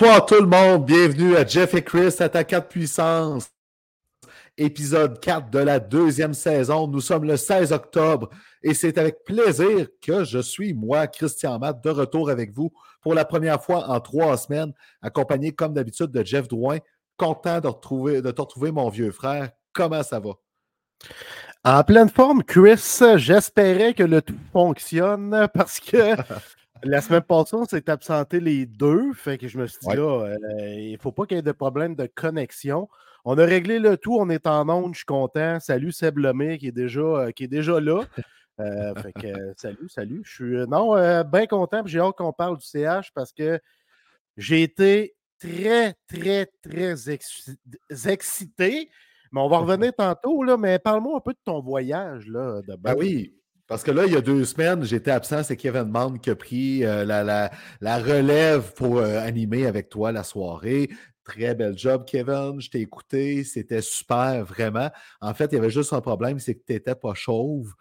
Bonsoir 0.00 0.24
tout 0.24 0.40
le 0.40 0.46
monde, 0.46 0.86
bienvenue 0.86 1.36
à 1.36 1.44
Jeff 1.46 1.74
et 1.74 1.84
Chris, 1.84 2.14
Attaquant 2.20 2.60
de 2.60 2.64
puissance, 2.64 3.50
épisode 4.56 5.20
4 5.20 5.50
de 5.50 5.58
la 5.58 5.78
deuxième 5.78 6.32
saison. 6.32 6.88
Nous 6.88 7.02
sommes 7.02 7.24
le 7.24 7.36
16 7.36 7.70
octobre 7.72 8.30
et 8.62 8.72
c'est 8.72 8.96
avec 8.96 9.24
plaisir 9.24 9.88
que 10.00 10.24
je 10.24 10.38
suis, 10.38 10.72
moi, 10.72 11.06
Christian 11.06 11.58
Matt, 11.58 11.84
de 11.84 11.90
retour 11.90 12.30
avec 12.30 12.54
vous 12.54 12.72
pour 13.02 13.12
la 13.12 13.26
première 13.26 13.62
fois 13.62 13.90
en 13.90 14.00
trois 14.00 14.38
semaines, 14.38 14.72
accompagné 15.02 15.52
comme 15.52 15.74
d'habitude 15.74 16.10
de 16.10 16.24
Jeff 16.24 16.48
Drouin. 16.48 16.78
Content 17.18 17.60
de, 17.60 17.68
retrouver, 17.68 18.22
de 18.22 18.30
te 18.30 18.40
retrouver, 18.40 18.72
mon 18.72 18.88
vieux 18.88 19.12
frère. 19.12 19.50
Comment 19.74 20.02
ça 20.02 20.18
va? 20.18 20.30
En 21.62 21.84
pleine 21.84 22.08
forme, 22.08 22.42
Chris, 22.42 23.00
j'espérais 23.16 23.92
que 23.92 24.04
le 24.04 24.22
tout 24.22 24.38
fonctionne 24.50 25.46
parce 25.52 25.78
que 25.78 26.16
La 26.82 27.00
semaine 27.00 27.22
passée, 27.22 27.56
on 27.56 27.64
s'est 27.64 27.90
absenté 27.90 28.40
les 28.40 28.66
deux. 28.66 29.12
Fait 29.12 29.36
que 29.36 29.48
je 29.48 29.58
me 29.58 29.66
suis 29.66 29.78
dit, 29.80 29.96
là, 29.96 30.24
euh, 30.24 30.74
il 30.74 30.92
ne 30.92 30.98
faut 30.98 31.12
pas 31.12 31.26
qu'il 31.26 31.36
y 31.36 31.40
ait 31.40 31.42
de 31.42 31.52
problème 31.52 31.94
de 31.94 32.06
connexion. 32.06 32.88
On 33.24 33.36
a 33.36 33.44
réglé 33.44 33.78
le 33.78 33.98
tout, 33.98 34.16
on 34.16 34.30
est 34.30 34.46
en 34.46 34.68
onde, 34.68 34.94
je 34.94 34.98
suis 34.98 35.06
content. 35.06 35.60
Salut 35.60 35.92
Seb 35.92 36.18
Lemay 36.18 36.56
qui 36.58 36.68
est 36.68 36.72
déjà, 36.72 37.00
euh, 37.00 37.30
qui 37.32 37.44
est 37.44 37.48
déjà 37.48 37.80
là. 37.80 38.04
Euh, 38.60 38.94
fait 38.94 39.12
que, 39.12 39.52
salut, 39.56 39.88
salut. 39.88 40.22
Je 40.24 40.32
suis 40.32 40.66
non, 40.68 40.94
bien 41.24 41.46
content. 41.46 41.82
J'ai 41.84 42.00
hâte 42.00 42.16
qu'on 42.16 42.32
parle 42.32 42.56
du 42.56 42.64
CH 42.64 43.12
parce 43.14 43.32
que 43.32 43.60
j'ai 44.38 44.62
été 44.62 45.14
très, 45.38 45.94
très, 46.06 46.46
très 46.62 46.94
excité. 48.06 48.90
Mais 49.32 49.40
on 49.40 49.48
va 49.48 49.58
revenir 49.58 49.92
tantôt, 49.94 50.42
là, 50.42 50.56
mais 50.56 50.78
parle-moi 50.78 51.18
un 51.18 51.20
peu 51.20 51.32
de 51.32 51.38
ton 51.44 51.60
voyage 51.60 52.26
là, 52.26 52.62
de 52.66 52.74
Ben 52.76 52.94
oui, 52.96 53.39
parce 53.70 53.84
que 53.84 53.92
là, 53.92 54.04
il 54.04 54.12
y 54.12 54.16
a 54.16 54.20
deux 54.20 54.44
semaines, 54.44 54.82
j'étais 54.82 55.12
absent. 55.12 55.44
C'est 55.44 55.56
Kevin 55.56 55.84
Mann 55.84 56.18
qui 56.18 56.30
a 56.30 56.34
pris 56.34 56.84
euh, 56.84 57.04
la, 57.04 57.98
relève 57.98 58.72
pour 58.74 58.98
euh, 58.98 59.20
animer 59.20 59.64
avec 59.64 59.88
toi 59.88 60.10
la 60.10 60.24
soirée. 60.24 60.90
Très 61.22 61.54
bel 61.54 61.78
job, 61.78 62.04
Kevin. 62.04 62.60
Je 62.60 62.68
t'ai 62.68 62.80
écouté. 62.80 63.44
C'était 63.44 63.80
super, 63.80 64.44
vraiment. 64.44 64.90
En 65.20 65.34
fait, 65.34 65.52
il 65.52 65.54
y 65.54 65.58
avait 65.58 65.70
juste 65.70 65.92
un 65.92 66.00
problème, 66.00 66.40
c'est 66.40 66.56
que 66.56 66.64
tu 66.66 66.72
n'étais 66.72 66.96
pas 66.96 67.14
chauve, 67.14 67.72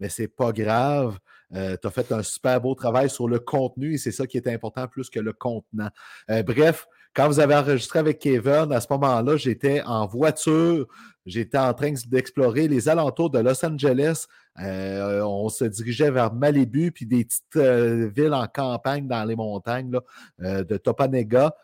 mais 0.00 0.08
c'est 0.08 0.28
pas 0.28 0.50
grave. 0.50 1.18
Euh, 1.54 1.76
tu 1.78 1.88
as 1.88 1.90
fait 1.90 2.10
un 2.10 2.22
super 2.22 2.58
beau 2.62 2.74
travail 2.74 3.10
sur 3.10 3.28
le 3.28 3.38
contenu 3.38 3.92
et 3.92 3.98
c'est 3.98 4.12
ça 4.12 4.26
qui 4.26 4.38
est 4.38 4.48
important 4.48 4.88
plus 4.88 5.10
que 5.10 5.20
le 5.20 5.34
contenant. 5.34 5.90
bref, 6.46 6.86
quand 7.14 7.28
vous 7.28 7.38
avez 7.38 7.54
enregistré 7.54 8.00
avec 8.00 8.18
Kevin, 8.18 8.72
à 8.72 8.80
ce 8.80 8.88
moment-là, 8.90 9.36
j'étais 9.36 9.82
en 9.82 10.06
voiture, 10.06 10.86
j'étais 11.24 11.58
en 11.58 11.72
train 11.72 11.92
d'explorer 12.08 12.66
les 12.66 12.88
alentours 12.88 13.30
de 13.30 13.38
Los 13.38 13.64
Angeles. 13.64 14.26
Euh, 14.60 15.22
on 15.22 15.48
se 15.48 15.64
dirigeait 15.64 16.10
vers 16.10 16.34
Malibu, 16.34 16.90
puis 16.90 17.06
des 17.06 17.24
petites 17.24 17.56
euh, 17.56 18.10
villes 18.14 18.34
en 18.34 18.46
campagne 18.48 19.06
dans 19.06 19.24
les 19.24 19.36
montagnes 19.36 19.96
euh, 20.42 20.64
de 20.64 20.76
Topanega. 20.76 21.54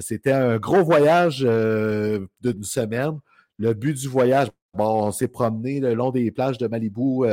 C'était 0.00 0.32
un 0.32 0.56
gros 0.56 0.82
voyage 0.82 1.40
d'une 1.40 2.62
semaine. 2.62 3.18
Le 3.58 3.72
but 3.74 3.94
du 3.96 4.08
voyage, 4.08 4.48
Bon, 4.74 5.06
on 5.06 5.12
s'est 5.12 5.28
promené 5.28 5.78
le 5.78 5.94
long 5.94 6.10
des 6.10 6.32
plages 6.32 6.58
de 6.58 6.66
Malibu 6.66 7.24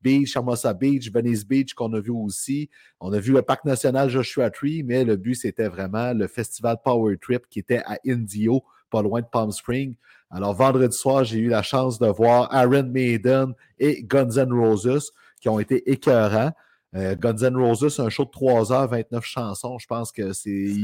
Beach, 0.00 0.36
Hermosa 0.36 0.72
Beach, 0.72 1.10
Venice 1.10 1.44
Beach 1.44 1.74
qu'on 1.74 1.92
a 1.92 1.98
vu 1.98 2.12
aussi. 2.12 2.70
On 3.00 3.12
a 3.12 3.18
vu 3.18 3.32
le 3.32 3.42
parc 3.42 3.64
national 3.64 4.08
Joshua 4.08 4.48
Tree, 4.50 4.84
mais 4.84 5.02
le 5.04 5.16
but, 5.16 5.34
c'était 5.34 5.66
vraiment 5.66 6.12
le 6.12 6.28
festival 6.28 6.76
Power 6.84 7.18
Trip 7.18 7.48
qui 7.50 7.58
était 7.58 7.82
à 7.84 7.98
Indio, 8.06 8.62
pas 8.90 9.02
loin 9.02 9.22
de 9.22 9.26
Palm 9.26 9.50
Springs. 9.50 9.96
Alors, 10.30 10.54
vendredi 10.54 10.96
soir, 10.96 11.24
j'ai 11.24 11.38
eu 11.38 11.48
la 11.48 11.62
chance 11.62 11.98
de 11.98 12.06
voir 12.06 12.52
Aaron 12.54 12.84
Maiden 12.84 13.54
et 13.80 14.04
Guns 14.04 14.36
N' 14.36 14.52
Roses 14.52 15.10
qui 15.40 15.48
ont 15.48 15.58
été 15.58 15.90
écœurants. 15.90 16.52
Euh, 16.94 17.16
Guns 17.16 17.42
N' 17.42 17.56
Roses, 17.56 17.98
un 17.98 18.08
show 18.08 18.24
de 18.24 18.30
3 18.30 18.72
heures, 18.72 18.88
29 18.88 19.24
chansons. 19.24 19.78
Je 19.78 19.86
pense 19.88 20.12
que 20.12 20.32
c'est. 20.32 20.74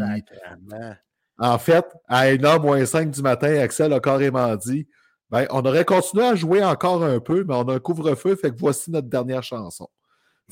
En 1.41 1.59
fait, 1.59 1.87
à 2.07 2.27
1h 2.27 2.61
moins 2.61 2.85
5 2.85 3.11
du 3.11 3.23
matin, 3.23 3.59
Axel 3.59 3.93
a 3.93 4.01
carrément 4.01 4.55
dit 4.57 4.87
ben, 5.31 5.47
on 5.51 5.65
aurait 5.65 5.85
continué 5.85 6.25
à 6.25 6.35
jouer 6.35 6.63
encore 6.63 7.03
un 7.03 7.19
peu, 7.19 7.45
mais 7.49 7.55
on 7.55 7.63
a 7.69 7.75
un 7.75 7.79
couvre-feu, 7.79 8.37
fait 8.37 8.51
que 8.51 8.59
voici 8.59 8.91
notre 8.91 9.09
dernière 9.09 9.43
chanson. 9.43 9.89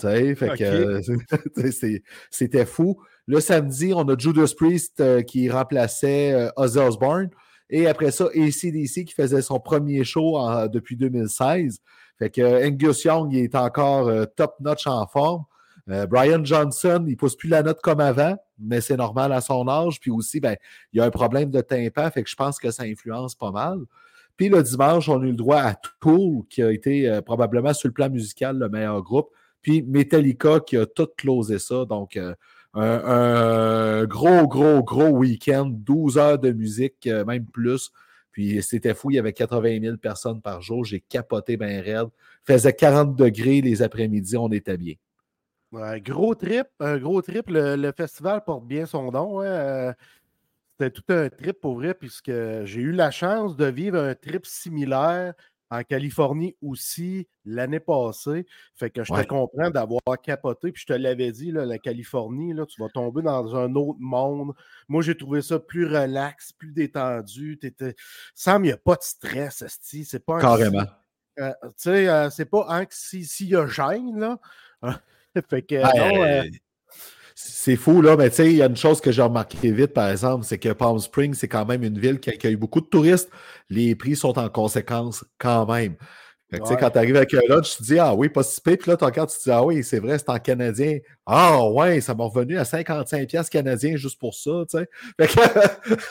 Fait 0.01 0.35
que 0.57 1.01
c'était 2.31 2.67
fou. 2.67 3.01
Le 3.27 3.41
samedi, 3.41 3.93
on 3.95 4.09
a 4.09 4.17
Judas 4.17 4.53
Priest 4.57 5.01
euh, 5.01 5.23
qui 5.23 5.51
remplaçait 5.51 6.33
euh, 6.33 6.51
Ozzy 6.57 6.79
Osbourne. 6.79 7.31
Et 7.69 7.87
après 7.87 8.11
ça, 8.11 8.27
ACDC 8.27 9.05
qui 9.05 9.13
faisait 9.15 9.43
son 9.43 9.61
premier 9.61 10.05
show 10.05 10.39
depuis 10.69 10.97
2016. 10.97 11.81
Fait 12.19 12.31
que 12.31 12.67
Angus 12.67 13.05
Young 13.05 13.33
il 13.33 13.45
est 13.45 13.55
encore 13.55 14.09
euh, 14.09 14.25
top-notch 14.25 14.87
en 14.87 15.07
forme. 15.07 15.45
Brian 16.09 16.45
Johnson, 16.45 17.05
il 17.09 17.17
pousse 17.17 17.35
plus 17.35 17.49
la 17.49 17.63
note 17.63 17.81
comme 17.81 18.01
avant, 18.01 18.37
mais 18.59 18.81
c'est 18.81 18.97
normal 18.97 19.33
à 19.33 19.41
son 19.41 19.67
âge. 19.69 20.01
Puis 20.01 20.11
aussi, 20.11 20.39
ben, 20.39 20.57
il 20.93 20.99
y 20.99 21.01
a 21.01 21.05
un 21.05 21.11
problème 21.11 21.51
de 21.51 21.61
tympan, 21.63 22.11
fait 22.11 22.23
que 22.23 22.29
je 22.29 22.37
pense 22.37 22.59
que 22.59 22.71
ça 22.71 22.83
influence 22.83 23.35
pas 23.35 23.51
mal. 23.51 23.79
Puis 24.39 24.49
le 24.49 24.63
dimanche, 24.63 25.09
on 25.09 25.21
a 25.21 25.25
eu 25.25 25.31
le 25.31 25.37
droit 25.37 25.59
à 25.59 25.75
Tool, 26.01 26.45
qui 26.49 26.63
a 26.63 26.71
été 26.71 27.11
euh, 27.11 27.21
probablement 27.21 27.75
sur 27.75 27.89
le 27.89 27.93
plan 27.93 28.09
musical 28.09 28.57
le 28.57 28.69
meilleur 28.69 29.03
groupe. 29.03 29.31
Puis 29.63 29.83
Metallica 29.83 30.61
qui 30.61 30.77
a 30.77 30.87
tout 30.87 31.09
closé 31.17 31.59
ça. 31.59 31.85
Donc, 31.85 32.17
euh, 32.17 32.35
un, 32.75 34.05
gros, 34.05 34.47
gros, 34.47 34.85
gros 34.85 35.09
week-end, 35.09 35.67
12 35.67 36.19
heures 36.19 36.39
de 36.39 36.53
musique, 36.53 37.09
euh, 37.09 37.25
même 37.25 37.47
plus. 37.47 37.91
Puis 38.31 38.63
c'était 38.63 38.95
fou, 38.95 39.11
il 39.11 39.15
y 39.15 39.19
avait 39.19 39.33
80 39.33 39.81
000 39.81 39.97
personnes 39.97 40.41
par 40.41 40.63
jour. 40.63 40.85
J'ai 40.85 41.01
capoté 41.01 41.57
bien 41.57 41.83
raide. 41.83 42.09
Faisait 42.45 42.73
40 42.73 43.17
degrés 43.17 43.61
les 43.61 43.83
après-midi, 43.83 44.37
on 44.37 44.53
était 44.53 44.77
bien. 44.77 44.95
Gros 45.73 46.35
trip, 46.35 46.67
un 46.81 46.99
gros 46.99 47.23
trip. 47.23 47.47
Le, 47.49 47.93
festival 47.97 48.45
porte 48.45 48.67
bien 48.67 48.87
son 48.87 49.11
nom. 49.11 49.41
Hein, 49.41 49.95
c'était 50.71 50.91
tout 50.91 51.05
un 51.09 51.29
trip 51.29 51.61
pour 51.61 51.75
vrai, 51.75 51.95
puisque 51.95 52.33
j'ai 52.65 52.81
eu 52.81 52.93
la 52.93 53.11
chance 53.11 53.57
de 53.57 53.67
vivre 53.67 53.99
un 53.99 54.15
trip 54.15 54.47
similaire 54.47 55.35
en 55.71 55.83
Californie 55.83 56.57
aussi 56.63 57.29
l'année 57.45 57.81
passée. 57.81 58.47
Fait 58.75 58.91
que 58.91 59.05
je 59.05 59.13
te 59.13 59.27
comprends 59.27 59.71
d'avoir 59.71 60.01
capoté. 60.23 60.73
Puis 60.73 60.83
je 60.83 60.87
te 60.87 60.99
l'avais 60.99 61.33
dit, 61.33 61.51
la 61.53 61.79
Californie, 61.79 62.55
là, 62.55 62.65
tu 62.67 62.81
vas 62.81 62.89
tomber 62.89 63.23
dans 63.23 63.55
un 63.57 63.75
autre 63.75 63.99
monde. 64.01 64.53
Moi, 64.89 65.03
j'ai 65.03 65.17
trouvé 65.17 65.43
ça 65.43 65.59
plus 65.59 65.87
relax, 65.87 66.53
plus 66.53 66.73
détendu. 66.73 67.59
Sam, 68.35 68.65
il 68.65 68.69
n'y 68.69 68.73
a 68.73 68.79
pas 68.79 68.95
de 68.95 69.03
stress, 69.03 69.65
c'est 69.83 70.25
pas 70.25 70.41
Carrément. 70.41 70.87
Euh, 71.39 71.53
tu 71.63 71.71
sais, 71.77 72.09
euh, 72.09 72.31
c'est 72.31 72.47
pas 72.47 72.67
s'il 72.91 73.49
y 73.49 73.55
a 73.55 73.67
gêne, 73.67 74.19
là. 74.19 74.39
fait 75.51 75.63
que, 75.63 75.77
non, 75.77 76.25
euh, 76.25 76.43
c'est 77.41 77.77
fou, 77.77 78.03
là, 78.03 78.17
mais 78.17 78.31
tu 78.31 78.37
sais, 78.37 78.51
il 78.51 78.57
y 78.57 78.63
a 78.63 78.67
une 78.67 78.77
chose 78.77 79.01
que 79.01 79.13
j'ai 79.13 79.23
remarqué 79.23 79.71
vite, 79.71 79.93
par 79.93 80.11
exemple, 80.11 80.45
c'est 80.45 80.59
que 80.59 80.71
Palm 80.71 80.99
Springs, 80.99 81.35
c'est 81.35 81.47
quand 81.47 81.65
même 81.65 81.85
une 81.85 81.97
ville 81.97 82.19
qui 82.19 82.31
accueille 82.31 82.57
beaucoup 82.57 82.81
de 82.81 82.87
touristes. 82.87 83.31
Les 83.71 83.95
prix 83.95 84.17
sont 84.17 84.37
en 84.41 84.49
conséquence 84.49 85.25
quand 85.39 85.65
même. 85.73 85.95
tu 86.53 86.59
sais, 86.65 86.77
quand 86.77 86.91
tu 86.91 86.99
arrives 86.99 87.15
avec 87.15 87.33
un 87.35 87.41
lunch, 87.49 87.77
tu 87.77 87.77
te 87.77 87.83
dis, 87.85 87.99
ah 88.01 88.13
oui, 88.13 88.29
pas 88.29 88.43
si 88.43 88.61
Puis 88.61 88.77
là, 88.87 88.97
tu 88.97 89.05
regardes, 89.05 89.31
tu 89.31 89.39
te 89.39 89.45
dis, 89.45 89.51
ah 89.53 89.63
oui, 89.63 89.85
c'est 89.85 90.01
vrai, 90.01 90.19
c'est 90.19 90.31
en 90.31 90.39
canadien. 90.41 90.99
Ah 91.27 91.65
ouais, 91.69 92.01
ça 92.01 92.13
m'a 92.13 92.25
revenu 92.25 92.59
à 92.59 92.65
55$ 92.65 93.49
canadiens 93.49 93.95
juste 93.95 94.19
pour 94.19 94.35
ça, 94.35 94.65
tu 94.69 94.79
sais. 94.79 95.29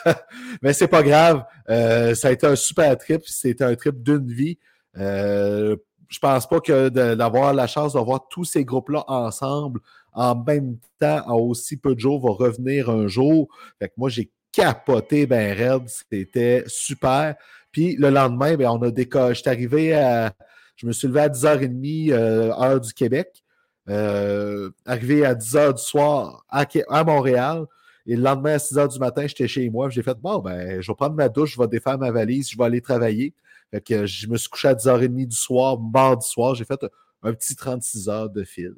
mais 0.62 0.72
c'est 0.72 0.88
pas 0.88 1.02
grave. 1.02 1.44
Euh, 1.68 2.14
ça 2.14 2.28
a 2.28 2.30
été 2.30 2.46
un 2.46 2.56
super 2.56 2.96
trip. 2.96 3.20
C'était 3.26 3.64
un 3.64 3.74
trip 3.74 4.02
d'une 4.02 4.32
vie. 4.32 4.58
Euh, 4.96 5.76
je 6.08 6.18
pense 6.18 6.48
pas 6.48 6.60
que 6.60 6.88
d'avoir 7.14 7.52
la 7.52 7.66
chance 7.66 7.92
de 7.92 7.98
voir 7.98 8.26
tous 8.28 8.44
ces 8.44 8.64
groupes-là 8.64 9.04
ensemble 9.08 9.80
en 10.12 10.34
même 10.34 10.78
temps, 10.98 11.22
en 11.26 11.38
aussi 11.38 11.76
peu 11.76 11.94
de 11.94 12.00
jours, 12.00 12.20
va 12.20 12.32
revenir 12.44 12.90
un 12.90 13.06
jour. 13.06 13.48
Fait 13.78 13.88
que 13.88 13.94
moi, 13.96 14.08
j'ai 14.08 14.30
capoté 14.52 15.26
ben 15.26 15.56
raide. 15.56 15.88
C'était 15.88 16.64
super. 16.66 17.36
Puis 17.70 17.96
le 17.96 18.10
lendemain, 18.10 18.56
ben, 18.56 18.68
on 18.68 18.82
a 18.82 18.90
décollé. 18.90 19.38
Arrivé 19.46 19.94
à. 19.94 20.32
Je 20.76 20.86
me 20.86 20.92
suis 20.92 21.08
levé 21.08 21.20
à 21.20 21.28
10h30, 21.28 22.12
euh, 22.12 22.52
heure 22.52 22.80
du 22.80 22.92
Québec. 22.92 23.44
Euh, 23.88 24.70
arrivé 24.86 25.24
à 25.24 25.34
10h 25.34 25.74
du 25.74 25.82
soir 25.82 26.44
à, 26.48 26.64
à, 26.88 27.04
Montréal. 27.04 27.66
Et 28.06 28.16
le 28.16 28.22
lendemain, 28.22 28.54
à 28.54 28.56
6h 28.56 28.92
du 28.92 28.98
matin, 28.98 29.26
j'étais 29.26 29.48
chez 29.48 29.68
moi. 29.70 29.90
J'ai 29.90 30.02
fait 30.02 30.18
Bon, 30.18 30.38
ben, 30.38 30.80
je 30.80 30.90
vais 30.90 30.96
prendre 30.96 31.14
ma 31.14 31.28
douche, 31.28 31.54
je 31.54 31.60
vais 31.60 31.68
défaire 31.68 31.98
ma 31.98 32.10
valise, 32.10 32.50
je 32.50 32.56
vais 32.56 32.64
aller 32.64 32.80
travailler. 32.80 33.34
Fait 33.70 33.80
que 33.80 34.06
je 34.06 34.26
me 34.28 34.36
suis 34.36 34.48
couché 34.48 34.68
à 34.68 34.74
10h30 34.74 35.26
du 35.26 35.36
soir, 35.36 35.78
mardi 35.78 36.26
soir. 36.26 36.54
J'ai 36.54 36.64
fait 36.64 36.80
un 37.22 37.32
petit 37.32 37.56
36 37.56 38.08
heures 38.08 38.30
de 38.30 38.44
fil. 38.44 38.74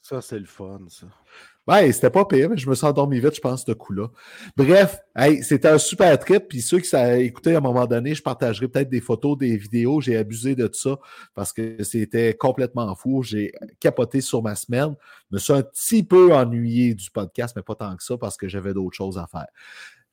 Ça, 0.00 0.20
c'est 0.20 0.38
le 0.38 0.46
fun, 0.46 0.80
ça. 0.88 1.06
Ouais, 1.68 1.92
c'était 1.92 2.10
pas 2.10 2.24
pire, 2.24 2.50
mais 2.50 2.56
je 2.56 2.68
me 2.68 2.74
suis 2.74 2.84
endormi 2.84 3.20
vite, 3.20 3.36
je 3.36 3.40
pense, 3.40 3.64
ce 3.64 3.70
coup-là. 3.70 4.08
Bref, 4.56 4.98
hey, 5.14 5.44
c'était 5.44 5.68
un 5.68 5.78
super 5.78 6.18
trip. 6.18 6.48
Puis 6.48 6.60
ceux 6.60 6.80
qui 6.80 6.88
ça 6.88 7.16
écouté 7.18 7.54
à 7.54 7.58
un 7.58 7.60
moment 7.60 7.86
donné, 7.86 8.16
je 8.16 8.22
partagerai 8.22 8.66
peut-être 8.66 8.88
des 8.88 9.00
photos, 9.00 9.38
des 9.38 9.56
vidéos. 9.56 10.00
J'ai 10.00 10.16
abusé 10.16 10.56
de 10.56 10.68
ça 10.72 10.98
parce 11.34 11.52
que 11.52 11.80
c'était 11.84 12.34
complètement 12.34 12.92
fou. 12.96 13.22
J'ai 13.22 13.52
capoté 13.78 14.20
sur 14.20 14.42
ma 14.42 14.56
semaine. 14.56 14.96
Je 15.30 15.36
me 15.36 15.38
suis 15.38 15.52
un 15.52 15.62
petit 15.62 16.02
peu 16.02 16.34
ennuyé 16.34 16.94
du 16.94 17.08
podcast, 17.12 17.54
mais 17.54 17.62
pas 17.62 17.76
tant 17.76 17.94
que 17.94 18.02
ça 18.02 18.18
parce 18.18 18.36
que 18.36 18.48
j'avais 18.48 18.74
d'autres 18.74 18.96
choses 18.96 19.16
à 19.16 19.28
faire. 19.28 19.46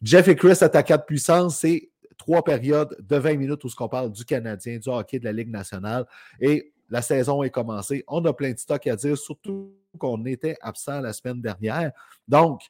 Jeff 0.04 0.28
et 0.28 0.36
Chris 0.36 0.58
attaquent 0.62 0.92
de 0.92 1.04
puissance, 1.04 1.58
c'est 1.58 1.90
trois 2.20 2.44
périodes 2.44 2.96
de 3.00 3.16
20 3.16 3.38
minutes 3.38 3.64
où 3.64 3.70
on 3.80 3.90
parle 3.90 4.12
du 4.12 4.24
Canadien, 4.24 4.78
du 4.78 4.90
hockey, 4.90 5.18
de 5.18 5.26
la 5.26 5.32
Ligue 5.32 5.50
nationale. 5.50 6.06
Et 6.40 6.72
la 6.90 7.02
saison 7.02 7.42
est 7.42 7.50
commencée. 7.50 8.04
On 8.08 8.24
a 8.26 8.34
plein 8.34 8.52
de 8.52 8.60
stocks 8.60 8.86
à 8.86 8.96
dire, 8.96 9.18
surtout 9.18 9.74
qu'on 9.98 10.24
était 10.26 10.58
absent 10.62 11.02
la 11.02 11.14
semaine 11.14 11.42
dernière. 11.42 11.92
Donc, 12.28 12.62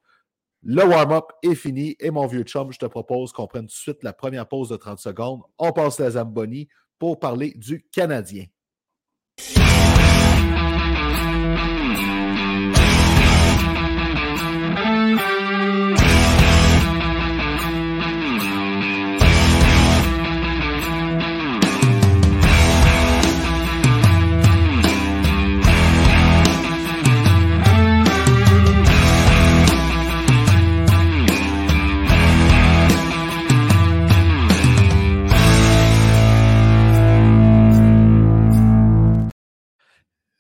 le 0.64 0.84
warm-up 0.84 1.26
est 1.42 1.56
fini 1.56 1.96
et 2.00 2.12
mon 2.12 2.28
vieux 2.28 2.44
chum, 2.44 2.72
je 2.72 2.80
te 2.80 2.86
propose 2.86 3.32
qu'on 3.32 3.48
prenne 3.48 3.64
tout 3.64 3.68
de 3.68 3.72
suite 3.72 4.04
la 4.04 4.14
première 4.14 4.48
pause 4.48 4.70
de 4.70 4.78
30 4.78 5.00
secondes. 5.00 5.42
On 5.58 5.72
passe 5.72 6.00
la 6.00 6.12
Zamboni 6.12 6.68
pour 6.98 7.20
parler 7.20 7.54
du 7.56 7.86
Canadien. 7.92 8.46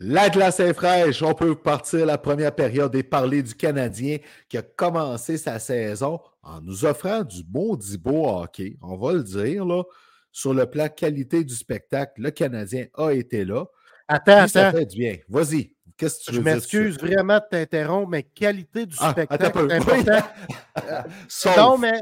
La 0.01 0.30
glace 0.30 0.60
est 0.62 0.74
fraîche. 0.74 1.22
On 1.22 1.34
peut 1.34 1.56
partir 1.56 2.06
la 2.06 2.18
première 2.18 2.56
période 2.56 2.96
et 2.96 3.04
parler 3.04 3.44
du 3.44 3.54
Canadien 3.54 4.18
qui 4.48 4.57
a 4.57 4.62
commencé 4.62 5.38
sa 5.38 5.60
saison 5.60 6.19
en 6.42 6.62
nous 6.62 6.86
offrant 6.86 7.22
du 7.24 7.44
du 7.44 7.98
beau 7.98 8.28
hockey. 8.30 8.78
On 8.81 8.96
va 8.98 9.13
le 9.13 9.24
dire, 9.24 9.66
là. 9.66 9.84
Sur 10.31 10.54
le 10.54 10.68
plan 10.68 10.88
qualité 10.88 11.44
du 11.44 11.54
spectacle, 11.56 12.22
le 12.22 12.31
Canadien 12.31 12.86
a 12.96 13.10
été 13.12 13.44
là. 13.44 13.66
Attends, 14.07 14.31
attends. 14.38 14.48
Ça 14.48 14.72
fait 14.72 14.86
du 14.86 14.98
bien. 15.00 15.18
Vas-y. 15.28 15.75
Qu'est-ce 15.98 16.19
que 16.19 16.24
tu 16.25 16.31
Je 16.31 16.38
veux 16.38 16.44
dire? 16.44 16.54
m'excuse 16.54 16.98
vraiment 16.98 17.38
de 17.40 17.44
t'interrompre, 17.50 18.10
mais 18.10 18.24
qualité 18.24 18.86
du 18.86 18.96
Ah, 19.00 19.12
spectacle 19.12 19.44
attends 19.46 19.60
un 19.60 19.68
peu. 19.68 19.72
est 19.72 19.75
important. 19.75 20.28
Sauf- 21.28 21.57
non, 21.57 21.78
mais 21.78 22.00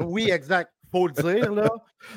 oui, 0.00 0.28
exact. 0.30 0.70
Faut 0.96 1.08
le 1.08 1.12
dire, 1.12 1.52
là. 1.52 1.68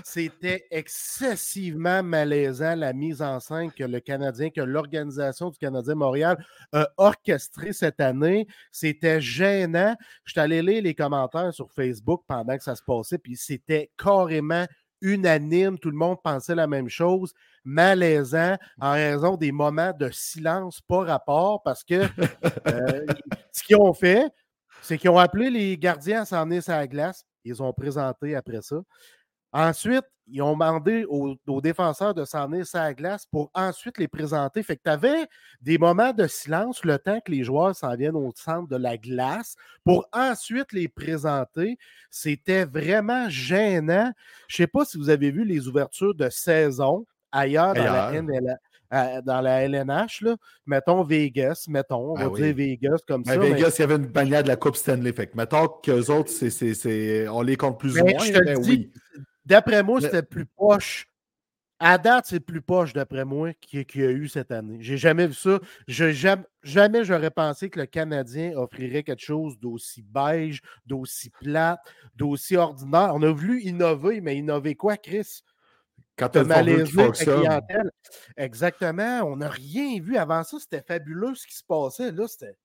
C'était 0.05 0.65
excessivement 0.71 2.01
malaisant 2.03 2.75
la 2.75 2.93
mise 2.93 3.21
en 3.21 3.39
scène 3.39 3.71
que 3.71 3.83
le 3.83 3.99
Canadien, 3.99 4.49
que 4.49 4.61
l'organisation 4.61 5.49
du 5.49 5.57
Canadien 5.57 5.95
Montréal 5.95 6.43
a 6.71 6.87
orchestrée 6.97 7.73
cette 7.73 7.99
année. 7.99 8.47
C'était 8.71 9.19
gênant. 9.19 9.95
Je 10.23 10.31
suis 10.31 10.39
allé 10.39 10.61
lire 10.61 10.83
les 10.83 10.95
commentaires 10.95 11.53
sur 11.53 11.71
Facebook 11.71 12.23
pendant 12.27 12.55
que 12.55 12.63
ça 12.63 12.75
se 12.75 12.83
passait, 12.83 13.17
puis 13.17 13.35
c'était 13.35 13.91
carrément 13.97 14.65
unanime. 15.01 15.77
Tout 15.77 15.91
le 15.91 15.97
monde 15.97 16.21
pensait 16.23 16.55
la 16.55 16.67
même 16.67 16.89
chose. 16.89 17.33
Malaisant 17.65 18.55
en 18.79 18.93
raison 18.93 19.35
des 19.35 19.51
moments 19.51 19.91
de 19.91 20.09
silence 20.11 20.81
pas 20.81 21.03
rapport 21.03 21.61
parce 21.63 21.83
que 21.83 22.07
euh, 22.67 23.05
ce 23.51 23.63
qu'ils 23.63 23.75
ont 23.75 23.93
fait, 23.93 24.31
c'est 24.81 24.97
qu'ils 24.97 25.09
ont 25.09 25.17
appelé 25.17 25.49
les 25.49 25.77
gardiens 25.77 26.21
à 26.21 26.25
s'en 26.25 26.45
venir 26.45 26.63
sur 26.63 26.71
la 26.71 26.87
glace. 26.87 27.25
Ils 27.43 27.61
ont 27.63 27.73
présenté 27.73 28.35
après 28.35 28.61
ça. 28.61 28.81
Ensuite, 29.51 30.05
ils 30.31 30.43
ont 30.43 30.53
demandé 30.53 31.05
aux, 31.09 31.35
aux 31.47 31.61
défenseurs 31.61 32.13
de 32.13 32.23
s'en 32.23 32.47
venir 32.47 32.67
sur 32.67 32.77
la 32.77 32.93
glace 32.93 33.25
pour 33.25 33.49
ensuite 33.55 33.97
les 33.97 34.07
présenter. 34.07 34.61
Fait 34.61 34.75
que 34.75 34.83
tu 34.83 34.91
avais 34.91 35.25
des 35.59 35.79
moments 35.79 36.13
de 36.13 36.27
silence 36.27 36.85
le 36.85 36.99
temps 36.99 37.19
que 37.19 37.31
les 37.31 37.43
joueurs 37.43 37.75
s'en 37.75 37.95
viennent 37.95 38.15
au 38.15 38.31
centre 38.35 38.67
de 38.67 38.75
la 38.75 38.97
glace 38.97 39.55
pour 39.83 40.07
ensuite 40.13 40.71
les 40.71 40.87
présenter. 40.87 41.77
C'était 42.11 42.65
vraiment 42.65 43.27
gênant. 43.29 44.11
Je 44.47 44.61
ne 44.61 44.65
sais 44.65 44.67
pas 44.67 44.85
si 44.85 44.97
vous 44.99 45.09
avez 45.09 45.31
vu 45.31 45.45
les 45.45 45.67
ouvertures 45.67 46.13
de 46.13 46.29
saison 46.29 47.07
ailleurs 47.31 47.73
dans 47.73 47.83
la 47.83 48.07
Ailleurs. 48.07 48.23
NLA 48.23 48.57
à- 48.89 49.21
dans 49.21 49.41
la 49.41 49.61
LNH, 49.63 50.21
là, 50.21 50.35
mettons 50.65 51.03
Vegas, 51.03 51.65
mettons, 51.67 52.11
on 52.11 52.15
Ah 52.15 52.23
va 52.23 52.29
oui. 52.29 52.41
dire 52.41 52.55
Vegas 52.55 52.97
comme 53.07 53.23
Mais 53.25 53.33
ça. 53.33 53.39
mais- 53.39 53.53
Vegas, 53.53 53.75
il 53.77 53.81
y 53.81 53.83
avait 53.83 53.95
une 53.95 54.07
bannière 54.07 54.43
de 54.43 54.47
la 54.47 54.55
Coupe 54.55 54.75
Stanley. 54.75 55.13
Fait 55.13 55.27
que 55.27 55.37
mettons 55.37 55.67
qu'eux 55.67 56.09
autres, 56.11 56.31
on 57.31 57.41
les 57.41 57.55
compte 57.55 57.79
plus 57.79 57.99
ou 57.99 58.03
Mais 58.05 58.13
moins. 58.13 58.55
oui. 58.67 58.91
D'après 59.45 59.83
moi, 59.83 59.99
Le- 59.99 60.05
c'était 60.05 60.23
plus 60.23 60.45
poche. 60.45 61.05
À 61.81 61.97
date, 61.97 62.25
c'est 62.27 62.41
plus 62.41 62.61
poche, 62.61 62.91
d'après 62.91 63.23
moi, 63.23 63.53
qu'il 63.53 63.85
qu'il 63.85 64.01
y 64.01 64.05
a 64.05 64.11
eu 64.11 64.27
cette 64.27 64.51
année. 64.51 64.79
J'ai 64.81 64.97
jamais 64.97 65.27
vu 65.27 65.33
ça. 65.33 65.59
Je, 65.87 66.11
jamais, 66.11 66.43
jamais 66.61 67.05
j'aurais 67.05 67.31
pensé 67.31 67.69
que 67.69 67.79
le 67.79 67.85
Canadien 67.85 68.51
offrirait 68.57 69.01
quelque 69.01 69.21
chose 69.23 69.57
d'aussi 69.57 70.01
beige, 70.03 70.59
d'aussi 70.85 71.29
plate, 71.29 71.79
d'aussi 72.17 72.57
ordinaire. 72.57 73.11
On 73.15 73.23
a 73.23 73.31
voulu 73.31 73.61
innover, 73.61 74.19
mais 74.19 74.35
innover 74.35 74.75
quoi, 74.75 74.97
Chris? 74.97 75.41
Quand 76.19 76.35
la 76.35 76.85
fonctionne. 76.85 77.41
clientèle. 77.41 77.91
Exactement. 78.37 79.21
On 79.25 79.37
n'a 79.37 79.49
rien 79.49 79.99
vu. 80.01 80.17
Avant 80.17 80.43
ça, 80.43 80.57
c'était 80.59 80.81
fabuleux 80.85 81.33
ce 81.35 81.47
qui 81.47 81.55
se 81.55 81.63
passait. 81.63 82.11
Là, 82.11 82.27
c'était. 82.27 82.55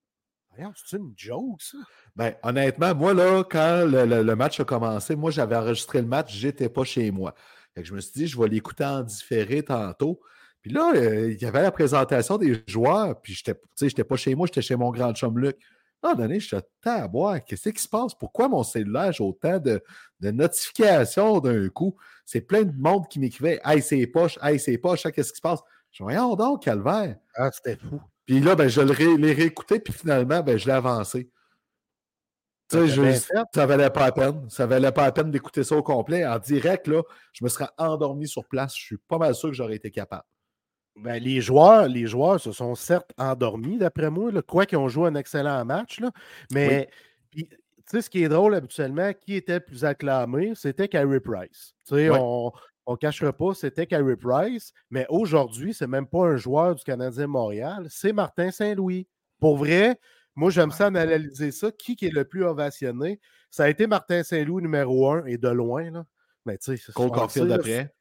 C'est 0.87 0.97
une 0.97 1.13
joke, 1.17 1.61
ça? 1.61 1.77
Ben, 2.15 2.33
honnêtement, 2.43 2.95
moi, 2.95 3.13
là, 3.13 3.43
quand 3.43 3.85
le, 3.85 4.05
le- 4.05 4.23
le 4.23 4.35
match 4.37 4.57
a 4.61 4.63
commencé, 4.63 5.15
moi, 5.15 5.29
j'avais 5.29 5.55
enregistré 5.57 5.99
le 6.01 6.07
match, 6.07 6.33
j'étais 6.33 6.69
pas 6.69 6.85
chez 6.85 7.11
moi. 7.11 7.35
Fait 7.73 7.81
que 7.81 7.87
je 7.89 7.93
me 7.93 7.99
suis 7.99 8.13
dit, 8.13 8.27
je 8.27 8.39
vais 8.39 8.47
l'écouter 8.47 8.85
en 8.85 9.01
différé 9.03 9.63
tantôt. 9.63 10.21
Puis 10.61 10.71
là, 10.71 10.93
euh, 10.95 11.31
il 11.31 11.41
y 11.41 11.45
avait 11.45 11.61
la 11.61 11.71
présentation 11.71 12.37
des 12.37 12.63
joueurs, 12.67 13.21
puis 13.21 13.35
tu 13.35 13.51
sais, 13.75 13.89
j'étais 13.89 14.05
pas 14.05 14.15
chez 14.15 14.33
moi, 14.33 14.47
j'étais 14.47 14.61
chez 14.61 14.77
mon 14.77 14.91
grand 14.91 15.13
chum 15.13 15.37
Luc. 15.37 15.57
Moment 16.09 16.21
donné, 16.21 16.39
je 16.39 16.47
suis 16.47 16.57
à 16.85 17.07
boire. 17.07 17.43
Qu'est-ce 17.43 17.69
qui 17.69 17.81
se 17.81 17.87
passe? 17.89 18.13
Pourquoi 18.13 18.47
mon 18.47 18.63
cellulaire, 18.63 19.11
j'ai 19.11 19.23
autant 19.23 19.59
de, 19.59 19.81
de 20.19 20.31
notifications 20.31 21.39
d'un 21.39 21.67
coup? 21.69 21.95
C'est 22.25 22.41
plein 22.41 22.63
de 22.63 22.73
monde 22.77 23.07
qui 23.07 23.19
m'écrivait 23.19 23.59
Hey, 23.65 23.81
c'est 23.81 24.05
poche, 24.07 24.37
hey, 24.41 24.59
c'est 24.59 24.77
poche, 24.77 25.05
hein, 25.05 25.11
qu'est-ce 25.11 25.31
qui 25.31 25.37
se 25.37 25.41
passe? 25.41 25.59
Je 25.91 25.97
dis, 25.97 26.03
voyons 26.03 26.35
donc, 26.35 26.63
calvaire. 26.63 27.17
Ah, 27.35 27.49
c'était 27.51 27.75
fou. 27.77 27.99
Puis 28.25 28.39
là, 28.39 28.55
ben, 28.55 28.67
je 28.67 28.81
l'ai 28.81 29.33
réécouté, 29.33 29.79
puis 29.79 29.93
finalement, 29.93 30.41
ben, 30.41 30.57
je 30.57 30.65
l'ai 30.65 30.73
avancé. 30.73 31.29
Tu 32.69 32.77
sais, 32.77 32.83
Ah, 32.83 32.87
je- 32.87 33.45
ça 33.53 33.65
valait 33.65 33.89
pas 33.91 34.05
la 34.05 34.11
peine. 34.11 34.49
Ça 34.49 34.65
valait 34.65 34.91
pas 34.91 35.03
la 35.05 35.11
peine 35.11 35.29
d'écouter 35.31 35.63
ça 35.63 35.75
au 35.75 35.83
complet. 35.83 36.25
En 36.25 36.39
direct, 36.39 36.87
là, 36.87 37.03
je 37.31 37.43
me 37.43 37.49
serais 37.49 37.69
endormi 37.77 38.27
sur 38.27 38.45
place. 38.45 38.75
Je 38.75 38.83
suis 38.83 38.97
pas 38.97 39.17
mal 39.19 39.35
sûr 39.35 39.49
que 39.49 39.55
j'aurais 39.55 39.75
été 39.75 39.91
capable. 39.91 40.23
Ben, 40.97 41.21
les, 41.21 41.41
joueurs, 41.41 41.87
les 41.87 42.07
joueurs 42.07 42.39
se 42.39 42.51
sont 42.51 42.73
certes 42.75 43.11
endormis, 43.17 43.77
d'après 43.77 44.09
moi, 44.09 44.31
là, 44.31 44.41
quoi 44.41 44.65
qu'ils 44.65 44.77
ont 44.77 44.87
joué 44.87 45.09
un 45.09 45.15
excellent 45.15 45.63
match. 45.65 45.99
Là, 45.99 46.11
mais 46.51 46.89
tu 47.33 47.45
sais, 47.85 48.01
ce 48.01 48.09
qui 48.09 48.23
est 48.23 48.29
drôle 48.29 48.55
habituellement, 48.55 49.11
qui 49.13 49.35
était 49.35 49.55
le 49.55 49.59
plus 49.59 49.83
acclamé, 49.83 50.53
c'était 50.55 50.87
Carey 50.87 51.19
Price. 51.19 51.73
Tu 51.87 51.95
sais, 51.95 52.09
Ouais. 52.09 52.17
on 52.19 52.51
ne 52.87 52.95
cachera 52.95 53.33
pas, 53.33 53.53
c'était 53.53 53.85
Carey 53.85 54.15
Price, 54.15 54.71
mais 54.89 55.05
aujourd'hui, 55.09 55.73
c'est 55.73 55.87
même 55.87 56.07
pas 56.07 56.27
un 56.27 56.37
joueur 56.37 56.75
du 56.75 56.83
Canadien 56.83 57.27
Montréal, 57.27 57.87
c'est 57.89 58.13
Martin 58.13 58.51
Saint-Louis. 58.51 59.07
Pour 59.39 59.57
vrai, 59.57 59.99
moi, 60.35 60.49
j'aime 60.49 60.71
ça 60.71 60.87
analyser 60.87 61.51
ça. 61.51 61.71
Qui, 61.71 61.95
qui 61.95 62.07
est 62.07 62.13
le 62.13 62.25
plus 62.25 62.43
ovationné? 62.43 63.19
Ça 63.51 63.65
a 63.65 63.69
été 63.69 63.87
Martin 63.87 64.23
Saint-Louis 64.23 64.61
numéro 64.61 65.09
un 65.09 65.25
et 65.25 65.37
de 65.37 65.49
loin. 65.49 65.91
Là. 65.91 66.05
Mais 66.45 66.57
tu 66.57 66.77
sais, 66.77 66.91
Cole 66.93 67.11
Caulfield 67.11 67.51
après. 67.51 67.93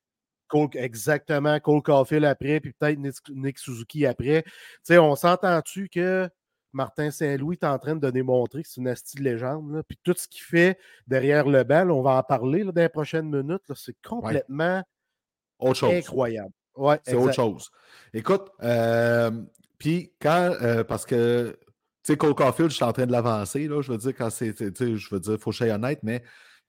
Cole- 0.48 0.68
exactement, 0.74 1.58
Cole 1.60 1.82
Caulfield 1.82 2.24
après, 2.24 2.60
puis 2.60 2.72
peut-être 2.72 2.98
Nick, 3.30 3.58
Suzuki 3.58 4.06
après. 4.06 4.42
Tu 4.42 4.50
sais, 4.82 4.98
on 4.98 5.16
s'entend-tu 5.16 5.88
que 5.88 6.28
Martin 6.72 7.10
Saint-Louis 7.10 7.56
est 7.60 7.66
en 7.66 7.78
train 7.78 7.96
de 7.96 8.10
démontrer 8.10 8.62
que 8.62 8.68
c'est 8.68 8.80
une 8.80 8.88
asti 8.88 9.16
de 9.16 9.22
légende, 9.22 9.72
là, 9.72 9.82
puis 9.82 9.98
tout 10.02 10.14
ce 10.16 10.26
qu'il 10.28 10.42
fait 10.42 10.78
derrière 11.06 11.46
le 11.48 11.62
banc, 11.64 11.84
là, 11.84 11.94
on 11.94 12.02
va 12.02 12.16
en 12.16 12.22
parler 12.22 12.64
là, 12.64 12.72
dans 12.72 12.82
les 12.82 12.88
prochaines 12.88 13.30
minutes, 13.30 13.62
c'est 13.74 13.96
complètement 14.02 14.82
Autre 15.58 15.74
chose. 15.74 15.94
incroyable. 15.94 16.52
Ouais, 16.76 16.98
C'est 17.04 17.14
autre 17.14 17.32
chose. 17.34 17.70
Écoute, 18.12 18.48
euh, 18.62 19.30
puis 19.78 20.12
quand, 20.20 20.52
euh, 20.60 20.82
parce 20.82 21.06
que 21.06 21.56
sais, 22.04 22.16
Cole 22.16 22.34
Caulfield, 22.34 22.70
je 22.70 22.76
suis 22.76 22.84
en 22.84 22.92
train 22.92 23.06
de 23.06 23.12
l'avancer, 23.12 23.66
là. 23.66 23.80
Je 23.82 23.90
veux 23.92 23.98
dire, 23.98 24.14
quand 24.16 24.30
c'est. 24.30 24.54
Je 24.58 25.08
veux 25.14 25.20
dire, 25.20 25.38
faut 25.38 25.50
que 25.50 25.56
je 25.56 25.64
sois 25.64 25.74
honnête, 25.74 26.00
mais 26.02 26.22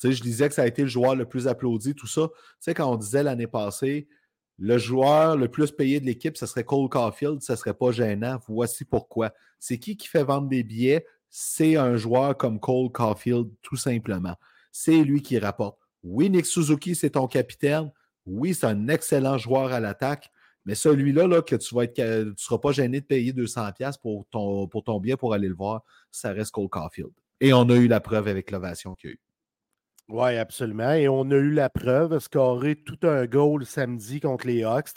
je 0.04 0.22
disais 0.22 0.48
que 0.50 0.56
ça 0.56 0.64
a 0.64 0.68
été 0.68 0.84
le 0.84 0.88
joueur 0.88 1.16
le 1.16 1.26
plus 1.26 1.48
applaudi, 1.48 1.96
tout 1.96 2.08
ça. 2.08 2.28
Tu 2.28 2.42
sais, 2.60 2.74
quand 2.74 2.92
on 2.92 2.98
disait 2.98 3.24
l'année 3.24 3.48
passée, 3.48 4.08
le 4.58 4.78
joueur 4.78 5.36
le 5.36 5.50
plus 5.50 5.72
payé 5.72 6.00
de 6.00 6.06
l'équipe, 6.06 6.38
ce 6.38 6.46
serait 6.46 6.64
Cole 6.64 6.90
Caulfield, 6.90 7.42
ce 7.42 7.56
serait 7.56 7.74
pas 7.74 7.92
gênant. 7.92 8.40
Voici 8.48 8.86
pourquoi. 8.86 9.34
C'est 9.60 9.80
qui 9.80 9.98
qui 9.98 10.08
fait 10.08 10.24
vendre 10.24 10.48
des 10.48 10.64
billets? 10.64 11.06
C'est 11.30 11.76
un 11.76 11.98
joueur 11.98 12.38
comme 12.38 12.60
Cole 12.60 12.92
Caulfield, 12.92 13.50
tout 13.62 13.76
simplement. 13.76 14.36
C'est 14.72 15.04
lui 15.04 15.22
qui 15.22 15.38
rapporte. 15.40 15.78
Oui, 16.04 16.30
Nick 16.30 16.46
Suzuki, 16.46 16.96
c'est 16.96 17.12
ton 17.12 17.28
capitaine. 17.28 17.92
Oui, 18.26 18.54
c'est 18.54 18.68
un 18.68 18.88
excellent 18.88 19.38
joueur 19.38 19.74
à 19.74 19.80
l'attaque. 19.80 20.32
Mais 20.66 20.76
celui-là, 20.76 21.28
là, 21.28 21.42
que 21.42 21.56
tu 21.56 21.76
vas 21.76 21.84
être, 21.84 21.94
tu 21.94 22.44
seras 22.44 22.58
pas 22.58 22.72
gêné 22.72 23.02
de 23.02 23.06
payer 23.06 23.34
200$ 23.34 24.00
pour 24.02 24.26
ton, 24.30 24.68
pour 24.68 24.84
pour 25.20 25.34
aller 25.34 25.48
le 25.48 25.56
voir, 25.56 25.84
ça 26.12 26.32
reste 26.32 26.52
Cole 26.52 26.70
Caulfield. 26.70 27.12
Et 27.42 27.54
on 27.54 27.70
a 27.70 27.76
eu 27.76 27.88
la 27.88 28.00
preuve 28.00 28.28
avec 28.28 28.52
l'ovation 28.52 28.96
qu'il 28.96 29.10
y 29.10 29.14
a 29.14 29.16
eu. 29.16 29.20
Oui, 30.08 30.38
absolument. 30.38 30.92
Et 30.92 31.08
on 31.08 31.30
a 31.32 31.36
eu 31.36 31.52
la 31.52 31.70
preuve, 31.70 32.20
scorer 32.20 32.76
tout 32.76 33.00
un 33.04 33.26
goal 33.26 33.66
samedi 33.66 34.20
contre 34.20 34.46
les 34.48 34.64
Hawks. 34.64 34.92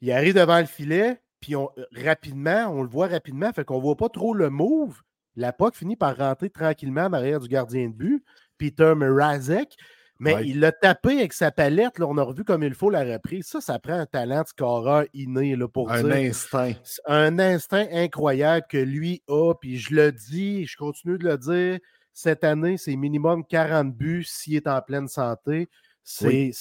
Il 0.00 0.12
arrive 0.12 0.34
devant 0.34 0.58
le 0.58 0.66
filet, 0.66 1.20
puis 1.40 1.56
on, 1.56 1.68
euh, 1.78 1.84
rapidement, 2.04 2.68
on 2.70 2.82
le 2.82 2.88
voit 2.88 3.08
rapidement, 3.08 3.52
fait 3.52 3.64
qu'on 3.64 3.76
ne 3.76 3.82
voit 3.82 3.96
pas 3.96 4.08
trop 4.08 4.34
le 4.34 4.50
move. 4.50 5.02
La 5.36 5.52
POC 5.52 5.76
finit 5.76 5.96
par 5.96 6.16
rentrer 6.16 6.48
tranquillement 6.48 7.04
en 7.04 7.12
arrière 7.12 7.40
du 7.40 7.48
gardien 7.48 7.88
de 7.88 7.94
but, 7.94 8.24
Peter 8.56 8.94
Mrazek. 8.94 9.76
Mais 10.20 10.46
il 10.46 10.60
l'a 10.60 10.72
tapé 10.72 11.18
avec 11.18 11.32
sa 11.32 11.50
palette. 11.50 11.98
Là, 11.98 12.06
on 12.06 12.16
a 12.18 12.22
revu 12.22 12.44
comme 12.44 12.62
il 12.62 12.72
faut 12.72 12.88
la 12.88 13.02
reprise. 13.04 13.46
Ça, 13.46 13.60
ça 13.60 13.78
prend 13.78 13.94
un 13.94 14.06
talent 14.06 14.42
de 14.42 14.46
scoreur 14.46 15.04
inné 15.12 15.56
là, 15.56 15.68
pour 15.68 15.90
un 15.90 16.08
instinct. 16.10 16.72
Un 17.06 17.38
instinct 17.38 17.86
incroyable 17.90 18.64
que 18.68 18.78
lui 18.78 19.22
a. 19.28 19.54
Puis 19.54 19.76
je 19.76 19.94
le 19.94 20.12
dis, 20.12 20.66
je 20.66 20.76
continue 20.76 21.18
de 21.18 21.28
le 21.28 21.36
dire 21.36 21.80
cette 22.14 22.44
année, 22.44 22.76
c'est 22.78 22.94
minimum 22.96 23.44
40 23.44 23.92
buts 23.92 24.24
s'il 24.24 24.54
est 24.54 24.68
en 24.68 24.80
pleine 24.80 25.08
santé. 25.08 25.68
C'est 26.02 26.52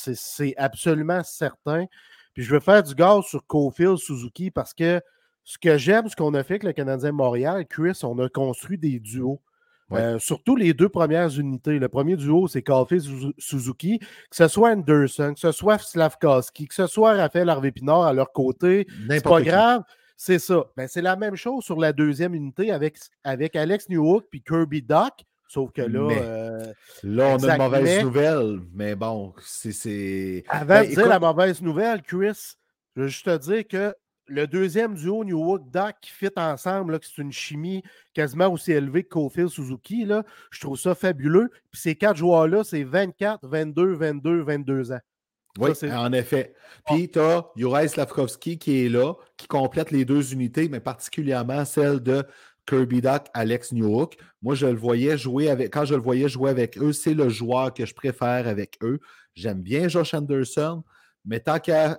absolument 0.57 1.23
certain. 1.23 1.85
Puis 2.33 2.43
je 2.43 2.51
veux 2.51 2.59
faire 2.59 2.81
du 2.81 2.95
gaz 2.95 3.25
sur 3.25 3.45
Cofield 3.45 3.97
Suzuki 3.97 4.49
parce 4.49 4.73
que 4.73 4.99
ce 5.43 5.57
que 5.57 5.77
j'aime, 5.77 6.09
ce 6.09 6.15
qu'on 6.15 6.33
a 6.33 6.43
fait 6.43 6.55
avec 6.55 6.63
le 6.63 6.73
Canadien 6.73 7.11
Montréal, 7.11 7.65
Chris, 7.67 7.99
on 8.03 8.17
a 8.19 8.29
construit 8.29 8.77
des 8.77 8.99
duos. 8.99 9.39
Euh, 9.91 10.17
surtout 10.17 10.55
les 10.55 10.73
deux 10.73 10.89
premières 10.89 11.37
unités. 11.37 11.77
Le 11.77 11.87
premier 11.87 12.15
duo, 12.15 12.47
c'est 12.47 12.63
Caulfield 12.63 13.33
Suzuki. 13.37 13.99
Que 13.99 14.07
ce 14.31 14.47
soit 14.47 14.71
Anderson, 14.71 15.33
que 15.35 15.39
ce 15.39 15.51
soit 15.51 15.77
Slavkowski, 15.77 16.67
que 16.67 16.73
ce 16.73 16.87
soit 16.87 17.13
Raphaël 17.13 17.47
Harvey-Pinard 17.47 18.01
à 18.01 18.13
leur 18.13 18.31
côté, 18.31 18.87
c'est 19.07 19.23
pas 19.23 19.41
grave. 19.41 19.83
C'est 20.15 20.39
ça. 20.39 20.65
Ben, 20.75 20.87
c'est 20.87 21.01
la 21.01 21.15
même 21.15 21.35
chose 21.35 21.63
sur 21.63 21.77
la 21.79 21.93
deuxième 21.93 22.33
unité 22.33 22.71
avec, 22.71 22.97
avec 23.23 23.55
Alex 23.55 23.89
Newhook 23.89 24.25
puis 24.31 24.41
Kirby 24.41 24.81
Doc. 24.81 25.13
Sauf 25.53 25.71
que 25.71 25.83
là. 25.83 26.09
Euh, 26.09 26.73
là, 27.03 27.27
on 27.27 27.43
a 27.43 27.53
une 27.53 27.61
mauvaise 27.61 28.03
nouvelle, 28.03 28.59
mais 28.73 28.95
bon, 28.95 29.35
c'est. 29.39 30.43
Avant 30.49 30.65
ben, 30.65 30.89
de 30.89 30.95
dire 30.95 31.07
la 31.07 31.19
mauvaise 31.19 31.61
nouvelle, 31.61 32.01
Chris, 32.01 32.55
je 32.95 33.01
veux 33.01 33.07
juste 33.07 33.25
te 33.25 33.37
dire 33.37 33.67
que 33.67 33.93
le 34.25 34.47
deuxième 34.47 34.95
duo 34.95 35.23
New 35.23 35.37
York 35.37 35.69
Doc 35.69 35.93
qui 36.01 36.09
fit 36.09 36.31
ensemble, 36.37 36.97
c'est 37.03 37.21
une 37.21 37.31
chimie 37.31 37.83
quasiment 38.15 38.47
aussi 38.47 38.71
élevée 38.71 39.03
que 39.03 39.09
Kofield 39.09 39.49
Suzuki, 39.49 40.05
là, 40.05 40.23
je 40.49 40.59
trouve 40.59 40.79
ça 40.79 40.95
fabuleux. 40.95 41.51
Puis 41.71 41.81
ces 41.81 41.95
quatre 41.95 42.17
joueurs-là, 42.17 42.63
c'est 42.63 42.83
24, 42.83 43.47
22, 43.47 43.93
22, 43.93 44.41
22 44.41 44.91
ans. 44.93 45.01
Oui, 45.59 45.69
en 45.91 46.11
effet. 46.13 46.55
Puis 46.87 47.11
tu 47.11 47.19
as 47.19 47.45
Juraj 47.55 47.89
Slavkovski 47.89 48.57
qui 48.57 48.85
est 48.85 48.89
là, 48.89 49.13
qui 49.37 49.47
complète 49.47 49.91
les 49.91 50.03
deux 50.03 50.33
unités, 50.33 50.67
mais 50.67 50.79
particulièrement 50.79 51.63
celle 51.63 51.99
de 51.99 52.25
Kirby 52.65 53.01
Duck, 53.01 53.25
Alex 53.33 53.71
Newhook. 53.71 54.15
Moi, 54.41 54.55
je 54.55 54.65
le 54.65 54.77
voyais 54.77 55.17
jouer 55.17 55.49
avec, 55.49 55.73
quand 55.73 55.85
je 55.85 55.95
le 55.95 56.01
voyais 56.01 56.29
jouer 56.29 56.49
avec 56.49 56.77
eux, 56.77 56.93
c'est 56.93 57.13
le 57.13 57.29
joueur 57.29 57.73
que 57.73 57.85
je 57.85 57.93
préfère 57.93 58.47
avec 58.47 58.77
eux. 58.81 58.99
J'aime 59.35 59.61
bien 59.61 59.87
Josh 59.87 60.13
Anderson, 60.13 60.83
mais 61.25 61.39
tant 61.39 61.59
qu'à, 61.59 61.97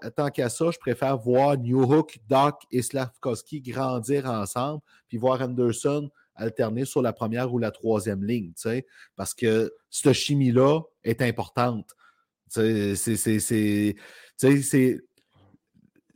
ça, 0.48 0.70
je 0.70 0.78
préfère 0.78 1.16
voir 1.18 1.56
Newhook, 1.56 2.18
Doc 2.28 2.62
et 2.70 2.82
Slavkovski 2.82 3.60
grandir 3.60 4.26
ensemble, 4.26 4.80
puis 5.08 5.18
voir 5.18 5.40
Anderson 5.40 6.10
alterner 6.36 6.84
sur 6.84 7.00
la 7.00 7.12
première 7.12 7.52
ou 7.52 7.58
la 7.58 7.70
troisième 7.70 8.24
ligne, 8.24 8.52
parce 9.16 9.34
que 9.34 9.72
cette 9.90 10.12
chimie-là 10.12 10.80
est 11.04 11.22
importante. 11.22 11.90
C'est, 12.48 12.94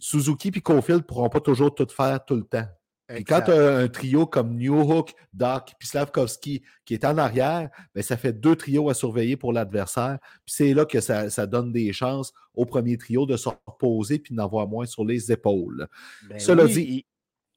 Suzuki 0.00 0.48
et 0.54 0.60
Cofield 0.60 1.00
ne 1.00 1.06
pourront 1.06 1.28
pas 1.28 1.40
toujours 1.40 1.74
tout 1.74 1.86
faire 1.88 2.24
tout 2.24 2.36
le 2.36 2.44
temps. 2.44 2.68
Et 3.14 3.24
quand 3.24 3.40
tu 3.42 3.50
as 3.50 3.78
un 3.78 3.88
trio 3.88 4.26
comme 4.26 4.56
Newhook, 4.56 5.14
Doc 5.32 5.72
puis 5.78 5.88
Slavkovski 5.88 6.62
qui 6.84 6.94
est 6.94 7.04
en 7.04 7.16
arrière, 7.16 7.70
ben, 7.94 8.02
ça 8.02 8.16
fait 8.16 8.32
deux 8.32 8.54
trios 8.54 8.90
à 8.90 8.94
surveiller 8.94 9.36
pour 9.36 9.52
l'adversaire. 9.52 10.18
Puis 10.44 10.54
c'est 10.54 10.74
là 10.74 10.84
que 10.84 11.00
ça, 11.00 11.46
donne 11.46 11.72
des 11.72 11.92
chances 11.92 12.32
au 12.54 12.66
premier 12.66 12.98
trio 12.98 13.24
de 13.24 13.36
se 13.36 13.48
reposer 13.48 14.18
puis 14.18 14.34
d'en 14.34 14.44
avoir 14.44 14.68
moins 14.68 14.86
sur 14.86 15.04
les 15.04 15.32
épaules. 15.32 15.88
Ben 16.28 16.38
Cela 16.38 16.66
dit. 16.66 17.06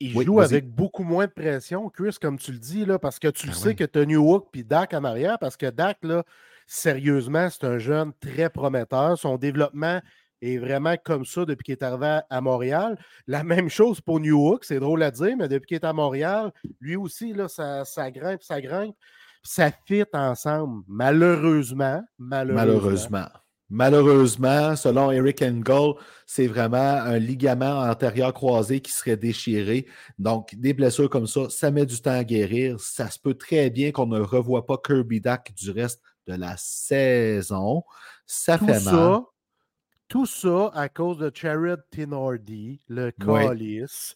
Il, 0.04 0.20
joue 0.20 0.42
avec 0.42 0.68
beaucoup 0.68 1.04
moins 1.04 1.28
de 1.28 1.32
pression, 1.32 1.88
Chris, 1.90 2.16
comme 2.20 2.40
tu 2.40 2.52
le 2.52 2.58
dis, 2.58 2.86
là, 2.86 2.98
parce 2.98 3.20
que 3.20 3.28
tu 3.28 3.46
le 3.46 3.52
ben 3.52 3.58
sais 3.60 3.76
que 3.76 3.84
tu 3.84 4.00
as 4.00 4.06
Newhook 4.06 4.48
puis 4.52 4.64
Dak 4.64 4.96
en 4.96 5.04
arrière, 5.04 5.38
parce 5.38 5.58
que 5.58 5.70
Dak, 5.70 6.00
là, 6.02 6.24
sérieusement, 6.66 7.50
c'est 7.52 7.66
un 7.66 7.78
jeune 7.78 8.12
très 8.20 8.50
prometteur. 8.50 9.16
Son 9.20 9.38
développement 9.38 10.02
est 10.42 10.58
vraiment 10.58 10.96
comme 11.04 11.26
ça 11.26 11.46
depuis 11.46 11.64
qu'il 11.64 11.72
est 11.74 11.84
arrivé 11.84 12.20
à 12.30 12.42
Montréal. 12.42 12.98
La 13.28 13.44
même 13.44 13.70
chose 13.70 14.02
pour 14.02 14.20
New 14.20 14.38
Hook, 14.38 14.66
c'est 14.66 14.80
drôle 14.80 15.04
à 15.04 15.12
dire, 15.12 15.36
mais 15.38 15.48
depuis 15.48 15.68
qu'il 15.68 15.76
est 15.76 15.86
à 15.86 15.94
Montréal, 15.94 16.52
lui 16.80 16.96
aussi, 16.96 17.34
là, 17.34 17.48
ça, 17.48 17.86
ça 17.86 18.12
grimpe, 18.12 18.44
ça 18.44 18.62
grimpe. 18.62 18.96
Ça 19.44 19.72
fit 19.88 20.04
ensemble, 20.14 20.84
malheureusement. 20.88 22.04
Malheureusement. 22.20 23.26
malheureusement. 23.70 24.76
selon 24.76 25.10
Eric 25.12 25.42
Engel, 25.42 25.94
c'est 26.28 26.46
vraiment 26.46 26.78
un 26.78 27.18
ligament 27.18 27.80
antérieur 27.82 28.36
croisé 28.36 28.82
qui 28.82 28.92
serait 28.92 29.18
déchiré. 29.18 29.88
Donc, 30.20 30.54
des 30.56 30.74
blessures 30.74 31.10
comme 31.10 31.26
ça, 31.26 31.50
ça 31.50 31.72
met 31.72 31.88
du 31.88 32.00
temps 32.00 32.12
à 32.12 32.24
guérir. 32.24 32.80
Ça 32.80 33.10
se 33.10 33.18
peut 33.18 33.34
très 33.34 33.72
bien 33.72 33.92
qu'on 33.92 34.06
ne 34.06 34.20
revoie 34.20 34.68
pas 34.68 34.78
Kirby 34.78 35.22
Duck 35.22 35.52
du 35.56 35.72
reste 35.72 36.04
de 36.28 36.36
la 36.36 36.56
saison. 36.58 37.84
Ça 38.28 38.60
fait 38.60 38.80
mal. 38.84 39.22
Tout 40.12 40.26
ça 40.26 40.70
à 40.74 40.90
cause 40.90 41.20
de 41.20 41.32
Jared 41.34 41.80
Tinordi, 41.90 42.82
le 42.90 43.12
colis, 43.12 44.14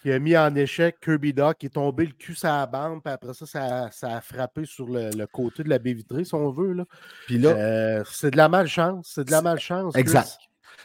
qui 0.00 0.12
a 0.12 0.20
mis 0.20 0.36
en 0.36 0.54
échec 0.54 1.00
Kirby 1.00 1.32
Doc, 1.32 1.58
qui 1.58 1.66
est 1.66 1.70
tombé 1.70 2.06
le 2.06 2.12
cul 2.12 2.36
sur 2.36 2.46
la 2.46 2.64
bande, 2.64 3.02
puis 3.02 3.12
après 3.12 3.34
ça, 3.34 3.90
ça, 3.90 4.08
a 4.08 4.20
frappé 4.20 4.64
sur 4.64 4.86
le, 4.86 5.26
côté 5.26 5.64
de 5.64 5.68
la 5.68 5.80
baie 5.80 5.94
vitrée, 5.94 6.24
si 6.24 6.32
on 6.36 6.52
veut. 6.52 6.74
Là. 6.74 6.84
Puis 7.26 7.38
là, 7.38 7.48
euh, 7.48 8.04
c'est 8.08 8.30
de 8.30 8.36
la 8.36 8.48
malchance. 8.48 9.10
C'est 9.16 9.24
de 9.24 9.32
la 9.32 9.42
malchance. 9.42 9.96
Exact. 9.96 10.38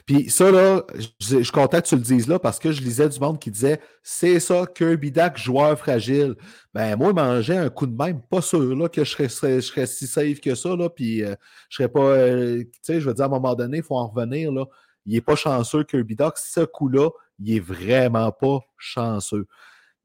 Puis 0.05 0.29
ça, 0.29 0.51
là, 0.51 0.83
je, 1.19 1.43
suis 1.43 1.51
content 1.51 1.81
que 1.81 1.87
tu 1.87 1.95
le 1.95 2.01
dises 2.01 2.27
là 2.27 2.39
parce 2.39 2.59
que 2.59 2.71
je 2.71 2.81
lisais 2.81 3.09
du 3.09 3.19
monde 3.19 3.39
qui 3.39 3.51
disait 3.51 3.79
c'est 4.03 4.39
ça, 4.39 4.65
Kirby 4.65 5.11
Dak, 5.11 5.37
joueur 5.37 5.77
fragile. 5.77 6.35
Ben, 6.73 6.95
moi, 6.95 7.13
manger 7.13 7.57
un 7.57 7.69
coup 7.69 7.87
de 7.87 7.95
même, 7.95 8.21
pas 8.21 8.41
sûr 8.41 8.75
là, 8.75 8.87
que 8.89 9.03
je 9.03 9.27
serais, 9.27 9.85
si 9.85 10.07
safe 10.07 10.39
que 10.39 10.55
ça. 10.55 10.75
Là, 10.75 10.89
puis 10.89 11.23
euh, 11.23 11.35
je 11.69 11.77
serais 11.77 11.89
pas. 11.89 11.99
Euh, 11.99 12.63
tu 12.63 12.79
sais, 12.81 13.01
je 13.01 13.07
veux 13.07 13.13
dire, 13.13 13.25
à 13.25 13.27
un 13.27 13.31
moment 13.31 13.55
donné, 13.55 13.77
il 13.77 13.83
faut 13.83 13.97
en 13.97 14.07
revenir. 14.07 14.51
Là. 14.51 14.65
Il 15.05 15.13
n'est 15.13 15.21
pas 15.21 15.35
chanceux, 15.35 15.83
Kirby 15.83 16.15
Duck. 16.15 16.37
Ce 16.37 16.61
coup-là, 16.61 17.09
il 17.39 17.55
est 17.55 17.59
vraiment 17.59 18.31
pas 18.31 18.59
chanceux. 18.77 19.47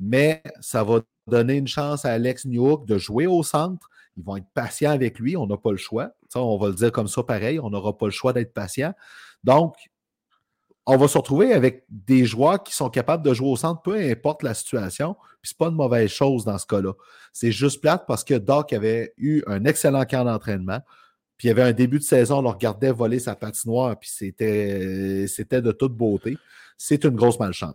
Mais 0.01 0.43
ça 0.61 0.85
va 0.85 1.01
donner 1.27 1.55
une 1.55 1.69
chance 1.69 2.05
à 2.05 2.13
Alex 2.13 2.45
Newhook 2.45 2.87
de 2.87 2.99
jouer 2.99 3.27
au 3.27 3.43
centre. 3.43 3.89
Ils 4.17 4.25
vont 4.25 4.37
être 4.37 4.47
patients 4.55 4.91
avec 4.91 5.19
lui. 5.19 5.37
On 5.37 5.47
n'a 5.47 5.57
pas 5.57 5.71
le 5.71 5.77
choix. 5.77 6.11
on 6.35 6.59
va 6.59 6.69
le 6.69 6.75
dire 6.75 6.93
comme 6.93 7.09
ça 7.09 7.23
pareil. 7.23 7.59
On 7.61 7.71
n'aura 7.71 7.97
pas 7.97 8.07
le 8.07 8.13
choix 8.13 8.33
d'être 8.33 8.53
patient. 8.53 8.93
Donc, 9.45 9.75
on 10.87 10.97
va 10.97 11.07
se 11.07 11.17
retrouver 11.17 11.53
avec 11.53 11.85
des 11.89 12.25
joueurs 12.25 12.63
qui 12.63 12.75
sont 12.75 12.91
capables 12.91 13.25
de 13.25 13.33
jouer 13.33 13.49
au 13.49 13.57
centre, 13.57 13.83
peu 13.83 13.95
importe 13.95 14.43
la 14.43 14.55
situation. 14.55 15.15
Puis 15.41 15.51
c'est 15.51 15.59
pas 15.59 15.69
une 15.69 15.77
mauvaise 15.77 16.11
chose 16.11 16.45
dans 16.45 16.59
ce 16.59 16.67
cas-là. 16.67 16.93
C'est 17.33 17.53
juste 17.53 17.81
plate 17.81 18.05
parce 18.07 18.25
que 18.25 18.35
Doc 18.35 18.73
avait 18.73 19.13
eu 19.17 19.43
un 19.47 19.65
excellent 19.65 20.05
camp 20.05 20.25
d'entraînement. 20.25 20.81
Puis 21.37 21.49
il 21.49 21.51
y 21.51 21.51
avait 21.53 21.63
un 21.63 21.73
début 21.73 21.99
de 21.99 22.05
saison, 22.05 22.39
on 22.39 22.43
le 22.43 22.49
regardait 22.49 22.93
voler 22.93 23.19
sa 23.19 23.35
patinoire, 23.35 23.99
puis 23.99 24.11
c'était, 24.13 25.27
c'était 25.27 25.63
de 25.63 25.73
toute 25.73 25.97
beauté. 25.97 26.37
C'est 26.77 27.05
une 27.05 27.17
grosse 27.17 27.39
malchance. 27.39 27.75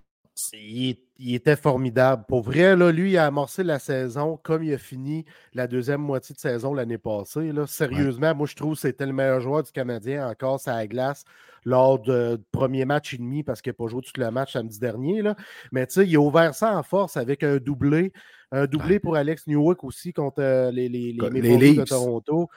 Il, 0.53 0.97
était 1.33 1.55
formidable. 1.55 2.23
Pour 2.27 2.43
vrai, 2.43 2.75
là, 2.75 2.91
lui, 2.91 3.11
il 3.11 3.17
a 3.17 3.25
amorcé 3.25 3.63
la 3.63 3.79
saison 3.79 4.37
comme 4.43 4.63
il 4.63 4.73
a 4.73 4.77
fini 4.77 5.25
la 5.53 5.67
deuxième 5.67 6.01
moitié 6.01 6.35
de 6.35 6.39
saison 6.39 6.73
l'année 6.73 6.97
passée. 6.97 7.51
Là. 7.51 7.65
Sérieusement, 7.65 8.35
moi, 8.35 8.47
je 8.47 8.55
trouve 8.55 8.75
que 8.75 8.81
c'était 8.81 9.05
le 9.05 9.13
meilleur 9.13 9.41
joueur 9.41 9.63
du 9.63 9.71
Canadien 9.71 10.27
encore 10.27 10.61
à 10.67 10.73
la 10.73 10.87
glace 10.87 11.23
lors 11.65 11.99
du 11.99 12.11
premier 12.51 12.85
match 12.85 13.13
et 13.13 13.17
demi 13.17 13.43
parce 13.43 13.61
qu'il 13.61 13.71
n'a 13.71 13.75
pas 13.75 13.87
joué 13.87 14.01
tout 14.01 14.11
le 14.19 14.31
match 14.31 14.53
samedi 14.53 14.79
dernier. 14.79 15.21
Là. 15.21 15.35
Mais 15.71 15.85
tu 15.87 15.95
sais, 15.95 16.07
il 16.07 16.15
a 16.15 16.19
ouvert 16.19 16.53
ça 16.53 16.77
en 16.77 16.83
force 16.83 17.17
avec 17.17 17.43
un 17.43 17.57
doublé. 17.57 18.13
Un 18.51 18.65
doublé 18.65 18.99
pour 18.99 19.17
Alex 19.17 19.45
Newhook 19.47 19.83
aussi 19.83 20.13
contre 20.13 20.41
euh, 20.41 20.71
les, 20.71 20.87
les, 20.87 21.11
les, 21.11 21.73
de 21.75 21.83
Toronto. 21.83 22.47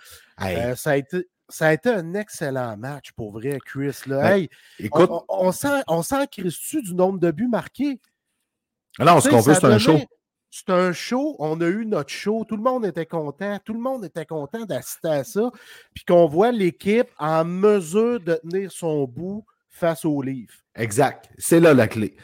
Euh, 0.40 0.76
ça 0.76 0.90
a 0.90 0.96
été 0.96 1.26
ça 1.50 1.68
a 1.68 1.72
été 1.72 1.90
un 1.90 2.14
excellent 2.14 2.76
match 2.76 3.12
pour 3.12 3.32
vrai, 3.32 3.58
Chris. 3.64 3.96
Là. 4.06 4.22
Ben, 4.22 4.46
écoute, 4.78 5.10
on, 5.28 5.52
sent, 5.52 5.82
on 5.88 6.02
sent 6.02 6.26
du 6.36 6.94
nombre 6.94 7.18
de 7.18 7.30
buts 7.30 7.48
marqués. 7.48 8.00
Alors, 8.98 9.22
ce 9.22 9.28
qu'on 9.28 9.40
veut, 9.40 9.54
c'est 9.54 9.64
un 9.64 9.78
show. 9.78 9.98
c'est 10.50 10.70
un 10.70 10.92
show, 10.92 11.36
on 11.38 11.60
a 11.60 11.66
eu 11.66 11.86
notre 11.86 12.10
show, 12.10 12.44
tout 12.44 12.56
le 12.56 12.62
monde 12.62 12.84
était 12.84 13.06
content, 13.06 13.58
tout 13.64 13.72
le 13.72 13.80
monde 13.80 14.04
était 14.04 14.26
content 14.26 14.64
d'assister 14.64 15.08
à 15.08 15.24
ça, 15.24 15.50
puis 15.94 16.04
qu'on 16.04 16.26
voit 16.26 16.52
l'équipe 16.52 17.08
en 17.18 17.44
mesure 17.44 18.20
de 18.20 18.34
tenir 18.34 18.72
son 18.72 19.04
bout 19.04 19.44
face 19.68 20.04
au 20.04 20.20
livre. 20.22 20.52
Exact, 20.74 21.30
c'est 21.38 21.60
là 21.60 21.72
la 21.72 21.86
clé. 21.86 22.16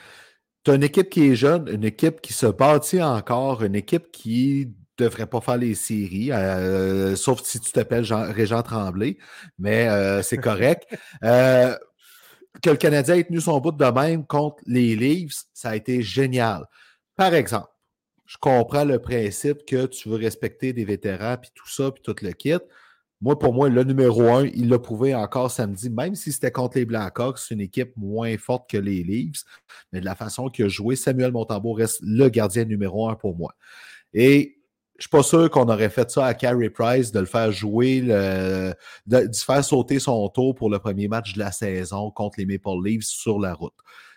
Tu 0.65 0.73
as 0.73 0.75
une 0.75 0.83
équipe 0.83 1.09
qui 1.09 1.29
est 1.29 1.37
jeune, 1.37 1.69
une 1.69 1.85
équipe 1.85 2.21
qui 2.21 2.33
se 2.33 2.47
bâtit 2.47 3.01
encore, 3.03 3.63
une 3.63 3.77
équipe 3.77 4.11
qui 4.11 4.75
devrait 4.99 5.27
pas 5.27 5.41
faire 5.41 5.57
les 5.57 5.75
séries, 5.75 6.33
euh, 6.33 7.17
sauf 7.17 7.43
si 7.43 7.61
tu 7.61 7.73
t'appelles 7.73 8.05
Régent 8.13 8.63
Tremblay, 8.63 9.19
mais 9.59 9.89
euh, 9.89 10.23
c'est 10.23 10.39
correct. 10.39 10.87
Euh, 11.23 11.75
que 12.63 12.71
le 12.71 12.77
Canadien 12.77 13.17
ait 13.17 13.25
tenu 13.25 13.41
son 13.41 13.59
bout 13.61 13.73
de 13.73 13.85
même 13.85 14.27
contre 14.27 14.63
les 14.67 14.97
Leafs, 14.97 15.45
ça 15.53 15.71
a 15.71 15.77
été 15.77 16.03
génial. 16.03 16.65
Par 17.17 17.35
exemple, 17.35 17.69
je 18.27 18.37
comprends 18.39 18.85
le 18.85 18.99
principe 18.99 19.65
que 19.67 19.87
tu 19.87 20.09
veux 20.09 20.17
respecter 20.17 20.73
des 20.73 20.85
vétérans, 20.85 21.37
puis 21.41 21.51
tout 21.55 21.69
ça, 21.69 21.91
puis 21.91 22.03
tout 22.03 22.15
le 22.23 22.33
kit. 22.33 22.59
Moi, 23.21 23.39
pour 23.39 23.55
moi, 23.55 23.69
le 23.69 23.83
numéro 23.85 24.23
un, 24.23 24.47
il 24.47 24.69
l'a 24.69 24.79
prouvé 24.79 25.15
encore 25.15 25.51
samedi, 25.51 25.89
même 25.89 26.15
si 26.15 26.33
c'était 26.33 26.51
contre 26.51 26.77
les 26.77 26.85
Blackhawks, 26.85 27.39
c'est 27.39 27.55
une 27.55 27.63
équipe 27.63 27.93
moins 27.97 28.37
forte 28.37 28.69
que 28.69 28.77
les 28.77 29.03
Leafs, 29.03 29.45
mais 29.93 30.01
de 30.01 30.05
la 30.05 30.15
façon 30.15 30.49
qu'il 30.49 30.67
a 30.67 30.69
joué, 30.69 30.97
Samuel 30.97 31.33
Montambeau 31.33 31.73
reste 31.73 32.01
le 32.03 32.29
gardien 32.29 32.65
numéro 32.65 33.09
un 33.09 33.15
pour 33.15 33.37
moi. 33.37 33.55
Et 34.13 34.56
je 34.99 35.03
suis 35.03 35.11
pas 35.11 35.23
sûr 35.23 35.51
qu'on 35.51 35.69
aurait 35.69 35.91
fait 35.91 36.11
ça 36.11 36.27
à 36.27 36.35
Carey 36.35 36.71
Price, 36.71 37.13
de 37.13 37.21
le 37.21 37.27
faire 37.27 37.53
jouer, 37.53 38.01
de, 38.01 38.75
faire 39.35 39.65
sauter 39.65 39.99
son 39.99 40.29
tour 40.29 40.55
pour 40.55 40.71
le 40.71 40.79
premier 40.79 41.09
match 41.09 41.35
de 41.35 41.39
la 41.39 41.53
saison 41.53 42.11
contre 42.11 42.39
les 42.39 42.47
Maple 42.47 42.83
Leafs 42.83 43.05
sur 43.05 43.39
la 43.39 43.55
route. 43.55 43.75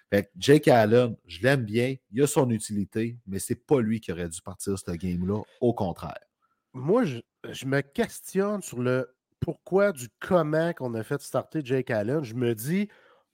Fait 0.10 0.32
Jake 0.38 0.68
Allen, 0.68 1.16
je 1.28 1.42
l'aime 1.44 1.64
bien, 1.64 1.96
il 2.12 2.24
a 2.24 2.28
son 2.28 2.50
utilité, 2.50 3.18
mais 3.28 3.40
c'est 3.40 3.68
pas 3.68 3.80
lui 3.80 4.00
qui 4.00 4.12
aurait 4.12 4.30
dû 4.30 4.42
partir 4.42 4.78
ce 4.80 4.92
game-là, 4.92 5.42
au 5.62 5.74
contraire. 5.74 6.18
Moi, 6.74 7.04
je, 7.06 7.66
me 7.66 7.82
questionne 7.82 8.62
sur 8.62 8.82
le 8.82 9.08
pourquoi 9.40 9.92
du 9.92 10.08
comment 10.20 10.74
qu'on 10.74 10.94
a 10.96 11.04
fait 11.04 11.22
starter 11.22 11.62
Jake 11.64 11.92
Allen. 11.92 12.24
Je 12.24 12.34
me 12.34 12.56
dis, 12.56 12.90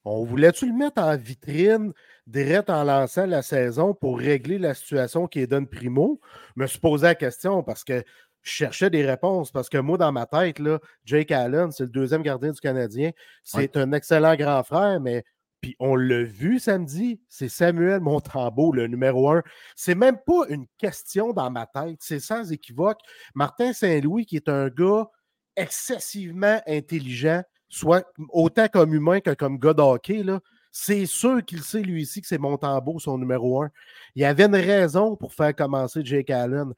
on 0.06 0.24
voulait-tu 0.24 0.68
le 0.68 0.74
mettre 0.74 1.02
en 1.02 1.18
vitrine 1.18 1.92
direct 2.28 2.70
en 2.70 2.84
lançant 2.84 3.26
la 3.26 3.42
saison 3.42 3.94
pour 3.94 4.20
régler 4.20 4.58
la 4.58 4.74
situation 4.74 5.28
qui 5.28 5.40
est 5.40 5.48
donne 5.48 5.68
primo? 5.68 6.22
Je 6.56 6.62
me 6.62 6.68
suis 6.68 6.80
posé 6.80 7.08
la 7.08 7.16
question 7.16 7.64
parce 7.64 7.84
que 7.84 8.04
je 8.44 8.52
cherchais 8.52 8.92
des 8.92 9.04
réponses 9.04 9.52
parce 9.52 9.70
que 9.70 9.80
moi, 9.80 9.98
dans 9.98 10.12
ma 10.12 10.28
tête, 10.28 10.60
là, 10.60 10.80
Jake 11.04 11.32
Allen, 11.32 11.72
c'est 11.72 11.84
le 11.84 11.90
deuxième 11.90 12.22
gardien 12.22 12.52
du 12.52 12.60
Canadien. 12.60 13.12
C'est 13.44 13.76
un 13.76 13.92
excellent 13.92 14.36
grand 14.36 14.64
frère, 14.64 15.02
mais 15.02 15.24
puis 15.62 15.76
on 15.80 15.96
l'a 15.96 16.22
vu 16.22 16.60
samedi, 16.60 17.20
c'est 17.28 17.50
Samuel 17.50 18.00
Montambeau, 18.00 18.72
le 18.72 18.86
numéro 18.86 19.32
un. 19.32 19.42
C'est 19.76 19.96
même 19.96 20.18
pas 20.24 20.46
une 20.50 20.68
question 20.78 21.34
dans 21.34 21.50
ma 21.50 21.66
tête, 21.66 21.98
c'est 22.02 22.20
sans 22.20 22.52
équivoque. 22.52 23.00
Martin 23.34 23.74
Saint-Louis, 23.74 24.28
qui 24.28 24.36
est 24.36 24.48
un 24.48 24.68
gars 24.68 25.10
excessivement 25.56 26.62
intelligent, 26.68 27.42
soit 27.70 28.06
autant 28.30 28.68
comme 28.68 28.94
humain 28.94 29.20
que 29.20 29.34
comme 29.34 29.60
gars 29.60 29.74
d'hockey, 29.74 30.24
c'est 30.72 31.06
sûr 31.06 31.44
qu'il 31.44 31.62
sait 31.64 31.82
lui 31.82 32.04
aussi 32.04 32.22
que 32.22 32.28
c'est 32.28 32.38
Montambeau, 32.38 33.00
son 33.00 33.18
numéro 33.18 33.64
un. 33.64 33.70
Il 34.16 34.22
y 34.22 34.26
avait 34.26 34.46
une 34.46 34.56
raison 34.56 35.16
pour 35.16 35.34
faire 35.34 35.56
commencer 35.56 36.02
Jake 36.04 36.30
Allen. 36.30 36.74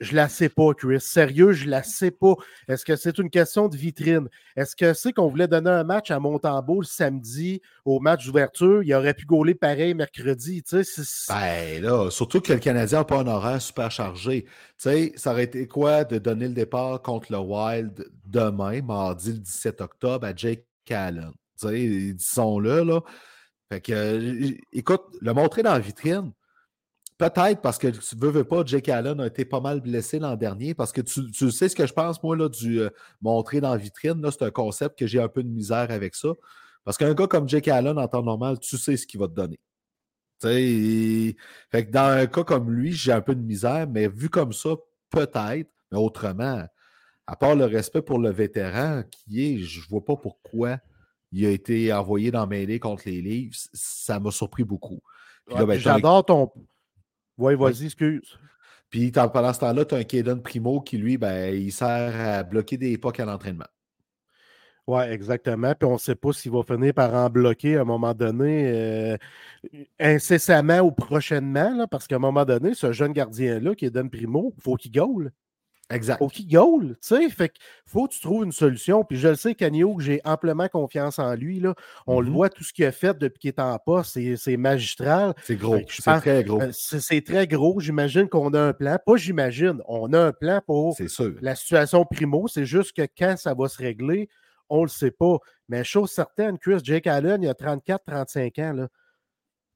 Je 0.00 0.14
la 0.14 0.28
sais 0.28 0.48
pas, 0.48 0.74
Chris. 0.74 1.00
Sérieux, 1.00 1.52
je 1.52 1.68
la 1.68 1.82
sais 1.82 2.12
pas. 2.12 2.34
Est-ce 2.68 2.84
que 2.84 2.94
c'est 2.94 3.18
une 3.18 3.30
question 3.30 3.68
de 3.68 3.76
vitrine? 3.76 4.28
Est-ce 4.56 4.76
que 4.76 4.92
c'est 4.92 5.12
qu'on 5.12 5.28
voulait 5.28 5.48
donner 5.48 5.70
un 5.70 5.82
match 5.82 6.12
à 6.12 6.20
Montembeau 6.20 6.80
le 6.80 6.86
samedi 6.86 7.60
au 7.84 7.98
match 7.98 8.26
d'ouverture? 8.26 8.82
Il 8.84 8.94
aurait 8.94 9.14
pu 9.14 9.26
gauler 9.26 9.56
pareil 9.56 9.94
mercredi. 9.94 10.62
Tu 10.62 10.84
sais, 10.84 11.02
ben 11.28 11.82
là, 11.82 12.10
surtout 12.10 12.40
que 12.40 12.52
le 12.52 12.60
Canadien 12.60 12.98
n'a 12.98 13.04
pas 13.04 13.18
un 13.18 13.26
horaire 13.26 13.60
super 13.60 13.90
chargé. 13.90 14.46
Tu 14.80 15.12
ça 15.16 15.32
aurait 15.32 15.44
été 15.44 15.66
quoi 15.66 16.04
de 16.04 16.18
donner 16.18 16.46
le 16.46 16.54
départ 16.54 17.02
contre 17.02 17.32
le 17.32 17.38
Wild 17.38 18.08
demain, 18.24 18.80
mardi 18.82 19.32
le 19.32 19.38
17 19.38 19.80
octobre, 19.80 20.26
à 20.26 20.34
Jake 20.34 20.64
Callan? 20.84 21.32
Tu 21.60 21.66
sais, 21.66 22.12
disons-le, 22.12 22.84
là. 22.84 23.00
Fait 23.70 23.80
que, 23.80 23.92
euh, 23.92 24.52
écoute, 24.72 25.02
le 25.20 25.34
montrer 25.34 25.62
dans 25.62 25.72
la 25.72 25.80
vitrine, 25.80 26.32
Peut-être 27.18 27.60
parce 27.60 27.78
que 27.78 27.88
tu 27.88 28.16
veux, 28.16 28.30
veux 28.30 28.44
pas, 28.44 28.64
Jake 28.64 28.88
Allen 28.88 29.20
a 29.20 29.26
été 29.26 29.44
pas 29.44 29.60
mal 29.60 29.80
blessé 29.80 30.20
l'an 30.20 30.36
dernier, 30.36 30.72
parce 30.72 30.92
que 30.92 31.00
tu, 31.00 31.50
sais 31.50 31.68
ce 31.68 31.74
que 31.74 31.84
je 31.84 31.92
pense, 31.92 32.22
moi, 32.22 32.36
là, 32.36 32.48
du 32.48 32.80
euh, 32.80 32.90
montrer 33.20 33.60
dans 33.60 33.72
la 33.72 33.76
vitrine, 33.76 34.24
c'est 34.30 34.44
un 34.44 34.52
concept 34.52 34.96
que 34.96 35.06
j'ai 35.08 35.20
un 35.20 35.28
peu 35.28 35.42
de 35.42 35.48
misère 35.48 35.90
avec 35.90 36.14
ça. 36.14 36.28
Parce 36.84 36.96
qu'un 36.96 37.14
gars 37.14 37.26
comme 37.26 37.48
Jake 37.48 37.66
Allen, 37.66 37.98
en 37.98 38.06
temps 38.06 38.22
normal, 38.22 38.60
tu 38.60 38.78
sais 38.78 38.96
ce 38.96 39.04
qu'il 39.04 39.18
va 39.18 39.26
te 39.26 39.32
donner. 39.32 39.58
fait 40.40 41.86
que 41.86 41.90
dans 41.90 42.20
un 42.20 42.26
cas 42.26 42.44
comme 42.44 42.70
lui, 42.70 42.92
j'ai 42.92 43.12
un 43.12 43.20
peu 43.20 43.34
de 43.34 43.42
misère, 43.42 43.88
mais 43.90 44.06
vu 44.06 44.28
comme 44.28 44.52
ça, 44.52 44.70
peut-être, 45.10 45.68
mais 45.90 45.98
autrement, 45.98 46.64
à 47.26 47.36
part 47.36 47.56
le 47.56 47.64
respect 47.64 48.00
pour 48.00 48.20
le 48.20 48.30
vétéran 48.30 49.02
qui 49.10 49.44
est, 49.44 49.58
je 49.58 49.80
vois 49.88 50.04
pas 50.04 50.16
pourquoi 50.16 50.78
il 51.32 51.44
a 51.44 51.50
été 51.50 51.92
envoyé 51.92 52.30
dans 52.30 52.46
mêlée 52.46 52.78
contre 52.78 53.02
les 53.06 53.20
livres. 53.20 53.56
Ça 53.72 54.20
m'a 54.20 54.30
surpris 54.30 54.64
beaucoup. 54.64 55.00
Ben, 55.48 55.78
j'adore 55.78 56.24
ton, 56.24 56.52
oui, 57.38 57.54
vas-y, 57.54 57.86
excuse. 57.86 58.38
Puis 58.90 59.10
pendant 59.12 59.52
ce 59.52 59.60
temps-là, 59.60 59.84
tu 59.84 59.94
as 59.94 59.98
un 59.98 60.04
Kaden 60.04 60.42
Primo 60.42 60.80
qui, 60.80 60.98
lui, 60.98 61.18
ben, 61.18 61.54
il 61.54 61.72
sert 61.72 62.20
à 62.20 62.42
bloquer 62.42 62.76
des 62.78 62.96
pocs 62.98 63.20
à 63.20 63.24
l'entraînement. 63.24 63.66
Oui, 64.86 65.02
exactement. 65.02 65.74
Puis 65.74 65.86
on 65.86 65.94
ne 65.94 65.98
sait 65.98 66.14
pas 66.14 66.32
s'il 66.32 66.50
va 66.50 66.62
finir 66.62 66.94
par 66.94 67.14
en 67.14 67.28
bloquer 67.28 67.76
à 67.76 67.82
un 67.82 67.84
moment 67.84 68.14
donné, 68.14 68.72
euh, 68.72 69.16
incessamment 70.00 70.80
ou 70.80 70.92
prochainement, 70.92 71.76
là, 71.76 71.86
parce 71.86 72.06
qu'à 72.06 72.16
un 72.16 72.20
moment 72.20 72.46
donné, 72.46 72.72
ce 72.72 72.92
jeune 72.92 73.12
gardien-là, 73.12 73.74
Don 73.90 74.08
Primo, 74.08 74.54
il 74.56 74.62
faut 74.62 74.76
qu'il 74.76 74.92
gaule. 74.92 75.30
Exact. 75.90 76.20
Au 76.20 76.28
goal, 76.50 76.88
tu 76.88 76.96
sais. 77.00 77.30
Fait 77.30 77.48
qu'il 77.48 77.62
faut 77.86 78.06
que 78.06 78.12
tu 78.12 78.20
trouves 78.20 78.44
une 78.44 78.52
solution. 78.52 79.04
Puis 79.04 79.16
je 79.16 79.28
le 79.28 79.36
sais, 79.36 79.54
Canio, 79.54 79.98
j'ai 80.00 80.20
amplement 80.24 80.68
confiance 80.68 81.18
en 81.18 81.34
lui. 81.34 81.60
Là. 81.60 81.74
On 82.06 82.20
le 82.20 82.28
mm-hmm. 82.28 82.32
voit, 82.32 82.50
tout 82.50 82.62
ce 82.62 82.74
qu'il 82.74 82.84
a 82.84 82.92
fait 82.92 83.16
depuis 83.16 83.38
qu'il 83.38 83.48
est 83.48 83.60
en 83.60 83.78
poste, 83.78 84.18
c'est 84.36 84.56
magistral. 84.58 85.34
C'est 85.44 85.56
gros. 85.56 85.78
C'est 85.88 86.20
très 86.20 86.44
gros. 86.44 86.60
Euh, 86.60 86.72
c'est 86.72 87.24
très 87.24 87.46
gros. 87.46 87.80
J'imagine 87.80 88.28
qu'on 88.28 88.52
a 88.52 88.60
un 88.60 88.72
plan. 88.74 88.98
Pas 89.04 89.16
j'imagine, 89.16 89.80
on 89.86 90.12
a 90.12 90.20
un 90.20 90.32
plan 90.32 90.60
pour 90.66 90.94
la 91.40 91.54
situation 91.54 92.04
primo. 92.04 92.48
C'est 92.48 92.66
juste 92.66 92.94
que 92.94 93.06
quand 93.16 93.36
ça 93.38 93.54
va 93.54 93.68
se 93.68 93.78
régler, 93.78 94.28
on 94.68 94.78
ne 94.78 94.82
le 94.82 94.88
sait 94.88 95.10
pas. 95.10 95.38
Mais 95.68 95.84
chose 95.84 96.10
certaine, 96.10 96.58
Chris 96.58 96.80
Jake 96.82 97.06
Allen, 97.06 97.42
il 97.42 97.48
a 97.48 97.54
34-35 97.54 98.62
ans. 98.62 98.72
Là. 98.74 98.88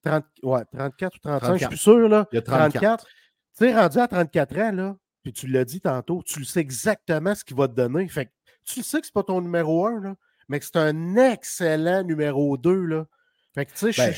30, 0.05 0.25
ouais, 0.43 0.63
34 0.73 1.15
ou 1.15 1.19
35, 1.21 1.53
je 1.53 1.59
suis 1.59 1.67
plus 1.69 1.77
sûr. 1.77 2.09
Là. 2.09 2.29
Il 2.33 2.39
a 2.39 2.43
34. 2.43 2.73
34. 2.73 3.07
Tu 3.07 3.13
sais, 3.53 3.75
rendu 3.75 3.99
à 3.99 4.09
34 4.09 4.59
ans, 4.59 4.73
là, 4.73 4.97
puis 5.23 5.33
tu 5.33 5.47
l'as 5.47 5.65
dit 5.65 5.81
tantôt, 5.81 6.23
tu 6.25 6.41
le 6.41 6.45
sais 6.45 6.61
exactement 6.61 7.35
ce 7.35 7.45
qu'il 7.45 7.57
va 7.57 7.69
te 7.69 7.75
donner. 7.75 8.09
Fait 8.09 8.27
que 8.27 8.31
tu 8.65 8.83
sais 8.83 9.01
que 9.01 9.07
c'est 9.07 9.15
pas 9.15 9.23
ton 9.23 9.41
numéro 9.41 9.87
un, 9.87 10.01
là, 10.01 10.15
mais 10.49 10.59
que 10.59 10.65
c'est 10.65 10.77
un 10.77 11.17
excellent 11.17 12.03
numéro 12.03 12.57
2. 12.57 12.85
Là. 12.85 13.07
Fait 13.55 13.67
que 13.67 13.73
tu 13.73 13.79
sais, 13.79 13.93
je, 13.93 14.03
ben 14.03 14.15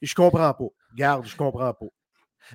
je, 0.00 0.14
comprends 0.14 0.54
pas. 0.54 0.68
Garde, 0.96 1.26
je 1.26 1.36
comprends 1.36 1.74
pas. 1.74 1.86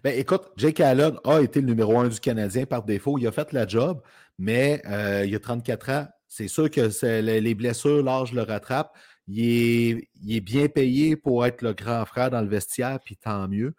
Ben, 0.03 0.17
écoute, 0.17 0.43
Jake 0.57 0.79
Allen 0.79 1.17
a 1.23 1.41
été 1.41 1.61
le 1.61 1.67
numéro 1.67 1.97
un 1.97 2.07
du 2.09 2.19
Canadien 2.19 2.65
par 2.65 2.83
défaut. 2.83 3.17
Il 3.17 3.27
a 3.27 3.31
fait 3.31 3.53
la 3.53 3.67
job, 3.67 4.01
mais 4.37 4.81
euh, 4.87 5.25
il 5.25 5.33
a 5.35 5.39
34 5.39 5.89
ans. 5.91 6.07
C'est 6.27 6.47
sûr 6.47 6.69
que 6.69 7.21
les 7.21 7.55
blessures, 7.55 8.03
l'âge 8.03 8.33
le 8.33 8.41
rattrape. 8.41 8.91
Il 9.27 9.39
est, 9.39 10.09
il 10.21 10.35
est, 10.35 10.41
bien 10.41 10.67
payé 10.67 11.15
pour 11.15 11.45
être 11.45 11.61
le 11.61 11.73
grand 11.73 12.05
frère 12.05 12.29
dans 12.29 12.41
le 12.41 12.47
vestiaire, 12.47 12.99
puis 13.03 13.17
tant 13.17 13.47
mieux. 13.47 13.73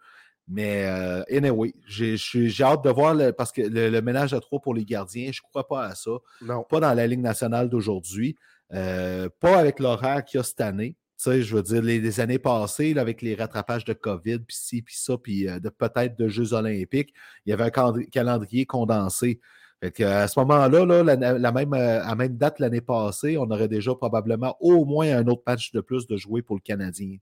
Mais 0.49 0.85
euh, 0.87 1.23
anyway, 1.29 1.75
j'ai 1.85 2.63
hâte 2.63 2.83
de 2.83 2.89
voir 2.89 3.15
parce 3.37 3.51
que 3.51 3.61
le, 3.61 4.01
ménage 4.01 4.33
à 4.33 4.39
trois 4.39 4.59
pour 4.59 4.73
les 4.73 4.83
gardiens, 4.83 5.29
je 5.31 5.41
ne 5.45 5.49
crois 5.49 5.67
pas 5.67 5.85
à 5.85 5.95
ça. 5.95 6.11
Non. 6.41 6.63
Pas 6.63 6.79
dans 6.79 6.93
la 6.93 7.05
Ligue 7.05 7.21
nationale 7.21 7.69
d'aujourd'hui. 7.69 8.35
Euh, 8.73 9.29
pas 9.39 9.57
avec 9.59 9.79
l'horaire 9.79 10.25
qu'il 10.25 10.39
y 10.39 10.41
a 10.41 10.43
cette 10.43 10.61
année. 10.61 10.95
Tu 11.17 11.25
sais, 11.25 11.41
je 11.43 11.55
veux 11.55 11.61
dire, 11.61 11.81
les, 11.83 12.19
années 12.19 12.39
passées, 12.39 12.97
avec 12.97 13.21
les 13.21 13.35
rattrapages 13.35 13.85
de 13.85 13.93
COVID, 13.93 14.39
puis 14.39 14.55
ci, 14.55 14.81
puis 14.81 14.95
ça, 14.97 15.17
puis 15.17 15.47
euh, 15.47 15.59
peut-être 15.77 16.17
de 16.17 16.27
Jeux 16.29 16.53
olympiques, 16.53 17.13
il 17.45 17.49
y 17.49 17.53
avait 17.53 17.65
un 17.65 18.03
calendrier 18.11 18.65
condensé. 18.65 19.39
Fait 19.81 20.03
à 20.03 20.27
ce 20.27 20.39
moment-là, 20.39 21.03
la, 21.03 21.51
même, 21.51 21.73
à 21.73 22.15
même 22.15 22.37
date 22.37 22.59
l'année 22.59 22.81
passée, 22.81 23.37
on 23.37 23.49
aurait 23.49 23.67
déjà 23.67 23.93
probablement 23.95 24.57
au 24.59 24.83
moins 24.83 25.17
un 25.17 25.27
autre 25.27 25.43
match 25.45 25.71
de 25.71 25.79
plus 25.79 26.07
de 26.07 26.17
jouer 26.17 26.41
pour 26.41 26.55
le 26.55 26.61
Canadien. 26.61 27.17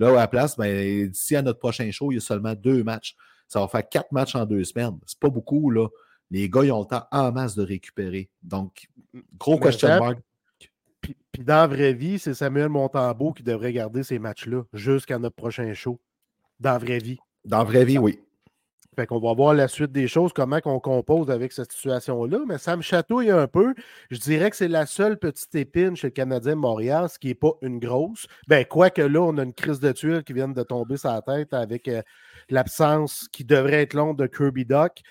Là, 0.00 0.08
à 0.08 0.12
la 0.12 0.28
place, 0.28 0.56
ben, 0.56 1.08
d'ici 1.08 1.36
à 1.36 1.42
notre 1.42 1.58
prochain 1.58 1.90
show, 1.90 2.10
il 2.10 2.14
y 2.16 2.18
a 2.18 2.22
seulement 2.22 2.54
deux 2.54 2.82
matchs. 2.82 3.14
Ça 3.46 3.60
va 3.60 3.68
faire 3.68 3.86
quatre 3.86 4.10
matchs 4.12 4.34
en 4.34 4.46
deux 4.46 4.64
semaines. 4.64 4.98
C'est 5.06 5.18
pas 5.18 5.28
beaucoup, 5.28 5.70
là. 5.70 5.88
Les 6.30 6.48
gars, 6.48 6.64
ils 6.64 6.72
ont 6.72 6.80
le 6.80 6.86
temps 6.86 7.06
en 7.12 7.30
masse 7.32 7.54
de 7.54 7.62
récupérer. 7.62 8.30
Donc, 8.42 8.88
gros 9.38 9.58
question 9.58 9.88
mark. 9.88 10.18
Puis, 11.00 11.44
dans 11.44 11.56
la 11.56 11.66
vraie 11.66 11.92
vie, 11.92 12.18
c'est 12.18 12.34
Samuel 12.34 12.68
Montambeau 12.68 13.32
qui 13.32 13.42
devrait 13.42 13.72
garder 13.72 14.02
ces 14.02 14.18
matchs-là 14.18 14.62
jusqu'à 14.72 15.18
notre 15.18 15.36
prochain 15.36 15.72
show. 15.74 16.00
Dans 16.58 16.72
la 16.72 16.78
vraie 16.78 16.98
vie. 16.98 17.18
Dans 17.44 17.58
la 17.58 17.64
vraie 17.64 17.84
vie, 17.84 17.98
oui. 17.98 18.20
Fait 18.96 19.06
qu'on 19.06 19.20
va 19.20 19.32
voir 19.34 19.54
la 19.54 19.68
suite 19.68 19.92
des 19.92 20.08
choses, 20.08 20.32
comment 20.32 20.58
on 20.64 20.80
compose 20.80 21.30
avec 21.30 21.52
cette 21.52 21.70
situation-là. 21.70 22.40
Mais 22.48 22.58
ça 22.58 22.76
me 22.76 22.82
chatouille 22.82 23.30
un 23.30 23.46
peu. 23.46 23.74
Je 24.10 24.18
dirais 24.18 24.50
que 24.50 24.56
c'est 24.56 24.68
la 24.68 24.84
seule 24.84 25.16
petite 25.16 25.54
épine 25.54 25.94
chez 25.94 26.08
le 26.08 26.12
Canadien 26.12 26.56
Montréal, 26.56 27.08
ce 27.08 27.18
qui 27.18 27.28
n'est 27.28 27.34
pas 27.34 27.52
une 27.62 27.78
grosse. 27.78 28.26
Ben, 28.48 28.64
quoique 28.64 29.00
là, 29.00 29.20
on 29.20 29.38
a 29.38 29.44
une 29.44 29.54
crise 29.54 29.78
de 29.78 29.92
tuiles 29.92 30.24
qui 30.24 30.32
vient 30.32 30.48
de 30.48 30.62
tomber 30.64 30.96
sur 30.96 31.10
la 31.10 31.22
tête 31.22 31.54
avec 31.54 31.86
euh, 31.86 32.02
l'absence 32.48 33.28
qui 33.30 33.44
devrait 33.44 33.82
être 33.82 33.94
longue 33.94 34.18
de 34.18 34.26
Kirby 34.26 34.64
Doc. 34.64 35.02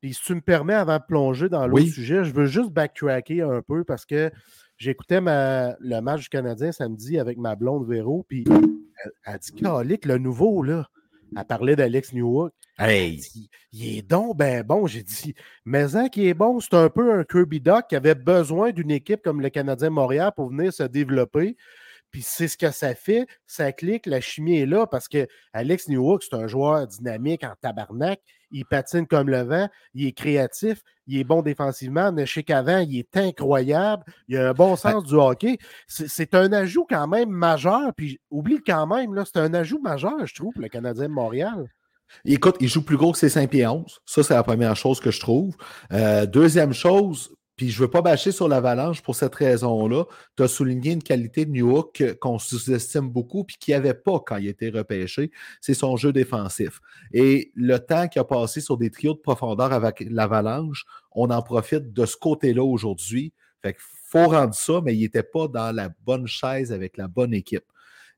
Puis 0.00 0.14
si 0.14 0.22
tu 0.22 0.34
me 0.34 0.40
permets, 0.40 0.74
avant 0.74 0.98
de 0.98 1.04
plonger 1.06 1.48
dans 1.48 1.66
l'autre 1.66 1.86
sujet, 1.86 2.24
je 2.24 2.32
veux 2.32 2.46
juste 2.46 2.70
backtracker 2.70 3.42
un 3.42 3.62
peu 3.62 3.84
parce 3.84 4.04
que 4.04 4.32
j'écoutais 4.78 5.20
le 5.20 6.00
match 6.00 6.22
du 6.22 6.28
Canadien 6.28 6.72
samedi 6.72 7.20
avec 7.20 7.38
ma 7.38 7.54
blonde 7.54 7.88
Véro, 7.88 8.24
puis 8.28 8.44
elle, 8.48 9.10
a 9.24 9.38
dit 9.38 9.52
Calique, 9.52 10.04
le 10.06 10.18
nouveau, 10.18 10.62
là. 10.62 10.88
Elle 11.36 11.44
parlait 11.44 11.76
d'Alex 11.76 12.12
Newhook. 12.12 12.52
Hey. 12.78 13.22
il 13.72 13.98
est 13.98 14.02
donc 14.02 14.36
ben 14.36 14.62
bon. 14.62 14.86
J'ai 14.86 15.02
dit, 15.02 15.34
mais 15.64 15.96
hein, 15.96 16.08
qui 16.08 16.28
est 16.28 16.34
bon, 16.34 16.60
c'est 16.60 16.74
un 16.74 16.90
peu 16.90 17.18
un 17.18 17.24
Kirby 17.24 17.60
Doc 17.60 17.86
qui 17.88 17.96
avait 17.96 18.14
besoin 18.14 18.70
d'une 18.70 18.90
équipe 18.90 19.22
comme 19.22 19.40
le 19.40 19.48
Canadien 19.48 19.90
Montréal 19.90 20.32
pour 20.36 20.50
venir 20.50 20.72
se 20.72 20.82
développer. 20.82 21.56
Puis 22.10 22.22
c'est 22.22 22.48
ce 22.48 22.58
que 22.58 22.70
ça 22.70 22.94
fait. 22.94 23.26
Ça 23.46 23.72
clique, 23.72 24.06
la 24.06 24.20
chimie 24.20 24.58
est 24.58 24.66
là 24.66 24.86
parce 24.86 25.08
que 25.08 25.26
Alex 25.52 25.88
Newhook, 25.88 26.22
c'est 26.22 26.34
un 26.36 26.46
joueur 26.46 26.86
dynamique 26.86 27.44
en 27.44 27.54
tabarnak. 27.60 28.20
Il 28.50 28.64
patine 28.64 29.06
comme 29.06 29.28
le 29.28 29.42
vent. 29.42 29.68
Il 29.94 30.06
est 30.06 30.12
créatif. 30.12 30.82
Il 31.06 31.18
est 31.18 31.24
bon 31.24 31.42
défensivement. 31.42 32.14
chez 32.26 32.42
qu'avant, 32.44 32.78
il 32.78 32.98
est 32.98 33.16
incroyable. 33.16 34.04
Il 34.28 34.36
a 34.36 34.50
un 34.50 34.52
bon 34.52 34.76
sens 34.76 35.04
du 35.04 35.14
hockey. 35.14 35.58
C'est 35.88 36.34
un 36.34 36.52
ajout 36.52 36.86
quand 36.88 37.08
même 37.08 37.30
majeur. 37.30 37.92
Puis 37.96 38.20
oublie 38.30 38.62
quand 38.64 38.86
même, 38.86 39.14
c'est 39.24 39.38
un 39.38 39.52
ajout 39.54 39.80
majeur, 39.80 40.26
je 40.26 40.34
trouve, 40.34 40.54
le 40.56 40.68
Canadien 40.68 41.08
de 41.08 41.14
Montréal. 41.14 41.68
Écoute, 42.24 42.56
il 42.60 42.68
joue 42.68 42.84
plus 42.84 42.96
gros 42.96 43.12
que 43.12 43.18
ses 43.18 43.28
5 43.28 43.50
pieds 43.50 43.66
11. 43.66 44.00
Ça, 44.04 44.22
c'est 44.22 44.34
la 44.34 44.42
première 44.42 44.76
chose 44.76 45.00
que 45.00 45.10
je 45.10 45.20
trouve. 45.20 45.56
Euh, 45.92 46.26
deuxième 46.26 46.72
chose, 46.72 47.36
puis 47.56 47.70
je 47.70 47.78
ne 47.80 47.86
veux 47.86 47.90
pas 47.90 48.02
bâcher 48.02 48.32
sur 48.32 48.48
l'avalanche 48.48 49.02
pour 49.02 49.16
cette 49.16 49.34
raison-là. 49.34 50.04
Tu 50.36 50.42
as 50.42 50.48
souligné 50.48 50.92
une 50.92 51.02
qualité 51.02 51.46
de 51.46 51.52
New 51.52 51.90
qu'on 52.20 52.38
sous-estime 52.38 53.08
beaucoup 53.08 53.44
puis 53.44 53.56
qu'il 53.56 53.72
n'y 53.72 53.76
avait 53.76 53.94
pas 53.94 54.20
quand 54.20 54.36
il 54.36 54.46
a 54.46 54.50
été 54.50 54.68
repêché. 54.68 55.30
C'est 55.62 55.74
son 55.74 55.96
jeu 55.96 56.12
défensif. 56.12 56.80
Et 57.12 57.52
le 57.54 57.78
temps 57.78 58.08
qu'il 58.08 58.20
a 58.20 58.24
passé 58.24 58.60
sur 58.60 58.76
des 58.76 58.90
trios 58.90 59.14
de 59.14 59.20
profondeur 59.20 59.72
avec 59.72 60.04
l'avalanche, 60.10 60.84
on 61.12 61.30
en 61.30 61.40
profite 61.40 61.94
de 61.94 62.04
ce 62.04 62.16
côté-là 62.16 62.62
aujourd'hui. 62.62 63.32
Fait 63.62 63.72
qu'il 63.72 63.82
faut 64.10 64.28
rendre 64.28 64.54
ça, 64.54 64.82
mais 64.84 64.94
il 64.94 65.00
n'était 65.00 65.22
pas 65.22 65.48
dans 65.48 65.74
la 65.74 65.88
bonne 66.04 66.26
chaise 66.26 66.72
avec 66.72 66.98
la 66.98 67.08
bonne 67.08 67.32
équipe. 67.32 67.64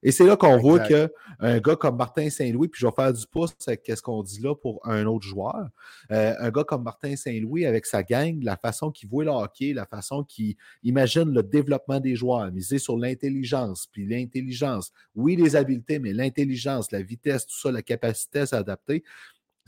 Et 0.02 0.12
c'est 0.12 0.24
là 0.24 0.36
qu'on 0.36 0.58
voit 0.58 0.80
qu'un 0.80 1.58
gars 1.58 1.76
comme 1.76 1.96
Martin 1.96 2.30
Saint-Louis, 2.30 2.68
puis 2.68 2.80
je 2.80 2.86
vais 2.86 2.92
faire 2.94 3.12
du 3.12 3.26
pouce 3.26 3.54
avec 3.66 3.84
ce 3.86 4.00
qu'on 4.00 4.22
dit 4.22 4.40
là 4.40 4.54
pour 4.54 4.80
un 4.84 5.06
autre 5.06 5.26
joueur, 5.26 5.68
euh, 6.12 6.34
un 6.38 6.50
gars 6.50 6.64
comme 6.64 6.84
Martin 6.84 7.16
Saint-Louis, 7.16 7.66
avec 7.66 7.84
sa 7.84 8.02
gang, 8.02 8.40
la 8.42 8.56
façon 8.56 8.90
qu'il 8.90 9.08
voit 9.08 9.24
le 9.24 9.30
hockey, 9.30 9.72
la 9.72 9.86
façon 9.86 10.22
qu'il 10.22 10.54
imagine 10.84 11.32
le 11.32 11.42
développement 11.42 11.98
des 11.98 12.14
joueurs, 12.14 12.50
miser 12.52 12.78
sur 12.78 12.96
l'intelligence, 12.96 13.88
puis 13.90 14.06
l'intelligence, 14.06 14.92
oui, 15.16 15.34
les 15.34 15.56
habiletés, 15.56 15.98
mais 15.98 16.12
l'intelligence, 16.12 16.92
la 16.92 17.02
vitesse, 17.02 17.46
tout 17.46 17.58
ça, 17.58 17.72
la 17.72 17.82
capacité 17.82 18.40
à 18.40 18.46
s'adapter, 18.46 19.02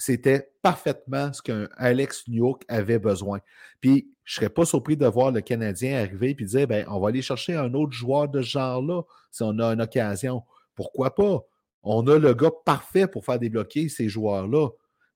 c'était 0.00 0.50
parfaitement 0.62 1.30
ce 1.30 1.42
qu'un 1.42 1.68
Alex 1.76 2.26
Newhook 2.26 2.64
avait 2.68 2.98
besoin. 2.98 3.40
Puis, 3.82 4.10
je 4.24 4.32
ne 4.32 4.34
serais 4.36 4.48
pas 4.48 4.64
surpris 4.64 4.96
de 4.96 5.04
voir 5.04 5.30
le 5.30 5.42
Canadien 5.42 6.00
arriver 6.00 6.30
et 6.30 6.44
dire 6.44 6.66
ben, 6.66 6.86
on 6.88 6.98
va 6.98 7.08
aller 7.08 7.20
chercher 7.20 7.54
un 7.54 7.74
autre 7.74 7.92
joueur 7.92 8.26
de 8.26 8.40
ce 8.40 8.48
genre-là 8.48 9.02
si 9.30 9.42
on 9.42 9.58
a 9.58 9.66
une 9.66 9.82
occasion. 9.82 10.42
Pourquoi 10.74 11.14
pas? 11.14 11.40
On 11.82 12.06
a 12.06 12.18
le 12.18 12.32
gars 12.32 12.50
parfait 12.64 13.06
pour 13.08 13.26
faire 13.26 13.38
débloquer 13.38 13.90
ces 13.90 14.08
joueurs-là. 14.08 14.68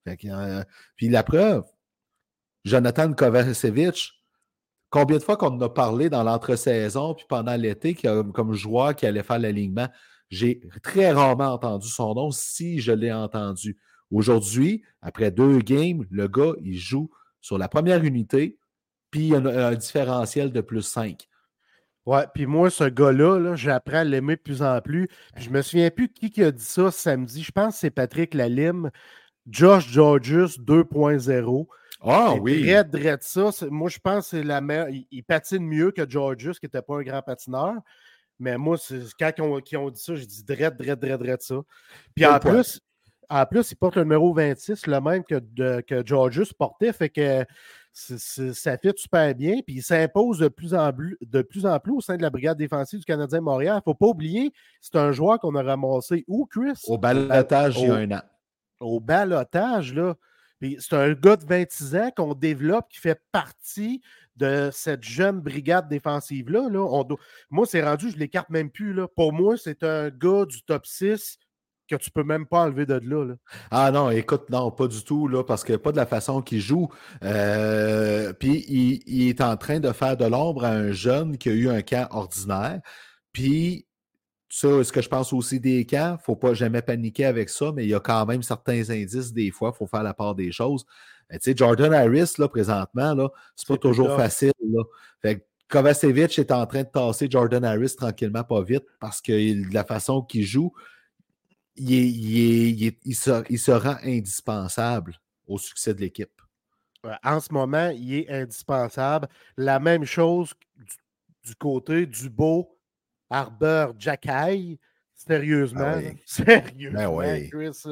Euh, 0.07 0.63
puis 0.95 1.09
la 1.09 1.23
preuve, 1.23 1.63
Jonathan 2.63 3.11
Kovacevic, 3.11 4.11
combien 4.91 5.17
de 5.17 5.23
fois 5.23 5.35
qu'on 5.35 5.55
en 5.57 5.61
a 5.61 5.69
parlé 5.69 6.11
dans 6.11 6.21
l'entre-saison 6.21 7.15
puis 7.15 7.25
pendant 7.27 7.55
l'été 7.55 7.95
comme 7.95 8.53
joueur 8.53 8.95
qui 8.95 9.07
allait 9.07 9.23
faire 9.23 9.39
l'alignement, 9.39 9.87
j'ai 10.29 10.61
très 10.83 11.11
rarement 11.11 11.53
entendu 11.53 11.87
son 11.87 12.13
nom 12.13 12.29
si 12.29 12.81
je 12.81 12.91
l'ai 12.91 13.11
entendu. 13.11 13.79
Aujourd'hui, 14.15 14.81
après 15.01 15.29
deux 15.29 15.59
games, 15.59 16.05
le 16.09 16.29
gars, 16.29 16.53
il 16.63 16.77
joue 16.77 17.09
sur 17.41 17.57
la 17.57 17.67
première 17.67 18.01
unité, 18.05 18.57
puis 19.11 19.23
il 19.23 19.27
y 19.27 19.35
a 19.35 19.39
un, 19.39 19.75
différentiel 19.75 20.53
de 20.53 20.61
plus 20.61 20.83
5. 20.83 21.27
Ouais, 22.05 22.23
puis 22.33 22.45
moi, 22.45 22.69
ce 22.69 22.85
gars-là, 22.85 23.55
j'apprends 23.55 23.97
à 23.97 24.03
l'aimer 24.05 24.37
de 24.37 24.41
plus 24.41 24.61
en 24.61 24.79
plus. 24.79 25.09
je 25.35 25.49
me 25.49 25.61
souviens 25.61 25.89
plus 25.89 26.07
qui, 26.07 26.31
qui 26.31 26.41
a 26.43 26.51
dit 26.51 26.63
ça 26.63 26.91
samedi. 26.91 27.43
Je 27.43 27.51
pense 27.51 27.73
que 27.73 27.79
c'est 27.81 27.89
Patrick 27.89 28.33
Lalime. 28.33 28.89
Josh 29.49 29.89
Georges 29.89 30.59
2.0. 30.59 31.67
Ah 31.99 32.35
oui. 32.39 32.73
Red, 32.73 33.21
ça. 33.21 33.49
Moi, 33.69 33.89
je 33.89 33.99
pense 33.99 34.29
que 34.29 34.37
c'est 34.37 34.43
la 34.43 34.61
meilleure. 34.61 34.87
Il, 35.11 35.23
patine 35.23 35.65
mieux 35.65 35.91
que 35.91 36.09
Georges, 36.09 36.53
qui 36.53 36.65
n'était 36.65 36.81
pas 36.81 36.99
un 36.99 37.03
grand 37.03 37.21
patineur. 37.21 37.73
Mais 38.39 38.57
moi, 38.57 38.77
quand 39.19 39.31
ils 39.37 39.77
ont, 39.77 39.89
dit 39.89 40.01
ça, 40.01 40.15
j'ai 40.15 40.25
dit 40.25 40.43
dread, 40.45 40.77
dread, 40.77 40.99
dread, 40.99 41.19
dread 41.19 41.41
ça. 41.41 41.55
Puis 42.15 42.25
en 42.25 42.39
plus, 42.39 42.81
en 43.29 43.45
plus, 43.45 43.71
il 43.71 43.75
porte 43.75 43.95
le 43.95 44.03
numéro 44.03 44.33
26, 44.33 44.87
le 44.87 45.01
même 45.01 45.23
que, 45.23 45.35
de, 45.35 45.81
que 45.81 46.05
Georgius 46.05 46.53
portait, 46.53 46.93
fait 46.93 47.09
que 47.09 47.45
ça 47.93 48.77
fait 48.77 48.97
super 48.97 49.33
bien. 49.33 49.61
Puis 49.65 49.77
il 49.77 49.83
s'impose 49.83 50.39
de, 50.39 50.47
plus 50.47 50.73
en 50.73 50.91
plus, 50.91 51.17
de 51.21 51.41
plus 51.41 51.65
en 51.65 51.79
plus 51.79 51.93
au 51.93 52.01
sein 52.01 52.17
de 52.17 52.21
la 52.21 52.29
brigade 52.29 52.57
défensive 52.57 52.99
du 52.99 53.05
Canadien 53.05 53.41
Montréal. 53.41 53.75
Il 53.75 53.89
ne 53.89 53.93
faut 53.93 53.95
pas 53.95 54.07
oublier, 54.07 54.51
c'est 54.81 54.95
un 54.97 55.11
joueur 55.11 55.39
qu'on 55.39 55.55
a 55.55 55.63
ramassé 55.63 56.25
où, 56.27 56.45
Chris? 56.45 56.79
Au 56.87 56.97
balotage 56.97 57.77
il 57.79 57.87
y 57.87 57.91
a 57.91 57.95
un 57.95 58.11
an. 58.11 58.21
Au 58.79 58.99
balotage, 58.99 59.93
là. 59.93 60.15
c'est 60.61 60.93
un 60.93 61.13
gars 61.13 61.37
de 61.37 61.45
26 61.45 61.95
ans 61.95 62.11
qu'on 62.15 62.33
développe 62.33 62.89
qui 62.89 62.99
fait 62.99 63.21
partie 63.31 64.01
de 64.35 64.69
cette 64.73 65.03
jeune 65.03 65.39
brigade 65.39 65.87
défensive-là. 65.87 66.67
Là. 66.69 67.03
Moi, 67.49 67.65
c'est 67.65 67.81
rendu, 67.81 68.09
je 68.09 68.15
ne 68.15 68.19
l'écarte 68.19 68.49
même 68.49 68.69
plus. 68.69 68.93
Là. 68.93 69.07
Pour 69.07 69.31
moi, 69.31 69.55
c'est 69.55 69.83
un 69.83 70.09
gars 70.09 70.45
du 70.45 70.61
top 70.63 70.85
6 70.85 71.39
que 71.87 71.95
tu 71.95 72.11
peux 72.11 72.23
même 72.23 72.45
pas 72.45 72.63
enlever 72.63 72.85
de 72.85 72.99
là, 73.03 73.35
Ah 73.71 73.91
non, 73.91 74.09
écoute, 74.09 74.49
non, 74.49 74.71
pas 74.71 74.87
du 74.87 75.03
tout, 75.03 75.27
là, 75.27 75.43
parce 75.43 75.63
que 75.63 75.73
pas 75.73 75.91
de 75.91 75.97
la 75.97 76.05
façon 76.05 76.41
qu'il 76.41 76.61
joue. 76.61 76.89
Euh, 77.23 78.33
puis 78.33 78.65
il, 78.67 79.27
est 79.27 79.41
en 79.41 79.57
train 79.57 79.79
de 79.79 79.91
faire 79.91 80.17
de 80.17 80.25
l'ombre 80.25 80.65
à 80.65 80.69
un 80.69 80.91
jeune 80.91 81.37
qui 81.37 81.49
a 81.49 81.53
eu 81.53 81.69
un 81.69 81.81
camp 81.81 82.07
ordinaire. 82.11 82.81
Puis 83.31 83.87
ça, 84.49 84.83
ce 84.83 84.91
que 84.91 85.01
je 85.01 85.09
pense 85.09 85.33
aussi 85.33 85.59
des 85.59 85.85
camps, 85.85 86.17
faut 86.23 86.35
pas 86.35 86.53
jamais 86.53 86.81
paniquer 86.81 87.25
avec 87.25 87.49
ça, 87.49 87.71
mais 87.73 87.83
il 87.83 87.89
y 87.89 87.95
a 87.95 87.99
quand 87.99 88.25
même 88.25 88.41
certains 88.41 88.89
indices 88.89 89.33
des 89.33 89.51
fois, 89.51 89.71
il 89.73 89.77
faut 89.77 89.87
faire 89.87 90.03
la 90.03 90.13
part 90.13 90.35
des 90.35 90.51
choses. 90.51 90.85
Tu 91.31 91.37
sais, 91.41 91.53
Jordan 91.55 91.93
Harris, 91.93 92.33
là, 92.37 92.47
présentement, 92.47 93.13
là, 93.15 93.29
c'est 93.55 93.67
pas 93.67 93.77
toujours 93.77 94.15
facile, 94.15 94.53
là. 94.61 94.83
Fait 95.21 95.45
Kovacevic 95.67 96.37
est 96.37 96.51
en 96.51 96.65
train 96.67 96.83
de 96.83 96.87
tasser 96.87 97.27
Jordan 97.29 97.65
Harris 97.65 97.95
tranquillement, 97.97 98.43
pas 98.43 98.61
vite, 98.61 98.85
parce 98.99 99.19
que 99.21 99.73
la 99.73 99.83
façon 99.83 100.21
qu'il 100.21 100.45
joue, 100.45 100.71
il, 101.77 103.15
se, 103.15 103.71
rend 103.71 103.97
indispensable 104.03 105.19
au 105.47 105.57
succès 105.57 105.93
de 105.93 106.01
l'équipe. 106.01 106.31
En 107.23 107.39
ce 107.39 107.53
moment, 107.53 107.89
il 107.89 108.19
est 108.19 108.29
indispensable. 108.29 109.27
La 109.57 109.79
même 109.79 110.05
chose 110.05 110.53
du, 111.43 111.55
côté 111.55 112.05
du 112.05 112.29
beau 112.29 112.75
Arbor 113.29 113.93
Jackay. 113.99 114.79
Sérieusement. 115.13 115.93
Ah 115.95 116.11
sérieusement, 116.25 117.17
ben 117.19 117.49
Chris. 117.49 117.83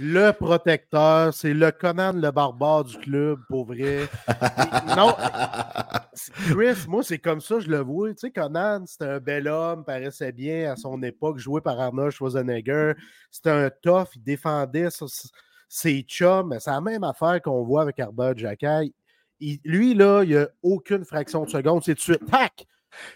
Le 0.00 0.32
protecteur, 0.32 1.32
c'est 1.32 1.54
le 1.54 1.70
Conan 1.70 2.12
le 2.14 2.30
barbare 2.32 2.84
du 2.84 2.98
club, 2.98 3.38
pour 3.48 3.66
vrai. 3.66 4.08
non, 4.96 5.14
Chris, 6.48 6.86
moi, 6.88 7.02
c'est 7.04 7.18
comme 7.18 7.40
ça, 7.40 7.60
je 7.60 7.68
le 7.68 7.78
vois. 7.78 8.10
Tu 8.10 8.16
sais, 8.18 8.30
Conan, 8.32 8.84
c'était 8.86 9.04
un 9.04 9.20
bel 9.20 9.46
homme, 9.46 9.84
paraissait 9.84 10.32
bien 10.32 10.72
à 10.72 10.76
son 10.76 11.00
époque, 11.02 11.38
joué 11.38 11.60
par 11.60 11.78
Arnold 11.78 12.10
Schwarzenegger. 12.10 12.94
C'était 13.30 13.50
un 13.50 13.70
tough, 13.82 14.08
il 14.16 14.22
défendait 14.24 14.88
ses 15.68 16.00
chums. 16.02 16.56
C'est 16.58 16.70
la 16.70 16.80
même 16.80 17.04
affaire 17.04 17.40
qu'on 17.40 17.62
voit 17.62 17.82
avec 17.82 18.00
Arbor 18.00 18.36
Jackay. 18.36 18.92
lui, 19.40 19.94
là, 19.94 20.22
il 20.24 20.30
n'y 20.30 20.36
a 20.36 20.48
aucune 20.62 21.04
fraction 21.04 21.44
de 21.44 21.50
seconde. 21.50 21.84
C'est 21.84 21.94
tout 21.94 22.12
de 22.12 22.16
suite, 22.16 22.30
tac! 22.30 22.66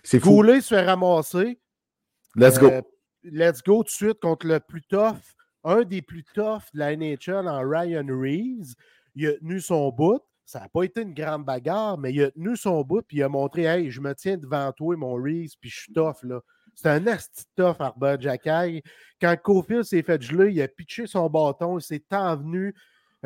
C'est 0.02 0.20
fou. 0.20 0.44
se 0.44 0.74
fait 0.74 0.82
ramasser. 0.82 1.60
Let's 2.36 2.58
go. 2.58 2.70
Euh, 2.70 2.82
let's 3.24 3.62
go 3.62 3.78
tout 3.78 3.84
de 3.84 3.88
suite 3.88 4.20
contre 4.20 4.46
le 4.46 4.60
plus 4.60 4.82
tough 4.82 5.16
un 5.68 5.82
des 5.82 6.02
plus 6.02 6.24
toughs 6.34 6.72
de 6.72 6.78
la 6.78 6.96
NHL 6.96 7.46
en 7.46 7.60
Ryan 7.60 8.06
Reeves. 8.08 8.74
Il 9.14 9.28
a 9.28 9.32
tenu 9.34 9.60
son 9.60 9.90
bout. 9.90 10.22
Ça 10.46 10.60
n'a 10.60 10.68
pas 10.68 10.84
été 10.84 11.02
une 11.02 11.12
grande 11.12 11.44
bagarre, 11.44 11.98
mais 11.98 12.10
il 12.12 12.22
a 12.22 12.30
tenu 12.30 12.56
son 12.56 12.82
bout 12.82 13.02
puis 13.02 13.18
il 13.18 13.22
a 13.22 13.28
montré 13.28 13.64
Hey, 13.64 13.90
je 13.90 14.00
me 14.00 14.14
tiens 14.14 14.38
devant 14.38 14.72
toi, 14.72 14.96
mon 14.96 15.14
Reeves, 15.14 15.56
puis 15.60 15.68
je 15.68 15.80
suis 15.80 15.92
tough. 15.92 16.22
là. 16.22 16.40
C'est 16.74 16.88
un 16.88 17.06
asti 17.06 17.44
tough, 17.54 17.76
Arba 17.80 18.18
Jackay. 18.18 18.82
Quand 19.20 19.36
Cofield 19.42 19.84
s'est 19.84 20.02
fait 20.02 20.22
geler, 20.22 20.52
il 20.52 20.62
a 20.62 20.68
pitché 20.68 21.06
son 21.06 21.28
bâton, 21.28 21.78
il 21.78 21.82
s'est 21.82 22.04
envenu 22.12 22.74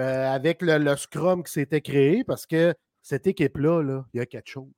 euh, 0.00 0.32
avec 0.32 0.62
le, 0.62 0.96
scrum 0.96 1.44
qui 1.44 1.52
s'était 1.52 1.80
créé 1.80 2.24
parce 2.24 2.46
que 2.46 2.74
cette 3.02 3.26
équipe-là, 3.26 3.82
là, 3.82 4.04
il 4.12 4.18
y 4.18 4.20
a 4.20 4.26
quelque 4.26 4.48
chose. 4.48 4.72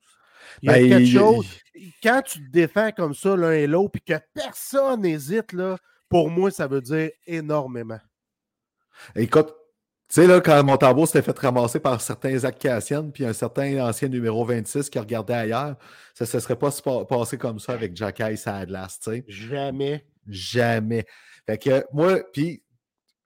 Il 0.61 0.70
y 0.70 0.74
a 0.74 0.79
ben, 0.79 0.88
quelque 0.88 1.18
chose. 1.18 1.46
Quand 2.03 2.20
tu 2.22 2.44
te 2.44 2.50
défends 2.50 2.90
comme 2.90 3.14
ça 3.14 3.35
l'un 3.37 3.53
et 3.53 3.66
l'autre, 3.66 3.92
puis 3.92 4.03
que 4.03 4.20
personne 4.35 5.00
n'hésite, 5.00 5.53
là, 5.53 5.79
pour 6.09 6.31
moi, 6.31 6.51
ça 6.51 6.67
veut 6.67 6.81
dire 6.81 7.11
énormément. 7.27 8.01
Écoute, 9.17 9.55
tu 10.09 10.21
sais, 10.21 10.27
là, 10.27 10.40
quand 10.40 10.62
Montembeau 10.62 11.07
s'était 11.07 11.23
fait 11.23 11.38
ramasser 11.38 11.81
par 11.81 12.01
certains 12.01 12.37
Zach 12.38 12.59
Cassian, 12.59 13.11
puis 13.11 13.25
un 13.25 13.33
certain 13.33 13.85
ancien 13.85 14.09
numéro 14.09 14.45
26 14.45 14.90
qui 14.90 14.99
regardait 14.99 15.35
ailleurs, 15.35 15.77
ça 16.14 16.25
ne 16.25 16.29
se 16.29 16.40
serait 16.40 16.59
pas 16.59 16.71
passé 17.09 17.38
comme 17.38 17.59
ça 17.59 17.73
avec 17.73 17.97
Jack 17.97 18.21
Ice 18.33 18.47
à 18.47 18.59
Atlas, 18.59 19.01
tu 19.01 19.11
sais. 19.11 19.25
Jamais. 19.27 20.07
Jamais. 20.29 21.05
Fait 21.47 21.59
que 21.59 21.85
moi, 21.93 22.21
puis 22.33 22.62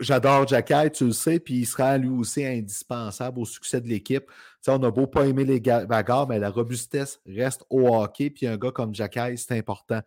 j'adore 0.00 0.46
Jack 0.46 0.72
tu 0.92 1.06
le 1.06 1.12
sais, 1.12 1.40
puis 1.40 1.54
il 1.54 1.66
sera 1.66 1.98
lui 1.98 2.08
aussi 2.08 2.44
indispensable 2.44 3.40
au 3.40 3.44
succès 3.44 3.80
de 3.80 3.88
l'équipe. 3.88 4.26
Tu 4.26 4.34
sais, 4.62 4.70
on 4.70 4.82
a 4.82 4.90
beau 4.90 5.06
pas 5.06 5.26
aimer 5.26 5.44
les 5.44 5.60
bagarres, 5.60 6.28
mais 6.28 6.38
la 6.38 6.50
robustesse 6.50 7.20
reste 7.26 7.64
au 7.70 7.94
hockey, 7.94 8.30
puis 8.30 8.46
un 8.46 8.56
gars 8.56 8.70
comme 8.70 8.94
Jack 8.94 9.18
c'est 9.36 9.58
important. 9.58 10.00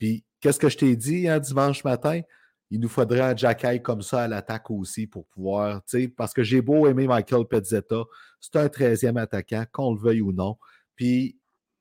Puis 0.00 0.24
qu'est-ce 0.40 0.58
que 0.58 0.68
je 0.68 0.78
t'ai 0.78 0.96
dit 0.96 1.28
hein, 1.28 1.38
dimanche 1.38 1.84
matin? 1.84 2.22
il 2.70 2.78
nous 2.78 2.88
faudrait 2.88 3.20
un 3.20 3.36
Jacky 3.36 3.82
comme 3.82 4.00
ça 4.00 4.22
à 4.22 4.28
l'attaque 4.28 4.70
aussi 4.70 5.06
pour 5.06 5.26
pouvoir, 5.26 5.82
tu 5.84 6.02
sais, 6.02 6.08
parce 6.08 6.32
que 6.32 6.42
j'ai 6.42 6.62
beau 6.62 6.86
aimer 6.86 7.08
Michael 7.08 7.46
Pezzetta, 7.46 8.04
c'est 8.40 8.56
un 8.56 8.66
13e 8.66 9.18
attaquant, 9.18 9.64
qu'on 9.72 9.94
le 9.94 10.00
veuille 10.00 10.20
ou 10.20 10.32
non. 10.32 10.56
Puis, 10.94 11.38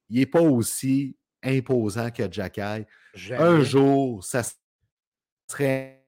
il 0.09 0.19
n'est 0.19 0.25
pas 0.25 0.41
aussi 0.41 1.15
imposant 1.43 2.09
que 2.09 2.29
Jacky. 2.31 2.85
Un 3.31 3.61
jour, 3.61 4.23
ça 4.23 4.41
serait 5.47 6.07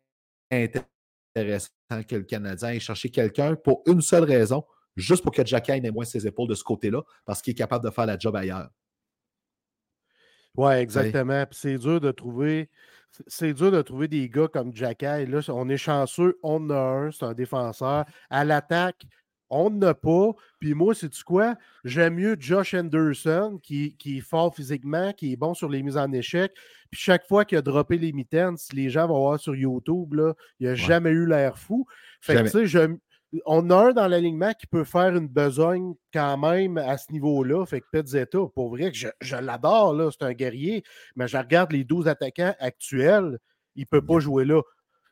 intéressant 0.51 1.69
que 2.07 2.15
le 2.15 2.23
Canadien 2.23 2.69
ait 2.69 2.79
cherché 2.79 3.09
quelqu'un 3.09 3.55
pour 3.55 3.83
une 3.85 4.01
seule 4.01 4.23
raison, 4.23 4.63
juste 4.95 5.23
pour 5.23 5.31
que 5.31 5.45
Jacky 5.45 5.79
n'ait 5.79 5.91
moins 5.91 6.05
ses 6.05 6.25
épaules 6.25 6.49
de 6.49 6.55
ce 6.55 6.63
côté-là, 6.63 7.03
parce 7.23 7.41
qu'il 7.41 7.51
est 7.51 7.55
capable 7.55 7.85
de 7.85 7.91
faire 7.91 8.07
la 8.07 8.17
job 8.17 8.35
ailleurs. 8.35 8.69
Oui, 10.55 10.73
exactement. 10.73 11.45
c'est 11.51 11.77
dur 11.77 12.01
de 12.01 12.11
trouver 12.11 12.69
c'est 13.27 13.53
dur 13.53 13.71
de 13.71 13.81
trouver 13.81 14.07
des 14.07 14.29
gars 14.29 14.47
comme 14.47 14.73
Jacky. 14.73 15.25
Là, 15.25 15.41
on 15.49 15.69
est 15.69 15.77
chanceux, 15.77 16.39
on 16.43 16.69
a 16.69 16.79
un, 16.79 17.11
c'est 17.11 17.25
un 17.25 17.33
défenseur. 17.33 18.05
À 18.29 18.45
l'attaque, 18.45 19.05
on 19.49 19.69
n'a 19.69 19.93
pas. 19.93 20.31
Puis 20.59 20.73
moi, 20.73 20.95
c'est-tu 20.95 21.23
quoi? 21.23 21.55
J'aime 21.83 22.15
mieux 22.15 22.37
Josh 22.39 22.73
Anderson, 22.73 23.59
qui, 23.61 23.97
est 24.05 24.21
fort 24.21 24.55
physiquement, 24.55 25.11
qui 25.11 25.33
est 25.33 25.35
bon 25.35 25.53
sur 25.53 25.69
les 25.69 25.83
mises 25.83 25.97
en 25.97 26.11
échec. 26.13 26.53
Puis 26.89 27.01
chaque 27.01 27.27
fois 27.27 27.43
qu'il 27.43 27.57
a 27.57 27.61
droppé 27.61 27.97
les 27.97 28.13
mitaines, 28.13 28.57
si 28.57 28.75
les 28.75 28.89
gens 28.89 29.07
vont 29.07 29.19
voir 29.19 29.39
sur 29.39 29.55
YouTube, 29.55 30.13
là, 30.13 30.33
il 30.59 30.67
n'a 30.67 30.75
jamais 30.75 31.11
eu 31.11 31.25
l'air 31.25 31.57
fou. 31.57 31.85
Fait 32.21 32.35
que, 32.35 32.43
tu 32.43 32.67
sais, 32.67 32.87
on 33.45 33.69
a 33.69 33.89
un 33.89 33.93
dans 33.93 34.07
l'alignement 34.07 34.53
qui 34.53 34.67
peut 34.67 34.83
faire 34.83 35.15
une 35.15 35.27
besogne 35.27 35.93
quand 36.13 36.37
même 36.37 36.77
à 36.77 36.97
ce 36.97 37.11
niveau-là. 37.11 37.65
Fait 37.65 37.81
que 37.81 37.85
Petzetta, 37.91 38.39
pour 38.53 38.69
vrai, 38.69 38.91
que 38.91 38.97
je, 38.97 39.35
l'adore, 39.37 39.93
là, 39.93 40.09
c'est 40.11 40.25
un 40.25 40.33
guerrier, 40.33 40.83
mais 41.15 41.27
je 41.27 41.37
regarde 41.37 41.71
les 41.71 41.83
12 41.83 42.07
attaquants 42.07 42.53
actuels, 42.59 43.39
il 43.75 43.81
ne 43.81 43.85
peut 43.85 44.05
pas 44.05 44.19
jouer 44.19 44.45
là. 44.45 44.61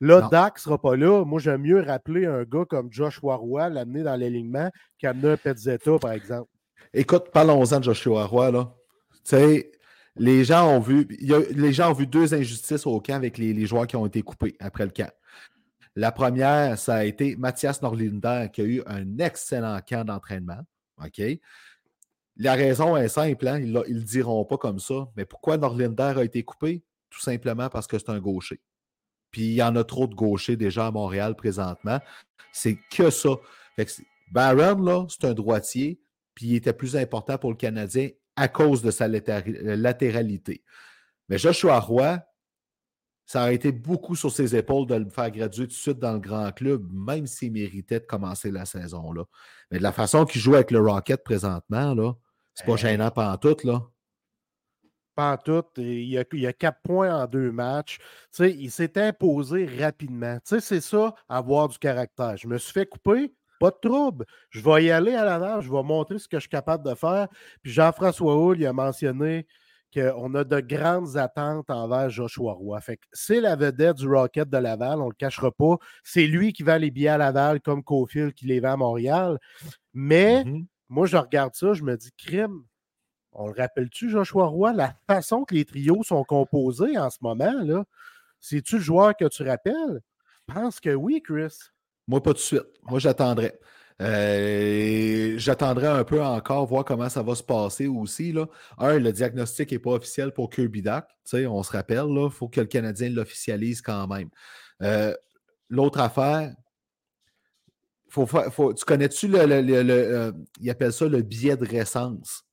Là, 0.01 0.29
Dak 0.31 0.55
ne 0.55 0.61
sera 0.61 0.81
pas 0.81 0.95
là. 0.95 1.25
Moi, 1.25 1.39
j'aime 1.39 1.61
mieux 1.61 1.81
rappeler 1.81 2.25
un 2.25 2.43
gars 2.43 2.65
comme 2.65 2.91
Joshua 2.91 3.35
Roy, 3.35 3.69
l'amener 3.69 4.03
dans 4.03 4.15
l'alignement, 4.15 4.69
qu'amener 4.97 5.31
un 5.31 5.37
Petzetta, 5.37 5.97
par 5.99 6.11
exemple. 6.11 6.49
Écoute, 6.93 7.31
parlons-en 7.33 7.79
de 7.79 7.83
Joshua 7.83 8.25
Roy, 8.25 8.51
là. 8.51 8.73
Tu 9.25 9.35
sais, 9.35 9.71
les 10.15 10.43
gens 10.43 10.69
ont 10.69 10.79
vu, 10.79 11.05
les 11.09 11.73
gens 11.73 11.91
ont 11.91 11.93
vu 11.93 12.07
deux 12.07 12.33
injustices 12.33 12.85
au 12.85 12.99
camp 12.99 13.15
avec 13.15 13.37
les, 13.37 13.53
les 13.53 13.65
joueurs 13.65 13.87
qui 13.87 13.95
ont 13.95 14.05
été 14.05 14.21
coupés 14.21 14.55
après 14.59 14.85
le 14.85 14.91
camp. 14.91 15.11
La 15.99 16.13
première, 16.13 16.79
ça 16.79 16.95
a 16.95 17.03
été 17.03 17.35
Mathias 17.35 17.81
Norlinder 17.81 18.47
qui 18.53 18.61
a 18.61 18.63
eu 18.63 18.81
un 18.85 19.17
excellent 19.17 19.81
camp 19.81 20.05
d'entraînement. 20.05 20.61
OK? 21.03 21.21
La 22.37 22.53
raison 22.53 22.95
est 22.95 23.09
simple, 23.09 23.45
hein? 23.49 23.59
ils 23.59 23.73
ne 23.73 23.81
le 23.81 24.03
diront 24.03 24.45
pas 24.45 24.57
comme 24.57 24.79
ça. 24.79 25.09
Mais 25.17 25.25
pourquoi 25.25 25.57
Norlinder 25.57 26.13
a 26.15 26.23
été 26.23 26.41
coupé? 26.43 26.85
Tout 27.09 27.19
simplement 27.19 27.67
parce 27.67 27.85
que 27.85 27.99
c'est 27.99 28.11
un 28.11 28.19
gaucher. 28.21 28.61
Puis 29.29 29.41
il 29.41 29.53
y 29.55 29.61
en 29.61 29.75
a 29.75 29.83
trop 29.83 30.07
de 30.07 30.15
gauchers 30.15 30.55
déjà 30.55 30.87
à 30.87 30.91
Montréal 30.91 31.35
présentement. 31.35 31.99
C'est 32.53 32.77
que 32.89 33.09
ça. 33.09 33.31
Barron, 34.31 34.81
là, 34.81 35.05
c'est 35.09 35.25
un 35.25 35.33
droitier, 35.33 35.99
puis 36.33 36.45
il 36.45 36.55
était 36.55 36.71
plus 36.71 36.95
important 36.95 37.37
pour 37.37 37.49
le 37.49 37.57
Canadien 37.57 38.07
à 38.37 38.47
cause 38.47 38.81
de 38.81 38.91
sa 38.91 39.09
latéralité. 39.09 40.63
Mais 41.27 41.37
Joshua 41.37 41.77
Roy, 41.77 42.21
ça 43.29 43.43
a 43.43 43.51
été 43.51 43.71
beaucoup 43.71 44.15
sur 44.15 44.31
ses 44.31 44.55
épaules 44.55 44.87
de 44.87 44.95
le 44.95 45.07
faire 45.07 45.29
graduer 45.29 45.65
tout 45.65 45.73
de 45.73 45.73
suite 45.73 45.99
dans 45.99 46.13
le 46.13 46.19
grand 46.19 46.51
club, 46.51 46.91
même 46.91 47.27
s'il 47.27 47.51
méritait 47.51 47.99
de 47.99 48.05
commencer 48.07 48.49
la 48.49 48.65
saison. 48.65 49.11
là. 49.11 49.23
Mais 49.69 49.77
de 49.77 49.83
la 49.83 49.91
façon 49.91 50.25
qu'il 50.25 50.41
joue 50.41 50.55
avec 50.55 50.71
le 50.71 50.79
Rocket 50.79 51.23
présentement, 51.23 51.93
là, 51.93 52.13
c'est 52.55 52.65
pas 52.65 52.75
gênant 52.75 53.11
pas 53.11 53.31
en 53.31 53.37
tout, 53.37 53.55
là. 53.65 53.83
Pas 55.13 55.33
en 55.33 55.37
tout. 55.37 55.63
Il 55.77 56.09
y, 56.09 56.17
a, 56.17 56.23
il 56.33 56.39
y 56.39 56.47
a 56.47 56.53
quatre 56.53 56.81
points 56.81 57.15
en 57.15 57.27
deux 57.27 57.51
matchs. 57.51 57.99
il 58.39 58.71
s'est 58.71 58.99
imposé 58.99 59.67
rapidement. 59.79 60.39
C'est 60.43 60.81
ça, 60.81 61.13
avoir 61.27 61.67
du 61.67 61.77
caractère. 61.77 62.35
Je 62.35 62.47
me 62.47 62.57
suis 62.57 62.73
fait 62.73 62.87
couper, 62.87 63.31
pas 63.59 63.69
de 63.69 63.77
trouble. 63.79 64.25
Je 64.49 64.61
vais 64.61 64.85
y 64.85 64.89
aller 64.89 65.13
à 65.13 65.23
la 65.23 65.37
nage, 65.37 65.65
je 65.65 65.71
vais 65.71 65.83
montrer 65.83 66.17
ce 66.17 66.27
que 66.27 66.37
je 66.37 66.41
suis 66.41 66.49
capable 66.49 66.83
de 66.83 66.95
faire. 66.95 67.27
Puis 67.61 67.73
Jean-François 67.73 68.35
Hull, 68.35 68.59
il 68.59 68.65
a 68.65 68.73
mentionné 68.73 69.45
qu'on 69.93 70.35
a 70.35 70.43
de 70.43 70.59
grandes 70.59 71.17
attentes 71.17 71.69
envers 71.69 72.09
Joshua 72.09 72.53
Roy. 72.53 72.79
Fait 72.81 72.99
c'est 73.11 73.41
la 73.41 73.55
vedette 73.55 73.97
du 73.97 74.07
Rocket 74.07 74.49
de 74.49 74.57
Laval, 74.57 74.99
on 74.99 75.05
ne 75.05 75.09
le 75.09 75.15
cachera 75.15 75.51
pas. 75.51 75.77
C'est 76.03 76.27
lui 76.27 76.53
qui 76.53 76.63
vend 76.63 76.77
les 76.77 76.91
billets 76.91 77.09
à 77.09 77.17
Laval 77.17 77.61
comme 77.61 77.83
Cofield 77.83 78.33
qui 78.33 78.45
les 78.45 78.59
vend 78.59 78.73
à 78.73 78.77
Montréal. 78.77 79.39
Mais 79.93 80.43
mm-hmm. 80.43 80.65
moi, 80.89 81.07
je 81.07 81.17
regarde 81.17 81.55
ça, 81.55 81.73
je 81.73 81.83
me 81.83 81.97
dis, 81.97 82.11
crime, 82.17 82.63
on 83.31 83.47
le 83.47 83.53
rappelle-tu, 83.53 84.09
Joshua 84.09 84.47
Roy, 84.47 84.73
la 84.73 84.93
façon 85.07 85.43
que 85.43 85.55
les 85.55 85.65
trios 85.65 86.03
sont 86.03 86.23
composés 86.23 86.97
en 86.97 87.09
ce 87.09 87.17
moment, 87.21 87.53
là, 87.63 87.85
c'est-tu 88.39 88.75
le 88.75 88.81
joueur 88.81 89.15
que 89.15 89.25
tu 89.25 89.43
rappelles? 89.43 90.01
Je 90.47 90.53
pense 90.53 90.79
que 90.79 90.93
oui, 90.93 91.21
Chris. 91.23 91.55
Moi, 92.07 92.23
pas 92.23 92.31
tout 92.31 92.37
de 92.37 92.39
suite. 92.39 92.67
Moi, 92.83 92.99
j'attendrai. 92.99 93.59
Euh, 94.01 95.33
j'attendrai 95.37 95.87
un 95.87 96.03
peu 96.03 96.23
encore, 96.23 96.65
voir 96.65 96.85
comment 96.85 97.09
ça 97.09 97.21
va 97.21 97.35
se 97.35 97.43
passer 97.43 97.87
aussi. 97.87 98.31
Là. 98.31 98.47
Un, 98.77 98.97
le 98.99 99.11
diagnostic 99.11 99.71
n'est 99.71 99.79
pas 99.79 99.91
officiel 99.91 100.31
pour 100.31 100.49
Kirby 100.49 100.81
Duck. 100.81 101.05
On 101.33 101.63
se 101.63 101.71
rappelle, 101.71 102.05
il 102.07 102.29
faut 102.31 102.47
que 102.47 102.61
le 102.61 102.67
Canadien 102.67 103.09
l'officialise 103.09 103.81
quand 103.81 104.07
même. 104.07 104.29
Euh, 104.81 105.13
l'autre 105.69 105.99
affaire, 105.99 106.53
faut, 108.09 108.73
tu 108.73 108.85
connais-tu 108.85 109.27
le, 109.27 109.37
euh, 109.39 110.31
il 110.59 110.69
appelle 110.69 110.91
ça 110.91 111.07
le 111.07 111.21
biais 111.21 111.57
de 111.57 111.65
récence? 111.65 112.43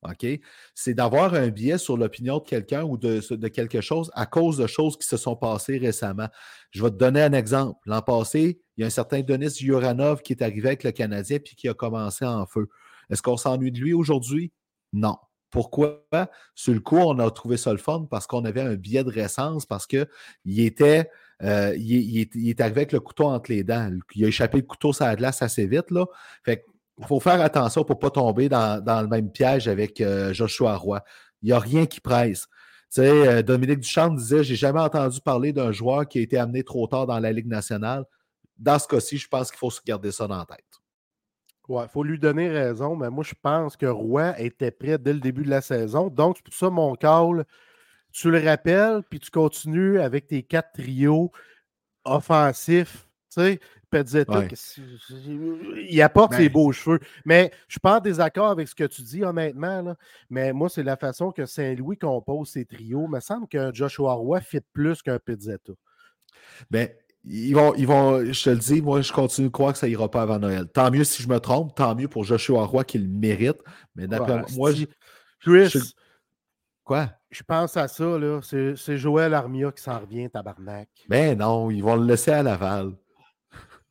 C'est 0.75 0.95
d'avoir 0.95 1.33
un 1.35 1.49
biais 1.49 1.79
sur 1.79 1.97
l'opinion 1.97 2.39
de 2.39 2.45
quelqu'un 2.45 2.83
ou 2.85 2.99
de, 2.99 3.49
quelque 3.49 3.81
chose 3.81 4.11
à 4.15 4.27
cause 4.27 4.59
de 4.59 4.67
choses 4.67 4.99
qui 4.99 5.09
se 5.09 5.17
sont 5.17 5.37
passées 5.37 5.79
récemment. 5.79 6.29
Je 6.73 6.83
vais 6.83 6.91
te 6.91 6.97
donner 6.97 7.23
un 7.23 7.33
exemple. 7.33 7.79
L'an 7.87 8.03
passé, 8.03 8.61
il 8.77 8.83
y 8.83 8.85
a 8.85 8.87
un 8.87 8.91
certain 8.91 9.21
Denis 9.21 9.57
Yuranov 9.61 10.23
qui 10.23 10.33
est 10.33 10.43
arrivé 10.43 10.69
avec 10.69 10.85
le 10.85 10.93
Canadien 10.93 11.39
puis 11.39 11.57
qui 11.57 11.69
a 11.69 11.75
commencé 11.75 12.25
en 12.25 12.47
feu. 12.47 12.69
Est-ce 13.11 13.23
qu'on 13.23 13.37
s'ennuie 13.37 13.73
de 13.73 13.79
lui 13.79 13.95
aujourd'hui? 13.95 14.53
Non. 14.93 15.17
Pourquoi? 15.51 16.05
Sur 16.55 16.75
le 16.75 16.81
coup, 16.81 16.97
on 16.97 17.19
a 17.19 17.31
trouvé 17.31 17.57
ça 17.57 17.73
le 17.73 17.79
fun 17.79 18.07
parce 18.11 18.27
qu'on 18.27 18.45
avait 18.45 18.61
un 18.61 18.75
biais 18.75 19.05
de 19.05 19.11
récence, 19.11 19.65
parce 19.65 19.87
qu'il 19.87 20.07
était 20.45 21.09
euh, 21.43 21.75
il, 21.77 22.19
est, 22.19 22.61
arrivé 22.61 22.81
avec 22.81 22.93
le 22.93 23.01
couteau 23.01 23.25
entre 23.25 23.51
les 23.51 23.63
dents. 23.63 23.91
Il 24.15 24.25
a 24.25 24.29
échappé 24.29 24.59
le 24.59 24.65
couteau 24.65 24.93
sur 24.93 25.05
la 25.05 25.17
glace 25.17 25.43
assez 25.43 25.67
vite. 25.67 25.91
Là. 25.91 26.07
Il 26.47 27.07
faut 27.07 27.21
faire 27.21 27.41
attention 27.41 27.85
pour 27.85 27.97
ne 27.97 28.01
pas 28.01 28.11
tomber 28.11 28.49
dans, 28.49 28.83
le 29.03 29.09
même 29.09 29.31
piège 29.31 29.69
avec 29.69 30.01
euh, 30.01 30.33
Joshua 30.33 30.77
Roy. 30.77 31.03
Il 31.43 31.47
n'y 31.47 31.53
a 31.53 31.59
rien 31.59 31.87
qui 31.87 32.01
presse. 32.01 32.49
Euh, 32.99 33.43
Dominique 33.43 33.81
Duchamp 33.81 34.11
disait 34.15 34.43
J'ai 34.45 34.57
jamais 34.57 34.81
entendu 34.81 35.21
parler 35.21 35.53
d'un 35.53 35.73
joueur 35.73 36.09
qui 36.09 36.19
a 36.19 36.23
été 36.23 36.39
amené 36.39 36.63
trop 36.65 36.87
tard 36.87 37.07
dans 37.07 37.19
la 37.19 37.33
Ligue 37.33 37.49
nationale. 37.49 38.05
Dans 38.59 38.79
ce 38.79 38.89
cas-ci, 38.89 39.19
je 39.19 39.29
pense 39.29 39.51
qu'il 39.51 39.59
faut 39.59 39.71
se 39.71 39.81
garder 39.85 40.13
ça 40.13 40.27
dans 40.27 40.39
la 40.39 40.47
tête. 40.47 40.65
Oui, 41.69 41.83
il 41.83 41.89
faut 41.89 42.05
lui 42.05 42.19
donner 42.19 42.49
raison, 42.49 42.95
mais 42.95 43.11
moi, 43.11 43.25
je 43.25 43.35
pense 43.41 43.77
que 43.77 43.87
Roy 43.87 44.39
était 44.41 44.71
prêt 44.71 44.99
dès 44.99 45.13
le 45.13 45.21
début 45.21 45.43
de 45.43 45.51
la 45.51 45.61
saison. 45.61 46.09
Donc, 46.09 46.37
c'est 46.37 46.45
pour 46.45 46.55
ça 46.55 46.71
mon 46.71 46.95
call 46.95 47.45
tu 48.17 48.31
le 48.31 48.39
rappelles, 48.39 49.03
puis 49.11 49.21
tu 49.21 49.31
continues 49.31 50.01
avec 50.01 50.27
tes 50.27 50.43
quatre 50.43 50.73
trios 50.73 51.31
offensifs. 52.05 53.07
Tu 53.31 53.41
sais, 53.43 53.61
Pezzetta, 53.91 54.45
il 55.91 56.03
apporte 56.03 56.33
ses 56.33 56.49
beaux 56.49 56.73
cheveux. 56.73 56.99
Mais 57.27 57.51
je 57.69 57.75
suis 57.75 57.81
pas 57.81 57.99
en 57.99 58.01
désaccord 58.01 58.49
avec 58.49 58.69
ce 58.69 58.75
que 58.75 58.85
tu 58.85 59.03
dis, 59.03 59.23
honnêtement. 59.23 59.83
Là. 59.83 59.97
Mais 60.31 60.55
moi, 60.55 60.71
c'est 60.71 60.83
la 60.83 60.97
façon 60.97 61.31
que 61.31 61.45
Saint-Louis 61.45 61.99
compose 61.99 62.49
ses 62.49 62.65
trios. 62.65 63.05
Il 63.07 63.11
me 63.11 63.21
semble 63.21 63.49
qu'un 63.49 63.71
Joshua 63.71 64.15
Roy 64.15 64.41
fit 64.41 64.63
plus 64.73 65.03
qu'un 65.03 65.19
Pezzetta. 65.19 65.75
Ben, 66.71 66.89
ils 67.27 67.55
vont, 67.55 67.75
ils 67.75 67.87
vont, 67.87 68.25
je 68.25 68.45
te 68.45 68.51
le 68.51 68.57
dis, 68.57 68.81
moi, 68.81 69.03
je 69.03 69.13
continue 69.13 69.49
de 69.49 69.53
croire 69.53 69.73
que 69.73 69.79
ça 69.79 69.89
ira 69.89 70.11
pas 70.11 70.23
avant 70.23 70.39
Noël. 70.39 70.67
Tant 70.73 70.91
mieux 70.91 71.05
si 71.05 71.23
je 71.23 71.29
me 71.29 71.39
trompe, 71.39 71.75
tant 71.75 71.95
mieux 71.95 72.09
pour 72.09 72.25
Joshua 72.25 72.65
Roy 72.65 72.85
qui 72.85 72.99
le 72.99 73.09
mérite. 73.09 73.59
Mais 73.97 74.07
d'après 74.07 74.45
moi, 74.55 74.73
je, 74.73 74.85
Chris, 75.41 75.95
Quoi? 76.87 77.11
Je 77.33 77.43
pense 77.43 77.77
à 77.77 77.89
ça, 77.89 78.17
là. 78.17 78.41
C'est 78.43 78.97
Joël 78.97 79.35
Armia 79.35 79.73
qui 79.73 79.83
s'en 79.83 79.99
revient, 79.99 80.31
tabarnak. 80.31 80.89
Ben 81.09 81.37
non, 81.37 81.69
ils 81.69 81.83
vont 81.83 81.97
le 81.97 82.07
laisser 82.07 82.31
à 82.31 82.43
Laval. 82.43 82.93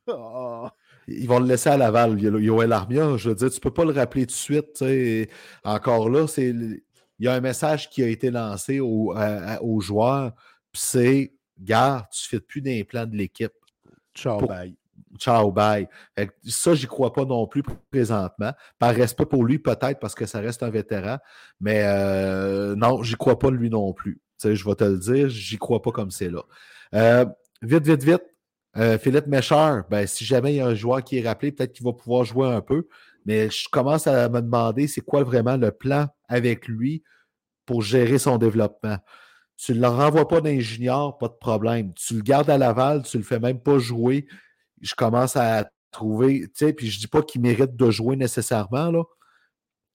Ah. 0.08 0.72
Ils 1.08 1.26
vont 1.26 1.40
le 1.40 1.46
laisser 1.46 1.68
à 1.68 1.76
Laval, 1.76 2.16
Joël 2.20 2.72
Armia. 2.72 3.16
Je 3.16 3.28
veux 3.28 3.34
dire, 3.34 3.50
tu 3.50 3.56
ne 3.56 3.60
peux 3.60 3.72
pas 3.72 3.84
le 3.84 3.90
rappeler 3.90 4.24
tout 4.24 4.34
de 4.34 4.36
suite. 4.36 4.84
Encore 5.64 6.08
là, 6.08 6.26
il 6.38 6.80
y 7.18 7.26
a 7.26 7.34
un 7.34 7.40
message 7.40 7.90
qui 7.90 8.04
a 8.04 8.06
été 8.06 8.30
lancé 8.30 8.78
aux, 8.78 9.80
joueurs, 9.80 10.32
c'est 10.72 11.35
Gars, 11.58 12.08
tu 12.12 12.26
ne 12.26 12.38
fais 12.38 12.44
plus 12.44 12.60
d'implant 12.60 13.06
de 13.06 13.16
l'équipe. 13.16 13.52
Ciao, 14.14 14.46
bye. 14.46 14.74
ciao, 15.18 15.50
bye. 15.50 15.88
Ça, 16.44 16.74
j'y 16.74 16.86
crois 16.86 17.12
pas 17.12 17.24
non 17.24 17.46
plus 17.46 17.62
présentement. 17.90 18.52
Par 18.78 18.94
respect 18.94 19.26
pour 19.26 19.44
lui, 19.44 19.58
peut-être 19.58 19.98
parce 20.00 20.14
que 20.14 20.26
ça 20.26 20.40
reste 20.40 20.62
un 20.62 20.70
vétéran, 20.70 21.18
mais 21.60 21.82
euh, 21.84 22.74
non, 22.76 23.02
j'y 23.02 23.14
crois 23.14 23.38
pas 23.38 23.50
lui 23.50 23.70
non 23.70 23.92
plus. 23.92 24.20
Tu 24.40 24.48
sais, 24.48 24.56
je 24.56 24.64
vais 24.64 24.74
te 24.74 24.84
le 24.84 24.98
dire, 24.98 25.28
j'y 25.28 25.58
crois 25.58 25.80
pas 25.82 25.92
comme 25.92 26.10
c'est 26.10 26.30
là. 26.30 26.42
Euh, 26.94 27.26
vite, 27.62 27.86
vite, 27.86 28.04
vite. 28.04 28.22
Euh, 28.76 28.98
Philippe 28.98 29.26
Méchard, 29.26 29.84
ben, 29.88 30.06
si 30.06 30.24
jamais 30.24 30.52
il 30.52 30.56
y 30.56 30.60
a 30.60 30.66
un 30.66 30.74
joueur 30.74 31.02
qui 31.02 31.18
est 31.18 31.26
rappelé, 31.26 31.50
peut-être 31.50 31.72
qu'il 31.72 31.86
va 31.86 31.94
pouvoir 31.94 32.24
jouer 32.24 32.48
un 32.48 32.60
peu. 32.60 32.86
Mais 33.24 33.50
je 33.50 33.68
commence 33.70 34.06
à 34.06 34.28
me 34.28 34.40
demander 34.40 34.86
c'est 34.86 35.00
quoi 35.00 35.24
vraiment 35.24 35.56
le 35.56 35.70
plan 35.70 36.08
avec 36.28 36.68
lui 36.68 37.02
pour 37.64 37.82
gérer 37.82 38.18
son 38.18 38.36
développement? 38.38 38.98
Tu 39.56 39.72
ne 39.72 39.80
le 39.80 39.88
renvoies 39.88 40.28
pas 40.28 40.40
d'ingénieur, 40.40 41.16
pas 41.18 41.28
de 41.28 41.34
problème. 41.34 41.94
Tu 41.94 42.14
le 42.14 42.22
gardes 42.22 42.50
à 42.50 42.58
Laval, 42.58 43.02
tu 43.02 43.16
ne 43.16 43.22
le 43.22 43.26
fais 43.26 43.40
même 43.40 43.60
pas 43.60 43.78
jouer. 43.78 44.26
Je 44.82 44.94
commence 44.94 45.36
à 45.36 45.70
trouver, 45.90 46.42
tu 46.42 46.66
sais, 46.66 46.72
puis 46.72 46.88
je 46.88 46.98
ne 46.98 47.00
dis 47.00 47.08
pas 47.08 47.22
qu'il 47.22 47.40
mérite 47.40 47.74
de 47.74 47.90
jouer 47.90 48.16
nécessairement, 48.16 48.90
là. 48.90 49.02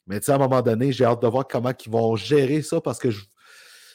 Mais 0.07 0.19
tu 0.19 0.25
sais, 0.25 0.31
à 0.31 0.35
un 0.35 0.39
moment 0.39 0.61
donné, 0.61 0.91
j'ai 0.91 1.05
hâte 1.05 1.21
de 1.21 1.27
voir 1.27 1.47
comment 1.47 1.71
ils 1.85 1.91
vont 1.91 2.15
gérer 2.15 2.63
ça 2.63 2.81
parce 2.81 2.97
que 2.97 3.11
je, 3.11 3.23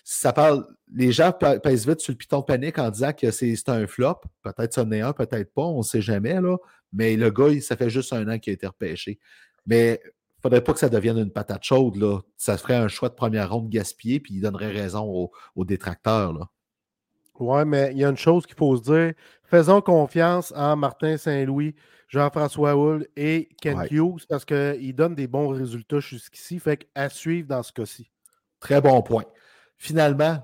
ça 0.04 0.32
parle, 0.32 0.64
les 0.94 1.10
gens 1.10 1.32
pèsent 1.32 1.86
vite 1.86 2.00
sur 2.00 2.12
le 2.12 2.16
piton 2.16 2.38
de 2.38 2.44
panique 2.44 2.78
en 2.78 2.90
disant 2.90 3.12
que 3.12 3.32
c'est 3.32 3.68
un 3.68 3.88
flop. 3.88 4.20
Peut-être 4.42 4.72
ça 4.72 4.82
en 4.82 4.92
est 4.92 5.00
un, 5.00 5.12
peut-être 5.12 5.52
pas, 5.52 5.62
on 5.62 5.78
ne 5.78 5.82
sait 5.82 6.00
jamais, 6.00 6.40
là. 6.40 6.56
Mais 6.92 7.16
le 7.16 7.30
gars, 7.30 7.60
ça 7.60 7.76
fait 7.76 7.90
juste 7.90 8.12
un 8.12 8.28
an 8.28 8.38
qu'il 8.38 8.52
a 8.52 8.54
été 8.54 8.68
repêché. 8.68 9.18
Mais 9.66 10.00
il 10.04 10.10
faudrait 10.46 10.62
pas 10.62 10.72
que 10.72 10.78
ça 10.78 10.88
devienne 10.88 11.18
une 11.18 11.32
patate 11.32 11.64
chaude, 11.64 11.96
là. 11.96 12.20
Ça 12.36 12.56
ferait 12.56 12.76
un 12.76 12.86
choix 12.86 13.08
de 13.08 13.14
première 13.14 13.50
ronde 13.50 13.68
gaspillé, 13.68 14.20
puis 14.20 14.34
il 14.34 14.40
donnerait 14.40 14.70
raison 14.70 15.30
aux, 15.56 15.64
détracteurs, 15.64 16.32
là. 16.32 16.48
Oui, 17.38 17.64
mais 17.66 17.90
il 17.92 17.98
y 17.98 18.04
a 18.04 18.08
une 18.08 18.16
chose 18.16 18.46
qu'il 18.46 18.56
faut 18.56 18.76
se 18.76 18.82
dire. 18.82 19.12
Faisons 19.42 19.80
confiance 19.80 20.54
en 20.56 20.76
Martin 20.76 21.16
Saint-Louis, 21.16 21.74
Jean-François 22.08 22.74
Hull 22.74 23.06
et 23.16 23.48
Ken 23.60 23.86
Hughes 23.90 24.24
parce 24.28 24.44
qu'ils 24.44 24.94
donnent 24.94 25.14
des 25.16 25.26
bons 25.26 25.48
résultats 25.48 26.00
jusqu'ici. 26.00 26.58
Fait 26.58 26.78
qu'à 26.78 27.10
suivre 27.10 27.48
dans 27.48 27.62
ce 27.62 27.72
cas-ci. 27.72 28.10
Très 28.60 28.80
bon 28.80 29.02
point. 29.02 29.24
Finalement, 29.76 30.42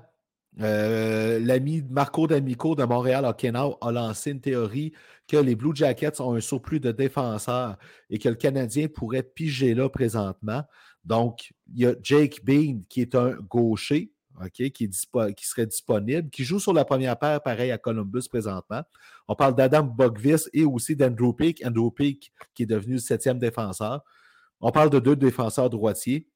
euh, 0.61 1.39
l'ami 1.39 1.83
Marco 1.89 2.27
D'Amico 2.27 2.75
de 2.75 2.83
Montréal 2.83 3.25
Now 3.51 3.77
a 3.81 3.91
lancé 3.91 4.31
une 4.31 4.41
théorie 4.41 4.93
que 5.27 5.37
les 5.37 5.55
Blue 5.55 5.75
Jackets 5.75 6.21
ont 6.21 6.35
un 6.35 6.41
surplus 6.41 6.79
de 6.79 6.91
défenseurs 6.91 7.77
et 8.09 8.19
que 8.19 8.29
le 8.29 8.35
Canadien 8.35 8.87
pourrait 8.87 9.23
piger 9.23 9.73
là 9.73 9.89
présentement. 9.89 10.63
Donc, 11.03 11.53
il 11.73 11.81
y 11.81 11.85
a 11.85 11.95
Jake 12.01 12.41
Bean 12.43 12.81
qui 12.87 13.01
est 13.01 13.15
un 13.15 13.33
gaucher, 13.33 14.11
qui, 14.53 14.71
qui 14.71 14.89
serait 14.91 15.65
disponible, 15.65 16.29
qui 16.29 16.43
joue 16.43 16.59
sur 16.59 16.73
la 16.73 16.85
première 16.85 17.17
paire, 17.17 17.41
pareil 17.41 17.71
à 17.71 17.77
Columbus 17.77 18.27
présentement. 18.29 18.81
On 19.27 19.35
parle 19.35 19.55
d'Adam 19.55 19.83
Bogvis 19.83 20.49
et 20.53 20.65
aussi 20.65 20.95
d'Andrew 20.95 21.33
Peak. 21.35 21.63
Andrew 21.65 21.91
Peak 21.91 22.31
qui 22.53 22.63
est 22.63 22.67
devenu 22.67 22.99
septième 22.99 23.39
défenseur. 23.39 24.03
On 24.61 24.71
parle 24.71 24.89
de 24.89 24.99
deux 24.99 25.15
défenseurs 25.15 25.69
droitiers 25.69 26.27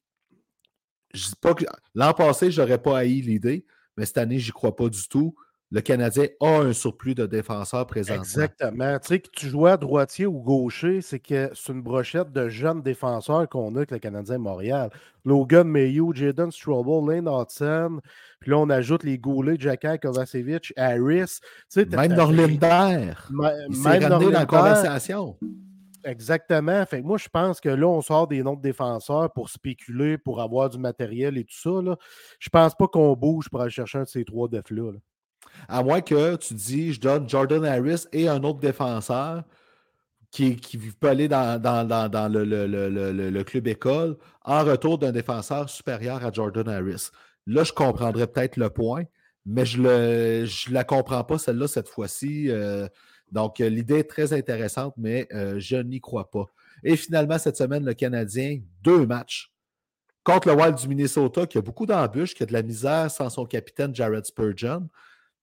je 1.13 1.27
dis 1.29 1.35
pas 1.41 1.53
que 1.53 1.65
l'an 1.95 2.13
passé, 2.13 2.51
je 2.51 2.61
n'aurais 2.61 2.81
pas 2.81 2.99
haï 2.99 3.21
l'idée, 3.21 3.65
mais 3.97 4.05
cette 4.05 4.17
année, 4.17 4.39
j'y 4.39 4.51
crois 4.51 4.75
pas 4.75 4.89
du 4.89 5.07
tout. 5.07 5.35
Le 5.69 5.81
Canadien 5.81 6.27
a 6.39 6.59
un 6.59 6.71
surplus 6.71 7.13
de 7.13 7.25
défenseurs 7.25 7.85
présentement. 7.87 8.23
Exactement. 8.23 8.97
Tu 8.99 9.07
sais, 9.07 9.19
que 9.19 9.29
tu 9.33 9.49
joues 9.49 9.65
à 9.65 9.75
droitier 9.75 10.25
ou 10.25 10.39
gaucher, 10.39 11.01
c'est 11.01 11.19
que 11.19 11.51
c'est 11.53 11.73
une 11.73 11.81
brochette 11.81 12.31
de 12.31 12.47
jeunes 12.47 12.81
défenseurs 12.81 13.49
qu'on 13.49 13.75
a 13.75 13.79
avec 13.79 13.91
le 13.91 13.99
Canadien 13.99 14.37
Montréal. 14.37 14.91
Logan 15.25 15.67
Mayhew, 15.67 16.13
Jaden 16.13 16.51
Strobel, 16.51 17.13
Lane 17.13 17.27
Hudson, 17.27 17.99
puis 18.39 18.51
là, 18.51 18.59
on 18.59 18.69
ajoute 18.69 19.03
les 19.03 19.17
Goulet, 19.17 19.57
Jacka 19.59 19.97
Kovacevic, 19.97 20.71
Harris. 20.77 21.39
Tu 21.69 21.81
sais, 21.81 21.85
même 21.85 22.13
Norlinder. 22.13 23.13
Il 23.69 23.75
s'est 23.75 23.99
dans 23.99 24.19
la 24.19 24.45
conversation. 24.45 25.35
Exactement. 26.03 26.85
Fait 26.85 27.01
moi, 27.01 27.17
je 27.17 27.27
pense 27.27 27.59
que 27.59 27.69
là, 27.69 27.87
on 27.87 28.01
sort 28.01 28.27
des 28.27 28.43
noms 28.43 28.55
de 28.55 28.61
défenseurs 28.61 29.31
pour 29.33 29.49
spéculer, 29.49 30.17
pour 30.17 30.41
avoir 30.41 30.69
du 30.69 30.77
matériel 30.77 31.37
et 31.37 31.43
tout 31.43 31.57
ça. 31.57 31.81
Là. 31.81 31.97
Je 32.39 32.49
pense 32.49 32.75
pas 32.75 32.87
qu'on 32.87 33.13
bouge 33.13 33.49
pour 33.49 33.61
aller 33.61 33.71
chercher 33.71 33.99
un 33.99 34.03
de 34.03 34.07
ces 34.07 34.25
trois 34.25 34.47
defs-là. 34.47 34.91
À 35.67 35.83
moins 35.83 36.01
que 36.01 36.35
tu 36.35 36.53
dis, 36.53 36.93
je 36.93 37.01
donne 37.01 37.27
Jordan 37.27 37.65
Harris 37.65 38.05
et 38.11 38.27
un 38.27 38.43
autre 38.43 38.59
défenseur 38.59 39.43
qui, 40.31 40.55
peut 40.99 41.09
aller 41.09 41.27
dans, 41.27 41.59
dans, 41.61 42.31
le, 42.31 43.43
club 43.43 43.67
école 43.67 44.17
en 44.43 44.63
retour 44.63 44.97
d'un 44.97 45.11
défenseur 45.11 45.69
supérieur 45.69 46.23
à 46.23 46.31
Jordan 46.31 46.67
Harris. 46.67 47.09
Là, 47.47 47.63
je 47.63 47.71
comprendrais 47.71 48.27
peut-être 48.27 48.57
le 48.57 48.69
point, 48.69 49.03
mais 49.45 49.65
je 49.65 49.81
ne 49.81 50.73
la 50.73 50.83
comprends 50.83 51.23
pas, 51.23 51.37
celle-là, 51.37 51.67
cette 51.67 51.87
fois-ci. 51.87 52.49
Euh, 52.49 52.87
donc, 53.31 53.59
euh, 53.59 53.69
l'idée 53.69 53.99
est 53.99 54.09
très 54.09 54.33
intéressante, 54.33 54.93
mais 54.97 55.27
euh, 55.33 55.59
je 55.59 55.77
n'y 55.77 55.99
crois 55.99 56.29
pas. 56.29 56.45
Et 56.83 56.95
finalement, 56.95 57.37
cette 57.37 57.57
semaine, 57.57 57.85
le 57.85 57.93
Canadien, 57.93 58.61
deux 58.81 59.05
matchs 59.05 59.51
contre 60.23 60.49
le 60.49 60.55
Wild 60.55 60.75
du 60.75 60.87
Minnesota, 60.87 61.45
qui 61.45 61.57
a 61.57 61.61
beaucoup 61.61 61.85
d'embûches, 61.85 62.33
qui 62.33 62.43
a 62.43 62.45
de 62.45 62.53
la 62.53 62.61
misère 62.61 63.09
sans 63.09 63.29
son 63.29 63.45
capitaine 63.45 63.95
Jared 63.95 64.25
Spurgeon. 64.25 64.87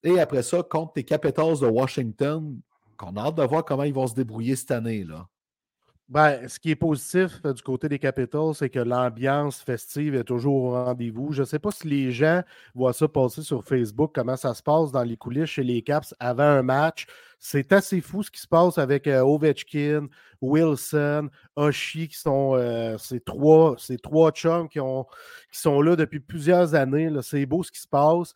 Et 0.02 0.20
après 0.20 0.42
ça, 0.42 0.62
contre 0.62 0.92
les 0.96 1.04
Capitals 1.04 1.60
de 1.60 1.66
Washington, 1.66 2.60
qu'on 2.96 3.16
a 3.16 3.22
hâte 3.22 3.36
de 3.36 3.42
voir 3.42 3.64
comment 3.64 3.84
ils 3.84 3.94
vont 3.94 4.06
se 4.06 4.14
débrouiller 4.14 4.56
cette 4.56 4.70
année. 4.70 5.04
là. 5.04 5.26
Ben, 6.14 6.46
ce 6.46 6.60
qui 6.60 6.70
est 6.70 6.76
positif 6.76 7.40
euh, 7.44 7.52
du 7.52 7.60
côté 7.60 7.88
des 7.88 7.98
Capitals, 7.98 8.54
c'est 8.54 8.70
que 8.70 8.78
l'ambiance 8.78 9.60
festive 9.60 10.14
est 10.14 10.22
toujours 10.22 10.62
au 10.66 10.70
rendez-vous. 10.84 11.32
Je 11.32 11.40
ne 11.40 11.44
sais 11.44 11.58
pas 11.58 11.72
si 11.72 11.88
les 11.88 12.12
gens 12.12 12.44
voient 12.72 12.92
ça 12.92 13.08
passer 13.08 13.42
sur 13.42 13.64
Facebook, 13.64 14.12
comment 14.14 14.36
ça 14.36 14.54
se 14.54 14.62
passe 14.62 14.92
dans 14.92 15.02
les 15.02 15.16
coulisses 15.16 15.50
chez 15.50 15.64
les 15.64 15.82
Caps 15.82 16.14
avant 16.20 16.44
un 16.44 16.62
match. 16.62 17.08
C'est 17.40 17.72
assez 17.72 18.00
fou 18.00 18.22
ce 18.22 18.30
qui 18.30 18.40
se 18.40 18.46
passe 18.46 18.78
avec 18.78 19.08
euh, 19.08 19.22
Ovechkin, 19.22 20.06
Wilson, 20.40 21.30
Oshie, 21.56 22.06
qui 22.06 22.16
sont 22.16 22.54
euh, 22.54 22.96
ces, 22.96 23.18
trois, 23.18 23.74
ces 23.76 23.98
trois 23.98 24.30
chums 24.30 24.68
qui, 24.68 24.78
ont, 24.78 25.06
qui 25.50 25.58
sont 25.58 25.82
là 25.82 25.96
depuis 25.96 26.20
plusieurs 26.20 26.76
années. 26.76 27.10
C'est 27.22 27.44
beau 27.44 27.64
ce 27.64 27.72
qui 27.72 27.80
se 27.80 27.88
passe 27.88 28.34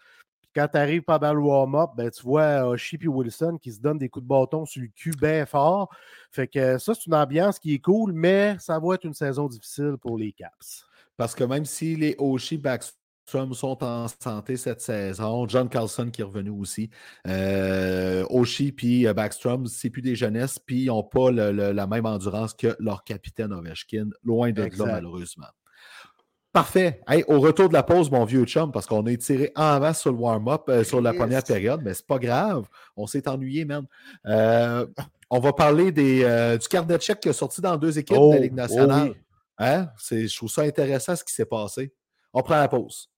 quand 0.59 0.69
tu 0.69 0.77
arrives 0.77 1.03
pendant 1.03 1.33
le 1.33 1.41
warm-up, 1.41 1.91
ben, 1.97 2.11
tu 2.11 2.23
vois 2.23 2.67
Oshie 2.67 2.99
et 3.01 3.07
Wilson 3.07 3.59
qui 3.63 3.71
se 3.71 3.81
donnent 3.81 3.99
des 3.99 4.09
coups 4.09 4.25
de 4.25 4.29
bâton 4.29 4.67
sur 4.67 4.83
le 4.83 4.89
cul 4.89 5.13
bien 5.13 5.47
fort. 5.47 5.89
Fait 6.33 6.49
que 6.49 6.79
ça, 6.79 6.95
c'est 6.95 7.07
une 7.07 7.15
ambiance 7.15 7.61
qui 7.61 7.75
est 7.75 7.79
cool, 7.79 8.13
mais 8.13 8.57
ça 8.59 8.81
va 8.81 8.95
être 8.95 9.05
une 9.05 9.15
saison 9.15 9.47
difficile 9.47 9.95
pour 10.01 10.19
les 10.19 10.33
Caps. 10.33 10.85
Parce 11.17 11.37
que 11.37 11.45
même 11.45 11.65
si 11.65 11.95
les 11.95 12.17
Oshie 12.19 12.59
Backstrom 12.59 13.55
sont 13.55 13.85
en 13.85 14.09
santé 14.09 14.57
cette 14.57 14.81
saison, 14.81 15.47
John 15.47 15.69
Carlson 15.69 16.11
qui 16.11 16.23
est 16.23 16.25
revenu 16.25 16.51
aussi, 16.51 16.91
euh, 17.29 18.25
Oshie 18.29 18.75
et 18.83 19.07
euh, 19.07 19.15
Backstrom, 19.15 19.67
c'est 19.67 19.91
plus 19.91 20.03
des 20.03 20.17
jeunesses, 20.17 20.59
puis 20.59 20.83
ils 20.83 20.87
n'ont 20.87 21.05
pas 21.05 21.31
la 21.31 21.87
même 21.87 22.07
endurance 22.07 22.53
que 22.53 22.75
leur 22.81 23.05
capitaine 23.05 23.53
Ovechkin, 23.53 24.09
loin 24.25 24.51
de 24.51 24.63
là, 24.63 24.87
malheureusement. 24.87 25.47
Parfait. 26.59 27.01
au 27.29 27.39
retour 27.39 27.69
de 27.69 27.75
la 27.75 27.85
pause, 27.85 28.11
mon 28.11 28.25
vieux 28.25 28.45
chum, 28.45 28.73
parce 28.73 28.85
qu'on 28.85 29.07
est 29.07 29.17
tiré 29.19 29.53
en 29.55 29.79
masse 29.79 30.01
sur 30.01 30.11
le 30.11 30.19
warm-up, 30.19 30.63
euh, 30.69 30.83
sur 30.83 31.01
la 31.01 31.13
première 31.13 31.45
période, 31.45 31.83
mais 31.85 31.95
c'est 31.95 32.05
pas 32.05 32.19
grave. 32.19 32.67
On 32.97 33.07
s'est 33.07 33.29
ennuyé, 33.29 33.65
même. 33.65 33.87
Euh, 34.27 34.85
on 35.31 35.39
va 35.39 35.53
parler 35.53 35.93
des, 35.93 36.25
euh, 36.25 36.59
du 36.59 36.67
carnet 36.67 36.97
de 36.97 37.01
chèque 37.01 37.21
qui 37.21 37.29
est 37.29 37.33
sorti 37.33 37.61
dans 37.61 37.77
deux 37.77 37.97
équipes 37.97 38.17
de 38.17 38.33
la 38.33 38.39
oh, 38.39 38.43
Ligue 38.43 38.55
nationale. 38.55 39.15
Hein? 39.57 39.87
Je 40.11 40.37
trouve 40.37 40.51
ça 40.51 40.63
intéressant 40.63 41.15
ce 41.15 41.23
qui 41.23 41.33
s'est 41.33 41.47
passé. 41.47 41.93
On 42.33 42.43
prend 42.43 42.57
la 42.57 42.67
pause. 42.67 43.09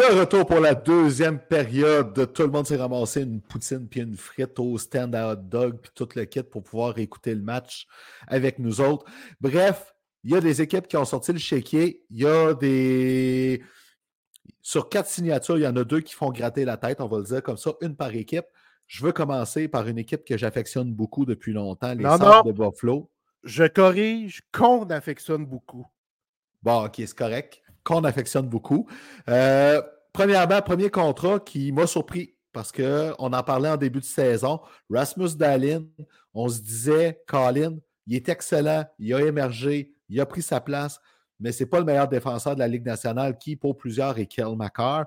De 0.00 0.18
retour 0.18 0.46
pour 0.46 0.60
la 0.60 0.74
deuxième 0.74 1.38
période. 1.38 2.32
Tout 2.32 2.42
le 2.42 2.48
monde 2.48 2.66
s'est 2.66 2.78
ramassé 2.78 3.20
une 3.20 3.42
poutine 3.42 3.86
puis 3.86 4.00
une 4.00 4.16
frite 4.16 4.58
au 4.58 4.78
stand 4.78 5.14
à 5.14 5.32
hot 5.32 5.36
dog 5.36 5.78
puis 5.82 5.90
tout 5.94 6.08
le 6.16 6.24
kit 6.24 6.42
pour 6.42 6.62
pouvoir 6.62 6.98
écouter 6.98 7.34
le 7.34 7.42
match 7.42 7.86
avec 8.26 8.58
nous 8.58 8.80
autres. 8.80 9.04
Bref, 9.42 9.94
il 10.24 10.30
y 10.30 10.36
a 10.36 10.40
des 10.40 10.62
équipes 10.62 10.88
qui 10.88 10.96
ont 10.96 11.04
sorti 11.04 11.34
le 11.34 11.38
chéquier. 11.38 12.02
Il 12.08 12.16
y 12.16 12.26
a 12.26 12.54
des. 12.54 13.62
Sur 14.62 14.88
quatre 14.88 15.06
signatures, 15.06 15.58
il 15.58 15.64
y 15.64 15.66
en 15.66 15.76
a 15.76 15.84
deux 15.84 16.00
qui 16.00 16.14
font 16.14 16.30
gratter 16.30 16.64
la 16.64 16.78
tête, 16.78 17.02
on 17.02 17.06
va 17.06 17.18
le 17.18 17.24
dire 17.24 17.42
comme 17.42 17.58
ça, 17.58 17.72
une 17.82 17.94
par 17.94 18.14
équipe. 18.14 18.46
Je 18.86 19.04
veux 19.04 19.12
commencer 19.12 19.68
par 19.68 19.86
une 19.86 19.98
équipe 19.98 20.24
que 20.24 20.38
j'affectionne 20.38 20.94
beaucoup 20.94 21.26
depuis 21.26 21.52
longtemps, 21.52 21.92
les 21.92 22.04
Saints 22.04 22.42
de 22.46 22.52
Buffalo. 22.52 23.10
Je 23.44 23.64
corrige 23.64 24.40
qu'on 24.50 24.84
affectionne 24.84 25.44
beaucoup. 25.44 25.86
Bon, 26.62 26.86
ok, 26.86 26.94
c'est 26.96 27.14
correct 27.14 27.62
qu'on 27.84 28.04
affectionne 28.04 28.48
beaucoup. 28.48 28.86
Euh, 29.28 29.82
premièrement, 30.12 30.60
premier 30.62 30.90
contrat 30.90 31.40
qui 31.40 31.72
m'a 31.72 31.86
surpris 31.86 32.34
parce 32.52 32.72
qu'on 32.72 33.32
en 33.32 33.42
parlait 33.42 33.68
en 33.68 33.76
début 33.76 34.00
de 34.00 34.04
saison. 34.04 34.60
Rasmus 34.90 35.36
Dallin, 35.36 35.84
on 36.34 36.48
se 36.48 36.60
disait, 36.60 37.22
Colin, 37.26 37.76
il 38.06 38.16
est 38.16 38.28
excellent, 38.28 38.84
il 38.98 39.14
a 39.14 39.20
émergé, 39.20 39.94
il 40.08 40.20
a 40.20 40.26
pris 40.26 40.42
sa 40.42 40.60
place, 40.60 41.00
mais 41.38 41.52
ce 41.52 41.62
n'est 41.62 41.70
pas 41.70 41.78
le 41.78 41.84
meilleur 41.84 42.08
défenseur 42.08 42.54
de 42.54 42.60
la 42.60 42.68
Ligue 42.68 42.84
nationale 42.84 43.38
qui, 43.38 43.56
pour 43.56 43.76
plusieurs, 43.76 44.18
est 44.18 44.26
Kel 44.26 44.56
McCarr. 44.56 45.04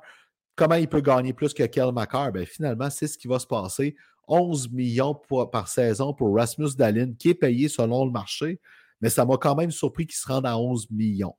Comment 0.56 0.76
il 0.76 0.88
peut 0.88 1.02
gagner 1.02 1.34
plus 1.34 1.54
que 1.54 1.64
Kel 1.64 1.92
McCarr? 1.92 2.32
Ben, 2.32 2.46
finalement, 2.46 2.90
c'est 2.90 3.08
ce 3.08 3.18
qui 3.18 3.28
va 3.28 3.40
se 3.40 3.48
passer. 3.48 3.96
11 4.28 4.72
millions 4.72 5.20
par 5.52 5.68
saison 5.68 6.14
pour 6.14 6.34
Rasmus 6.36 6.76
Dallin, 6.78 7.14
qui 7.20 7.30
est 7.30 7.36
payé 7.36 7.68
selon 7.68 8.06
le 8.06 8.12
marché, 8.12 8.60
mais 9.02 9.10
ça 9.10 9.26
m'a 9.26 9.36
quand 9.38 9.56
même 9.56 9.72
surpris 9.72 10.08
qu'il 10.08 10.16
se 10.16 10.28
rende 10.28 10.46
à 10.46 10.58
11 10.58 10.90
millions. 10.92 11.36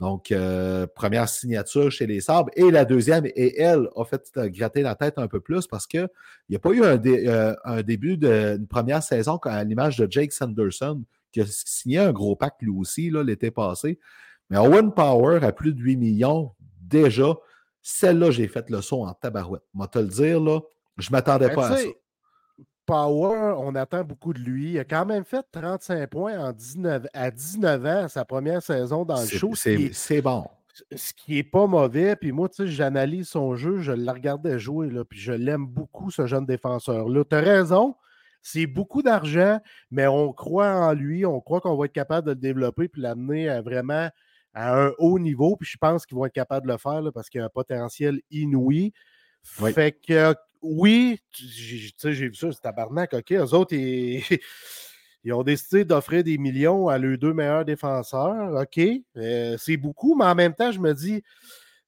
Donc, 0.00 0.32
euh, 0.32 0.86
première 0.86 1.28
signature 1.28 1.92
chez 1.92 2.06
les 2.06 2.22
Sabres. 2.22 2.50
Et 2.56 2.70
la 2.70 2.86
deuxième, 2.86 3.26
et 3.26 3.60
elle 3.60 3.86
a 3.94 4.04
fait 4.04 4.22
gratter 4.34 4.80
la 4.80 4.94
tête 4.94 5.18
un 5.18 5.28
peu 5.28 5.40
plus 5.40 5.66
parce 5.66 5.86
qu'il 5.86 6.08
n'y 6.48 6.56
a 6.56 6.58
pas 6.58 6.70
eu 6.70 6.82
un, 6.82 6.98
euh, 7.06 7.82
début 7.82 8.16
d'une 8.16 8.66
première 8.66 9.02
saison 9.02 9.36
à 9.44 9.62
l'image 9.62 9.98
de 9.98 10.10
Jake 10.10 10.32
Sanderson, 10.32 11.04
qui 11.32 11.42
a 11.42 11.44
signé 11.46 11.98
un 11.98 12.12
gros 12.12 12.34
pacte 12.34 12.62
lui 12.62 12.70
aussi 12.70 13.10
l'été 13.10 13.50
passé. 13.50 13.98
Mais 14.48 14.56
Owen 14.56 14.92
Power 14.92 15.44
à 15.44 15.52
plus 15.52 15.74
de 15.74 15.80
8 15.80 15.98
millions, 15.98 16.52
déjà, 16.80 17.36
celle-là, 17.82 18.30
j'ai 18.30 18.48
fait 18.48 18.70
le 18.70 18.80
son 18.80 19.02
en 19.02 19.12
tabarouette. 19.12 19.62
Moi, 19.74 19.86
te 19.86 19.98
le 19.98 20.08
dire, 20.08 20.40
là, 20.40 20.60
je 20.96 21.10
ne 21.10 21.12
m'attendais 21.12 21.48
ben, 21.48 21.54
pas 21.54 21.68
à 21.72 21.76
ça. 21.76 21.88
Power, 22.90 23.54
on 23.58 23.76
attend 23.76 24.02
beaucoup 24.02 24.32
de 24.32 24.40
lui. 24.40 24.72
Il 24.72 24.78
a 24.80 24.84
quand 24.84 25.06
même 25.06 25.24
fait 25.24 25.46
35 25.52 26.10
points 26.10 26.36
en 26.40 26.52
19, 26.52 27.06
à 27.14 27.30
19 27.30 27.86
ans, 27.86 28.08
sa 28.08 28.24
première 28.24 28.60
saison 28.60 29.04
dans 29.04 29.20
le 29.20 29.28
show. 29.28 29.52
C'est 29.54 30.20
bon. 30.20 30.44
Ce 30.96 31.12
qui 31.12 31.34
n'est 31.34 31.44
pas 31.44 31.68
mauvais. 31.68 32.16
Puis 32.16 32.32
moi, 32.32 32.48
tu 32.48 32.56
sais, 32.56 32.66
j'analyse 32.66 33.28
son 33.28 33.54
jeu, 33.54 33.78
je 33.78 33.92
le 33.92 34.10
regardais 34.10 34.58
jouer, 34.58 34.90
là, 34.90 35.04
puis 35.04 35.20
je 35.20 35.30
l'aime 35.30 35.66
beaucoup, 35.68 36.10
ce 36.10 36.26
jeune 36.26 36.46
défenseur-là. 36.46 37.22
Tu 37.30 37.36
as 37.36 37.40
raison, 37.40 37.94
c'est 38.42 38.66
beaucoup 38.66 39.02
d'argent, 39.02 39.60
mais 39.92 40.08
on 40.08 40.32
croit 40.32 40.72
en 40.72 40.92
lui, 40.92 41.24
on 41.24 41.40
croit 41.40 41.60
qu'on 41.60 41.76
va 41.76 41.84
être 41.84 41.92
capable 41.92 42.26
de 42.26 42.32
le 42.32 42.40
développer 42.40 42.88
puis 42.88 43.02
l'amener 43.02 43.48
à 43.48 43.62
vraiment 43.62 44.10
à 44.52 44.76
un 44.76 44.90
haut 44.98 45.20
niveau. 45.20 45.54
Puis 45.54 45.68
je 45.70 45.78
pense 45.78 46.06
qu'ils 46.06 46.16
vont 46.16 46.26
être 46.26 46.32
capables 46.32 46.66
de 46.66 46.72
le 46.72 46.78
faire 46.78 47.02
parce 47.14 47.28
qu'il 47.28 47.40
a 47.40 47.44
un 47.44 47.50
potentiel 47.50 48.20
inouï. 48.32 48.92
Fait 49.44 49.92
que 49.92 50.34
oui, 50.62 51.18
j'ai 51.32 52.28
vu 52.28 52.34
ça, 52.34 52.52
c'est 52.52 52.60
tabarnak, 52.60 53.14
OK. 53.14 53.32
Eux 53.32 53.54
autres, 53.54 53.74
ils, 53.74 55.32
ont 55.32 55.42
décidé 55.42 55.84
d'offrir 55.84 56.24
des 56.24 56.38
millions 56.38 56.88
à 56.88 56.98
leurs 56.98 57.18
deux 57.18 57.32
meilleurs 57.32 57.64
défenseurs. 57.64 58.60
OK, 58.60 58.80
euh, 59.16 59.56
c'est 59.58 59.76
beaucoup, 59.76 60.14
mais 60.14 60.26
en 60.26 60.34
même 60.34 60.54
temps, 60.54 60.72
je 60.72 60.80
me 60.80 60.92
dis, 60.92 61.22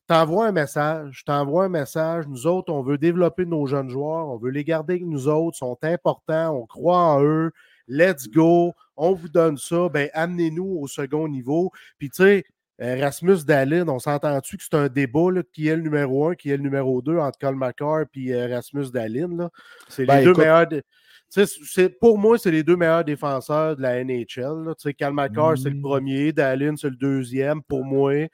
t'envoies 0.07 0.47
un 0.47 0.53
message, 0.53 1.25
t'envoies 1.25 1.65
un 1.65 1.69
message. 1.69 2.27
Nous 2.29 2.47
autres, 2.47 2.73
on 2.73 2.83
veut 2.83 2.99
développer 2.99 3.45
nos 3.45 3.67
jeunes 3.67 3.91
joueurs, 3.91 4.29
on 4.29 4.39
veut 4.39 4.51
les 4.51 4.65
garder 4.65 4.95
avec 4.95 5.07
nous 5.07 5.29
autres, 5.29 5.57
sont 5.57 5.79
importants, 5.83 6.57
on 6.57 6.67
croit 6.67 6.99
en 6.99 7.23
eux. 7.23 7.53
Let's 7.89 8.29
go, 8.29 8.75
on 8.97 9.13
vous 9.13 9.29
donne 9.29 9.59
ça, 9.59 9.89
ben 9.89 10.09
amenez-nous 10.15 10.79
au 10.81 10.87
second 10.87 11.29
niveau. 11.29 11.73
Puis 11.99 12.11
tu 12.11 12.23
sais, 12.23 12.45
Rasmus 12.79 13.45
Dallin, 13.47 13.87
on 13.89 13.99
s'entend-tu 13.99 14.57
que 14.57 14.65
c'est 14.65 14.77
un 14.77 14.89
débat 14.89 15.29
qui 15.53 15.69
est 15.69 15.77
le 15.77 15.83
numéro 15.83 16.29
un, 16.29 16.35
qui 16.35 16.51
est 16.51 16.57
le 16.57 16.63
numéro 16.63 17.01
deux 17.03 17.19
entre 17.19 17.39
Cole 17.39 17.57
McCarr 17.57 18.05
et 18.15 18.35
euh, 18.35 18.49
Rasmus 18.49 18.91
Dallin? 18.93 19.51
C'est 19.89 20.03
les 20.03 20.07
ben, 20.07 20.25
deux 20.25 20.35
meilleurs. 20.35 20.67
pour 22.01 22.19
moi, 22.19 22.39
c'est 22.39 22.51
les 22.51 22.63
deux 22.63 22.77
meilleurs 22.77 23.05
défenseurs 23.05 23.77
de 23.77 23.83
la 23.83 24.03
NHL. 24.03 24.75
Cal 24.99 25.13
McCarr, 25.13 25.59
c'est 25.59 25.71
le 25.71 25.77
mmh. 25.77 25.83
premier, 25.83 26.33
Dallin, 26.33 26.75
c'est 26.77 26.91
le 26.91 26.97
deuxième 26.97 27.63
pour 27.63 27.85
moi. 27.85 28.27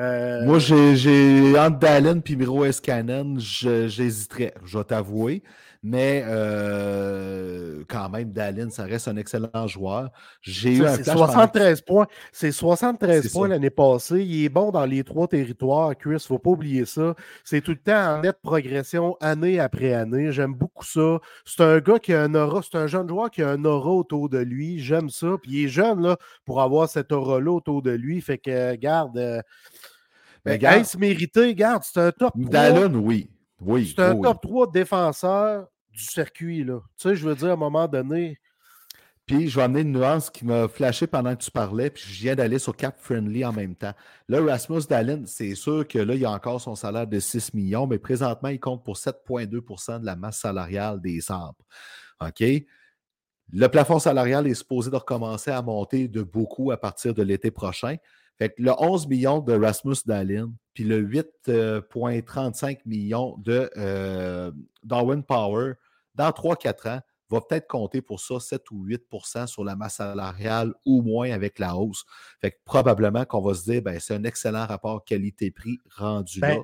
Euh, 0.00 0.44
moi, 0.44 0.58
j'ai 0.58 1.58
entre 1.58 1.78
Dallin 1.78 2.20
et 2.26 2.36
Miro 2.36 2.64
Escanen, 2.64 3.38
j'hésiterais, 3.38 4.54
je 4.64 4.78
vais 4.78 4.84
t'avouer. 4.84 5.42
Mais 5.86 6.24
euh, 6.26 7.84
quand 7.88 8.08
même, 8.08 8.32
Dallin, 8.32 8.70
ça 8.70 8.84
reste 8.84 9.06
un 9.06 9.18
excellent 9.18 9.66
joueur. 9.66 10.10
J'ai 10.40 10.76
eu 10.76 10.86
un 10.86 10.96
73 10.96 11.82
points. 11.82 12.06
C'est 12.32 12.52
73 12.52 13.30
points 13.30 13.48
l'année 13.48 13.68
passée. 13.68 14.24
Il 14.24 14.46
est 14.46 14.48
bon 14.48 14.70
dans 14.70 14.86
les 14.86 15.04
trois 15.04 15.28
territoires, 15.28 15.94
Chris. 15.94 16.12
Il 16.12 16.14
ne 16.14 16.18
faut 16.20 16.38
pas 16.38 16.48
oublier 16.48 16.86
ça. 16.86 17.14
C'est 17.44 17.60
tout 17.60 17.72
le 17.72 17.76
temps 17.76 18.14
en 18.14 18.22
nette 18.22 18.38
progression, 18.42 19.18
année 19.20 19.60
après 19.60 19.92
année. 19.92 20.32
J'aime 20.32 20.54
beaucoup 20.54 20.86
ça. 20.86 21.18
C'est 21.44 21.62
un 21.62 21.80
gars 21.80 21.98
qui 21.98 22.14
a 22.14 22.22
un 22.22 22.34
aura. 22.34 22.62
C'est 22.62 22.78
un 22.78 22.86
jeune 22.86 23.06
joueur 23.06 23.30
qui 23.30 23.42
a 23.42 23.50
un 23.50 23.62
aura 23.66 23.90
autour 23.90 24.30
de 24.30 24.38
lui. 24.38 24.78
J'aime 24.78 25.10
ça. 25.10 25.36
Puis 25.42 25.52
il 25.52 25.64
est 25.66 25.68
jeune 25.68 26.00
là, 26.00 26.16
pour 26.46 26.62
avoir 26.62 26.88
cet 26.88 27.12
aura-là 27.12 27.52
autour 27.52 27.82
de 27.82 27.90
lui. 27.90 28.22
Fait 28.22 28.38
que, 28.38 28.74
garde. 28.76 29.18
Euh, 29.18 29.42
ben, 30.46 30.56
garde, 30.56 30.86
mérité, 30.98 31.54
garde, 31.54 31.82
c'est 31.84 32.00
un 32.00 32.10
top 32.10 32.32
3. 32.40 32.50
Dallin, 32.50 32.94
oui. 32.94 33.28
Oui, 33.60 33.92
c'est 33.94 34.02
un 34.02 34.16
top 34.16 34.40
3 34.40 34.70
défenseur 34.72 35.66
du 35.94 36.02
circuit. 36.02 36.64
Là. 36.64 36.80
Tu 36.96 37.08
sais, 37.08 37.16
je 37.16 37.26
veux 37.26 37.34
dire, 37.34 37.50
à 37.50 37.52
un 37.52 37.56
moment 37.56 37.88
donné. 37.88 38.38
Puis, 39.26 39.48
je 39.48 39.56
vais 39.56 39.62
amener 39.62 39.80
une 39.80 39.92
nuance 39.92 40.28
qui 40.28 40.44
m'a 40.44 40.68
flashé 40.68 41.06
pendant 41.06 41.34
que 41.34 41.42
tu 41.42 41.50
parlais, 41.50 41.88
puis 41.88 42.04
je 42.06 42.20
viens 42.20 42.34
d'aller 42.34 42.58
sur 42.58 42.76
Cap 42.76 42.96
Friendly 43.00 43.42
en 43.42 43.54
même 43.54 43.74
temps. 43.74 43.94
Là, 44.28 44.44
Rasmus 44.44 44.82
Dallin, 44.86 45.22
c'est 45.24 45.54
sûr 45.54 45.88
que 45.88 45.98
là, 45.98 46.14
il 46.14 46.24
a 46.26 46.30
encore 46.30 46.60
son 46.60 46.74
salaire 46.74 47.06
de 47.06 47.18
6 47.18 47.54
millions, 47.54 47.86
mais 47.86 47.98
présentement, 47.98 48.50
il 48.50 48.60
compte 48.60 48.84
pour 48.84 48.96
7,2% 48.96 50.00
de 50.00 50.04
la 50.04 50.14
masse 50.14 50.40
salariale 50.40 51.00
des 51.00 51.22
sabres. 51.22 51.64
OK? 52.20 52.44
Le 53.52 53.66
plafond 53.68 53.98
salarial 53.98 54.46
est 54.46 54.54
supposé 54.54 54.90
de 54.90 54.96
recommencer 54.96 55.50
à 55.50 55.62
monter 55.62 56.06
de 56.06 56.22
beaucoup 56.22 56.70
à 56.70 56.76
partir 56.76 57.14
de 57.14 57.22
l'été 57.22 57.50
prochain. 57.50 57.96
Fait 58.38 58.50
que 58.50 58.62
le 58.62 58.72
11 58.76 59.06
millions 59.06 59.40
de 59.40 59.52
Rasmus 59.52 59.96
Dallin, 60.06 60.52
puis 60.72 60.84
le 60.84 61.02
8,35 61.02 61.48
euh, 61.48 62.80
millions 62.84 63.36
de 63.38 63.70
euh, 63.76 64.50
Darwin 64.82 65.22
Power, 65.22 65.74
dans 66.14 66.30
3-4 66.30 66.96
ans, 66.96 67.00
va 67.30 67.40
peut-être 67.40 67.66
compter 67.66 68.02
pour 68.02 68.20
ça 68.20 68.38
7 68.38 68.70
ou 68.70 68.86
8% 68.86 69.46
sur 69.46 69.64
la 69.64 69.76
masse 69.76 69.96
salariale 69.96 70.74
ou 70.84 71.02
moins 71.02 71.30
avec 71.30 71.58
la 71.58 71.76
hausse. 71.76 72.04
Fait 72.40 72.50
que 72.50 72.56
probablement 72.64 73.24
qu'on 73.24 73.40
va 73.40 73.54
se 73.54 73.64
dire, 73.64 73.82
ben, 73.82 73.98
c'est 74.00 74.14
un 74.14 74.24
excellent 74.24 74.66
rapport 74.66 75.04
qualité-prix 75.04 75.78
rendu 75.96 76.40
là. 76.40 76.56
Ben, 76.56 76.62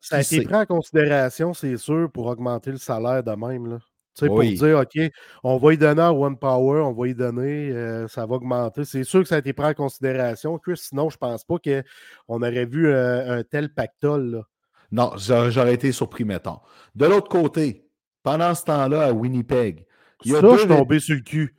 ça 0.00 0.16
a 0.16 0.20
été 0.20 0.42
pris 0.42 0.54
en 0.54 0.64
considération, 0.64 1.54
c'est 1.54 1.76
sûr, 1.76 2.10
pour 2.12 2.26
augmenter 2.26 2.70
le 2.70 2.78
salaire 2.78 3.24
de 3.24 3.32
même. 3.32 3.66
Là. 3.66 3.78
Pour 4.26 4.42
dire, 4.42 4.78
OK, 4.78 5.12
on 5.44 5.56
va 5.58 5.74
y 5.74 5.78
donner 5.78 6.02
à 6.02 6.12
One 6.12 6.38
Power, 6.38 6.80
on 6.82 6.92
va 6.92 7.08
y 7.08 7.14
donner, 7.14 7.70
euh, 7.70 8.08
ça 8.08 8.26
va 8.26 8.36
augmenter. 8.36 8.84
C'est 8.84 9.04
sûr 9.04 9.22
que 9.22 9.28
ça 9.28 9.36
a 9.36 9.38
été 9.38 9.52
pris 9.52 9.66
en 9.66 9.74
considération, 9.74 10.58
Chris. 10.58 10.76
Sinon, 10.76 11.10
je 11.10 11.16
ne 11.16 11.18
pense 11.18 11.44
pas 11.44 11.56
qu'on 11.58 12.42
aurait 12.42 12.66
vu 12.66 12.92
un, 12.92 13.42
tel 13.44 13.72
pactole. 13.72 14.42
Non, 14.90 15.12
j'aurais 15.16 15.74
été 15.74 15.92
surpris, 15.92 16.24
mettons. 16.24 16.58
De 16.94 17.06
l'autre 17.06 17.28
côté, 17.28 17.88
pendant 18.22 18.54
ce 18.54 18.64
temps-là, 18.64 19.06
à 19.06 19.12
Winnipeg, 19.12 19.86
il 20.24 20.32
y 20.32 20.36
a 20.36 20.40
ça, 20.40 20.52
je 20.52 20.58
suis 20.58 20.68
tombé 20.68 21.00
sur 21.00 21.14
le 21.14 21.22
cul. 21.22 21.54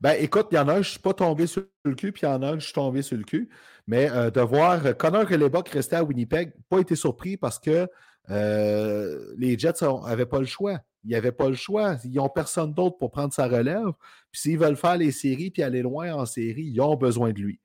Ben, 0.00 0.16
écoute, 0.18 0.48
il 0.50 0.56
y 0.56 0.58
en 0.58 0.66
a 0.66 0.72
un, 0.72 0.74
je 0.76 0.78
ne 0.80 0.84
suis 0.84 0.98
pas 0.98 1.14
tombé 1.14 1.46
sur 1.46 1.62
le 1.84 1.94
cul, 1.94 2.10
puis 2.10 2.22
il 2.22 2.28
y 2.28 2.28
en 2.28 2.42
a 2.42 2.48
un, 2.48 2.58
je 2.58 2.64
suis 2.64 2.72
tombé 2.72 3.02
sur 3.02 3.16
le 3.16 3.22
cul. 3.22 3.48
Mais 3.86 4.10
euh, 4.10 4.30
de 4.30 4.40
voir 4.40 4.96
Connor 4.96 5.30
Hellebuck 5.30 5.68
rester 5.68 5.96
à 5.96 6.04
Winnipeg, 6.04 6.52
pas 6.68 6.80
été 6.80 6.96
surpris 6.96 7.36
parce 7.36 7.58
que 7.58 7.88
euh, 8.30 9.34
les 9.36 9.58
Jets 9.58 9.84
n'avaient 10.04 10.26
pas 10.26 10.40
le 10.40 10.46
choix. 10.46 10.78
Ils 11.04 11.10
n'avaient 11.10 11.32
pas 11.32 11.48
le 11.48 11.54
choix. 11.54 11.96
Ils 12.04 12.14
n'ont 12.14 12.28
personne 12.28 12.72
d'autre 12.72 12.98
pour 12.98 13.10
prendre 13.10 13.32
sa 13.32 13.48
relève. 13.48 13.92
Puis 14.30 14.40
s'ils 14.40 14.58
veulent 14.58 14.76
faire 14.76 14.96
les 14.96 15.10
séries 15.12 15.50
puis 15.50 15.62
aller 15.62 15.82
loin 15.82 16.12
en 16.14 16.26
série, 16.26 16.64
ils 16.64 16.80
ont 16.80 16.96
besoin 16.96 17.32
de 17.32 17.40
lui. 17.40 17.60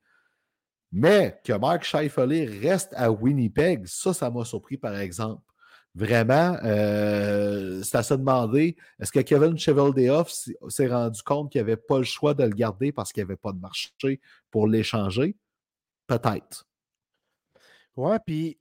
Mais 0.90 1.40
que 1.44 1.52
Mark 1.52 1.84
Scheifele 1.84 2.60
reste 2.62 2.92
à 2.96 3.10
Winnipeg, 3.12 3.86
ça, 3.86 4.14
ça 4.14 4.30
m'a 4.30 4.44
surpris, 4.44 4.78
par 4.78 4.96
exemple. 4.98 5.42
Vraiment, 5.94 6.56
euh, 6.64 7.82
c'est 7.82 7.96
à 7.96 8.02
se 8.02 8.14
demander, 8.14 8.76
est-ce 9.00 9.10
que 9.10 9.20
Kevin 9.20 9.58
Cheveldayoff 9.58 10.30
s'est 10.68 10.86
rendu 10.86 11.22
compte 11.22 11.50
qu'il 11.50 11.60
n'avait 11.60 11.76
pas 11.76 11.98
le 11.98 12.04
choix 12.04 12.34
de 12.34 12.44
le 12.44 12.50
garder 12.50 12.92
parce 12.92 13.12
qu'il 13.12 13.22
n'y 13.22 13.30
avait 13.30 13.36
pas 13.36 13.52
de 13.52 13.58
marché 13.58 13.90
pour 14.50 14.66
l'échanger? 14.68 15.36
Peut-être. 16.06 16.66
Ouais, 17.96 18.18
puis, 18.24 18.58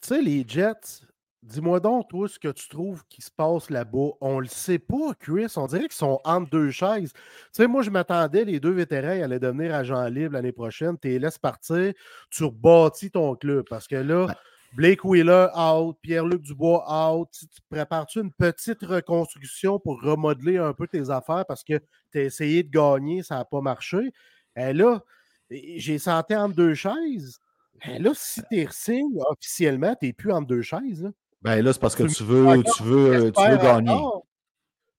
tu 0.00 0.08
sais, 0.08 0.20
les 0.20 0.44
Jets, 0.46 1.06
Dis-moi 1.44 1.78
donc, 1.78 2.08
toi, 2.08 2.26
ce 2.26 2.38
que 2.38 2.48
tu 2.48 2.68
trouves 2.68 3.04
qui 3.06 3.20
se 3.20 3.30
passe 3.30 3.68
là-bas. 3.68 4.12
On 4.22 4.40
le 4.40 4.46
sait 4.46 4.78
pas, 4.78 5.12
Chris. 5.20 5.52
On 5.56 5.66
dirait 5.66 5.82
qu'ils 5.82 5.92
sont 5.92 6.18
entre 6.24 6.48
deux 6.48 6.70
chaises. 6.70 7.12
Tu 7.12 7.20
sais, 7.52 7.66
moi, 7.66 7.82
je 7.82 7.90
m'attendais, 7.90 8.46
les 8.46 8.60
deux 8.60 8.70
vétérans 8.72 9.22
allaient 9.22 9.38
devenir 9.38 9.74
agents 9.74 10.06
libres 10.06 10.32
l'année 10.32 10.52
prochaine. 10.52 10.96
Tu 10.98 11.08
les 11.08 11.18
laisses 11.18 11.36
partir, 11.36 11.92
tu 12.30 12.44
rebâtis 12.44 13.10
ton 13.10 13.36
club. 13.36 13.66
Parce 13.68 13.86
que 13.86 13.96
là, 13.96 14.26
Blake 14.74 15.04
Wheeler 15.04 15.48
out, 15.54 15.98
Pierre-Luc 16.00 16.40
Dubois 16.40 16.82
out. 16.88 17.28
Tu, 17.30 17.46
prépares-tu 17.68 18.20
une 18.20 18.32
petite 18.32 18.82
reconstruction 18.82 19.78
pour 19.78 20.00
remodeler 20.00 20.56
un 20.56 20.72
peu 20.72 20.88
tes 20.88 21.10
affaires 21.10 21.44
parce 21.46 21.62
que 21.62 21.78
tu 22.10 22.18
as 22.20 22.22
essayé 22.22 22.62
de 22.62 22.70
gagner, 22.70 23.22
ça 23.22 23.36
n'a 23.36 23.44
pas 23.44 23.60
marché? 23.60 24.14
Et 24.56 24.72
là, 24.72 25.02
j'ai 25.50 25.98
senti 25.98 26.34
entre 26.34 26.54
deux 26.56 26.74
chaises. 26.74 27.38
Et 27.86 27.98
là, 27.98 28.12
si 28.14 28.40
tu 28.50 28.66
signes 28.70 29.20
officiellement, 29.28 29.94
tu 30.00 30.06
n'es 30.06 30.12
plus 30.14 30.32
entre 30.32 30.46
deux 30.46 30.62
chaises. 30.62 31.02
Là. 31.02 31.10
Ben 31.44 31.62
là, 31.62 31.72
c'est 31.74 31.80
parce 31.80 31.94
que 31.94 32.04
tu 32.04 32.24
veux, 32.24 32.62
tu 32.62 32.82
veux, 32.82 33.30
tu 33.30 33.48
veux 33.48 33.56
gagner. 33.58 34.00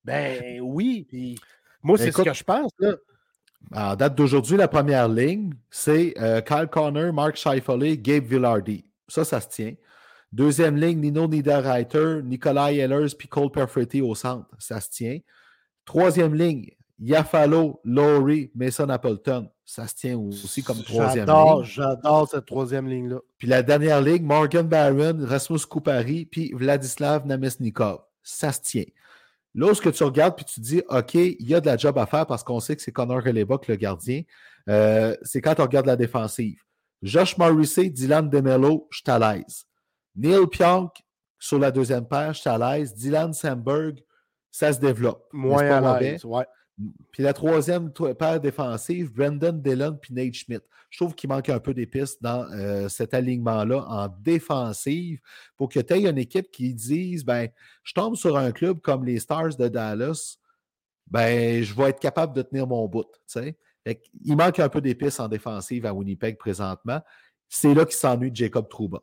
Ben 0.04 0.62
oui. 0.62 1.36
moi, 1.82 1.98
c'est 1.98 2.12
ce 2.12 2.22
que 2.22 2.34
je 2.34 2.44
pense. 2.44 2.72
Là. 2.80 2.94
En 3.74 3.96
date 3.96 4.16
d'aujourd'hui, 4.16 4.56
la 4.56 4.68
première 4.68 5.10
ligne, 5.10 5.52
c'est 5.72 6.14
euh, 6.22 6.40
Kyle 6.42 6.68
Connor, 6.72 7.12
Mark 7.12 7.36
Scheifele, 7.36 8.00
Gabe 8.00 8.26
Villardy. 8.26 8.86
Ça, 9.08 9.26
ça 9.26 9.42
se 9.42 9.50
tient. 9.50 9.74
Deuxième 10.32 10.76
ligne, 10.78 11.00
Nino 11.00 11.28
Niederreiter, 11.28 12.22
Nikolai 12.24 12.78
Ehlers 12.78 13.16
puis 13.18 13.28
Cole 13.28 13.50
Perfetti 13.50 14.02
au 14.02 14.14
centre. 14.14 14.48
Ça 14.60 14.80
se 14.82 14.90
tient. 14.90 15.18
Troisième 15.84 16.36
ligne, 16.36 16.70
Yafalo, 17.00 17.80
Laurie, 17.84 18.52
Mason 18.54 18.90
Appleton. 18.90 19.50
Ça 19.66 19.88
se 19.88 19.96
tient 19.96 20.18
aussi 20.18 20.62
comme 20.62 20.84
troisième 20.84 21.26
ligne. 21.26 21.64
J'adore 21.64 22.30
cette 22.30 22.46
troisième 22.46 22.88
ligne-là. 22.88 23.18
Puis 23.40 23.48
la 23.48 23.64
dernière 23.64 24.00
ligne, 24.00 24.24
Morgan 24.24 24.68
Barron, 24.68 25.18
Rasmus 25.26 25.66
Koupari, 25.68 26.26
puis 26.26 26.54
Vladislav 26.54 27.26
Namesnikov. 27.26 28.02
Ça 28.22 28.52
se 28.52 28.62
tient. 28.62 28.86
Lorsque 29.56 29.92
tu 29.92 30.04
regardes 30.04 30.36
puis 30.36 30.46
tu 30.46 30.60
dis, 30.60 30.84
OK, 30.90 31.16
il 31.16 31.48
y 31.48 31.56
a 31.56 31.62
de 31.62 31.66
la 31.66 31.78
job 31.78 31.98
à 31.98 32.06
faire 32.06 32.28
parce 32.28 32.44
qu'on 32.44 32.60
sait 32.60 32.76
que 32.76 32.82
c'est 32.82 32.92
Connor 32.92 33.26
Hellebuck, 33.26 33.68
le 33.68 33.76
gardien, 33.76 34.22
euh, 34.70 35.16
c'est 35.24 35.42
quand 35.42 35.60
on 35.60 35.64
regarde 35.64 35.86
la 35.88 35.96
défensive. 35.96 36.62
Josh 37.02 37.38
Morrissey, 37.38 37.90
Dylan 37.90 38.30
DeMello, 38.30 38.88
je 38.92 38.98
suis 38.98 39.12
à 39.12 39.18
l'aise. 39.18 39.66
Neil 40.16 40.46
Pionk, 40.48 40.92
sur 41.40 41.58
la 41.58 41.72
deuxième 41.72 42.08
page, 42.08 42.38
je 42.38 42.42
suis 42.42 42.50
à 42.50 42.58
l'aise. 42.58 42.94
Dylan 42.94 43.34
Sandberg, 43.34 44.04
ça 44.52 44.74
se 44.74 44.80
développe. 44.80 45.28
Moins 45.32 45.66
à 45.70 46.00
l'aise, 46.00 46.24
ouais. 46.26 46.46
Puis 47.12 47.24
la 47.24 47.34
troisième 47.34 47.92
paire 47.92 48.42
défensive, 48.42 49.14
Brendan 49.14 49.62
Dillon 49.62 49.98
puis 50.02 50.14
Nate 50.14 50.34
Schmidt. 50.34 50.66
Je 50.90 50.98
trouve 50.98 51.16
qu'il 51.16 51.30
manque 51.30 51.50
un 51.50 51.60
peu 51.60 51.74
des 51.74 51.86
pistes 51.86 52.22
dans 52.22 52.50
euh, 52.52 52.90
cet 52.90 53.14
alignement-là 53.14 53.86
en 53.88 54.08
défensive 54.08 55.20
pour 55.58 55.70
que 55.70 55.80
tu 55.80 55.94
aies 55.94 56.08
une 56.08 56.18
équipe 56.18 56.52
qui 56.52 56.74
dise 56.74 57.24
ben, 57.24 57.50
je 57.84 57.94
tombe 57.94 58.16
sur 58.16 58.38
un 58.38 58.52
club 58.52 58.80
comme 58.82 59.06
les 59.06 59.20
Stars 59.20 59.56
de 59.58 59.68
Dallas, 59.68 60.38
ben, 61.08 61.64
je 61.64 61.74
vais 61.74 61.90
être 61.90 62.00
capable 62.00 62.36
de 62.36 62.42
tenir 62.42 62.68
mon 62.68 62.88
bout. 62.88 63.08
Il 64.24 64.36
manque 64.36 64.60
un 64.60 64.70
peu 64.70 64.82
des 64.82 64.96
pistes 64.96 65.20
en 65.20 65.28
défensive 65.28 65.86
à 65.86 65.94
Winnipeg 65.94 66.38
présentement. 66.38 67.02
C'est 67.48 67.74
là 67.74 67.86
qu'il 67.86 67.96
s'ennuie 67.96 68.32
Jacob 68.34 68.68
Trouba. 68.70 69.00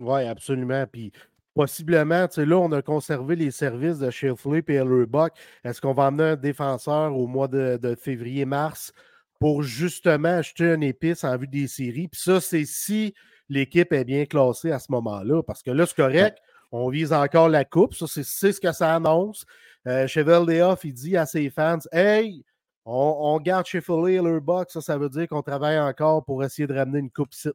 Oui, 0.00 0.22
absolument. 0.24 0.86
Puis 0.90 1.12
Possiblement, 1.54 2.26
tu 2.26 2.34
sais, 2.34 2.46
là, 2.46 2.58
on 2.58 2.72
a 2.72 2.82
conservé 2.82 3.36
les 3.36 3.52
services 3.52 4.00
de 4.00 4.10
Sheffield 4.10 4.68
et 4.68 4.74
Ellerbuck. 4.74 5.32
Est-ce 5.62 5.80
qu'on 5.80 5.92
va 5.92 6.08
emmener 6.08 6.30
un 6.30 6.36
défenseur 6.36 7.16
au 7.16 7.28
mois 7.28 7.46
de, 7.46 7.96
février-mars 8.00 8.92
pour 9.38 9.62
justement 9.62 10.38
acheter 10.38 10.74
une 10.74 10.82
épice 10.82 11.22
en 11.22 11.36
vue 11.36 11.46
des 11.46 11.68
séries? 11.68 12.08
Puis 12.08 12.20
ça, 12.20 12.40
c'est 12.40 12.64
si 12.64 13.14
l'équipe 13.48 13.92
est 13.92 14.04
bien 14.04 14.26
classée 14.26 14.72
à 14.72 14.80
ce 14.80 14.90
moment-là. 14.90 15.44
Parce 15.44 15.62
que 15.62 15.70
là, 15.70 15.86
c'est 15.86 15.96
correct. 15.96 16.38
On 16.72 16.88
vise 16.88 17.12
encore 17.12 17.48
la 17.48 17.64
coupe. 17.64 17.94
Ça, 17.94 18.06
c'est 18.08 18.52
ce 18.52 18.60
que 18.60 18.72
ça 18.72 18.92
annonce. 18.92 19.46
Euh, 19.86 20.08
Chevelle 20.08 20.76
il 20.82 20.92
dit 20.92 21.16
à 21.16 21.24
ses 21.24 21.50
fans 21.50 21.78
Hey, 21.92 22.44
on, 22.84 23.38
garde 23.38 23.66
Sheffield 23.66 24.08
et 24.08 24.14
Ellerbuck. 24.14 24.70
Ça, 24.70 24.80
ça 24.80 24.98
veut 24.98 25.08
dire 25.08 25.28
qu'on 25.28 25.42
travaille 25.42 25.78
encore 25.78 26.24
pour 26.24 26.42
essayer 26.42 26.66
de 26.66 26.74
ramener 26.74 26.98
une 26.98 27.10
coupe 27.10 27.32
site. 27.32 27.54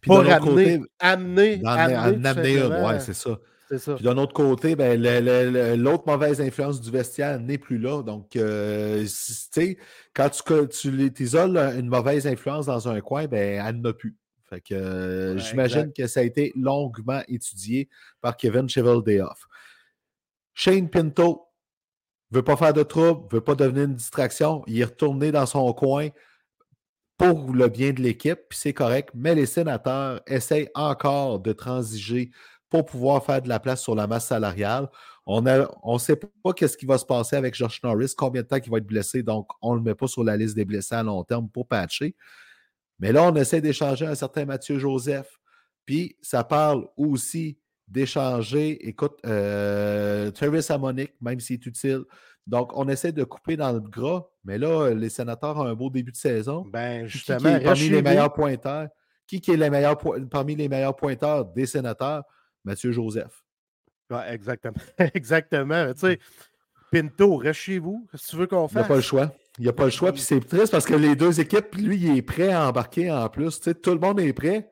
Puis 0.00 0.08
pas 0.08 0.22
ramener, 0.22 0.80
amener, 0.98 1.60
amener, 1.64 2.62
ouais, 2.62 3.00
c'est 3.00 3.14
ça. 3.14 3.38
Puis 3.68 4.04
d'un 4.04 4.16
autre 4.16 4.32
côté, 4.32 4.76
ben, 4.76 5.00
l'autre 5.76 6.04
mauvaise 6.06 6.40
influence 6.40 6.80
du 6.80 6.90
vestiaire 6.90 7.38
n'est 7.38 7.58
plus 7.58 7.78
là. 7.78 8.02
Donc, 8.02 8.34
euh, 8.36 9.02
tu 9.02 9.08
sais, 9.08 9.78
quand 10.14 10.30
tu, 10.30 10.68
tu 10.68 11.12
t'isoles 11.12 11.56
une 11.56 11.88
mauvaise 11.88 12.26
influence 12.26 12.66
dans 12.66 12.88
un 12.88 13.00
coin, 13.00 13.26
ben, 13.26 13.62
elle 13.66 13.80
n'a 13.80 13.92
plus. 13.92 14.16
Fait 14.48 14.62
que 14.62 14.74
euh, 14.74 15.36
j'imagine 15.36 15.92
que 15.92 16.06
ça 16.06 16.20
a 16.20 16.22
été 16.22 16.52
longuement 16.56 17.20
étudié 17.28 17.88
par 18.22 18.36
Kevin 18.36 18.66
Cheveldayoff. 18.68 19.46
Shane 20.54 20.88
Pinto 20.88 21.46
ne 22.30 22.38
veut 22.38 22.42
pas 22.44 22.56
faire 22.56 22.72
de 22.72 22.82
trouble, 22.82 23.26
ne 23.30 23.36
veut 23.36 23.44
pas 23.44 23.54
devenir 23.54 23.84
une 23.84 23.94
distraction. 23.94 24.62
Il 24.66 24.80
est 24.80 24.84
retourné 24.84 25.30
dans 25.32 25.44
son 25.44 25.70
coin 25.74 26.08
pour 27.18 27.52
le 27.52 27.68
bien 27.68 27.92
de 27.92 28.00
l'équipe, 28.00 28.38
puis 28.48 28.58
c'est 28.58 28.72
correct, 28.72 29.10
mais 29.14 29.34
les 29.34 29.46
sénateurs 29.46 30.22
essayent 30.26 30.70
encore 30.74 31.40
de 31.40 31.52
transiger 31.52 32.30
pour 32.70 32.86
pouvoir 32.86 33.24
faire 33.24 33.42
de 33.42 33.48
la 33.48 33.58
place 33.58 33.82
sur 33.82 33.94
la 33.94 34.06
masse 34.06 34.26
salariale. 34.26 34.88
On 35.26 35.42
ne 35.42 35.64
on 35.82 35.98
sait 35.98 36.16
pas 36.16 36.52
qu'est-ce 36.54 36.76
qui 36.76 36.86
va 36.86 36.96
se 36.96 37.04
passer 37.04 37.36
avec 37.36 37.54
Josh 37.54 37.82
Norris, 37.82 38.14
combien 38.16 38.42
de 38.42 38.46
temps 38.46 38.56
il 38.64 38.70
va 38.70 38.78
être 38.78 38.86
blessé, 38.86 39.22
donc 39.22 39.48
on 39.60 39.72
ne 39.72 39.78
le 39.78 39.82
met 39.82 39.94
pas 39.94 40.06
sur 40.06 40.22
la 40.22 40.36
liste 40.36 40.54
des 40.54 40.64
blessés 40.64 40.94
à 40.94 41.02
long 41.02 41.24
terme 41.24 41.48
pour 41.48 41.66
patcher. 41.66 42.14
Mais 43.00 43.12
là, 43.12 43.24
on 43.24 43.34
essaie 43.34 43.60
d'échanger 43.60 44.06
un 44.06 44.14
certain 44.14 44.44
Mathieu 44.44 44.78
Joseph. 44.78 45.38
Puis 45.84 46.16
ça 46.22 46.44
parle 46.44 46.86
aussi 46.96 47.58
d'échanger, 47.88 48.86
écoute, 48.86 49.18
euh, 49.26 50.30
Travis 50.30 50.66
Amonic, 50.68 51.12
même 51.20 51.40
s'il 51.40 51.54
est 51.54 51.66
utile, 51.66 52.04
donc, 52.48 52.70
on 52.74 52.88
essaie 52.88 53.12
de 53.12 53.24
couper 53.24 53.58
dans 53.58 53.72
le 53.72 53.80
gras, 53.80 54.26
mais 54.42 54.56
là, 54.56 54.90
les 54.94 55.10
sénateurs 55.10 55.58
ont 55.58 55.66
un 55.66 55.74
beau 55.74 55.90
début 55.90 56.12
de 56.12 56.16
saison. 56.16 56.64
Ben, 56.72 57.06
justement, 57.06 57.58
qui, 57.58 57.64
parmi 57.64 57.88
les 57.90 58.00
meilleurs 58.00 58.32
pointeurs? 58.32 58.88
Qui, 59.26 59.42
qui 59.42 59.50
est 59.50 59.56
les 59.58 59.68
meilleurs, 59.68 59.98
parmi 60.30 60.56
les 60.56 60.66
meilleurs 60.66 60.96
pointeurs 60.96 61.44
des 61.44 61.66
sénateurs? 61.66 62.24
Mathieu 62.64 62.90
Joseph. 62.90 63.44
Ouais, 64.10 64.32
exactement. 64.32 64.78
exactement. 65.14 65.92
Tu 65.92 66.00
sais, 66.00 66.18
Pinto, 66.90 67.36
reste 67.36 67.60
chez 67.60 67.78
vous. 67.78 68.08
Que 68.10 68.16
tu 68.16 68.36
veux 68.36 68.46
qu'on 68.46 68.66
fasse? 68.66 68.76
Il 68.76 68.78
n'y 68.78 68.84
a 68.84 68.88
pas 68.88 68.96
le 68.96 69.02
choix. 69.02 69.32
Il 69.58 69.62
n'y 69.62 69.68
a 69.68 69.72
pas 69.74 69.84
le 69.84 69.90
choix. 69.90 70.12
Puis 70.12 70.22
c'est 70.22 70.40
triste 70.40 70.72
parce 70.72 70.86
que 70.86 70.94
les 70.94 71.16
deux 71.16 71.40
équipes, 71.40 71.74
lui, 71.74 71.98
il 71.98 72.16
est 72.16 72.22
prêt 72.22 72.50
à 72.50 72.66
embarquer 72.66 73.10
en 73.10 73.28
plus. 73.28 73.58
Tu 73.58 73.64
sais, 73.64 73.74
tout 73.74 73.92
le 73.92 74.00
monde 74.00 74.20
est 74.20 74.32
prêt, 74.32 74.70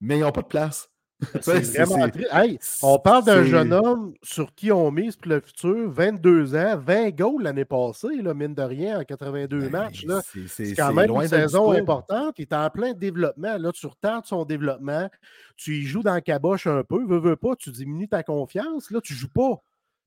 mais 0.00 0.18
ils 0.18 0.20
n'ont 0.20 0.30
pas 0.30 0.42
de 0.42 0.46
place. 0.46 0.89
on 2.82 2.98
parle 2.98 3.24
d'un 3.24 3.44
jeune 3.44 3.72
homme 3.72 4.14
sur 4.22 4.54
qui 4.54 4.72
on 4.72 4.90
mise 4.90 5.16
pour 5.16 5.30
le 5.30 5.40
futur, 5.40 5.90
22 5.90 6.56
ans, 6.56 6.78
20 6.78 7.10
goals 7.10 7.42
l'année 7.42 7.64
passée, 7.64 8.22
là, 8.22 8.34
mine 8.34 8.54
de 8.54 8.62
rien, 8.62 9.00
en 9.00 9.04
82 9.04 9.60
ben, 9.60 9.70
matchs. 9.70 10.06
C'est 10.48 10.74
quand 10.74 10.92
même 10.92 11.10
une 11.10 11.28
saison 11.28 11.72
importante. 11.72 12.38
Il 12.38 12.42
est 12.42 12.52
en 12.52 12.68
plein 12.70 12.92
développement. 12.92 13.58
Là, 13.58 13.72
tu 13.72 13.86
retardes 13.86 14.26
son 14.26 14.44
développement, 14.44 15.08
tu 15.56 15.76
y 15.76 15.82
joues 15.84 16.02
dans 16.02 16.14
la 16.14 16.20
caboche 16.20 16.66
un 16.66 16.82
peu, 16.82 17.04
veux, 17.04 17.18
veux 17.18 17.36
pas, 17.36 17.54
tu 17.56 17.70
diminues 17.70 18.08
ta 18.08 18.22
confiance. 18.22 18.90
Là, 18.90 19.00
tu 19.00 19.14
joues 19.14 19.28
pas. 19.28 19.62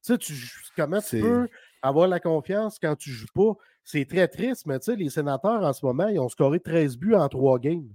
Tu 0.06 0.14
sais, 0.14 0.18
tu, 0.18 0.34
comment 0.76 1.00
tu 1.00 1.22
peux 1.22 1.48
avoir 1.82 2.08
la 2.08 2.20
confiance 2.20 2.78
quand 2.80 2.96
tu 2.96 3.12
joues 3.12 3.28
pas? 3.34 3.54
C'est 3.86 4.06
très 4.06 4.28
triste, 4.28 4.66
mais 4.66 4.80
tu 4.80 4.86
sais, 4.86 4.96
les 4.96 5.10
sénateurs 5.10 5.64
en 5.64 5.74
ce 5.74 5.86
moment, 5.86 6.08
ils 6.08 6.20
ont 6.20 6.30
scoré 6.30 6.60
13 6.60 6.98
buts 6.98 7.16
en 7.16 7.28
3 7.30 7.60
games. 7.60 7.90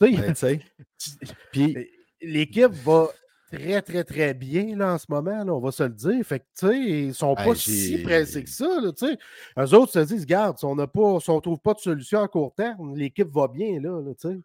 Tu 0.00 0.34
sais, 0.34 0.60
puis 1.52 1.88
l'équipe 2.26 2.72
va 2.72 3.08
très, 3.52 3.82
très, 3.82 4.04
très 4.04 4.34
bien 4.34 4.76
là, 4.76 4.94
en 4.94 4.98
ce 4.98 5.06
moment, 5.08 5.44
là, 5.44 5.54
on 5.54 5.60
va 5.60 5.70
se 5.70 5.82
le 5.82 5.90
dire. 5.90 6.24
Fait 6.24 6.40
que, 6.40 6.44
tu 6.58 6.66
sais, 6.66 6.78
ils 6.78 7.14
sont 7.14 7.34
pas 7.34 7.54
si 7.54 7.98
pressés 8.02 8.44
que 8.44 8.50
ça, 8.50 8.80
tu 8.96 9.06
sais. 9.06 9.18
Eux 9.58 9.74
autres 9.74 9.92
se 9.92 10.00
disent, 10.00 10.26
garde, 10.26 10.58
si 10.58 10.64
on 10.64 10.74
ne 10.74 11.40
trouve 11.40 11.60
pas 11.60 11.74
de 11.74 11.80
solution 11.80 12.20
à 12.20 12.28
court 12.28 12.54
terme, 12.54 12.96
l'équipe 12.96 13.28
va 13.28 13.48
bien, 13.48 13.80
là, 13.80 14.00
tu 14.20 14.28
sais. 14.28 14.36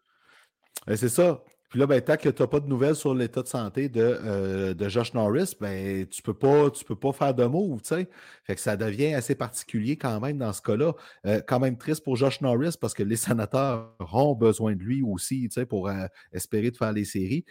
Ben, 0.86 0.96
c'est 0.96 1.08
ça. 1.08 1.42
Puis 1.70 1.78
là, 1.78 1.86
ben, 1.86 2.00
tant 2.00 2.16
que 2.16 2.28
tu 2.28 2.42
n'as 2.42 2.48
pas 2.48 2.58
de 2.58 2.66
nouvelles 2.66 2.96
sur 2.96 3.14
l'état 3.14 3.42
de 3.42 3.46
santé 3.46 3.88
de, 3.88 4.00
euh, 4.00 4.74
de 4.74 4.88
Josh 4.88 5.14
Norris, 5.14 5.54
ben, 5.60 6.04
tu 6.06 6.20
ne 6.20 6.24
peux, 6.24 6.34
pas, 6.34 6.68
peux 6.84 6.96
pas 6.96 7.12
faire 7.12 7.32
de 7.32 7.44
move, 7.44 7.80
tu 7.80 7.94
sais. 7.94 8.08
Fait 8.42 8.56
que 8.56 8.60
ça 8.60 8.76
devient 8.76 9.14
assez 9.14 9.36
particulier 9.36 9.96
quand 9.96 10.18
même 10.18 10.36
dans 10.38 10.52
ce 10.52 10.62
cas-là. 10.62 10.94
Euh, 11.26 11.40
quand 11.46 11.60
même 11.60 11.78
triste 11.78 12.02
pour 12.02 12.16
Josh 12.16 12.40
Norris 12.40 12.74
parce 12.80 12.92
que 12.92 13.04
les 13.04 13.16
sénateurs 13.16 13.94
ont 14.12 14.34
besoin 14.34 14.74
de 14.74 14.82
lui 14.82 15.02
aussi, 15.02 15.42
tu 15.42 15.60
sais, 15.60 15.66
pour 15.66 15.88
euh, 15.88 16.06
espérer 16.32 16.72
de 16.72 16.76
faire 16.76 16.92
les 16.92 17.04
séries. 17.04 17.44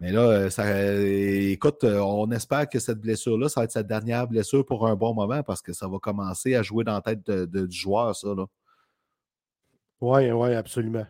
Mais 0.00 0.10
là, 0.10 0.20
euh, 0.22 0.50
ça, 0.50 0.64
euh, 0.66 1.50
écoute, 1.50 1.84
euh, 1.84 2.00
on 2.00 2.30
espère 2.32 2.68
que 2.68 2.78
cette 2.78 3.00
blessure-là, 3.00 3.48
ça 3.48 3.60
va 3.60 3.64
être 3.64 3.72
sa 3.72 3.82
dernière 3.82 4.26
blessure 4.26 4.64
pour 4.66 4.86
un 4.86 4.96
bon 4.96 5.14
moment 5.14 5.42
parce 5.42 5.62
que 5.62 5.72
ça 5.72 5.88
va 5.88 5.98
commencer 5.98 6.54
à 6.54 6.62
jouer 6.62 6.84
dans 6.84 6.94
la 6.94 7.00
tête 7.00 7.30
du 7.30 7.76
joueur, 7.76 8.14
ça. 8.14 8.28
Oui, 10.00 10.30
oui, 10.30 10.54
absolument. 10.54 11.06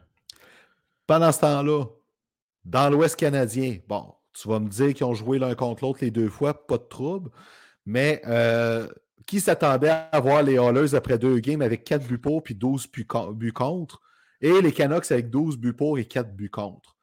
Pendant 1.06 1.32
ce 1.32 1.40
temps-là, 1.40 1.86
dans 2.64 2.90
l'Ouest 2.90 3.16
canadien, 3.16 3.78
bon, 3.88 4.14
tu 4.32 4.48
vas 4.48 4.60
me 4.60 4.68
dire 4.68 4.94
qu'ils 4.94 5.06
ont 5.06 5.14
joué 5.14 5.38
l'un 5.38 5.54
contre 5.54 5.84
l'autre 5.84 5.98
les 6.02 6.10
deux 6.10 6.28
fois, 6.28 6.66
pas 6.66 6.78
de 6.78 6.84
trouble. 6.84 7.30
Mais 7.86 8.22
qui 9.26 9.40
s'attendait 9.40 9.90
à 10.12 10.20
voir 10.20 10.42
les 10.42 10.58
Hallers 10.58 10.94
après 10.94 11.18
deux 11.18 11.38
games 11.38 11.62
avec 11.62 11.84
4 11.84 12.06
buts 12.06 12.18
pour 12.18 12.42
puis 12.42 12.54
12 12.54 12.88
buts 13.32 13.52
contre, 13.52 14.00
et 14.40 14.60
les 14.60 14.72
Canucks 14.72 15.10
avec 15.10 15.30
12 15.30 15.56
buts 15.56 15.72
pour 15.72 15.98
et 15.98 16.04
4 16.04 16.34
buts 16.34 16.50
contre? 16.50 16.93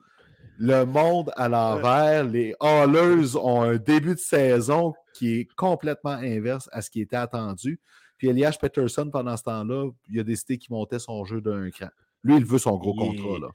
Le 0.62 0.86
monde 0.86 1.32
à 1.38 1.50
l'envers. 1.50 2.24
Les 2.24 2.54
Hallers 2.60 3.36
ont 3.36 3.64
un 3.64 3.78
début 3.78 4.14
de 4.14 4.20
saison 4.20 4.94
qui 5.16 5.40
est 5.40 5.48
complètement 5.56 6.12
inverse 6.12 6.70
à 6.72 6.84
ce 6.84 6.92
qui 6.92 7.02
était 7.02 7.16
attendu. 7.16 7.80
Puis 8.18 8.30
Elias 8.30 8.58
Peterson, 8.62 9.10
pendant 9.12 9.36
ce 9.36 9.44
temps-là, 9.44 9.90
il 10.08 10.20
a 10.20 10.24
décidé 10.24 10.60
qu'il 10.60 10.72
montait 10.72 11.00
son 11.00 11.26
jeu 11.26 11.42
d'un 11.42 11.72
cran. 11.72 11.90
Lui, 12.24 12.38
il 12.38 12.46
veut 12.46 12.60
son 12.60 12.78
gros 12.78 12.94
contrat. 12.94 13.40
Là. 13.40 13.48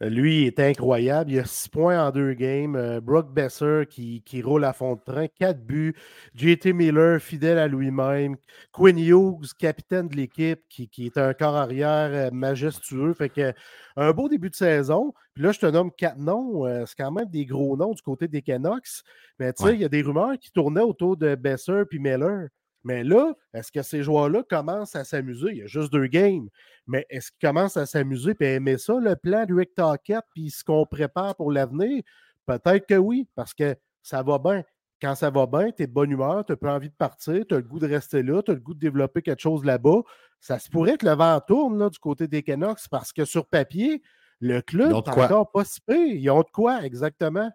Lui, 0.00 0.42
il 0.42 0.46
est 0.48 0.60
incroyable. 0.60 1.30
Il 1.30 1.38
a 1.38 1.44
six 1.44 1.68
points 1.68 2.04
en 2.04 2.10
deux 2.10 2.34
games. 2.34 2.74
Euh, 2.74 3.00
Brock 3.00 3.32
Besser 3.32 3.84
qui, 3.88 4.22
qui, 4.22 4.42
roule 4.42 4.64
à 4.64 4.72
fond 4.72 4.96
de 4.96 5.00
train. 5.00 5.28
Quatre 5.28 5.64
buts. 5.64 5.94
JT 6.34 6.72
Miller, 6.72 7.20
fidèle 7.20 7.58
à 7.58 7.68
lui-même. 7.68 8.36
Quinn 8.72 8.98
Hughes, 8.98 9.54
capitaine 9.58 10.08
de 10.08 10.16
l'équipe, 10.16 10.60
qui, 10.68 10.90
est 10.98 11.16
un 11.16 11.32
corps 11.32 11.54
arrière 11.54 12.10
euh, 12.12 12.30
majestueux. 12.32 13.14
Fait 13.14 13.28
que 13.28 13.52
un 13.96 14.10
beau 14.10 14.28
début 14.28 14.50
de 14.50 14.56
saison. 14.56 15.14
Puis 15.32 15.44
là, 15.44 15.52
je 15.52 15.60
te 15.60 15.66
nomme 15.66 15.92
quatre 15.92 16.18
noms. 16.18 16.66
Euh, 16.66 16.84
c'est 16.86 16.96
quand 16.96 17.12
même 17.12 17.30
des 17.30 17.46
gros 17.46 17.76
noms 17.76 17.92
du 17.92 18.02
côté 18.02 18.26
des 18.26 18.42
Canucks. 18.42 19.04
Mais 19.38 19.52
tu 19.52 19.64
sais, 19.64 19.74
il 19.74 19.80
y 19.80 19.84
a 19.84 19.88
des 19.88 20.02
rumeurs 20.02 20.38
qui 20.40 20.50
tournaient 20.50 20.80
autour 20.80 21.16
de 21.16 21.36
Besser 21.36 21.84
puis 21.88 22.00
Miller. 22.00 22.48
Mais 22.84 23.02
là, 23.02 23.32
est-ce 23.54 23.72
que 23.72 23.82
ces 23.82 24.02
joueurs-là 24.02 24.42
commencent 24.48 24.94
à 24.94 25.04
s'amuser? 25.04 25.48
Il 25.50 25.56
y 25.58 25.62
a 25.62 25.66
juste 25.66 25.92
deux 25.92 26.06
games. 26.06 26.48
Mais 26.86 27.06
est-ce 27.08 27.32
qu'ils 27.32 27.48
commencent 27.48 27.78
à 27.78 27.86
s'amuser 27.86 28.36
et 28.40 28.54
aimer 28.54 28.76
ça, 28.76 28.94
le 29.00 29.16
plan 29.16 29.46
de 29.46 29.54
Rick 29.54 29.74
Tockett, 29.74 30.22
puis 30.34 30.50
ce 30.50 30.62
qu'on 30.62 30.84
prépare 30.84 31.34
pour 31.34 31.50
l'avenir? 31.50 32.02
Peut-être 32.46 32.86
que 32.86 32.94
oui, 32.94 33.26
parce 33.34 33.54
que 33.54 33.74
ça 34.02 34.22
va 34.22 34.38
bien. 34.38 34.62
Quand 35.00 35.14
ça 35.14 35.30
va 35.30 35.46
bien, 35.46 35.70
tu 35.72 35.82
es 35.82 35.86
de 35.86 35.92
bonne 35.92 36.10
humeur, 36.10 36.44
tu 36.44 36.52
n'as 36.52 36.56
pas 36.56 36.74
envie 36.74 36.90
de 36.90 36.94
partir, 36.94 37.44
tu 37.48 37.54
as 37.54 37.58
le 37.58 37.64
goût 37.64 37.78
de 37.78 37.88
rester 37.88 38.22
là, 38.22 38.42
tu 38.42 38.50
as 38.50 38.54
le 38.54 38.60
goût 38.60 38.74
de 38.74 38.78
développer 38.78 39.22
quelque 39.22 39.42
chose 39.42 39.64
là-bas. 39.64 40.02
Ça 40.40 40.58
se 40.58 40.68
pourrait 40.68 40.98
que 40.98 41.06
le 41.06 41.12
vent 41.12 41.40
tourne 41.40 41.78
là, 41.78 41.88
du 41.88 41.98
côté 41.98 42.28
des 42.28 42.42
Canucks 42.42 42.88
parce 42.90 43.12
que 43.12 43.24
sur 43.24 43.46
papier, 43.46 44.02
le 44.40 44.60
club 44.60 44.88
n'est 44.88 44.94
encore 44.94 45.50
pas 45.50 45.64
si 45.64 45.80
pire. 45.80 46.14
Ils 46.14 46.30
ont 46.30 46.40
de 46.40 46.50
quoi, 46.52 46.84
exactement? 46.84 47.50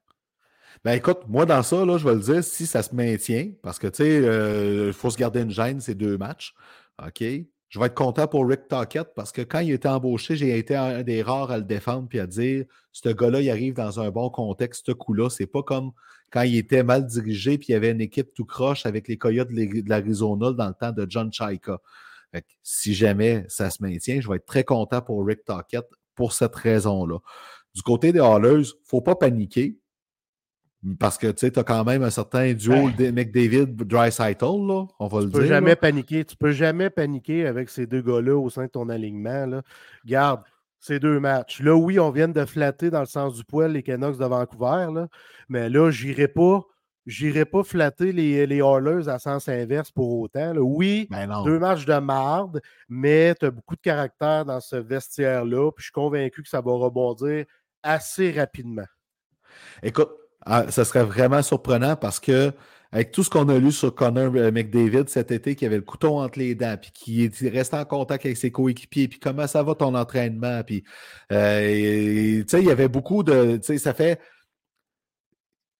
Ben 0.83 0.93
écoute, 0.93 1.19
moi 1.27 1.45
dans 1.45 1.63
ça, 1.63 1.85
là, 1.85 1.97
je 1.97 2.07
vais 2.07 2.15
le 2.15 2.21
dire, 2.21 2.43
si 2.43 2.65
ça 2.65 2.83
se 2.83 2.95
maintient, 2.95 3.51
parce 3.61 3.79
que 3.79 3.87
tu 3.87 3.97
sais, 3.97 4.17
il 4.17 4.25
euh, 4.25 4.93
faut 4.93 5.09
se 5.09 5.17
garder 5.17 5.41
une 5.41 5.51
gêne, 5.51 5.81
ces 5.81 5.95
deux 5.95 6.17
matchs. 6.17 6.53
OK? 7.05 7.23
Je 7.69 7.79
vais 7.79 7.85
être 7.85 7.95
content 7.95 8.27
pour 8.27 8.47
Rick 8.47 8.67
Tockett 8.67 9.09
parce 9.15 9.31
que 9.31 9.41
quand 9.41 9.59
il 9.59 9.71
était 9.71 9.87
embauché, 9.87 10.35
j'ai 10.35 10.57
été 10.57 10.75
un 10.75 11.03
des 11.03 11.21
rares 11.21 11.51
à 11.51 11.57
le 11.57 11.63
défendre 11.63 12.07
puis 12.09 12.19
à 12.19 12.25
dire 12.25 12.65
ce 12.91 13.09
gars-là, 13.09 13.41
il 13.41 13.49
arrive 13.49 13.75
dans 13.75 13.99
un 13.99 14.09
bon 14.09 14.29
contexte, 14.31 14.87
ce 14.87 14.91
coup-là. 14.91 15.29
C'est 15.29 15.45
pas 15.45 15.61
comme 15.61 15.91
quand 16.31 16.41
il 16.41 16.57
était 16.57 16.81
mal 16.81 17.05
dirigé 17.05 17.59
puis 17.59 17.67
il 17.69 17.71
y 17.73 17.75
avait 17.75 17.91
une 17.91 18.01
équipe 18.01 18.33
tout 18.33 18.45
croche 18.45 18.87
avec 18.87 19.07
les 19.07 19.17
Coyotes 19.17 19.51
de 19.51 19.87
l'Arizona 19.87 20.51
dans 20.51 20.67
le 20.67 20.73
temps 20.73 20.91
de 20.91 21.05
John 21.07 21.31
Chaika. 21.31 21.79
si 22.63 22.95
jamais 22.95 23.45
ça 23.49 23.69
se 23.69 23.83
maintient, 23.83 24.19
je 24.19 24.27
vais 24.27 24.37
être 24.37 24.45
très 24.45 24.63
content 24.63 25.01
pour 25.01 25.23
Rick 25.25 25.45
Tockett 25.45 25.85
pour 26.15 26.33
cette 26.33 26.55
raison-là. 26.55 27.19
Du 27.75 27.83
côté 27.83 28.11
des 28.11 28.19
Hallers, 28.19 28.55
il 28.55 28.59
ne 28.59 28.85
faut 28.85 29.01
pas 29.01 29.15
paniquer. 29.15 29.78
Parce 30.97 31.17
que 31.17 31.27
tu 31.27 31.45
as 31.45 31.63
quand 31.63 31.83
même 31.83 32.03
un 32.03 32.09
certain 32.09 32.53
duo 32.53 32.89
de 32.97 33.11
McDavid 33.11 33.67
Dry 33.67 34.09
là, 34.09 34.85
on 34.99 35.07
va 35.07 35.19
le 35.19 35.25
dire. 35.25 35.33
Tu 35.33 35.39
peux 35.41 35.45
jamais 35.45 35.75
paniquer. 35.75 36.23
Tu 36.23 36.37
peux 36.37 36.51
jamais 36.51 36.89
paniquer 36.89 37.47
avec 37.47 37.69
ces 37.69 37.85
deux 37.85 38.01
gars-là 38.01 38.37
au 38.37 38.49
sein 38.49 38.65
de 38.65 38.69
ton 38.69 38.87
alignement. 38.87 39.45
Là. 39.45 39.61
Garde 40.05 40.41
ces 40.79 40.99
deux 40.99 41.19
matchs. 41.19 41.61
Là, 41.61 41.75
oui, 41.75 41.99
on 41.99 42.11
vient 42.11 42.27
de 42.29 42.45
flatter 42.45 42.89
dans 42.89 43.01
le 43.01 43.05
sens 43.05 43.35
du 43.35 43.43
poil 43.43 43.73
les 43.73 43.83
Canucks 43.83 44.17
de 44.17 44.25
Vancouver, 44.25 44.87
là, 44.93 45.07
mais 45.49 45.69
là, 45.69 45.91
j'irai 45.91 46.27
pas. 46.27 46.61
J'irai 47.05 47.45
pas 47.45 47.63
flatter 47.63 48.11
les, 48.11 48.45
les 48.45 48.61
à 48.61 49.17
sens 49.17 49.49
inverse 49.49 49.89
pour 49.89 50.19
autant. 50.19 50.53
Oui, 50.57 51.07
ben 51.09 51.43
deux 51.43 51.57
matchs 51.57 51.85
de 51.85 51.97
marde, 51.97 52.61
mais 52.87 53.33
tu 53.33 53.47
as 53.47 53.51
beaucoup 53.51 53.75
de 53.75 53.81
caractère 53.81 54.45
dans 54.45 54.59
ce 54.59 54.75
vestiaire-là. 54.75 55.71
Puis 55.71 55.81
je 55.81 55.83
suis 55.85 55.91
convaincu 55.91 56.43
que 56.43 56.49
ça 56.49 56.61
va 56.61 56.71
rebondir 56.71 57.45
assez 57.81 58.31
rapidement. 58.31 58.85
Écoute, 59.81 60.11
ah, 60.45 60.71
ça 60.71 60.85
serait 60.85 61.03
vraiment 61.03 61.41
surprenant 61.41 61.95
parce 61.95 62.19
que 62.19 62.53
avec 62.91 63.11
tout 63.11 63.23
ce 63.23 63.29
qu'on 63.29 63.47
a 63.49 63.59
lu 63.59 63.71
sur 63.71 63.93
Connor 63.93 64.33
euh, 64.35 64.51
McDavid 64.51 65.07
cet 65.09 65.31
été, 65.31 65.55
qui 65.55 65.65
avait 65.65 65.75
le 65.75 65.83
couteau 65.83 66.17
entre 66.17 66.39
les 66.39 66.55
dents, 66.55 66.75
puis 66.81 66.91
qui 66.91 67.47
restait 67.47 67.77
en 67.77 67.85
contact 67.85 68.25
avec 68.25 68.37
ses 68.37 68.51
coéquipiers, 68.51 69.07
puis 69.07 69.19
comment 69.19 69.45
ça 69.47 69.61
va 69.63 69.75
ton 69.75 69.93
entraînement, 69.95 70.63
puis 70.63 70.83
euh, 71.31 72.41
tu 72.41 72.45
sais, 72.47 72.61
il 72.61 72.67
y 72.67 72.71
avait 72.71 72.87
beaucoup 72.87 73.21
de, 73.23 73.57
tu 73.57 73.63
sais, 73.63 73.77
ça 73.77 73.93
fait, 73.93 74.19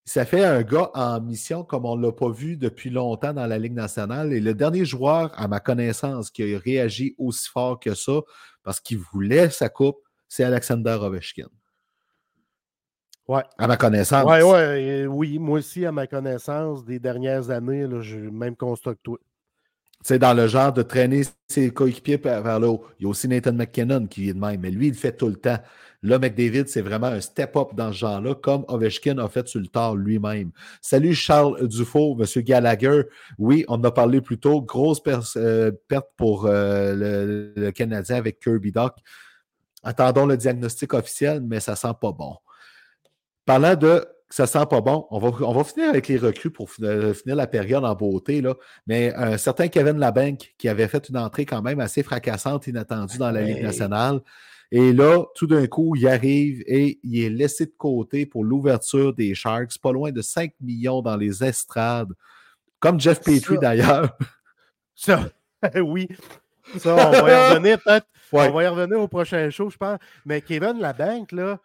ça 0.06 0.26
fait 0.26 0.44
un 0.44 0.64
gars 0.64 0.92
en 0.94 1.22
mission 1.22 1.64
comme 1.64 1.86
on 1.86 1.96
ne 1.96 2.06
l'a 2.08 2.12
pas 2.12 2.30
vu 2.32 2.58
depuis 2.58 2.90
longtemps 2.90 3.34
dans 3.34 3.46
la 3.46 3.60
Ligue 3.60 3.74
nationale. 3.74 4.34
Et 4.34 4.40
le 4.40 4.56
dernier 4.56 4.84
joueur, 4.86 5.32
à 5.40 5.48
ma 5.48 5.60
connaissance, 5.60 6.32
qui 6.32 6.56
a 6.56 6.60
réagi 6.60 7.16
aussi 7.20 7.48
fort 7.48 7.80
que 7.80 7.94
ça, 7.94 8.22
parce 8.64 8.80
qu'il 8.80 8.98
voulait 8.98 9.50
sa 9.52 9.70
coupe, 9.70 10.00
c'est 10.28 10.44
Alexander 10.44 10.98
Ovechkin. 11.02 11.48
Ouais. 13.30 13.44
À 13.60 13.68
ma 13.68 13.78
connaissance. 13.78 14.26
Ouais, 14.26 14.42
ouais, 14.42 15.06
oui, 15.06 15.38
moi 15.38 15.60
aussi, 15.60 15.86
à 15.86 15.92
ma 15.92 16.08
connaissance, 16.08 16.84
des 16.84 16.98
dernières 16.98 17.52
années, 17.52 17.88
j'ai 18.02 18.18
le 18.18 18.32
même 18.32 18.56
constat 18.56 18.96
que 18.96 19.02
toi. 19.04 19.20
C'est 20.02 20.18
dans 20.18 20.34
le 20.34 20.48
genre 20.48 20.74
de 20.74 20.82
traîner 20.82 21.22
ses 21.48 21.70
coéquipiers 21.70 22.18
vers 22.18 22.60
le 22.60 22.70
haut. 22.70 22.86
Il 23.00 23.04
y 23.04 23.06
a 23.06 23.10
aussi 23.10 23.28
Nathan 23.28 23.54
McKinnon 23.54 24.08
qui 24.08 24.30
est 24.30 24.34
de 24.34 24.40
même, 24.40 24.60
mais 24.60 24.72
lui, 24.72 24.88
il 24.88 24.94
le 24.94 24.96
fait 24.96 25.16
tout 25.16 25.28
le 25.28 25.36
temps. 25.36 25.60
Là, 26.02 26.18
McDavid, 26.18 26.68
c'est 26.70 26.82
vraiment 26.82 27.06
un 27.08 27.22
step-up 27.22 27.76
dans 27.76 27.92
ce 27.92 28.00
genre-là, 28.00 28.34
comme 28.34 28.66
Ovechkin 28.68 29.20
a 29.20 29.30
fait 29.30 29.48
sur 29.48 29.60
le 29.60 29.68
tard 29.68 29.96
lui-même. 29.96 30.50
Salut 30.82 31.14
Charles 31.14 31.68
Dufault, 31.68 32.16
Monsieur 32.16 32.42
Gallagher. 32.42 33.04
Oui, 33.38 33.64
on 33.68 33.76
en 33.76 33.84
a 33.84 33.92
parlé 33.92 34.22
plus 34.22 34.40
tôt. 34.40 34.60
Grosse 34.64 35.04
euh, 35.38 35.72
perte 35.88 36.08
pour 36.18 36.48
euh, 36.48 36.96
le, 36.96 37.54
le, 37.56 37.72
Canadien 37.72 38.16
avec 38.16 38.40
Kirby 38.40 38.72
Doc. 38.72 38.96
Attendons 39.84 40.26
le 40.26 40.36
diagnostic 40.36 40.96
officiel, 40.96 41.42
mais 41.42 41.60
ça 41.60 41.76
sent 41.76 41.94
pas 42.02 42.12
bon. 42.12 42.36
Parlant 43.50 43.76
de 43.76 44.06
ça 44.30 44.46
sent 44.46 44.68
pas 44.70 44.80
bon, 44.80 45.08
on 45.10 45.18
va, 45.18 45.32
on 45.44 45.54
va 45.54 45.64
finir 45.64 45.90
avec 45.90 46.08
les 46.08 46.20
recrues 46.20 46.52
pour 46.52 46.70
finir, 46.70 47.16
la 47.26 47.48
période 47.48 47.84
en 47.84 47.96
beauté. 47.96 48.42
Là. 48.42 48.54
Mais 48.86 49.12
un 49.16 49.40
certain 49.40 49.70
Kevin 49.70 49.98
Labank 49.98 50.54
qui 50.60 50.70
avait 50.70 50.88
fait 50.88 51.10
une 51.10 51.18
entrée 51.18 51.48
quand 51.48 51.64
même 51.64 51.80
assez 51.80 52.04
fracassante, 52.04 52.68
inattendue 52.68 53.18
dans 53.18 53.32
la 53.32 53.42
Ligue 53.42 53.64
nationale. 53.64 54.22
Et 54.72 54.94
là, 54.94 55.26
tout 55.34 55.48
d'un 55.48 55.66
coup, 55.66 55.96
il 55.96 56.08
arrive 56.08 56.62
et 56.68 57.00
il 57.02 57.24
est 57.24 57.32
laissé 57.32 57.66
de 57.66 57.74
côté 57.76 58.28
pour 58.28 58.44
l'ouverture 58.44 59.16
des 59.16 59.34
Sharks, 59.34 59.80
pas 59.82 59.94
loin 59.94 60.12
de 60.12 60.22
5 60.22 60.52
millions 60.62 61.02
dans 61.02 61.18
les 61.18 61.44
estrades, 61.44 62.14
comme 62.80 63.00
Jeff 63.00 63.20
Petrie 63.20 63.58
d'ailleurs. 63.58 64.16
Ça, 64.94 65.28
oui. 65.76 66.08
Ça, 66.78 66.94
on 66.94 67.24
va 67.24 67.32
y 67.32 67.50
revenir 67.50 67.80
peut-être. 67.82 68.06
On 68.32 68.52
va 68.52 68.64
y 68.64 68.68
revenir 68.68 69.00
au 69.00 69.08
prochain 69.08 69.50
show, 69.50 69.72
je 69.72 69.78
pense. 69.78 69.98
Mais 70.24 70.40
Kevin 70.40 70.78
Labank, 70.80 71.32
là, 71.32 71.60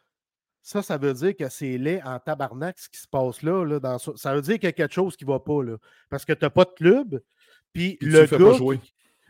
ça, 0.64 0.80
ça 0.80 0.96
veut 0.96 1.12
dire 1.12 1.36
que 1.36 1.50
c'est 1.50 1.76
laid 1.76 2.00
en 2.06 2.18
tabarnak 2.18 2.78
ce 2.78 2.88
qui 2.88 2.98
se 2.98 3.06
passe 3.06 3.42
là. 3.42 3.66
là 3.66 3.78
dans 3.78 3.98
ça. 3.98 4.34
veut 4.34 4.40
dire 4.40 4.54
qu'il 4.54 4.64
y 4.64 4.68
a 4.68 4.72
quelque 4.72 4.94
chose 4.94 5.14
qui 5.14 5.26
ne 5.26 5.30
va 5.30 5.38
pas. 5.38 5.62
Là, 5.62 5.76
parce 6.08 6.24
que 6.24 6.32
tu 6.32 6.42
n'as 6.42 6.48
pas 6.48 6.64
de 6.64 6.70
club. 6.70 7.22
Puis, 7.74 7.98
le 8.00 8.24
gars. 8.24 8.38
Pas 8.38 8.54
jouer. 8.54 8.80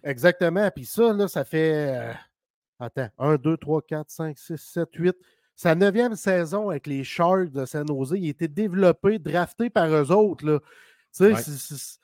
Exactement. 0.05 0.71
Puis 0.71 0.85
ça, 0.85 1.13
là, 1.13 1.27
ça 1.27 1.45
fait. 1.45 1.99
Euh, 1.99 2.13
attends, 2.79 3.09
1, 3.19 3.35
2, 3.35 3.57
3, 3.57 3.83
4, 3.83 4.11
5, 4.11 4.39
6, 4.39 4.57
7, 4.57 4.89
8. 4.95 5.17
Sa 5.57 5.75
neuvième 5.75 6.15
saison 6.15 6.71
avec 6.71 6.87
les 6.87 7.03
Sharks 7.03 7.51
de 7.51 7.65
San 7.65 7.87
Jose, 7.89 8.15
il 8.17 8.29
été 8.29 8.47
développé, 8.47 9.19
drafté 9.19 9.71
par 9.71 9.89
eux 9.89 10.13
autres. 10.13 10.47
Là. 10.47 10.61
Tu 11.13 11.35
sais, 11.35 11.99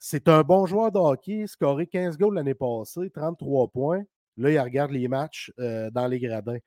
c'est 0.00 0.28
un 0.28 0.42
bon 0.42 0.66
joueur 0.66 0.90
de 0.90 0.98
hockey, 0.98 1.46
scoré 1.46 1.86
15 1.86 2.18
goals 2.18 2.34
l'année 2.34 2.54
passée, 2.54 3.10
33 3.14 3.68
points. 3.68 4.02
Là, 4.36 4.50
il 4.50 4.58
regarde 4.58 4.90
les 4.90 5.06
matchs 5.06 5.52
euh, 5.60 5.88
dans 5.90 6.08
les 6.08 6.18
gradins 6.18 6.58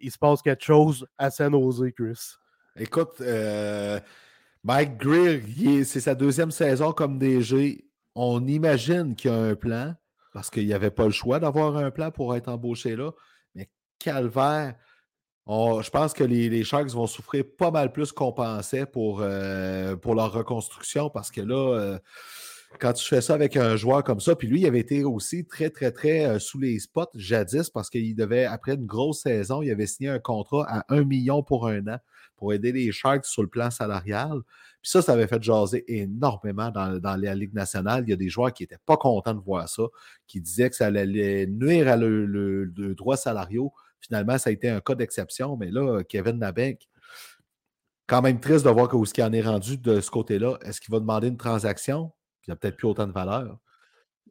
il 0.00 0.10
se 0.10 0.18
passe 0.18 0.42
quelque 0.42 0.64
chose 0.64 1.06
à 1.16 1.30
San 1.30 1.52
Chris. 1.96 2.34
Écoute, 2.76 3.20
euh, 3.20 3.98
Mike 4.64 4.98
Greer, 4.98 5.84
c'est 5.84 6.00
sa 6.00 6.14
deuxième 6.14 6.50
saison 6.50 6.92
comme 6.92 7.18
DG. 7.18 7.84
On 8.14 8.46
imagine 8.46 9.14
qu'il 9.14 9.30
y 9.30 9.34
a 9.34 9.36
un 9.36 9.54
plan, 9.54 9.94
parce 10.32 10.50
qu'il 10.50 10.66
n'y 10.66 10.74
avait 10.74 10.90
pas 10.90 11.04
le 11.04 11.10
choix 11.10 11.40
d'avoir 11.40 11.76
un 11.76 11.90
plan 11.90 12.10
pour 12.10 12.34
être 12.36 12.48
embauché 12.48 12.96
là. 12.96 13.10
Mais 13.54 13.68
calvaire, 13.98 14.74
je 15.48 15.90
pense 15.90 16.12
que 16.12 16.24
les, 16.24 16.62
Sharks 16.64 16.90
vont 16.90 17.06
souffrir 17.06 17.44
pas 17.56 17.70
mal 17.70 17.92
plus 17.92 18.12
qu'on 18.12 18.32
pensait 18.32 18.86
pour, 18.86 19.20
euh, 19.22 19.96
pour 19.96 20.14
leur 20.14 20.32
reconstruction, 20.32 21.10
parce 21.10 21.30
que 21.30 21.40
là, 21.40 21.74
euh, 21.74 21.98
quand 22.78 22.92
tu 22.92 23.04
fais 23.06 23.20
ça 23.20 23.34
avec 23.34 23.56
un 23.56 23.76
joueur 23.76 24.04
comme 24.04 24.20
ça, 24.20 24.36
puis 24.36 24.46
lui, 24.46 24.60
il 24.60 24.66
avait 24.66 24.80
été 24.80 25.04
aussi 25.04 25.46
très, 25.46 25.70
très, 25.70 25.90
très 25.90 26.26
euh, 26.26 26.38
sous 26.38 26.58
les 26.58 26.78
spots 26.78 27.10
jadis 27.14 27.70
parce 27.70 27.90
qu'il 27.90 28.14
devait, 28.14 28.44
après 28.44 28.74
une 28.74 28.86
grosse 28.86 29.22
saison, 29.22 29.62
il 29.62 29.70
avait 29.70 29.86
signé 29.86 30.10
un 30.10 30.18
contrat 30.18 30.66
à 30.68 30.84
un 30.88 31.04
million 31.04 31.42
pour 31.42 31.66
un 31.66 31.86
an 31.88 31.98
pour 32.36 32.52
aider 32.52 32.72
les 32.72 32.92
Sharks 32.92 33.26
sur 33.26 33.42
le 33.42 33.48
plan 33.48 33.70
salarial. 33.70 34.40
Puis 34.80 34.90
ça, 34.92 35.02
ça 35.02 35.12
avait 35.12 35.26
fait 35.26 35.42
jaser 35.42 35.84
énormément 35.88 36.70
dans, 36.70 37.00
la 37.02 37.34
Ligue 37.34 37.52
nationale. 37.52 38.04
Il 38.06 38.10
y 38.10 38.12
a 38.12 38.16
des 38.16 38.28
joueurs 38.28 38.52
qui 38.52 38.62
n'étaient 38.62 38.78
pas 38.86 38.96
contents 38.96 39.34
de 39.34 39.40
voir 39.40 39.68
ça, 39.68 39.82
qui 40.26 40.40
disaient 40.40 40.70
que 40.70 40.76
ça 40.76 40.86
allait 40.86 41.46
nuire 41.46 41.88
à 41.88 41.96
le, 41.96 42.72
droit 42.94 43.16
salariaux. 43.16 43.72
Finalement, 44.00 44.38
ça 44.38 44.50
a 44.50 44.52
été 44.52 44.68
un 44.68 44.80
cas 44.80 44.94
d'exception, 44.94 45.56
mais 45.56 45.72
là, 45.72 46.04
Kevin 46.04 46.38
Nabeck, 46.38 46.88
quand 48.06 48.22
même 48.22 48.38
triste 48.38 48.64
de 48.64 48.70
voir 48.70 48.94
où 48.94 49.04
ce 49.04 49.12
qui 49.12 49.22
en 49.22 49.32
est 49.32 49.42
rendu 49.42 49.76
de 49.76 50.00
ce 50.00 50.10
côté-là. 50.10 50.58
Est-ce 50.62 50.80
qu'il 50.80 50.92
va 50.92 51.00
demander 51.00 51.28
une 51.28 51.36
transaction? 51.36 52.12
Il 52.48 52.52
n'y 52.52 52.54
a 52.54 52.56
peut-être 52.56 52.76
plus 52.76 52.88
autant 52.88 53.06
de 53.06 53.12
valeur. 53.12 53.58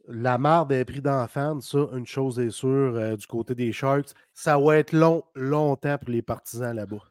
La 0.07 0.38
marde 0.38 0.72
est 0.72 0.86
pris 0.86 1.01
d'enfants, 1.01 1.61
ça, 1.61 1.88
une 1.93 2.07
chose 2.07 2.39
est 2.39 2.49
sûre, 2.49 2.95
euh, 2.95 3.15
du 3.15 3.28
côté 3.28 3.53
des 3.53 3.72
Sharks, 3.72 4.09
ça 4.34 4.57
va 4.57 4.78
être 4.78 4.93
long, 4.93 5.24
longtemps 5.36 5.97
pour 5.97 6.09
les 6.09 6.22
partisans 6.22 6.76
là-bas. 6.76 7.03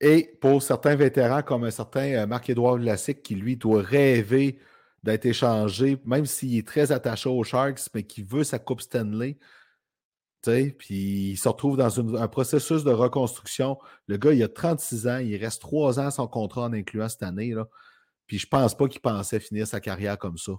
Et 0.00 0.36
pour 0.40 0.62
certains 0.62 0.94
vétérans, 0.94 1.42
comme 1.42 1.64
un 1.64 1.70
certain 1.70 2.12
euh, 2.12 2.26
Marc-Édouard 2.26 2.76
Vlasic, 2.76 3.22
qui 3.22 3.34
lui 3.34 3.56
doit 3.56 3.82
rêver 3.82 4.58
d'être 5.02 5.26
échangé, 5.26 6.00
même 6.04 6.26
s'il 6.26 6.56
est 6.58 6.66
très 6.66 6.92
attaché 6.92 7.28
aux 7.28 7.42
Sharks, 7.42 7.80
mais 7.94 8.02
qui 8.02 8.22
veut 8.22 8.44
sa 8.44 8.58
Coupe 8.58 8.82
Stanley, 8.82 9.38
puis 10.42 11.30
il 11.30 11.36
se 11.36 11.48
retrouve 11.48 11.76
dans 11.76 12.16
un 12.16 12.28
processus 12.28 12.84
de 12.84 12.90
reconstruction. 12.90 13.78
Le 14.06 14.16
gars, 14.16 14.32
il 14.32 14.42
a 14.42 14.48
36 14.48 15.06
ans, 15.06 15.18
il 15.18 15.36
reste 15.36 15.60
3 15.60 16.00
ans 16.00 16.10
son 16.10 16.26
contrat 16.26 16.62
en 16.62 16.72
incluant 16.72 17.08
cette 17.08 17.22
année. 17.22 17.52
Là. 17.54 17.68
Puis 18.30 18.38
je 18.38 18.46
pense 18.46 18.76
pas 18.76 18.86
qu'il 18.86 19.00
pensait 19.00 19.40
finir 19.40 19.66
sa 19.66 19.80
carrière 19.80 20.16
comme 20.16 20.38
ça. 20.38 20.52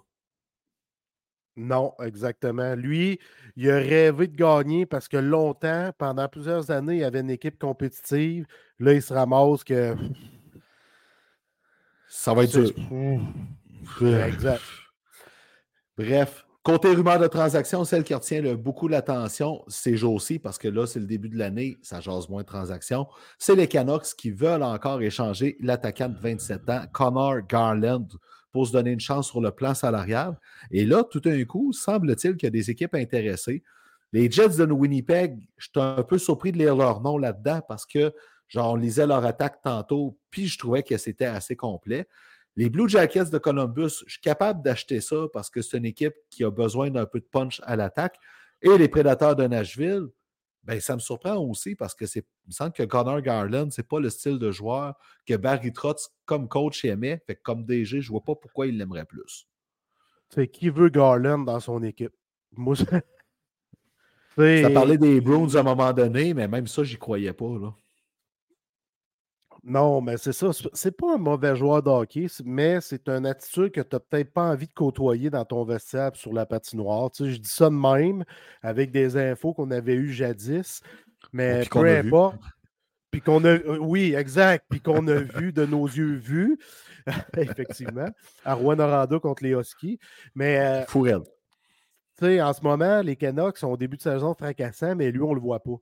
Non, 1.55 1.93
exactement. 2.03 2.75
Lui, 2.75 3.17
il 3.55 3.71
a 3.71 3.77
rêvé 3.77 4.27
de 4.27 4.35
gagner 4.35 4.85
parce 4.85 5.07
que 5.07 5.15
longtemps, 5.15 5.93
pendant 5.97 6.27
plusieurs 6.27 6.69
années, 6.69 6.97
il 6.97 7.03
avait 7.05 7.21
une 7.21 7.29
équipe 7.29 7.57
compétitive. 7.57 8.45
Là, 8.77 8.91
il 8.91 9.01
se 9.01 9.13
ramasse 9.13 9.63
que. 9.63 9.95
Ça 12.09 12.33
va 12.33 12.43
être 12.43 12.59
dur. 12.59 12.73
Exact. 14.25 14.63
Bref, 15.97 16.45
Côté 16.63 16.89
rumeur 16.89 17.17
de 17.17 17.25
transaction, 17.25 17.83
celle 17.85 18.03
qui 18.03 18.13
retient 18.13 18.39
le, 18.39 18.55
beaucoup 18.55 18.87
l'attention, 18.87 19.63
c'est 19.67 19.97
Josie, 19.97 20.37
parce 20.37 20.59
que 20.59 20.67
là, 20.67 20.85
c'est 20.85 20.99
le 20.99 21.07
début 21.07 21.27
de 21.27 21.37
l'année, 21.39 21.79
ça 21.81 22.01
jase 22.01 22.29
moins 22.29 22.43
de 22.43 22.47
transactions. 22.47 23.07
C'est 23.39 23.55
les 23.55 23.67
Canucks 23.67 24.13
qui 24.15 24.29
veulent 24.29 24.61
encore 24.61 25.01
échanger 25.01 25.57
l'attaquant 25.59 26.09
de 26.09 26.19
27 26.19 26.69
ans, 26.69 26.83
Connor 26.93 27.47
Garland, 27.49 28.07
pour 28.51 28.67
se 28.67 28.73
donner 28.73 28.91
une 28.91 28.99
chance 28.99 29.29
sur 29.29 29.41
le 29.41 29.49
plan 29.49 29.73
salarial. 29.73 30.37
Et 30.69 30.85
là, 30.85 31.03
tout 31.03 31.19
d'un 31.19 31.43
coup, 31.45 31.73
semble-t-il 31.73 32.37
qu'il 32.37 32.45
y 32.45 32.47
a 32.47 32.51
des 32.51 32.69
équipes 32.69 32.93
intéressées. 32.93 33.63
Les 34.13 34.29
Jets 34.29 34.57
de 34.57 34.65
Winnipeg, 34.65 35.39
je 35.57 35.69
suis 35.73 35.81
un 35.81 36.03
peu 36.03 36.19
surpris 36.19 36.51
de 36.51 36.59
lire 36.59 36.75
leur 36.75 37.01
nom 37.01 37.17
là-dedans 37.17 37.61
parce 37.67 37.87
que, 37.87 38.13
genre, 38.47 38.73
on 38.73 38.75
lisait 38.75 39.07
leur 39.07 39.25
attaque 39.25 39.63
tantôt, 39.63 40.19
puis 40.29 40.45
je 40.45 40.59
trouvais 40.59 40.83
que 40.83 40.97
c'était 40.97 41.25
assez 41.25 41.55
complet. 41.55 42.07
Les 42.55 42.69
Blue 42.69 42.89
Jackets 42.89 43.29
de 43.31 43.37
Columbus, 43.37 44.03
je 44.05 44.13
suis 44.13 44.21
capable 44.21 44.61
d'acheter 44.61 44.99
ça 44.99 45.27
parce 45.31 45.49
que 45.49 45.61
c'est 45.61 45.77
une 45.77 45.85
équipe 45.85 46.15
qui 46.29 46.43
a 46.43 46.51
besoin 46.51 46.89
d'un 46.89 47.05
peu 47.05 47.19
de 47.19 47.25
punch 47.25 47.61
à 47.63 47.75
l'attaque. 47.75 48.17
Et 48.61 48.77
les 48.77 48.89
Prédateurs 48.89 49.35
de 49.35 49.47
Nashville, 49.47 50.07
ben, 50.63 50.79
ça 50.79 50.95
me 50.95 50.99
surprend 50.99 51.37
aussi 51.37 51.75
parce 51.75 51.95
que 51.95 52.05
c'est, 52.05 52.25
il 52.45 52.49
me 52.49 52.53
semble 52.53 52.73
que 52.73 52.83
Connor 52.83 53.21
Garland, 53.21 53.69
c'est 53.71 53.87
pas 53.87 53.99
le 53.99 54.09
style 54.09 54.37
de 54.37 54.51
joueur 54.51 54.95
que 55.25 55.35
Barry 55.35 55.73
Trotz, 55.73 56.09
comme 56.25 56.47
coach, 56.47 56.85
aimait. 56.85 57.21
Fait 57.25 57.35
que 57.35 57.41
comme 57.41 57.65
DG, 57.65 58.01
je 58.01 58.11
vois 58.11 58.23
pas 58.23 58.35
pourquoi 58.35 58.67
il 58.67 58.77
l'aimerait 58.77 59.05
plus. 59.05 59.47
C'est 60.29 60.47
qui 60.47 60.69
veut 60.69 60.89
Garland 60.89 61.39
dans 61.39 61.59
son 61.59 61.81
équipe? 61.83 62.13
Moi, 62.51 62.75
ça 62.75 63.01
parlait 64.35 64.97
des 64.97 65.19
Browns 65.19 65.55
à 65.55 65.61
un 65.61 65.63
moment 65.63 65.93
donné, 65.93 66.33
mais 66.33 66.47
même 66.47 66.67
ça, 66.67 66.83
j'y 66.83 66.97
croyais 66.97 67.33
pas. 67.33 67.57
Là. 67.59 67.73
Non, 69.63 70.01
mais 70.01 70.17
c'est 70.17 70.33
ça. 70.33 70.49
C'est 70.73 70.97
pas 70.97 71.15
un 71.15 71.17
mauvais 71.17 71.55
joueur 71.55 71.83
de 71.83 71.89
hockey, 71.89 72.25
mais 72.43 72.81
c'est 72.81 73.07
une 73.07 73.27
attitude 73.27 73.71
que 73.71 73.81
tu 73.81 73.95
n'as 73.95 73.99
peut-être 73.99 74.33
pas 74.33 74.43
envie 74.43 74.67
de 74.67 74.73
côtoyer 74.73 75.29
dans 75.29 75.45
ton 75.45 75.63
vestiaire 75.63 76.11
sur 76.15 76.33
la 76.33 76.47
patinoire. 76.47 77.11
Tu 77.11 77.25
sais, 77.25 77.31
je 77.31 77.37
dis 77.37 77.49
ça 77.49 77.69
de 77.69 77.75
même 77.75 78.23
avec 78.63 78.91
des 78.91 79.17
infos 79.17 79.53
qu'on 79.53 79.69
avait 79.69 79.93
eues 79.93 80.11
jadis, 80.11 80.81
mais 81.31 81.63
peu 81.69 81.85
importe. 81.85 82.41
Puis 83.11 83.21
qu'on 83.21 83.43
a. 83.43 83.49
Euh, 83.49 83.77
oui, 83.79 84.15
exact. 84.15 84.65
Puis 84.69 84.81
qu'on 84.81 85.07
a 85.07 85.15
vu 85.15 85.51
de 85.51 85.65
nos 85.65 85.85
yeux 85.85 86.15
vus, 86.15 86.57
effectivement, 87.37 88.09
à 88.43 88.53
Rouen 88.55 88.79
Orlando 88.79 89.19
contre 89.19 89.43
les 89.43 89.51
Huskies. 89.51 89.99
Mais. 90.33 90.59
Euh, 90.59 91.19
tu 92.17 92.25
sais, 92.25 92.41
en 92.41 92.53
ce 92.53 92.61
moment, 92.61 93.01
les 93.01 93.15
Canucks 93.15 93.57
sont 93.57 93.67
au 93.67 93.77
début 93.77 93.97
de 93.97 94.01
saison 94.01 94.33
fracassants, 94.33 94.95
mais 94.95 95.11
lui, 95.11 95.21
on 95.21 95.31
ne 95.31 95.35
le 95.35 95.41
voit 95.41 95.61
pas. 95.61 95.75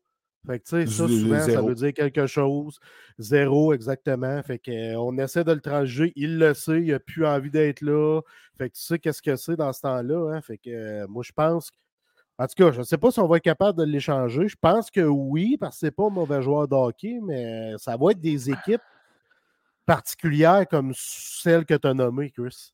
Fait 0.47 0.59
que, 0.59 0.63
tu 0.63 0.69
sais, 0.69 0.85
ça, 0.87 1.07
souvent, 1.07 1.39
ça 1.39 1.61
veut 1.61 1.75
dire 1.75 1.93
quelque 1.93 2.25
chose. 2.25 2.79
Zéro, 3.17 3.73
exactement. 3.73 4.41
Fait 4.41 4.57
qu'on 4.57 5.17
euh, 5.17 5.23
essaie 5.23 5.43
de 5.43 5.51
le 5.51 5.59
trancher. 5.59 6.13
Il 6.15 6.39
le 6.39 6.53
sait, 6.53 6.81
il 6.81 6.91
n'a 6.91 6.99
plus 6.99 7.25
envie 7.25 7.51
d'être 7.51 7.81
là. 7.81 8.21
Fait 8.57 8.69
que 8.69 8.75
tu 8.75 8.81
sais 8.81 8.99
qu'est-ce 8.99 9.21
que 9.21 9.35
c'est 9.35 9.57
dans 9.57 9.73
ce 9.73 9.81
temps-là. 9.81 10.33
Hein? 10.33 10.41
Fait 10.41 10.57
que 10.57 10.69
euh, 10.69 11.07
moi, 11.07 11.23
je 11.25 11.31
pense. 11.33 11.69
En 12.37 12.47
tout 12.47 12.53
cas, 12.55 12.71
je 12.71 12.79
ne 12.79 12.83
sais 12.83 12.97
pas 12.97 13.11
si 13.11 13.19
on 13.19 13.27
va 13.27 13.37
être 13.37 13.43
capable 13.43 13.77
de 13.77 13.83
l'échanger. 13.83 14.47
Je 14.47 14.55
pense 14.59 14.89
que 14.89 15.01
oui, 15.01 15.57
parce 15.59 15.75
que 15.75 15.79
ce 15.81 15.85
n'est 15.87 15.91
pas 15.91 16.05
un 16.05 16.09
mauvais 16.09 16.41
joueur 16.41 16.69
de 16.69 16.75
hockey, 16.75 17.19
mais 17.21 17.73
ça 17.77 17.97
va 17.97 18.11
être 18.11 18.21
des 18.21 18.49
équipes 18.49 18.81
particulières 19.85 20.65
comme 20.69 20.93
celle 20.95 21.65
que 21.65 21.73
tu 21.73 21.87
as 21.87 21.93
nommée, 21.93 22.31
Chris. 22.31 22.71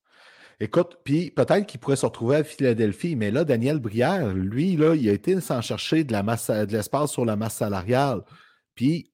Écoute, 0.59 0.99
puis 1.03 1.31
peut-être 1.31 1.65
qu'il 1.65 1.79
pourrait 1.79 1.97
se 1.97 2.05
retrouver 2.05 2.37
à 2.37 2.43
Philadelphie, 2.43 3.15
mais 3.15 3.29
là, 3.29 3.43
Daniel 3.43 3.79
Brière, 3.79 4.33
lui, 4.33 4.77
là, 4.77 4.95
il 4.95 5.09
a 5.09 5.13
été 5.13 5.39
sans 5.41 5.61
chercher 5.61 6.03
de 6.03 6.13
la 6.13 6.23
masse, 6.23 6.49
de 6.49 6.71
l'espace 6.71 7.11
sur 7.11 7.25
la 7.25 7.35
masse 7.35 7.55
salariale. 7.55 8.21
Puis 8.73 9.11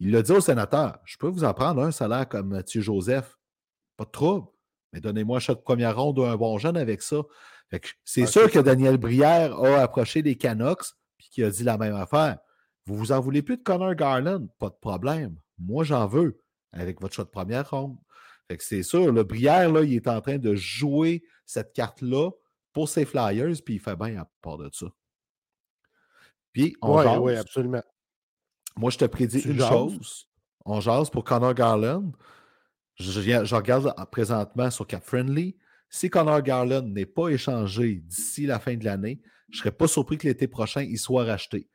il 0.00 0.14
a 0.16 0.22
dit 0.22 0.32
au 0.32 0.40
sénateur 0.40 0.98
Je 1.04 1.16
peux 1.16 1.28
vous 1.28 1.44
en 1.44 1.54
prendre 1.54 1.82
un 1.82 1.90
salaire 1.90 2.28
comme 2.28 2.48
Mathieu 2.48 2.82
Joseph. 2.82 3.36
Pas 3.96 4.04
de 4.04 4.10
trouble. 4.10 4.48
Mais 4.92 5.00
donnez-moi 5.00 5.40
chaque 5.40 5.62
première 5.62 5.96
ronde 5.96 6.20
un 6.20 6.36
bon 6.36 6.58
jeune 6.58 6.76
avec 6.76 7.02
ça. 7.02 7.22
c'est 8.04 8.26
sûr 8.26 8.50
que 8.50 8.58
Daniel 8.58 8.98
Brière 8.98 9.58
a 9.58 9.80
approché 9.80 10.22
les 10.22 10.36
Canucks 10.36 10.84
puis 11.16 11.28
qui 11.30 11.42
a 11.42 11.50
dit 11.50 11.64
la 11.64 11.78
même 11.78 11.94
affaire. 11.94 12.38
Vous 12.86 12.96
vous 12.96 13.12
en 13.12 13.20
voulez 13.20 13.42
plus 13.42 13.56
de 13.56 13.62
Connor 13.62 13.94
Garland? 13.94 14.46
Pas 14.58 14.68
de 14.68 14.76
problème. 14.80 15.36
Moi, 15.58 15.84
j'en 15.84 16.06
veux 16.06 16.40
avec 16.72 17.00
votre 17.00 17.14
choix 17.14 17.24
de 17.24 17.30
première 17.30 17.70
ronde. 17.70 17.96
Fait 18.48 18.56
que 18.56 18.64
c'est 18.64 18.82
sûr, 18.82 19.10
le 19.12 19.22
Brière, 19.22 19.72
là, 19.72 19.82
il 19.82 19.94
est 19.94 20.08
en 20.08 20.20
train 20.20 20.38
de 20.38 20.54
jouer 20.54 21.22
cette 21.46 21.72
carte-là 21.72 22.30
pour 22.72 22.88
ses 22.88 23.04
Flyers, 23.04 23.56
puis 23.64 23.74
il 23.74 23.80
fait 23.80 23.96
bien 23.96 24.20
à 24.20 24.30
part 24.42 24.58
de 24.58 24.68
ça. 24.72 24.86
Puis, 26.52 26.76
on 26.82 26.98
Oui, 26.98 27.32
oui, 27.32 27.36
absolument. 27.36 27.82
Moi, 28.76 28.90
je 28.90 28.98
te 28.98 29.04
prédis 29.04 29.40
une 29.40 29.60
chose. 29.60 30.28
On 30.64 30.80
jase 30.80 31.10
pour 31.10 31.24
Connor 31.24 31.54
Garland. 31.54 32.12
Je, 32.96 33.20
je, 33.44 33.54
regarde 33.54 33.92
présentement 34.10 34.70
sur 34.70 34.86
Cap 34.86 35.02
Friendly. 35.04 35.56
Si 35.88 36.10
Connor 36.10 36.42
Garland 36.42 36.82
n'est 36.82 37.06
pas 37.06 37.28
échangé 37.28 37.96
d'ici 38.04 38.46
la 38.46 38.58
fin 38.58 38.76
de 38.76 38.84
l'année, 38.84 39.20
je 39.50 39.58
ne 39.58 39.60
serais 39.60 39.72
pas 39.72 39.86
surpris 39.86 40.18
que 40.18 40.26
l'été 40.26 40.48
prochain, 40.48 40.82
il 40.82 40.98
soit 40.98 41.24
racheté. 41.24 41.68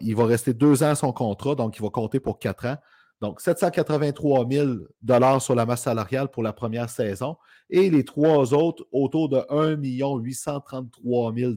Il 0.00 0.16
va 0.16 0.24
rester 0.24 0.52
deux 0.52 0.82
ans 0.82 0.90
à 0.90 0.94
son 0.94 1.12
contrat, 1.12 1.54
donc 1.54 1.76
il 1.76 1.82
va 1.82 1.90
compter 1.90 2.18
pour 2.18 2.38
quatre 2.38 2.66
ans. 2.66 2.76
Donc, 3.20 3.42
783 3.42 4.46
000 4.50 5.40
sur 5.40 5.54
la 5.54 5.66
masse 5.66 5.82
salariale 5.82 6.28
pour 6.28 6.42
la 6.42 6.54
première 6.54 6.88
saison 6.88 7.36
et 7.68 7.90
les 7.90 8.04
trois 8.04 8.54
autres 8.54 8.86
autour 8.92 9.28
de 9.28 9.42
1 9.50 9.76
833 9.76 11.34
000 11.34 11.52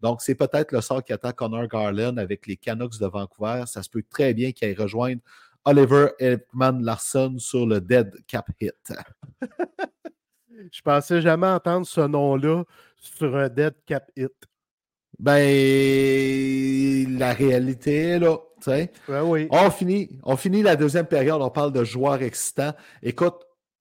Donc, 0.00 0.22
c'est 0.22 0.36
peut-être 0.36 0.70
le 0.70 0.80
sort 0.80 1.02
qui 1.02 1.12
attend 1.12 1.32
Connor 1.32 1.66
Garland 1.66 2.16
avec 2.16 2.46
les 2.46 2.56
Canucks 2.56 3.00
de 3.00 3.06
Vancouver. 3.06 3.64
Ça 3.66 3.82
se 3.82 3.90
peut 3.90 4.04
très 4.08 4.34
bien 4.34 4.52
qu'il 4.52 4.80
rejoigne 4.80 5.18
Oliver 5.64 6.10
Ekman 6.20 6.80
Larson 6.82 7.38
sur 7.38 7.66
le 7.66 7.80
Dead 7.80 8.14
Cap 8.28 8.48
Hit. 8.60 8.92
Je 10.72 10.82
pensais 10.82 11.20
jamais 11.20 11.48
entendre 11.48 11.86
ce 11.86 12.02
nom-là 12.02 12.62
sur 12.96 13.36
un 13.36 13.48
Dead 13.48 13.74
Cap 13.84 14.10
Hit. 14.16 14.32
Ben, 15.18 17.18
la 17.18 17.32
réalité 17.32 18.20
là. 18.20 18.38
Ben 19.08 19.22
oui. 19.24 19.48
on, 19.50 19.70
finit, 19.70 20.18
on 20.22 20.36
finit 20.36 20.62
la 20.62 20.76
deuxième 20.76 21.06
période, 21.06 21.40
on 21.40 21.50
parle 21.50 21.72
de 21.72 21.84
joueurs 21.84 22.22
excitants. 22.22 22.74
Écoute, 23.02 23.36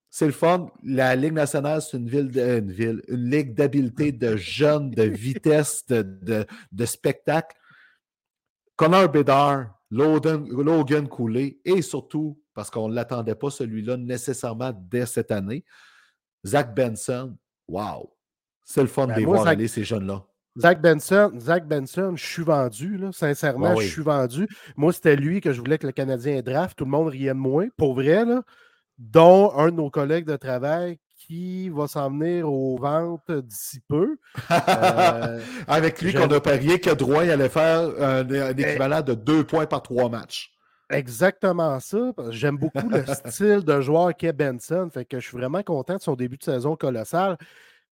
c'est 0.09 0.25
le 0.25 0.31
fun. 0.31 0.71
La 0.83 1.15
Ligue 1.15 1.33
nationale, 1.33 1.81
c'est 1.81 1.97
une 1.97 2.07
ville, 2.07 2.31
une 2.35 2.71
ville, 2.71 3.01
une 3.07 3.29
ligue 3.29 3.53
d'habileté, 3.53 4.11
de 4.11 4.35
jeunes, 4.35 4.91
de 4.91 5.03
vitesse, 5.03 5.85
de, 5.87 6.45
de, 6.71 6.85
spectacle. 6.85 7.55
Connor 8.75 9.09
Bedard, 9.09 9.67
Logan, 9.91 10.47
Logan 10.49 11.07
Cooley 11.07 11.59
et 11.65 11.81
surtout, 11.81 12.41
parce 12.53 12.69
qu'on 12.69 12.89
ne 12.89 12.95
l'attendait 12.95 13.35
pas 13.35 13.49
celui-là 13.49 13.97
nécessairement 13.97 14.71
dès 14.89 15.05
cette 15.05 15.31
année, 15.31 15.63
Zach 16.45 16.73
Benson. 16.73 17.37
Wow! 17.67 18.13
C'est 18.63 18.81
le 18.81 18.87
fun 18.87 19.07
ben 19.07 19.19
de 19.19 19.25
voir 19.25 19.47
aller, 19.47 19.67
ces 19.67 19.83
jeunes-là. 19.83 20.25
Zach 20.59 20.81
Benson, 20.81 21.31
Zach 21.39 21.67
Benson, 21.67 22.13
je 22.15 22.25
suis 22.25 22.43
vendu, 22.43 22.97
là, 22.97 23.09
sincèrement, 23.11 23.75
je 23.75 23.87
suis 23.87 24.01
vendu. 24.01 24.47
Moi, 24.75 24.93
c'était 24.93 25.15
lui 25.15 25.41
que 25.41 25.53
je 25.53 25.59
voulais 25.59 25.77
que 25.77 25.85
le 25.85 25.93
Canadien 25.93 26.41
draft. 26.41 26.77
Tout 26.77 26.85
le 26.85 26.91
monde 26.91 27.09
riait 27.09 27.29
de 27.29 27.33
moi, 27.33 27.65
pour 27.77 27.93
vrai, 27.93 28.25
là, 28.25 28.41
dont 28.97 29.51
un 29.55 29.67
de 29.67 29.75
nos 29.75 29.89
collègues 29.89 30.25
de 30.25 30.35
travail 30.35 30.97
qui 31.27 31.69
va 31.69 31.87
s'en 31.87 32.09
venir 32.09 32.49
aux 32.51 32.77
ventes 32.77 33.31
d'ici 33.31 33.81
peu. 33.87 34.17
Euh, 34.51 35.39
Avec 35.67 36.01
lui 36.01 36.13
qu'on 36.13 36.31
a 36.31 36.39
parié 36.39 36.79
que 36.79 36.91
Drouin 36.91 37.27
allait 37.27 37.49
faire 37.49 37.91
un, 37.99 38.27
eh 38.29 38.61
équivalent 38.61 39.01
de 39.01 39.13
deux 39.13 39.43
points 39.43 39.65
par 39.65 39.81
trois 39.81 40.09
matchs. 40.09 40.53
Exactement 40.89 41.79
ça. 41.81 42.13
J'aime 42.29 42.57
beaucoup 42.57 42.89
le 42.89 43.03
style 43.29 43.63
de 43.63 43.81
joueur 43.81 44.15
qu'est 44.15 44.31
Benson. 44.31 44.89
Fait 44.93 45.03
que 45.03 45.19
je 45.19 45.27
suis 45.27 45.37
vraiment 45.37 45.63
content 45.63 45.95
de 45.95 46.01
son 46.01 46.15
début 46.15 46.37
de 46.37 46.43
saison 46.43 46.77
colossal. 46.77 47.37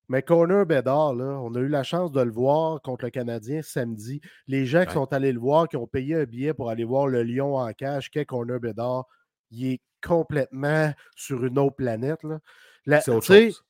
Mais 0.09 0.23
Corner 0.23 0.67
Bedard, 0.67 1.15
là, 1.15 1.41
on 1.41 1.55
a 1.55 1.61
eu 1.61 1.69
la 1.69 1.83
chance 1.83 2.13
de 2.13 2.21
le 2.21 2.31
voir 2.31 2.83
contre 2.83 3.07
le 3.07 3.11
Canadien 3.11 3.63
samedi. 3.63 4.21
Les 4.47 4.67
gens 4.67 4.85
qui 4.85 4.93
sont 4.93 5.13
allés 5.13 5.33
le 5.33 5.41
voir, 5.41 5.69
qui 5.69 5.77
ont 5.77 5.87
payé 5.87 6.15
un 6.15 6.25
billet 6.25 6.53
pour 6.53 6.69
aller 6.69 6.85
voir 6.85 7.07
le 7.07 7.23
Lion 7.23 7.57
en 7.57 7.73
cage, 7.73 8.11
qu'est 8.11 8.27
Corner 8.27 8.61
Bedard, 8.61 9.07
il 9.51 9.73
est 9.73 9.81
complètement 10.03 10.93
sur 11.17 11.45
une 11.45 11.59
autre 11.59 11.77
planète. 11.77 12.21
Autre 12.25 13.23
chose. 13.23 13.65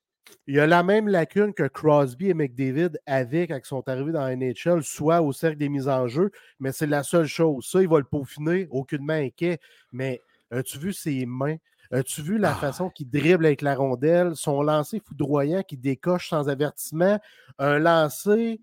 Il 0.47 0.55
y 0.55 0.59
a 0.59 0.67
la 0.67 0.83
même 0.83 1.07
lacune 1.07 1.53
que 1.53 1.69
Crosby 1.69 2.31
et 2.31 2.35
McDavid 2.35 2.99
avaient 3.07 3.47
quand 3.47 3.59
ils 3.59 3.67
sont 3.67 3.87
arrivés 3.89 4.13
dans 4.13 4.25
la 4.25 4.35
NHL, 4.35 4.83
soit 4.83 5.21
au 5.21 5.33
cercle 5.33 5.59
des 5.59 5.69
mises 5.69 5.87
en 5.87 6.09
jeu, 6.09 6.31
mais 6.59 6.73
c'est 6.73 6.87
la 6.87 7.03
seule 7.03 7.27
chose. 7.27 7.69
Ça, 7.71 7.83
il 7.83 7.89
va 7.89 7.99
le 7.99 8.05
peaufiner, 8.05 8.67
aucunement 8.71 9.13
inquiet. 9.13 9.59
Mais 9.93 10.23
as-tu 10.51 10.79
vu 10.79 10.93
ses 10.95 11.27
mains? 11.27 11.57
As-tu 11.95 12.23
vu 12.23 12.39
la 12.39 12.51
ah 12.51 12.55
façon 12.57 12.91
qu'il 12.91 13.09
dribble 13.09 13.47
avec 13.47 13.63
la 13.63 13.77
rondelle? 13.77 14.35
Son 14.35 14.63
lancer 14.63 15.01
foudroyant 15.07 15.63
qui 15.63 15.77
décoche 15.77 16.29
sans 16.29 16.49
avertissement. 16.49 17.21
Un 17.61 17.79
lancer 17.79 18.61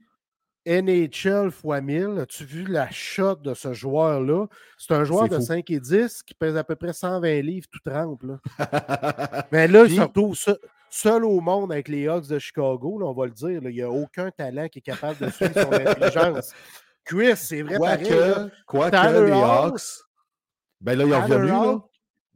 NHL 0.66 1.48
x 1.48 1.64
1000. 1.64 2.20
As-tu 2.20 2.44
vu 2.44 2.66
la 2.66 2.92
shot 2.92 3.36
de 3.36 3.54
ce 3.54 3.72
joueur-là? 3.72 4.48
C'est 4.78 4.94
un 4.94 5.06
joueur 5.06 5.30
de 5.30 5.40
5 5.40 5.70
et 5.72 5.80
10 5.80 6.24
qui 6.24 6.34
pèse 6.34 6.58
à 6.58 6.66
peu 6.66 6.76
près 6.76 6.92
120 6.92 7.42
livres 7.42 7.68
tout 7.72 7.80
trempe. 7.90 8.22
Mais 9.54 9.70
là, 9.70 9.86
il 9.86 9.96
se 9.96 10.02
retrouve 10.02 10.38
seul, 10.90 11.24
au 11.24 11.40
monde 11.40 11.72
avec 11.72 11.88
les 11.88 12.10
Hawks 12.10 12.28
de 12.28 12.38
Chicago. 12.38 13.00
on 13.02 13.14
va 13.14 13.28
le 13.28 13.32
dire. 13.32 13.62
il 13.64 13.74
n'y 13.74 13.82
a 13.82 13.90
aucun 13.90 14.30
talent 14.30 14.68
qui 14.68 14.80
est 14.80 14.84
capable 14.84 15.26
de 15.26 15.32
suivre 15.32 15.54
son 15.54 15.72
intelligence. 15.72 16.52
Chris, 17.06 17.38
c'est 17.38 17.62
vrai 17.62 17.78
quoi 17.78 17.96
Que, 17.96 18.50
quoi 18.68 18.92
que 18.92 19.26
les 19.26 19.32
Hawks... 19.32 20.04
Ben 20.82 20.98
là, 20.98 21.06
ils 21.06 21.14
ont 21.14 21.22
revenu, 21.22 21.48
là. 21.48 21.80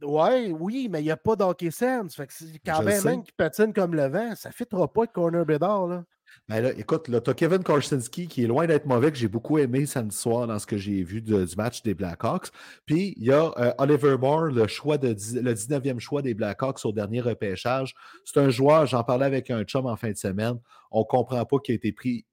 Ouais, 0.06 0.50
oui, 0.50 0.88
mais 0.90 1.00
il 1.00 1.04
n'y 1.04 1.10
a 1.10 1.16
pas 1.16 1.36
d'hockey 1.36 1.70
sense. 1.70 2.14
Fait 2.14 2.26
que 2.26 2.32
quand 2.64 2.82
même, 2.82 3.02
même 3.04 3.22
qui 3.22 3.32
patine 3.32 3.72
comme 3.72 3.94
le 3.94 4.06
vent, 4.06 4.34
ça 4.34 4.50
ne 4.50 4.54
fitera 4.54 4.90
pas 4.92 5.06
de 5.06 5.12
Corner 5.12 5.44
Bédard. 5.44 5.86
Là. 5.86 6.04
Ben 6.48 6.60
là, 6.60 6.72
écoute, 6.76 7.08
là, 7.08 7.20
tu 7.20 7.30
as 7.30 7.34
Kevin 7.34 7.62
Korsinski 7.62 8.28
qui 8.28 8.44
est 8.44 8.46
loin 8.46 8.66
d'être 8.66 8.86
mauvais, 8.86 9.10
que 9.10 9.18
j'ai 9.18 9.28
beaucoup 9.28 9.58
aimé 9.58 9.84
samedi 9.86 10.16
soir 10.16 10.46
dans 10.46 10.58
ce 10.58 10.66
que 10.66 10.76
j'ai 10.76 11.02
vu 11.02 11.20
du 11.20 11.34
match 11.56 11.82
des 11.82 11.94
Blackhawks. 11.94 12.50
Puis 12.84 13.14
il 13.16 13.24
y 13.24 13.32
a 13.32 13.52
euh, 13.58 13.72
Oliver 13.78 14.16
Moore, 14.16 14.46
le, 14.46 14.66
choix 14.68 14.98
de, 14.98 15.08
le 15.08 15.54
19e 15.54 15.98
choix 15.98 16.22
des 16.22 16.34
Blackhawks 16.34 16.84
au 16.84 16.92
dernier 16.92 17.20
repêchage. 17.20 17.94
C'est 18.24 18.38
un 18.38 18.50
joueur, 18.50 18.86
j'en 18.86 19.02
parlais 19.02 19.26
avec 19.26 19.50
un 19.50 19.64
chum 19.64 19.86
en 19.86 19.96
fin 19.96 20.10
de 20.10 20.16
semaine. 20.16 20.58
On 20.90 21.00
ne 21.00 21.04
comprend 21.04 21.44
pas 21.44 21.58
qu'il 21.58 21.72
a 21.72 21.76
été 21.76 21.92
pris 21.92 22.26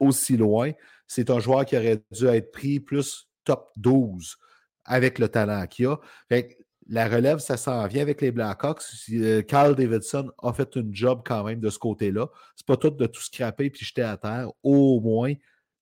aussi 0.00 0.36
loin. 0.36 0.72
C'est 1.06 1.30
un 1.30 1.38
joueur 1.38 1.64
qui 1.64 1.76
aurait 1.76 2.02
dû 2.10 2.26
être 2.26 2.50
pris 2.50 2.80
plus 2.80 3.28
top 3.44 3.70
12 3.76 4.36
avec 4.84 5.20
le 5.20 5.28
talent 5.28 5.66
qu'il 5.66 5.86
a. 5.86 5.98
Fait 6.28 6.58
la 6.88 7.08
relève, 7.08 7.38
ça 7.38 7.56
s'en 7.56 7.86
vient 7.86 8.02
avec 8.02 8.20
les 8.20 8.30
Blackhawks. 8.30 8.82
Euh, 9.12 9.42
Carl 9.42 9.74
Davidson 9.74 10.30
a 10.42 10.52
fait 10.52 10.76
une 10.76 10.94
job 10.94 11.22
quand 11.24 11.44
même 11.44 11.60
de 11.60 11.70
ce 11.70 11.78
côté-là. 11.78 12.28
C'est 12.56 12.66
pas 12.66 12.76
tout 12.76 12.90
de 12.90 13.06
tout 13.06 13.22
scraper 13.22 13.70
puis 13.70 13.84
jeter 13.84 14.02
à 14.02 14.16
terre. 14.16 14.48
Au 14.62 15.00
moins, 15.00 15.32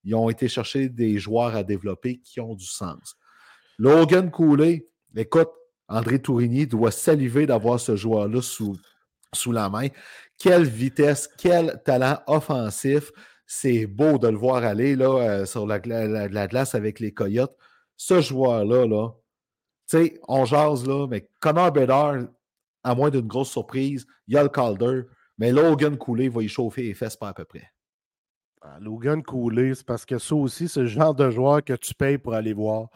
ils 0.04 0.14
ont 0.14 0.30
été 0.30 0.48
chercher 0.48 0.88
des 0.88 1.18
joueurs 1.18 1.54
à 1.56 1.62
développer 1.62 2.18
qui 2.18 2.40
ont 2.40 2.54
du 2.54 2.66
sens. 2.66 3.16
Logan 3.78 4.30
Cooley, 4.30 4.86
écoute, 5.16 5.50
André 5.88 6.20
Tourigny 6.20 6.66
doit 6.66 6.90
saliver 6.90 7.46
d'avoir 7.46 7.80
ce 7.80 7.96
joueur-là 7.96 8.42
sous, 8.42 8.76
sous 9.32 9.52
la 9.52 9.68
main. 9.68 9.88
Quelle 10.38 10.64
vitesse, 10.64 11.28
quel 11.38 11.82
talent 11.84 12.20
offensif. 12.26 13.10
C'est 13.46 13.86
beau 13.86 14.16
de 14.18 14.28
le 14.28 14.36
voir 14.36 14.62
aller 14.62 14.94
là, 14.94 15.18
euh, 15.18 15.46
sur 15.46 15.66
la, 15.66 15.78
la, 15.78 16.46
glace 16.46 16.76
avec 16.76 17.00
les 17.00 17.12
Coyotes. 17.12 17.56
Ce 17.96 18.20
joueur-là, 18.20 18.86
là, 18.86 19.08
sais, 19.90 20.20
on 20.28 20.44
jase 20.44 20.86
là, 20.86 21.06
mais 21.08 21.28
Connor 21.40 21.72
Bedard, 21.72 22.26
à 22.82 22.94
moins 22.94 23.10
d'une 23.10 23.26
grosse 23.26 23.50
surprise, 23.50 24.06
il 24.26 24.34
y 24.34 24.36
a 24.38 24.42
le 24.42 24.48
Calder, 24.48 25.02
mais 25.38 25.52
Logan 25.52 25.96
Cooley 25.96 26.28
va 26.28 26.42
y 26.42 26.48
chauffer 26.48 26.82
les 26.82 26.94
fesses 26.94 27.16
pas 27.16 27.28
à 27.28 27.34
peu 27.34 27.44
près. 27.44 27.70
Ah, 28.62 28.78
Logan 28.80 29.22
Cooley, 29.22 29.74
c'est 29.74 29.86
parce 29.86 30.04
que 30.04 30.18
ça 30.18 30.34
aussi, 30.34 30.68
c'est 30.68 30.80
le 30.80 30.86
genre 30.86 31.14
de 31.14 31.30
joueur 31.30 31.64
que 31.64 31.72
tu 31.72 31.94
payes 31.94 32.18
pour 32.18 32.34
aller 32.34 32.52
voir. 32.52 32.88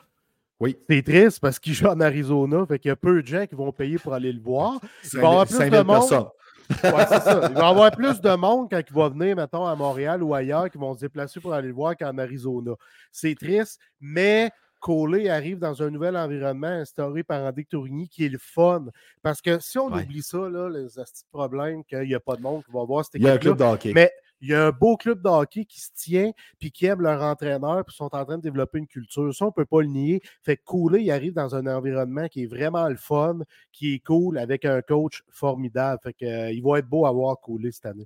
Oui. 0.60 0.76
C'est 0.88 1.02
triste 1.02 1.40
parce 1.40 1.58
qu'il 1.58 1.72
joue 1.72 1.86
en 1.86 2.00
Arizona, 2.00 2.64
fait 2.66 2.78
qu'il 2.78 2.90
y 2.90 2.92
a 2.92 2.96
peu 2.96 3.22
de 3.22 3.26
gens 3.26 3.46
qui 3.46 3.54
vont 3.54 3.72
payer 3.72 3.98
pour 3.98 4.14
aller 4.14 4.32
le 4.32 4.40
voir. 4.40 4.78
Il 5.12 5.20
va 5.20 5.22
y 5.22 5.30
avoir 5.30 5.46
plus 5.46 5.70
de 5.70 5.82
monde. 5.82 6.30
Ouais, 6.82 7.06
ça. 7.06 7.50
Il 7.50 7.54
va 7.56 7.60
y 7.60 7.70
avoir 7.70 7.90
plus 7.90 8.22
de 8.22 8.36
monde 8.36 8.70
quand 8.70 8.80
il 8.88 8.94
va 8.94 9.10
venir, 9.10 9.36
mettons, 9.36 9.66
à 9.66 9.76
Montréal 9.76 10.22
ou 10.22 10.32
ailleurs, 10.32 10.70
qui 10.70 10.78
vont 10.78 10.94
se 10.94 11.00
déplacer 11.00 11.38
pour 11.38 11.52
aller 11.52 11.68
le 11.68 11.74
voir 11.74 11.94
qu'en 11.94 12.16
Arizona. 12.16 12.72
C'est 13.12 13.34
triste, 13.34 13.78
mais 14.00 14.50
Collet 14.84 15.30
arrive 15.30 15.58
dans 15.58 15.82
un 15.82 15.88
nouvel 15.88 16.14
environnement 16.14 16.66
instauré 16.66 17.22
par 17.22 17.42
Andy 17.42 17.64
Tourigny 17.64 18.06
qui 18.06 18.26
est 18.26 18.28
le 18.28 18.36
fun. 18.36 18.84
Parce 19.22 19.40
que 19.40 19.58
si 19.58 19.78
on 19.78 19.86
oublie 19.86 20.20
ça, 20.20 20.46
là, 20.50 20.68
les 20.68 20.88
petits 20.88 21.24
problèmes 21.32 21.82
qu'il 21.84 22.02
n'y 22.02 22.14
a 22.14 22.20
pas 22.20 22.36
de 22.36 22.42
monde 22.42 22.62
qui 22.66 22.70
va 22.70 22.84
voir 22.84 23.02
cette 23.02 23.14
équipe. 23.14 23.24
Il 23.24 23.28
y 23.28 23.30
a 23.30 23.34
un 23.34 23.38
club 23.38 23.56
de 23.56 23.64
hockey. 23.64 23.92
Mais 23.94 24.12
il 24.42 24.50
y 24.50 24.54
a 24.54 24.66
un 24.66 24.72
beau 24.72 24.98
club 24.98 25.22
de 25.22 25.28
hockey 25.30 25.64
qui 25.64 25.80
se 25.80 25.88
tient 25.94 26.32
puis 26.58 26.70
qui 26.70 26.84
aime 26.84 27.00
leur 27.00 27.22
entraîneur 27.22 27.82
puis 27.86 27.96
sont 27.96 28.14
en 28.14 28.26
train 28.26 28.36
de 28.36 28.42
développer 28.42 28.76
une 28.76 28.86
culture. 28.86 29.34
Ça, 29.34 29.46
on 29.46 29.48
ne 29.48 29.52
peut 29.54 29.64
pas 29.64 29.80
le 29.80 29.88
nier. 29.88 30.20
Fait 30.42 30.58
que 30.58 30.64
Cooley, 30.64 31.02
il 31.02 31.10
arrive 31.10 31.32
dans 31.32 31.54
un 31.54 31.66
environnement 31.66 32.28
qui 32.28 32.42
est 32.42 32.46
vraiment 32.46 32.86
le 32.86 32.96
fun, 32.96 33.38
qui 33.72 33.94
est 33.94 34.00
cool 34.00 34.36
avec 34.36 34.66
un 34.66 34.82
coach 34.82 35.22
formidable. 35.30 35.98
Fait 36.02 36.12
que, 36.12 36.26
euh, 36.26 36.52
il 36.52 36.62
va 36.62 36.80
être 36.80 36.88
beau 36.88 37.06
à 37.06 37.10
voir 37.10 37.40
Cooley 37.40 37.72
cette 37.72 37.86
année. 37.86 38.04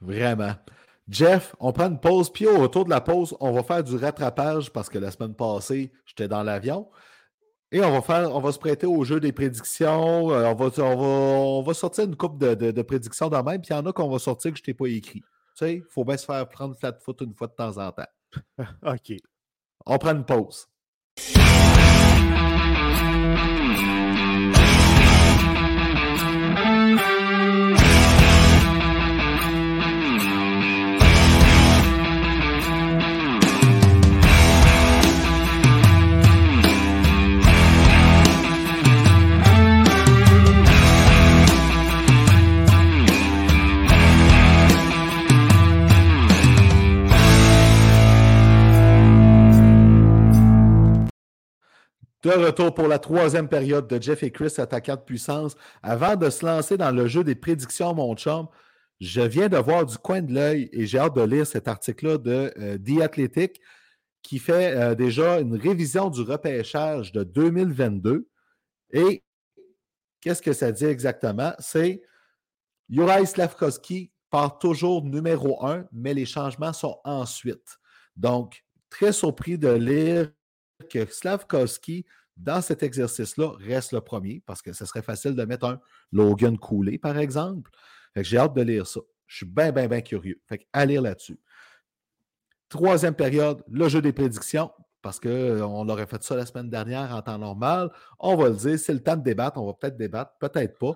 Vraiment. 0.00 0.52
Jeff, 1.08 1.54
on 1.60 1.72
prend 1.72 1.88
une 1.88 2.00
pause, 2.00 2.30
puis 2.30 2.46
au 2.46 2.58
retour 2.58 2.84
de 2.84 2.90
la 2.90 3.00
pause, 3.00 3.36
on 3.40 3.52
va 3.52 3.62
faire 3.62 3.84
du 3.84 3.96
rattrapage 3.96 4.72
parce 4.72 4.88
que 4.88 4.98
la 4.98 5.10
semaine 5.10 5.34
passée, 5.34 5.92
j'étais 6.06 6.28
dans 6.28 6.42
l'avion. 6.42 6.88
Et 7.72 7.82
on 7.82 7.90
va 7.90 8.02
faire, 8.02 8.34
on 8.34 8.40
va 8.40 8.52
se 8.52 8.58
prêter 8.58 8.86
au 8.86 9.04
jeu 9.04 9.20
des 9.20 9.32
prédictions. 9.32 10.30
Euh, 10.30 10.46
on, 10.46 10.54
va, 10.54 10.84
on, 10.84 11.62
va, 11.62 11.74
sortir 11.74 12.04
une 12.04 12.16
coupe 12.16 12.38
de, 12.38 12.54
de, 12.54 12.82
prédictions 12.82 13.28
dans 13.28 13.42
même, 13.42 13.60
puis 13.60 13.70
il 13.70 13.76
y 13.76 13.76
en 13.76 13.84
a 13.84 13.92
qu'on 13.92 14.08
va 14.08 14.18
sortir 14.18 14.52
que 14.52 14.58
je 14.58 14.62
t'ai 14.62 14.74
pas 14.74 14.86
écrit. 14.86 15.20
Tu 15.20 15.26
sais, 15.56 15.74
il 15.76 15.84
faut 15.90 16.04
bien 16.04 16.16
se 16.16 16.24
faire 16.24 16.48
prendre 16.48 16.76
flat 16.76 16.96
foot 17.00 17.20
une 17.20 17.34
fois 17.34 17.48
de 17.48 17.54
temps 17.54 17.76
en 17.76 17.90
temps. 17.90 18.06
OK. 18.86 19.16
On 19.86 19.98
prend 19.98 20.12
une 20.12 20.24
pause. 20.24 20.68
De 52.24 52.30
retour 52.30 52.72
pour 52.72 52.88
la 52.88 52.98
troisième 52.98 53.50
période 53.50 53.86
de 53.86 54.00
Jeff 54.00 54.22
et 54.22 54.30
Chris 54.30 54.54
attaquant 54.56 54.96
de 54.96 55.02
puissance. 55.02 55.54
Avant 55.82 56.16
de 56.16 56.30
se 56.30 56.46
lancer 56.46 56.78
dans 56.78 56.90
le 56.90 57.06
jeu 57.06 57.22
des 57.22 57.34
prédictions, 57.34 57.92
mon 57.92 58.16
chum, 58.16 58.48
je 58.98 59.20
viens 59.20 59.50
de 59.50 59.58
voir 59.58 59.84
du 59.84 59.98
coin 59.98 60.22
de 60.22 60.32
l'œil 60.32 60.70
et 60.72 60.86
j'ai 60.86 60.98
hâte 60.98 61.14
de 61.14 61.20
lire 61.20 61.46
cet 61.46 61.68
article-là 61.68 62.16
de 62.16 62.50
euh, 62.56 62.78
The 62.78 63.02
Athletic 63.02 63.60
qui 64.22 64.38
fait 64.38 64.74
euh, 64.74 64.94
déjà 64.94 65.38
une 65.38 65.54
révision 65.54 66.08
du 66.08 66.22
repêchage 66.22 67.12
de 67.12 67.24
2022. 67.24 68.26
Et 68.94 69.22
qu'est-ce 70.22 70.40
que 70.40 70.54
ça 70.54 70.72
dit 70.72 70.86
exactement? 70.86 71.52
C'est 71.58 72.00
Juraj 72.88 73.26
Slavkovski 73.26 74.12
part 74.30 74.58
toujours 74.58 75.04
numéro 75.04 75.62
un, 75.66 75.84
mais 75.92 76.14
les 76.14 76.24
changements 76.24 76.72
sont 76.72 76.98
ensuite. 77.04 77.78
Donc, 78.16 78.64
très 78.88 79.12
surpris 79.12 79.58
de 79.58 79.68
lire 79.68 80.30
que 80.88 81.06
Slavkovski, 81.06 82.04
dans 82.36 82.60
cet 82.60 82.82
exercice-là, 82.82 83.52
reste 83.58 83.92
le 83.92 84.00
premier, 84.00 84.42
parce 84.46 84.62
que 84.62 84.72
ce 84.72 84.84
serait 84.84 85.02
facile 85.02 85.34
de 85.34 85.44
mettre 85.44 85.66
un 85.66 85.80
Logan 86.12 86.58
Cooley, 86.58 86.98
par 86.98 87.18
exemple. 87.18 87.70
j'ai 88.16 88.38
hâte 88.38 88.54
de 88.54 88.62
lire 88.62 88.86
ça. 88.86 89.00
Je 89.26 89.36
suis 89.36 89.46
bien, 89.46 89.72
bien, 89.72 89.88
bien 89.88 90.00
curieux. 90.00 90.40
Fait 90.46 90.66
à 90.72 90.84
lire 90.84 91.02
là-dessus. 91.02 91.38
Troisième 92.68 93.14
période, 93.14 93.62
le 93.68 93.88
jeu 93.88 94.02
des 94.02 94.12
prédictions, 94.12 94.70
parce 95.04 95.20
qu'on 95.20 95.28
euh, 95.28 95.60
aurait 95.60 96.06
fait 96.06 96.22
ça 96.22 96.34
la 96.34 96.46
semaine 96.46 96.70
dernière 96.70 97.14
en 97.14 97.20
temps 97.20 97.38
normal. 97.38 97.90
On 98.18 98.36
va 98.36 98.48
le 98.48 98.56
dire, 98.56 98.78
c'est 98.78 98.94
le 98.94 99.02
temps 99.02 99.16
de 99.16 99.22
débattre. 99.22 99.60
On 99.60 99.66
va 99.66 99.74
peut-être 99.74 99.98
débattre, 99.98 100.32
peut-être 100.40 100.78
pas. 100.78 100.92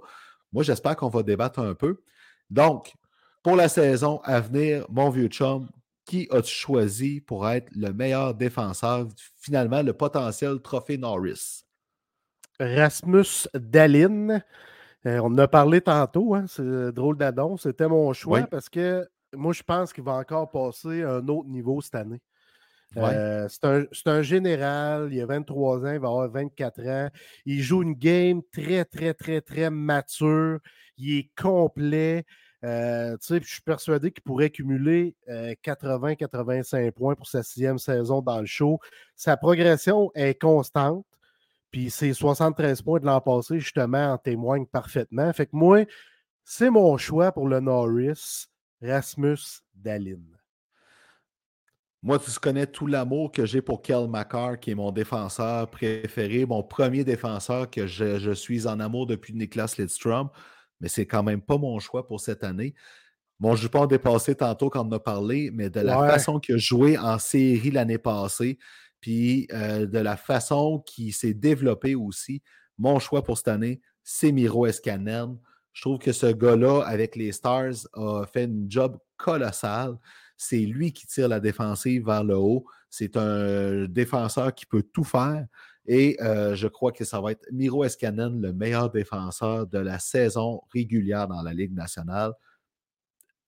Moi, 0.50 0.64
j'espère 0.64 0.96
qu'on 0.96 1.10
va 1.10 1.22
débattre 1.22 1.60
un 1.60 1.74
peu. 1.74 2.00
Donc, 2.48 2.94
pour 3.42 3.54
la 3.54 3.68
saison 3.68 4.20
à 4.24 4.40
venir, 4.40 4.86
mon 4.88 5.10
vieux 5.10 5.28
chum, 5.28 5.68
qui 6.08 6.26
as-tu 6.30 6.52
choisi 6.52 7.20
pour 7.20 7.48
être 7.48 7.68
le 7.76 7.92
meilleur 7.92 8.34
défenseur, 8.34 9.06
finalement, 9.36 9.82
le 9.82 9.92
potentiel 9.92 10.60
trophée 10.60 10.96
Norris? 10.96 11.64
Rasmus 12.58 13.46
Dalin. 13.54 14.40
Euh, 15.06 15.20
on 15.22 15.26
en 15.26 15.38
a 15.38 15.46
parlé 15.46 15.80
tantôt, 15.80 16.34
hein, 16.34 16.46
c'est 16.48 16.92
drôle 16.92 17.18
d'annonce. 17.18 17.62
C'était 17.62 17.86
mon 17.86 18.12
choix 18.14 18.42
parce 18.42 18.68
que 18.68 19.06
moi, 19.34 19.52
je 19.52 19.62
pense 19.62 19.92
qu'il 19.92 20.02
va 20.02 20.14
encore 20.14 20.50
passer 20.50 21.02
à 21.02 21.16
un 21.16 21.28
autre 21.28 21.48
niveau 21.48 21.80
cette 21.80 21.94
année. 21.94 22.20
Euh, 22.96 23.46
c'est 23.50 24.08
un, 24.08 24.22
général, 24.22 25.12
il 25.12 25.20
a 25.20 25.26
23 25.26 25.84
ans, 25.84 25.92
il 25.92 26.00
va 26.00 26.08
avoir 26.08 26.30
24 26.30 26.80
ans. 26.86 27.10
Il 27.44 27.60
joue 27.60 27.82
une 27.82 27.92
game 27.92 28.40
très, 28.50 28.86
très, 28.86 29.12
très, 29.12 29.42
très 29.42 29.68
mature. 29.68 30.58
Il 30.96 31.18
est 31.18 31.30
complet. 31.36 32.24
Euh, 32.64 33.16
je 33.20 33.38
suis 33.44 33.62
persuadé 33.62 34.10
qu'il 34.10 34.22
pourrait 34.22 34.50
cumuler 34.50 35.14
80-85 35.28 36.74
euh, 36.74 36.90
points 36.90 37.14
pour 37.14 37.28
sa 37.28 37.42
sixième 37.42 37.78
saison 37.78 38.20
dans 38.20 38.40
le 38.40 38.46
show. 38.46 38.80
Sa 39.14 39.36
progression 39.36 40.10
est 40.14 40.40
constante. 40.40 41.06
Puis 41.70 41.90
ses 41.90 42.14
73 42.14 42.82
points 42.82 42.98
de 42.98 43.06
l'an 43.06 43.20
passé, 43.20 43.60
justement, 43.60 44.12
en 44.12 44.18
témoignent 44.18 44.66
parfaitement. 44.66 45.30
Fait 45.32 45.46
que 45.46 45.54
moi, 45.54 45.84
c'est 46.44 46.70
mon 46.70 46.96
choix 46.96 47.30
pour 47.30 47.46
le 47.46 47.60
Norris, 47.60 48.46
Rasmus 48.82 49.60
Dalin. 49.74 50.22
Moi, 52.02 52.18
tu 52.18 52.30
connais 52.40 52.66
tout 52.66 52.86
l'amour 52.86 53.32
que 53.32 53.44
j'ai 53.44 53.60
pour 53.60 53.82
Kel 53.82 54.08
McCarr, 54.08 54.58
qui 54.58 54.70
est 54.70 54.74
mon 54.74 54.92
défenseur 54.92 55.68
préféré, 55.68 56.46
mon 56.46 56.62
premier 56.62 57.04
défenseur 57.04 57.68
que 57.68 57.86
je, 57.86 58.18
je 58.18 58.30
suis 58.30 58.66
en 58.66 58.80
amour 58.80 59.06
depuis 59.06 59.34
Niklas 59.34 59.74
Lidstrom 59.78 60.30
mais 60.80 60.88
c'est 60.88 61.06
quand 61.06 61.22
même 61.22 61.40
pas 61.40 61.58
mon 61.58 61.78
choix 61.78 62.06
pour 62.06 62.20
cette 62.20 62.44
année. 62.44 62.74
Mon 63.40 63.54
jupon 63.54 63.86
dépassé 63.86 64.34
tantôt 64.34 64.68
quand 64.68 64.86
on 64.86 64.92
a 64.92 64.98
parlé, 64.98 65.50
mais 65.52 65.70
de 65.70 65.80
la 65.80 65.98
façon 65.98 66.40
qu'il 66.40 66.56
a 66.56 66.58
joué 66.58 66.98
en 66.98 67.18
série 67.18 67.70
l'année 67.70 67.98
passée, 67.98 68.58
puis 69.00 69.46
euh, 69.52 69.86
de 69.86 69.98
la 69.98 70.16
façon 70.16 70.82
qu'il 70.84 71.14
s'est 71.14 71.34
développé 71.34 71.94
aussi, 71.94 72.42
mon 72.78 72.98
choix 72.98 73.22
pour 73.22 73.38
cette 73.38 73.48
année, 73.48 73.80
c'est 74.02 74.32
Miro 74.32 74.66
Escanen. 74.66 75.36
Je 75.72 75.82
trouve 75.82 75.98
que 75.98 76.12
ce 76.12 76.26
gars-là, 76.26 76.82
avec 76.82 77.14
les 77.14 77.30
Stars, 77.30 77.86
a 77.92 78.24
fait 78.26 78.44
une 78.44 78.68
job 78.68 78.98
colossal. 79.16 79.96
C'est 80.36 80.58
lui 80.58 80.92
qui 80.92 81.06
tire 81.06 81.28
la 81.28 81.40
défensive 81.40 82.06
vers 82.06 82.24
le 82.24 82.36
haut. 82.36 82.64
C'est 82.90 83.16
un 83.16 83.84
défenseur 83.86 84.54
qui 84.54 84.66
peut 84.66 84.82
tout 84.82 85.04
faire. 85.04 85.46
Et 85.90 86.18
euh, 86.20 86.54
je 86.54 86.68
crois 86.68 86.92
que 86.92 87.04
ça 87.04 87.18
va 87.18 87.32
être 87.32 87.46
Miro 87.50 87.82
Escanen, 87.82 88.42
le 88.42 88.52
meilleur 88.52 88.90
défenseur 88.90 89.66
de 89.66 89.78
la 89.78 89.98
saison 89.98 90.60
régulière 90.70 91.26
dans 91.26 91.40
la 91.40 91.54
Ligue 91.54 91.74
nationale. 91.74 92.32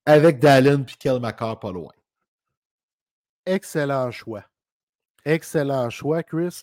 avec 0.07 0.41
Dallin 0.41 0.83
puis 0.83 0.97
Kel 0.97 1.21
McCarr 1.21 1.61
pas 1.61 1.71
loin. 1.71 1.93
Excellent 3.45 4.11
choix. 4.11 4.45
Excellent 5.25 5.91
choix, 5.91 6.23
Chris. 6.23 6.63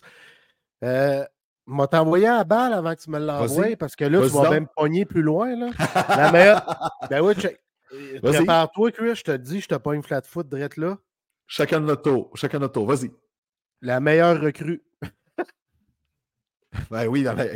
Euh, 0.82 1.24
m'a 1.64 1.86
t'envoyé 1.86 2.26
à 2.26 2.38
la 2.38 2.44
balle 2.44 2.72
avant 2.72 2.94
que 2.96 3.00
tu 3.00 3.10
me 3.10 3.20
l'envoies 3.20 3.76
parce 3.76 3.94
que 3.94 4.04
là, 4.04 4.20
tu 4.22 4.28
vas 4.28 4.50
même 4.50 4.66
pogner 4.74 5.04
plus 5.04 5.22
loin. 5.22 5.54
Là. 5.54 5.70
La 6.08 6.32
meilleure. 6.32 6.90
ben 7.10 7.20
oui, 7.20 7.34
euh, 7.92 8.20
prépare-toi, 8.20 8.90
Chris, 8.90 9.14
je 9.14 9.22
te 9.22 9.36
dis, 9.36 9.60
je 9.60 9.68
te 9.68 9.76
pogne 9.76 10.02
flat 10.02 10.22
foot 10.22 10.48
direct 10.48 10.76
là. 10.76 10.98
Chacun 11.46 11.80
notre 11.80 12.02
tour. 12.02 12.30
Chacun 12.34 12.58
notre 12.58 12.74
tour. 12.74 12.86
Vas-y. 12.86 13.10
La 13.80 14.00
meilleure 14.00 14.40
recrue. 14.40 14.82
Ben 16.90 17.06
oui, 17.06 17.22
dans 17.22 17.34
la... 17.34 17.46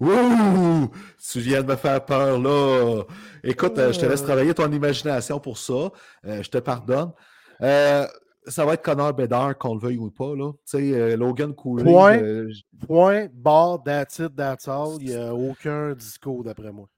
Ouh! 0.00 0.90
Tu 1.30 1.40
viens 1.40 1.62
de 1.62 1.68
me 1.68 1.76
faire 1.76 2.04
peur, 2.04 2.38
là. 2.38 3.02
Écoute, 3.44 3.78
euh, 3.78 3.92
je 3.92 4.00
te 4.00 4.06
laisse 4.06 4.22
travailler 4.22 4.54
ton 4.54 4.70
imagination 4.70 5.38
pour 5.38 5.58
ça. 5.58 5.92
Euh, 6.24 6.42
je 6.42 6.50
te 6.50 6.58
pardonne. 6.58 7.12
Euh, 7.60 8.06
ça 8.46 8.64
va 8.64 8.74
être 8.74 8.82
Connor 8.82 9.12
Bedard, 9.14 9.56
qu'on 9.56 9.74
le 9.74 9.80
veuille 9.80 9.98
ou 9.98 10.10
pas, 10.10 10.34
là. 10.34 10.52
Tu 10.68 10.92
sais, 10.92 11.16
Logan 11.16 11.54
Cooley. 11.54 11.84
Point, 11.84 12.48
point, 12.86 13.26
bar, 13.32 13.82
that's 13.84 14.18
it, 14.18 14.34
that's 14.34 14.66
all. 14.66 14.96
Il 15.00 15.08
n'y 15.08 15.14
a 15.14 15.32
aucun 15.32 15.94
discours, 15.94 16.42
d'après 16.42 16.72
moi. 16.72 16.88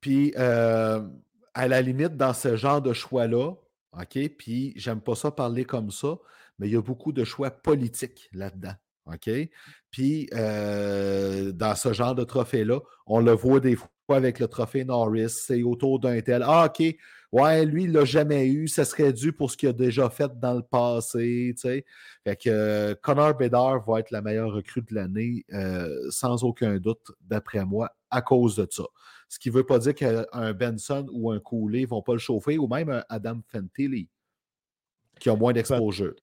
Puis, 0.00 0.34
à 0.34 1.68
la 1.68 1.80
limite, 1.80 2.16
dans 2.16 2.34
ce 2.34 2.56
genre 2.56 2.82
de 2.82 2.92
choix-là, 2.92 3.52
OK, 3.92 4.28
puis 4.38 4.72
j'aime 4.76 5.00
pas 5.00 5.14
ça 5.14 5.30
parler 5.30 5.64
comme 5.64 5.90
ça, 5.90 6.18
mais 6.58 6.68
il 6.68 6.72
y 6.72 6.76
a 6.76 6.82
beaucoup 6.82 7.12
de 7.12 7.24
choix 7.24 7.50
politiques 7.50 8.28
là-dedans. 8.32 8.74
OK? 9.06 9.30
Puis, 9.90 10.28
euh, 10.34 11.52
dans 11.52 11.74
ce 11.74 11.92
genre 11.92 12.14
de 12.14 12.24
trophée-là, 12.24 12.80
on 13.06 13.20
le 13.20 13.32
voit 13.32 13.60
des 13.60 13.76
fois 13.76 13.88
avec 14.16 14.38
le 14.38 14.48
trophée 14.48 14.84
Norris, 14.84 15.30
c'est 15.30 15.62
autour 15.62 16.00
d'un 16.00 16.20
tel. 16.20 16.42
Ah, 16.44 16.66
OK, 16.66 16.96
ouais, 17.32 17.64
lui, 17.64 17.84
il 17.84 17.92
l'a 17.92 18.04
jamais 18.04 18.48
eu, 18.48 18.68
ça 18.68 18.84
serait 18.84 19.12
dû 19.12 19.32
pour 19.32 19.50
ce 19.50 19.56
qu'il 19.56 19.68
a 19.68 19.72
déjà 19.72 20.10
fait 20.10 20.30
dans 20.38 20.54
le 20.54 20.62
passé, 20.62 21.52
tu 21.54 21.60
sais. 21.60 21.84
Fait 22.24 22.36
que 22.36 22.50
euh, 22.50 22.94
Connor 23.00 23.36
Bedard 23.36 23.84
va 23.84 24.00
être 24.00 24.10
la 24.10 24.22
meilleure 24.22 24.52
recrue 24.52 24.82
de 24.82 24.94
l'année, 24.94 25.44
euh, 25.52 26.10
sans 26.10 26.44
aucun 26.44 26.78
doute, 26.78 27.12
d'après 27.20 27.64
moi, 27.64 27.90
à 28.10 28.22
cause 28.22 28.56
de 28.56 28.66
ça. 28.70 28.84
Ce 29.28 29.38
qui 29.38 29.50
ne 29.50 29.54
veut 29.54 29.64
pas 29.64 29.78
dire 29.78 29.94
qu'un 29.94 30.52
Benson 30.54 31.06
ou 31.12 31.30
un 31.30 31.38
Cooley 31.38 31.82
ne 31.82 31.86
vont 31.86 32.02
pas 32.02 32.14
le 32.14 32.18
chauffer, 32.18 32.58
ou 32.58 32.66
même 32.66 32.90
un 32.90 33.04
Adam 33.08 33.40
Fentilly, 33.46 34.08
qui 35.20 35.30
a 35.30 35.36
moins 35.36 35.52
d'exposure. 35.52 36.14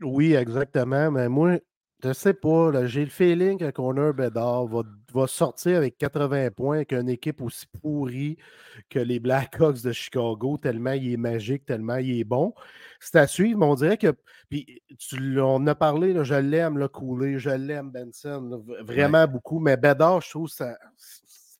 Oui, 0.00 0.34
exactement. 0.34 1.10
Mais 1.10 1.28
moi, 1.28 1.58
je 2.04 2.12
sais 2.12 2.34
pas. 2.34 2.86
J'ai 2.86 3.04
le 3.04 3.10
feeling 3.10 3.58
que 3.58 3.70
Connor 3.70 4.14
Bedard 4.14 4.66
va, 4.66 4.82
va, 5.12 5.26
sortir 5.26 5.78
avec 5.78 5.98
80 5.98 6.50
points 6.52 6.76
avec 6.76 6.92
une 6.92 7.08
équipe 7.08 7.42
aussi 7.42 7.66
pourrie 7.80 8.36
que 8.88 9.00
les 9.00 9.18
Blackhawks 9.18 9.82
de 9.82 9.90
Chicago, 9.90 10.58
tellement 10.58 10.92
il 10.92 11.12
est 11.12 11.16
magique, 11.16 11.66
tellement 11.66 11.96
il 11.96 12.20
est 12.20 12.24
bon. 12.24 12.54
C'est 13.00 13.18
à 13.18 13.26
suivre, 13.26 13.58
mais 13.58 13.66
on 13.66 13.74
dirait 13.74 13.96
que. 13.96 14.14
Puis, 14.48 14.80
tu, 14.98 15.40
on 15.40 15.66
a 15.66 15.74
parlé, 15.74 16.14
je 16.24 16.34
l'aime, 16.34 16.78
le 16.78 16.88
Cooley, 16.88 17.38
je 17.38 17.50
l'aime, 17.50 17.90
Benson, 17.90 18.64
vraiment 18.82 19.26
beaucoup. 19.26 19.58
Mais 19.58 19.76
Bedard, 19.76 20.20
je 20.20 20.30
trouve 20.30 20.48
que 20.48 20.54
c'est 20.54 20.76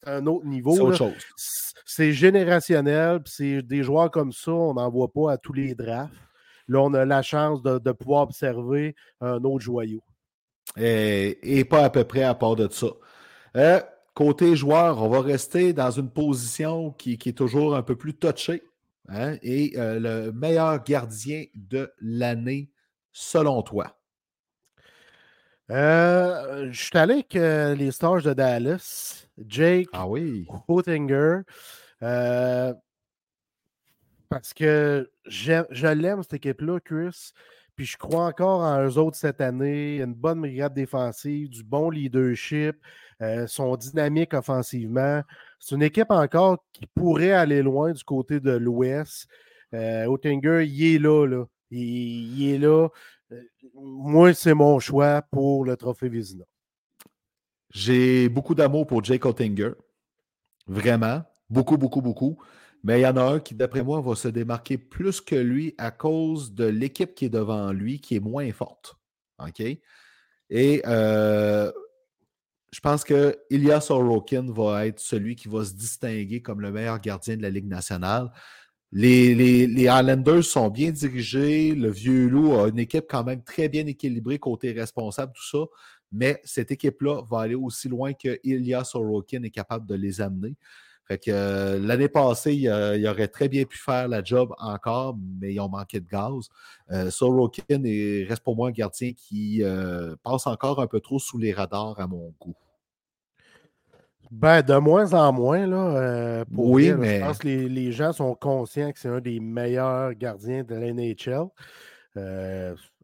un 0.06 0.24
autre 0.26 0.46
niveau. 0.46 0.74
C'est 0.74 0.80
autre 0.80 0.96
chose. 0.96 1.72
C'est 1.84 2.12
générationnel, 2.12 3.20
c'est 3.24 3.62
des 3.62 3.82
joueurs 3.82 4.10
comme 4.10 4.32
ça, 4.32 4.52
on 4.52 4.74
n'en 4.74 4.88
voit 4.88 5.12
pas 5.12 5.32
à 5.32 5.38
tous 5.38 5.52
les 5.52 5.74
drafts. 5.74 6.12
Là, 6.68 6.80
on 6.82 6.94
a 6.94 7.04
la 7.04 7.22
chance 7.22 7.62
de, 7.62 7.78
de 7.78 7.92
pouvoir 7.92 8.22
observer 8.22 8.94
un 9.20 9.42
autre 9.42 9.64
joyau. 9.64 10.02
Et, 10.76 11.64
pas 11.64 11.84
à 11.84 11.90
peu 11.90 12.04
près 12.04 12.22
à 12.22 12.34
part 12.34 12.56
de 12.56 12.68
ça. 12.70 12.88
Euh, 13.56 13.80
côté 14.14 14.56
joueur, 14.56 15.02
on 15.02 15.08
va 15.08 15.20
rester 15.20 15.72
dans 15.72 15.90
une 15.90 16.10
position 16.10 16.92
qui, 16.92 17.12
est 17.12 17.36
toujours 17.36 17.76
un 17.76 17.82
peu 17.82 17.96
plus 17.96 18.14
touchée. 18.14 18.62
Hein, 19.08 19.36
et 19.42 19.72
euh, 19.76 19.98
le 19.98 20.32
meilleur 20.32 20.82
gardien 20.84 21.44
de 21.54 21.90
l'année, 22.00 22.70
selon 23.12 23.62
toi? 23.62 23.96
Euh, 25.70 26.68
je 26.70 26.84
suis 26.84 26.96
allé 26.96 27.14
avec 27.14 27.34
les 27.34 27.90
Stars 27.90 28.22
de 28.22 28.32
Dallas, 28.32 29.26
Jake 29.46 29.88
ah 29.92 30.06
oui. 30.06 30.46
parce 34.28 34.54
que 34.54 35.10
je 35.26 35.92
l'aime, 35.94 36.22
cette 36.22 36.34
équipe-là, 36.34 36.80
Chris. 36.80 37.32
Puis 37.78 37.86
je 37.86 37.96
crois 37.96 38.26
encore 38.26 38.62
en 38.62 38.84
eux 38.84 38.98
autres 38.98 39.16
cette 39.16 39.40
année. 39.40 39.98
Une 39.98 40.12
bonne 40.12 40.40
brigade 40.40 40.74
défensive, 40.74 41.48
du 41.48 41.62
bon 41.62 41.90
leadership, 41.90 42.76
euh, 43.22 43.46
sont 43.46 43.76
dynamiques 43.76 44.34
offensivement. 44.34 45.22
C'est 45.60 45.76
une 45.76 45.84
équipe 45.84 46.10
encore 46.10 46.58
qui 46.72 46.88
pourrait 46.88 47.30
aller 47.30 47.62
loin 47.62 47.92
du 47.92 48.02
côté 48.02 48.40
de 48.40 48.50
l'Ouest. 48.50 49.28
Euh, 49.74 50.06
Oettinger, 50.06 50.66
il 50.66 50.96
est 50.96 50.98
là, 50.98 51.24
là. 51.24 51.44
Il, 51.70 52.48
est 52.52 52.58
là. 52.58 52.88
Euh, 53.30 53.42
moi, 53.74 54.34
c'est 54.34 54.54
mon 54.54 54.80
choix 54.80 55.22
pour 55.30 55.64
le 55.64 55.76
trophée 55.76 56.08
Vizina. 56.08 56.46
J'ai 57.70 58.28
beaucoup 58.28 58.56
d'amour 58.56 58.88
pour 58.88 59.04
Jake 59.04 59.24
Oettinger. 59.24 59.70
Vraiment. 60.66 61.22
Beaucoup, 61.48 61.78
beaucoup, 61.78 62.02
beaucoup. 62.02 62.38
Mais 62.84 63.00
il 63.00 63.02
y 63.02 63.06
en 63.06 63.16
a 63.16 63.22
un 63.22 63.40
qui, 63.40 63.54
d'après 63.54 63.82
moi, 63.82 64.00
va 64.00 64.14
se 64.14 64.28
démarquer 64.28 64.78
plus 64.78 65.20
que 65.20 65.34
lui 65.34 65.74
à 65.78 65.90
cause 65.90 66.54
de 66.54 66.64
l'équipe 66.64 67.14
qui 67.14 67.26
est 67.26 67.30
devant 67.30 67.72
lui, 67.72 68.00
qui 68.00 68.16
est 68.16 68.20
moins 68.20 68.50
forte. 68.52 68.96
Et 70.50 70.82
euh, 70.86 71.70
je 72.72 72.80
pense 72.80 73.04
que 73.04 73.36
Ilya 73.50 73.80
Sorokin 73.80 74.46
va 74.50 74.86
être 74.86 75.00
celui 75.00 75.36
qui 75.36 75.48
va 75.48 75.64
se 75.64 75.74
distinguer 75.74 76.42
comme 76.42 76.60
le 76.60 76.70
meilleur 76.70 77.00
gardien 77.00 77.36
de 77.36 77.42
la 77.42 77.50
Ligue 77.50 77.68
nationale. 77.68 78.30
Les, 78.90 79.34
les, 79.34 79.66
les 79.66 79.88
Highlanders 79.88 80.44
sont 80.44 80.70
bien 80.70 80.90
dirigés. 80.90 81.74
Le 81.74 81.90
vieux 81.90 82.28
loup 82.28 82.58
a 82.58 82.68
une 82.68 82.78
équipe 82.78 83.04
quand 83.08 83.24
même 83.24 83.42
très 83.42 83.68
bien 83.68 83.86
équilibrée 83.86 84.38
côté 84.38 84.72
responsable, 84.72 85.32
tout 85.34 85.46
ça. 85.46 85.64
Mais 86.10 86.40
cette 86.44 86.70
équipe-là 86.70 87.22
va 87.28 87.40
aller 87.40 87.54
aussi 87.54 87.88
loin 87.88 88.14
que 88.14 88.38
Ilya 88.42 88.84
Sorokin 88.84 89.42
est 89.42 89.50
capable 89.50 89.86
de 89.86 89.94
les 89.94 90.20
amener. 90.20 90.54
Fait 91.08 91.16
que 91.16 91.30
euh, 91.30 91.78
l'année 91.78 92.08
passée, 92.08 92.54
il, 92.54 93.08
aurait 93.08 93.28
très 93.28 93.48
bien 93.48 93.64
pu 93.64 93.78
faire 93.78 94.08
la 94.08 94.22
job 94.22 94.54
encore, 94.58 95.16
mais 95.40 95.54
ils 95.54 95.60
ont 95.60 95.68
manqué 95.68 96.00
de 96.00 96.06
gaz. 96.06 96.50
Euh, 96.90 97.10
Sorokin 97.10 97.82
reste 98.28 98.42
pour 98.44 98.56
moi 98.56 98.68
un 98.68 98.72
gardien 98.72 99.12
qui 99.16 99.62
euh, 99.62 100.16
passe 100.22 100.46
encore 100.46 100.82
un 100.82 100.86
peu 100.86 101.00
trop 101.00 101.18
sous 101.18 101.38
les 101.38 101.54
radars 101.54 101.98
à 101.98 102.06
mon 102.06 102.34
goût. 102.38 102.54
Ben, 104.30 104.60
de 104.60 104.74
moins 104.74 105.14
en 105.14 105.32
moins, 105.32 105.66
là. 105.66 106.44
oui, 106.52 106.92
mais. 106.92 107.20
Je 107.20 107.24
pense 107.24 107.38
que 107.38 107.48
les, 107.48 107.92
gens 107.92 108.12
sont 108.12 108.34
conscients 108.34 108.92
que 108.92 108.98
c'est 108.98 109.08
un 109.08 109.20
des 109.20 109.40
meilleurs 109.40 110.12
gardiens 110.12 110.62
de 110.62 110.74
l'NHL. 110.74 111.46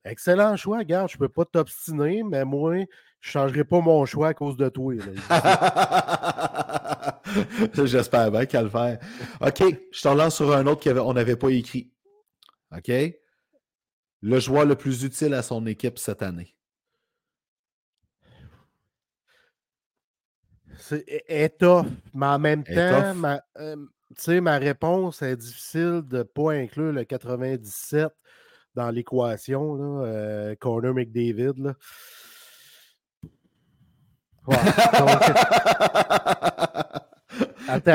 excellent 0.05 0.57
choix, 0.57 0.77
regarde, 0.77 1.09
je 1.09 1.17
ne 1.17 1.21
peux 1.21 1.31
pas 1.31 1.47
t'obstiner, 1.47 2.23
mais 2.23 2.45
moi, 2.45 2.85
je 3.25 3.39
ne 3.39 3.45
changerai 3.45 3.65
pas 3.65 3.81
mon 3.81 4.05
choix 4.05 4.29
à 4.29 4.35
cause 4.35 4.59
de 4.59 4.69
toi. 4.69 4.93
J'espère 7.87 8.31
bien 8.31 8.45
qu'elle 8.45 8.65
le 8.65 8.71
faire. 8.71 8.99
OK, 9.41 9.63
je 9.91 10.03
t'en 10.03 10.15
lance 10.15 10.37
sur 10.37 10.55
un 10.55 10.67
autre 10.67 10.93
qu'on 10.93 11.15
n'avait 11.15 11.37
pas 11.37 11.49
écrit. 11.49 11.91
OK? 12.77 12.93
Le 14.21 14.41
joueur 14.41 14.67
le 14.67 14.75
plus 14.75 15.05
utile 15.05 15.33
à 15.33 15.41
son 15.41 15.65
équipe 15.67 15.99
cette 15.99 16.23
année. 16.23 16.55
C'est 20.77 21.07
mais 22.13 22.27
en 22.27 22.39
même 22.39 22.63
temps, 22.63 23.15
ma, 23.15 23.41
euh, 23.59 23.87
ma 24.43 24.59
réponse 24.59 25.23
est 25.23 25.37
difficile 25.37 26.03
de 26.05 26.19
ne 26.19 26.23
pas 26.25 26.53
inclure 26.53 26.93
le 26.93 27.05
97 27.05 28.09
dans 28.75 28.91
l'équation. 28.91 30.03
Euh, 30.05 30.55
Corner 30.57 30.93
McDavid. 30.93 31.55
Là. 31.57 31.75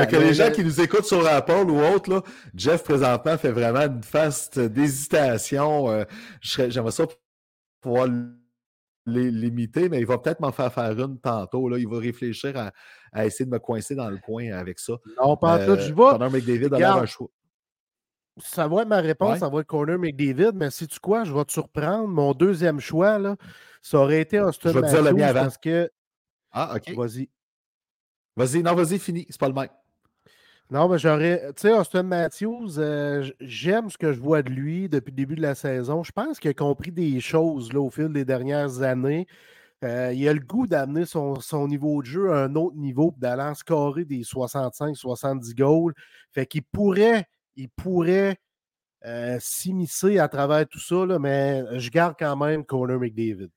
Que 0.07 0.15
les 0.15 0.33
gens 0.33 0.51
qui 0.51 0.63
nous 0.63 0.81
écoutent 0.81 1.05
sur 1.05 1.25
Apple 1.27 1.69
ou 1.69 1.79
autre, 1.79 2.09
là, 2.09 2.21
Jeff 2.55 2.83
présentement 2.83 3.37
fait 3.37 3.51
vraiment 3.51 3.81
une 3.81 4.03
phase 4.03 4.49
d'hésitation. 4.51 5.89
Euh, 5.89 6.03
j'aimerais 6.41 6.91
ça 6.91 7.05
pouvoir 7.81 8.07
l'imiter, 9.05 9.89
mais 9.89 9.99
il 9.99 10.05
va 10.05 10.17
peut-être 10.17 10.39
m'en 10.39 10.51
faire 10.51 10.73
faire 10.73 10.91
une 10.99 11.19
tantôt. 11.19 11.69
Là. 11.69 11.77
Il 11.77 11.87
va 11.87 11.99
réfléchir 11.99 12.71
à, 13.13 13.25
essayer 13.25 13.45
de 13.45 13.51
me 13.51 13.59
coincer 13.59 13.95
dans 13.95 14.09
le 14.09 14.17
coin 14.17 14.51
avec 14.51 14.79
ça. 14.79 14.93
Non, 15.21 15.37
pas 15.37 15.65
tout. 15.65 15.77
Je 15.79 15.93
vois. 15.93 16.13
Connor 16.13 16.31
McDavid 16.31 16.83
a 16.83 16.95
un 16.95 17.05
choix. 17.05 17.29
Ça 18.41 18.67
va 18.67 18.83
être 18.83 18.87
ma 18.87 19.01
réponse, 19.01 19.39
ça 19.39 19.49
va 19.49 19.59
être 19.59 19.67
Connor 19.67 19.99
McDavid, 19.99 20.51
mais 20.55 20.71
si 20.71 20.87
tu 20.87 20.99
quoi, 20.99 21.25
je 21.25 21.33
vais 21.33 21.43
te 21.43 21.51
surprendre. 21.51 22.07
Mon 22.07 22.33
deuxième 22.33 22.79
choix, 22.79 23.17
là, 23.19 23.35
ça 23.81 23.97
aurait 23.99 24.21
été 24.21 24.39
Austin 24.39 24.69
je 24.69 24.75
vais 24.75 24.81
Matthews. 24.81 24.97
Te 24.97 25.15
dire 25.15 25.27
le 25.27 25.33
Parce 25.33 25.57
que... 25.57 25.91
Ah, 26.51 26.75
OK. 26.75 26.95
Vas-y. 26.95 27.29
Vas-y, 28.35 28.63
non, 28.63 28.73
vas-y, 28.73 28.99
fini. 28.99 29.25
C'est 29.29 29.39
pas 29.39 29.49
le 29.49 29.53
même. 29.53 29.69
Non, 30.71 30.87
mais 30.87 30.99
j'aurais. 30.99 31.51
Tu 31.55 31.63
sais, 31.63 31.73
Austin 31.73 32.03
Matthews, 32.03 32.77
euh, 32.77 33.27
j'aime 33.39 33.89
ce 33.89 33.97
que 33.97 34.13
je 34.13 34.19
vois 34.19 34.43
de 34.43 34.49
lui 34.49 34.87
depuis 34.87 35.11
le 35.11 35.15
début 35.15 35.35
de 35.35 35.41
la 35.41 35.55
saison. 35.55 36.03
Je 36.03 36.11
pense 36.11 36.39
qu'il 36.39 36.51
a 36.51 36.53
compris 36.53 36.91
des 36.91 37.19
choses 37.21 37.73
là, 37.73 37.79
au 37.79 37.89
fil 37.89 38.09
des 38.09 38.23
dernières 38.25 38.81
années. 38.81 39.27
Euh, 39.83 40.13
il 40.13 40.27
a 40.27 40.33
le 40.33 40.41
goût 40.41 40.67
d'amener 40.67 41.05
son, 41.05 41.39
niveau 41.67 42.01
de 42.01 42.07
jeu 42.07 42.31
à 42.31 42.43
un 42.43 42.55
autre 42.55 42.75
niveau, 42.75 43.15
d'aller 43.17 43.43
en 43.43 43.55
scorer 43.55 44.05
des 44.05 44.21
65-70 44.21 45.55
goals. 45.55 45.93
Fait 46.31 46.45
qu'il 46.45 46.63
pourrait 46.63 47.25
il 47.55 47.69
pourrait 47.69 48.37
euh, 49.05 49.37
s'immiscer 49.39 50.19
à 50.19 50.27
travers 50.27 50.67
tout 50.67 50.79
ça, 50.79 51.05
mais 51.19 51.63
je 51.79 51.89
garde 51.89 52.15
quand 52.17 52.37
même 52.37 52.65
Connor 52.65 52.99
McDavid. 52.99 53.49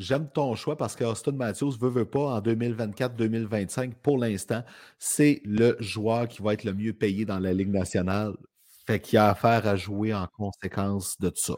J'aime 0.00 0.30
ton 0.30 0.54
choix 0.54 0.78
parce 0.78 0.96
qu'Austin 0.96 1.32
Matthews 1.32 1.72
veut, 1.78 1.90
veut 1.90 2.06
pas 2.06 2.36
en 2.36 2.40
2024-2025, 2.40 3.92
pour 4.02 4.16
l'instant, 4.16 4.64
c'est 4.98 5.42
le 5.44 5.76
joueur 5.78 6.26
qui 6.26 6.40
va 6.40 6.54
être 6.54 6.64
le 6.64 6.72
mieux 6.72 6.94
payé 6.94 7.26
dans 7.26 7.38
la 7.38 7.52
Ligue 7.52 7.68
nationale. 7.68 8.34
Fait 8.86 8.98
qu'il 8.98 9.18
a 9.18 9.28
affaire 9.28 9.66
à 9.66 9.76
jouer 9.76 10.14
en 10.14 10.26
conséquence 10.26 11.18
de 11.20 11.30
ça. 11.34 11.52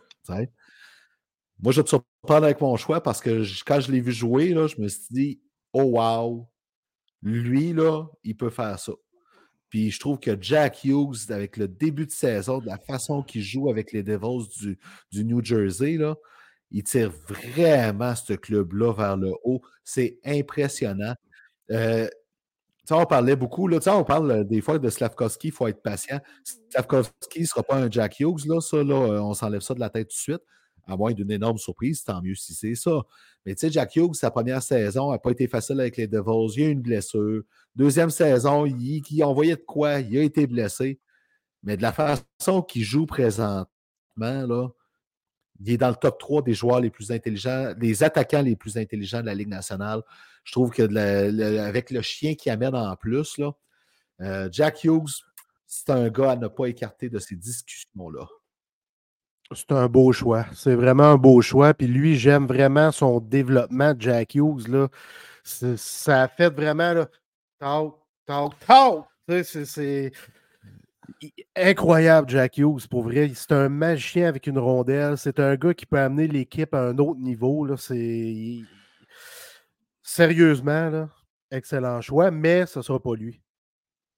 Moi, 1.60 1.70
je 1.70 1.82
te 1.82 1.90
surprends 1.90 2.42
avec 2.42 2.60
mon 2.60 2.74
choix 2.76 3.00
parce 3.00 3.20
que 3.20 3.44
quand 3.64 3.78
je 3.78 3.92
l'ai 3.92 4.00
vu 4.00 4.10
jouer, 4.10 4.48
là, 4.48 4.66
je 4.66 4.80
me 4.80 4.88
suis 4.88 5.06
dit 5.10 5.40
Oh 5.72 5.84
wow, 5.84 6.48
lui, 7.22 7.72
là, 7.72 8.06
il 8.24 8.36
peut 8.36 8.50
faire 8.50 8.76
ça. 8.76 8.92
Puis 9.68 9.92
je 9.92 10.00
trouve 10.00 10.18
que 10.18 10.36
Jack 10.40 10.82
Hughes, 10.82 11.30
avec 11.30 11.56
le 11.56 11.68
début 11.68 12.06
de 12.06 12.10
saison, 12.10 12.58
de 12.58 12.66
la 12.66 12.78
façon 12.78 13.22
qu'il 13.22 13.42
joue 13.42 13.70
avec 13.70 13.92
les 13.92 14.02
Devils 14.02 14.48
du, 14.58 14.80
du 15.12 15.24
New 15.24 15.44
Jersey, 15.44 15.96
là, 15.96 16.16
il 16.72 16.82
tire 16.84 17.12
vraiment 17.28 18.14
ce 18.14 18.32
club-là 18.32 18.92
vers 18.92 19.16
le 19.16 19.32
haut. 19.44 19.60
C'est 19.84 20.18
impressionnant. 20.24 21.14
Euh, 21.70 22.08
on 22.90 23.06
parlait 23.06 23.36
beaucoup, 23.36 23.68
là, 23.68 23.78
on 23.86 24.04
parle 24.04 24.30
euh, 24.30 24.44
des 24.44 24.60
fois 24.60 24.78
de 24.78 24.90
Slavkovski, 24.90 25.48
il 25.48 25.52
faut 25.52 25.68
être 25.68 25.82
patient. 25.82 26.18
Slavkovski 26.70 27.40
ne 27.40 27.46
sera 27.46 27.62
pas 27.62 27.76
un 27.76 27.90
Jack 27.90 28.20
Hughes, 28.20 28.44
là, 28.46 28.60
ça, 28.60 28.82
là, 28.82 28.94
euh, 28.94 29.20
on 29.20 29.34
s'enlève 29.34 29.60
ça 29.60 29.74
de 29.74 29.80
la 29.80 29.88
tête 29.88 30.08
tout 30.08 30.16
de 30.16 30.20
suite, 30.20 30.42
à 30.86 30.96
moins 30.96 31.12
d'une 31.12 31.30
énorme 31.30 31.58
surprise, 31.58 32.02
tant 32.02 32.20
mieux 32.20 32.34
si 32.34 32.54
c'est 32.54 32.74
ça. 32.74 33.02
Mais 33.46 33.54
tu 33.54 33.60
sais, 33.60 33.72
Jack 33.72 33.94
Hughes, 33.96 34.14
sa 34.14 34.30
première 34.30 34.62
saison 34.62 35.12
n'a 35.12 35.18
pas 35.18 35.30
été 35.30 35.46
facile 35.46 35.80
avec 35.80 35.96
les 35.96 36.06
Devils. 36.06 36.54
Il 36.56 36.64
a 36.64 36.68
eu 36.68 36.70
une 36.72 36.82
blessure. 36.82 37.42
Deuxième 37.74 38.10
saison, 38.10 38.66
il, 38.66 38.80
il 38.82 39.02
de 39.02 39.54
quoi? 39.54 40.00
Il 40.00 40.18
a 40.18 40.22
été 40.22 40.46
blessé. 40.46 41.00
Mais 41.62 41.76
de 41.76 41.82
la 41.82 41.92
façon 41.92 42.62
qu'il 42.62 42.82
joue 42.82 43.06
présentement, 43.06 43.66
là, 44.16 44.68
il 45.64 45.72
est 45.72 45.76
dans 45.76 45.88
le 45.88 45.94
top 45.94 46.18
3 46.18 46.42
des 46.42 46.54
joueurs 46.54 46.80
les 46.80 46.90
plus 46.90 47.12
intelligents, 47.12 47.72
des 47.76 48.02
attaquants 48.02 48.42
les 48.42 48.56
plus 48.56 48.76
intelligents 48.76 49.20
de 49.20 49.26
la 49.26 49.34
Ligue 49.34 49.48
nationale. 49.48 50.02
Je 50.44 50.52
trouve 50.52 50.70
que 50.70 50.82
avec 51.60 51.90
le 51.90 52.02
chien 52.02 52.34
qui 52.34 52.50
amène 52.50 52.74
en 52.74 52.96
plus, 52.96 53.40
euh, 54.20 54.48
Jack 54.50 54.82
Hughes, 54.84 55.22
c'est 55.66 55.90
un 55.90 56.08
gars 56.08 56.32
à 56.32 56.36
ne 56.36 56.48
pas 56.48 56.66
écarter 56.66 57.08
de 57.08 57.18
ces 57.18 57.36
discussions-là. 57.36 58.26
C'est 59.54 59.72
un 59.72 59.86
beau 59.86 60.12
choix. 60.12 60.46
C'est 60.54 60.74
vraiment 60.74 61.12
un 61.12 61.16
beau 61.16 61.40
choix. 61.42 61.74
Puis 61.74 61.86
lui, 61.86 62.16
j'aime 62.16 62.46
vraiment 62.46 62.90
son 62.90 63.20
développement, 63.20 63.94
Jack 63.98 64.34
Hughes. 64.34 64.66
Là. 64.68 64.88
Ça 65.44 66.22
a 66.22 66.28
fait 66.28 66.52
vraiment 66.52 67.06
talk, 67.58 67.94
talk, 68.26 68.52
talk. 68.66 69.04
C'est 69.44 70.12
incroyable, 71.56 72.28
Jack 72.28 72.58
Hughes, 72.58 72.86
pour 72.88 73.02
vrai. 73.02 73.30
C'est 73.34 73.52
un 73.52 73.68
magicien 73.68 74.28
avec 74.28 74.46
une 74.46 74.58
rondelle. 74.58 75.18
C'est 75.18 75.40
un 75.40 75.54
gars 75.56 75.74
qui 75.74 75.86
peut 75.86 75.98
amener 75.98 76.28
l'équipe 76.28 76.74
à 76.74 76.88
un 76.88 76.98
autre 76.98 77.20
niveau. 77.20 77.64
Là. 77.64 77.76
C'est... 77.76 78.60
Sérieusement, 80.02 80.90
là, 80.90 81.08
excellent 81.50 82.00
choix, 82.00 82.30
mais 82.30 82.66
ce 82.66 82.80
ne 82.80 82.82
sera 82.82 83.00
pas 83.00 83.14
lui. 83.14 83.40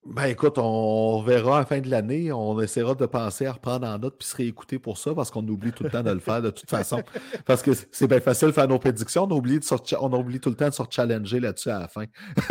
Ben 0.05 0.25
écoute, 0.25 0.59
on 0.59 1.23
verra 1.23 1.57
à 1.57 1.59
la 1.61 1.65
fin 1.65 1.79
de 1.79 1.89
l'année. 1.89 2.31
On 2.31 2.61
essaiera 2.61 2.93
de 2.93 3.07
penser 3.07 3.47
à 3.47 3.53
reprendre 3.53 3.87
en 3.87 3.97
note 3.97 4.19
puis 4.19 4.27
se 4.27 4.35
réécouter 4.35 4.77
pour 4.77 4.99
ça 4.99 5.15
parce 5.15 5.31
qu'on 5.31 5.45
oublie 5.47 5.71
tout 5.71 5.83
le 5.83 5.89
temps 5.89 6.03
de 6.03 6.11
le 6.11 6.19
faire 6.19 6.43
de 6.43 6.51
toute 6.51 6.69
façon. 6.69 7.01
Parce 7.45 7.63
que 7.63 7.71
c'est 7.91 8.05
bien 8.07 8.19
facile 8.19 8.49
de 8.49 8.53
faire 8.53 8.67
nos 8.67 8.77
prédictions. 8.77 9.23
On 9.23 9.31
oublie, 9.31 9.59
de 9.59 9.95
on 9.99 10.13
oublie 10.13 10.39
tout 10.39 10.49
le 10.49 10.55
temps 10.55 10.69
de 10.69 10.73
se 10.75 10.83
challenger 10.91 11.39
là-dessus 11.39 11.71
à 11.71 11.79
la 11.79 11.87
fin. 11.87 12.05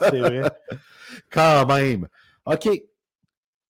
c'est 0.00 0.20
vrai. 0.20 0.50
Quand 1.30 1.66
même. 1.66 2.08
OK. 2.46 2.68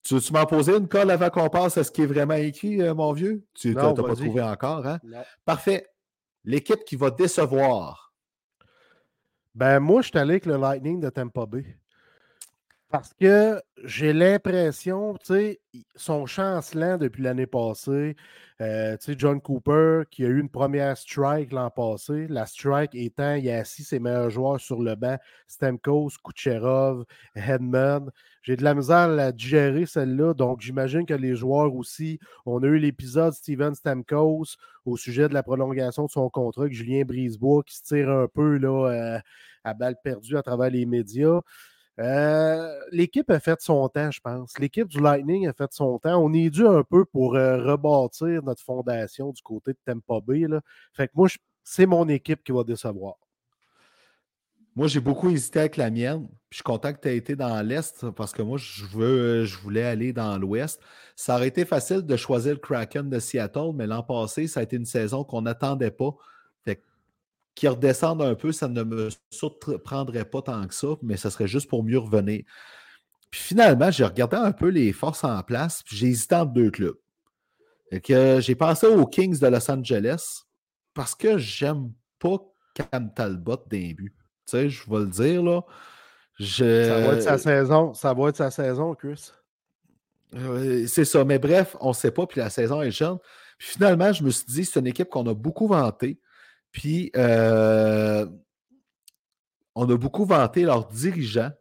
Tu 0.03 0.15
veux-tu 0.15 0.33
m'en 0.33 0.45
poser 0.45 0.75
une 0.75 0.87
colle 0.87 1.11
avant 1.11 1.29
qu'on 1.29 1.49
passe 1.49 1.77
à 1.77 1.83
ce 1.83 1.91
qui 1.91 2.01
est 2.01 2.07
vraiment 2.07 2.33
écrit, 2.33 2.81
euh, 2.81 2.93
mon 2.93 3.13
vieux? 3.13 3.45
Tu 3.53 3.75
n'as 3.75 3.93
pas 3.93 4.15
trouvé 4.15 4.41
encore, 4.41 4.85
hein? 4.85 4.99
Parfait. 5.45 5.87
L'équipe 6.43 6.83
qui 6.85 6.95
va 6.95 7.11
décevoir. 7.11 8.13
Ben, 9.53 9.79
moi, 9.79 10.01
je 10.01 10.07
suis 10.07 10.17
allé 10.17 10.31
avec 10.31 10.45
le 10.45 10.57
Lightning 10.57 10.99
de 10.99 11.09
Tampa 11.09 11.45
Bay. 11.45 11.77
Parce 12.89 13.13
que 13.13 13.61
j'ai 13.85 14.11
l'impression, 14.11 15.13
tu 15.13 15.33
sais, 15.33 15.61
son 15.95 16.25
chancelant 16.25 16.97
depuis 16.97 17.23
l'année 17.23 17.47
passée, 17.47 18.17
euh, 18.59 18.97
tu 18.97 19.05
sais, 19.05 19.15
John 19.17 19.39
Cooper, 19.39 20.03
qui 20.11 20.25
a 20.25 20.27
eu 20.27 20.39
une 20.39 20.49
première 20.49 20.97
strike 20.97 21.53
l'an 21.53 21.69
passé, 21.69 22.27
la 22.27 22.45
strike 22.45 22.93
étant, 22.93 23.35
il 23.35 23.49
a 23.49 23.59
assis 23.59 23.83
ses 23.83 23.99
meilleurs 23.99 24.29
joueurs 24.29 24.59
sur 24.59 24.81
le 24.81 24.95
banc, 24.95 25.17
Stamkos, 25.47 26.11
Kucherov, 26.21 27.05
Hedman. 27.33 28.09
J'ai 28.43 28.55
de 28.55 28.63
la 28.63 28.73
misère 28.73 29.09
à 29.19 29.31
digérer 29.31 29.85
celle-là, 29.85 30.33
donc 30.33 30.61
j'imagine 30.61 31.05
que 31.05 31.13
les 31.13 31.35
joueurs 31.35 31.75
aussi, 31.75 32.19
on 32.45 32.63
a 32.63 32.65
eu 32.65 32.79
l'épisode 32.79 33.33
Steven 33.33 33.75
Stamkos 33.75 34.55
au 34.85 34.97
sujet 34.97 35.29
de 35.29 35.33
la 35.33 35.43
prolongation 35.43 36.05
de 36.05 36.09
son 36.09 36.29
contrat 36.29 36.63
avec 36.63 36.73
Julien 36.73 37.03
Brisebois 37.05 37.61
qui 37.63 37.77
se 37.77 37.83
tire 37.83 38.09
un 38.09 38.27
peu 38.27 38.57
là, 38.57 38.89
euh, 38.89 39.19
à 39.63 39.73
balle 39.75 39.95
perdue 40.03 40.37
à 40.37 40.41
travers 40.41 40.71
les 40.71 40.87
médias. 40.87 41.41
Euh, 41.99 42.79
l'équipe 42.91 43.29
a 43.29 43.39
fait 43.39 43.61
son 43.61 43.87
temps, 43.89 44.09
je 44.09 44.19
pense. 44.21 44.57
L'équipe 44.57 44.87
du 44.87 44.99
Lightning 44.99 45.47
a 45.47 45.53
fait 45.53 45.71
son 45.71 45.99
temps. 45.99 46.17
On 46.17 46.33
est 46.33 46.49
dû 46.49 46.65
un 46.65 46.83
peu 46.83 47.05
pour 47.05 47.35
euh, 47.35 47.57
rebâtir 47.63 48.41
notre 48.43 48.63
fondation 48.63 49.31
du 49.31 49.41
côté 49.43 49.73
de 49.73 49.77
Tampa 49.85 50.19
Bay. 50.25 50.47
Fait 50.93 51.07
que 51.07 51.13
moi, 51.15 51.27
c'est 51.63 51.85
mon 51.85 52.07
équipe 52.09 52.43
qui 52.43 52.51
va 52.51 52.63
décevoir. 52.63 53.15
Moi, 54.75 54.87
j'ai 54.87 54.99
beaucoup 54.99 55.29
hésité 55.29 55.59
avec 55.59 55.77
la 55.77 55.89
mienne. 55.89 56.27
je 56.49 56.57
suis 56.57 56.63
content 56.63 56.93
que 56.93 56.99
tu 57.01 57.09
aies 57.09 57.17
été 57.17 57.35
dans 57.35 57.61
l'Est 57.61 58.09
parce 58.11 58.31
que 58.31 58.41
moi, 58.41 58.57
je, 58.57 58.85
veux, 58.85 59.45
je 59.45 59.57
voulais 59.57 59.83
aller 59.83 60.13
dans 60.13 60.37
l'Ouest. 60.37 60.79
Ça 61.15 61.35
aurait 61.35 61.49
été 61.49 61.65
facile 61.65 62.01
de 62.01 62.15
choisir 62.15 62.53
le 62.53 62.59
Kraken 62.59 63.09
de 63.09 63.19
Seattle, 63.19 63.71
mais 63.75 63.85
l'an 63.85 64.01
passé, 64.01 64.47
ça 64.47 64.61
a 64.61 64.63
été 64.63 64.77
une 64.77 64.85
saison 64.85 65.23
qu'on 65.23 65.41
n'attendait 65.41 65.91
pas 65.91 66.15
qui 67.55 67.67
redescendent 67.67 68.21
un 68.21 68.35
peu, 68.35 68.51
ça 68.51 68.67
ne 68.67 68.83
me 68.83 69.09
surprendrait 69.29 70.25
pas 70.25 70.41
tant 70.41 70.65
que 70.67 70.73
ça, 70.73 70.87
mais 71.01 71.17
ça 71.17 71.29
serait 71.29 71.47
juste 71.47 71.69
pour 71.69 71.83
mieux 71.83 71.99
revenir. 71.99 72.43
Puis 73.29 73.41
finalement, 73.41 73.91
j'ai 73.91 74.05
regardé 74.05 74.37
un 74.37 74.51
peu 74.51 74.69
les 74.69 74.93
forces 74.93 75.23
en 75.23 75.41
place, 75.43 75.83
puis 75.83 75.95
j'ai 75.95 76.07
hésité 76.07 76.35
entre 76.35 76.53
deux 76.53 76.71
clubs. 76.71 76.97
que 78.03 78.39
j'ai 78.41 78.55
pensé 78.55 78.87
aux 78.87 79.05
Kings 79.05 79.39
de 79.39 79.47
Los 79.47 79.69
Angeles 79.69 80.43
parce 80.93 81.15
que 81.15 81.37
j'aime 81.37 81.91
pas 82.19 82.37
Cam 82.73 83.13
Talbot 83.13 83.63
d'un 83.69 83.93
but. 83.93 84.15
Tu 84.51 84.57
sais, 84.57 84.69
je 84.69 84.89
vais 84.89 84.99
le 84.99 85.07
dire 85.07 85.43
là. 85.43 85.61
Ça 86.39 86.99
va 86.99 87.13
être 87.13 87.23
sa 87.23 87.37
saison. 87.37 87.93
Ça 87.93 88.13
va 88.13 88.29
être 88.29 88.37
sa 88.37 88.51
saison, 88.51 88.93
Chris. 88.95 89.31
c'est 90.87 91.05
ça. 91.05 91.23
Mais 91.23 91.39
bref, 91.39 91.75
on 91.79 91.89
ne 91.89 91.93
sait 91.93 92.11
pas, 92.11 92.27
puis 92.27 92.39
la 92.39 92.49
saison 92.49 92.81
est 92.81 92.91
jeune. 92.91 93.17
Puis 93.57 93.69
finalement, 93.69 94.11
je 94.11 94.23
me 94.23 94.29
suis 94.29 94.45
dit, 94.45 94.65
c'est 94.65 94.79
une 94.79 94.87
équipe 94.87 95.09
qu'on 95.09 95.27
a 95.27 95.33
beaucoup 95.33 95.67
vantée. 95.67 96.19
Puis, 96.71 97.11
euh, 97.15 98.25
on 99.75 99.89
a 99.89 99.97
beaucoup 99.97 100.25
vanté 100.25 100.63
leurs 100.63 100.87
dirigeants, 100.87 101.51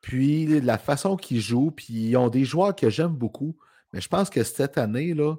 puis 0.00 0.60
la 0.60 0.78
façon 0.78 1.16
qu'ils 1.16 1.40
jouent, 1.40 1.70
puis 1.70 2.10
ils 2.10 2.16
ont 2.16 2.28
des 2.28 2.44
joueurs 2.44 2.74
que 2.74 2.90
j'aime 2.90 3.14
beaucoup. 3.14 3.56
Mais 3.92 4.00
je 4.00 4.08
pense 4.08 4.28
que 4.28 4.42
cette 4.42 4.76
année, 4.76 5.14
là, 5.14 5.36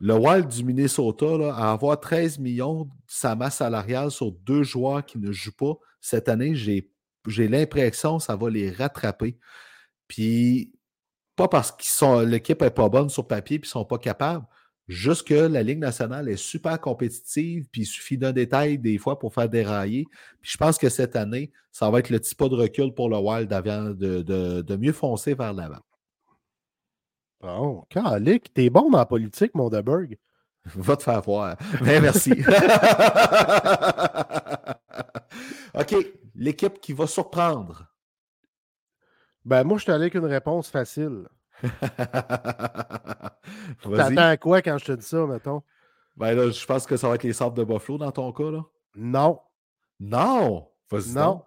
le 0.00 0.14
Wild 0.14 0.48
du 0.48 0.64
Minnesota, 0.64 1.54
à 1.54 1.72
avoir 1.72 2.00
13 2.00 2.38
millions 2.38 2.84
de 2.84 2.90
sa 3.06 3.34
masse 3.34 3.56
salariale 3.56 4.10
sur 4.10 4.32
deux 4.32 4.62
joueurs 4.62 5.04
qui 5.04 5.18
ne 5.18 5.32
jouent 5.32 5.56
pas, 5.56 5.74
cette 6.00 6.28
année, 6.28 6.54
j'ai, 6.54 6.90
l'impression 7.26 8.18
que 8.18 8.24
ça 8.24 8.36
va 8.36 8.50
les 8.50 8.70
rattraper. 8.70 9.38
Puis, 10.08 10.72
pas 11.36 11.48
parce 11.48 11.72
que 11.72 12.24
l'équipe 12.24 12.60
n'est 12.60 12.70
pas 12.70 12.88
bonne 12.88 13.08
sur 13.08 13.26
papier 13.26 13.56
et 13.56 13.60
qu'ils 13.60 13.68
ne 13.68 13.70
sont 13.70 13.84
pas 13.84 13.98
capables, 13.98 14.46
Juste 14.86 15.26
que 15.26 15.34
la 15.34 15.62
Ligue 15.62 15.78
nationale 15.78 16.28
est 16.28 16.36
super 16.36 16.78
compétitive, 16.78 17.66
puis 17.72 17.82
il 17.82 17.86
suffit 17.86 18.18
d'un 18.18 18.32
détail 18.32 18.78
des 18.78 18.98
fois 18.98 19.18
pour 19.18 19.32
faire 19.32 19.48
dérailler. 19.48 20.04
Puis 20.42 20.52
je 20.52 20.58
pense 20.58 20.76
que 20.76 20.90
cette 20.90 21.16
année, 21.16 21.52
ça 21.72 21.88
va 21.88 22.00
être 22.00 22.10
le 22.10 22.18
petit 22.18 22.34
pas 22.34 22.50
de 22.50 22.54
recul 22.54 22.92
pour 22.92 23.08
le 23.08 23.16
Wild 23.16 23.48
de, 23.48 24.60
de, 24.60 24.76
mieux 24.76 24.92
foncer 24.92 25.34
vers 25.34 25.54
l'avant. 25.54 25.80
Bon, 27.44 27.84
Calic, 27.90 28.54
t'es 28.54 28.70
bon 28.70 28.88
dans 28.88 28.96
la 28.96 29.04
politique, 29.04 29.54
mon 29.54 29.68
Deberg. 29.68 30.16
Va 30.64 30.96
te 30.96 31.02
faire 31.02 31.20
voir. 31.20 31.56
Mais 31.82 32.00
merci. 32.00 32.32
OK, 35.74 35.94
l'équipe 36.34 36.80
qui 36.80 36.94
va 36.94 37.06
surprendre. 37.06 37.86
Ben, 39.44 39.62
moi, 39.62 39.76
je 39.76 39.82
suis 39.82 39.92
allé 39.92 40.04
avec 40.04 40.14
une 40.14 40.24
réponse 40.24 40.70
facile. 40.70 41.28
T'attends 43.82 44.36
quoi 44.40 44.62
quand 44.62 44.78
je 44.78 44.86
te 44.86 44.92
dis 44.92 45.04
ça, 45.04 45.26
mettons? 45.26 45.62
Ben 46.16 46.34
là, 46.34 46.50
je 46.50 46.64
pense 46.64 46.86
que 46.86 46.96
ça 46.96 47.10
va 47.10 47.16
être 47.16 47.24
les 47.24 47.34
sables 47.34 47.58
de 47.58 47.64
Buffalo 47.64 47.98
dans 47.98 48.12
ton 48.12 48.32
cas, 48.32 48.50
là. 48.50 48.64
Non. 48.94 49.38
Non! 50.00 50.66
Non. 51.08 51.42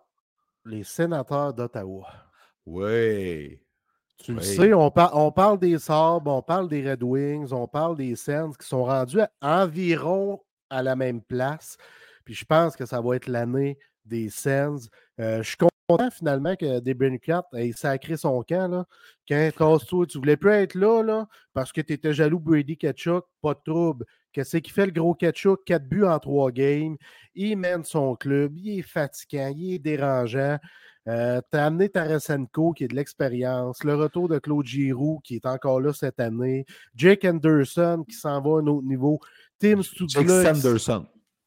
Les 0.63 0.83
sénateurs 0.83 1.55
d'Ottawa. 1.55 2.05
Oui. 2.67 3.59
Tu 4.23 4.33
le 4.33 4.41
sais, 4.41 4.73
on, 4.73 4.91
on, 5.13 5.31
parle 5.31 5.59
des 5.59 5.77
Sabres, 5.77 6.33
on 6.33 6.41
parle 6.41 6.67
des 6.67 6.89
Red 6.89 7.03
Wings, 7.03 7.51
on 7.51 7.67
parle 7.67 7.95
des 7.95 8.15
Sens 8.15 8.57
qui 8.57 8.67
sont 8.67 8.83
rendus 8.83 9.19
environ 9.41 10.41
à 10.69 10.81
la 10.81 10.95
même 10.95 11.21
place. 11.21 11.77
Puis 12.25 12.33
je 12.33 12.45
pense 12.45 12.75
que 12.75 12.85
ça 12.85 12.99
va 12.99 13.15
être 13.15 13.27
l'année 13.27 13.77
des 14.05 14.29
Sens. 14.29 14.89
Euh, 15.19 15.43
je 15.43 15.49
suis 15.49 15.57
content 15.87 16.11
finalement 16.11 16.55
que 16.55 16.79
Debrincat 16.79 17.45
ait 17.53 17.71
sacré 17.71 18.17
son 18.17 18.41
camp. 18.43 18.67
Là. 18.69 18.85
Quand 19.27 19.49
casse-toi, 19.57 20.05
tu 20.07 20.17
voulais 20.17 20.37
plus 20.37 20.51
être 20.51 20.75
là, 20.75 21.01
là 21.03 21.27
parce 21.53 21.71
que 21.71 21.81
tu 21.81 21.93
étais 21.93 22.13
jaloux 22.13 22.39
Brady 22.39 22.77
Ketchuk, 22.77 23.23
pas 23.41 23.53
de 23.53 23.61
trouble. 23.63 24.05
Qu'est-ce 24.33 24.57
qui 24.57 24.71
fait 24.71 24.85
le 24.85 24.91
gros 24.91 25.15
Ketchuk? 25.15 25.63
Quatre 25.65 25.87
buts 25.87 26.03
en 26.03 26.19
trois 26.19 26.51
games. 26.51 26.97
Il 27.33 27.57
mène 27.57 27.83
son 27.83 28.15
club, 28.15 28.57
il 28.57 28.79
est 28.79 28.83
fatigant, 28.83 29.51
il 29.55 29.75
est 29.75 29.79
dérangeant. 29.79 30.57
Euh, 31.07 31.39
tu 31.51 31.57
as 31.57 31.65
amené 31.65 31.89
Tarasenko 31.89 32.73
qui 32.73 32.83
est 32.83 32.87
de 32.89 32.95
l'expérience, 32.95 33.83
le 33.83 33.95
retour 33.95 34.27
de 34.27 34.39
Claude 34.39 34.65
Giroux 34.65 35.19
qui 35.23 35.35
est 35.35 35.45
encore 35.45 35.79
là 35.79 35.93
cette 35.93 36.19
année, 36.19 36.65
Jake 36.95 37.23
Anderson 37.23 38.03
qui 38.07 38.15
s'en 38.15 38.41
va 38.41 38.57
à 38.57 38.61
un 38.61 38.67
autre 38.67 38.85
niveau, 38.85 39.19
Tim 39.59 39.81
Jake 39.81 40.29
Sanderson. 40.29 41.05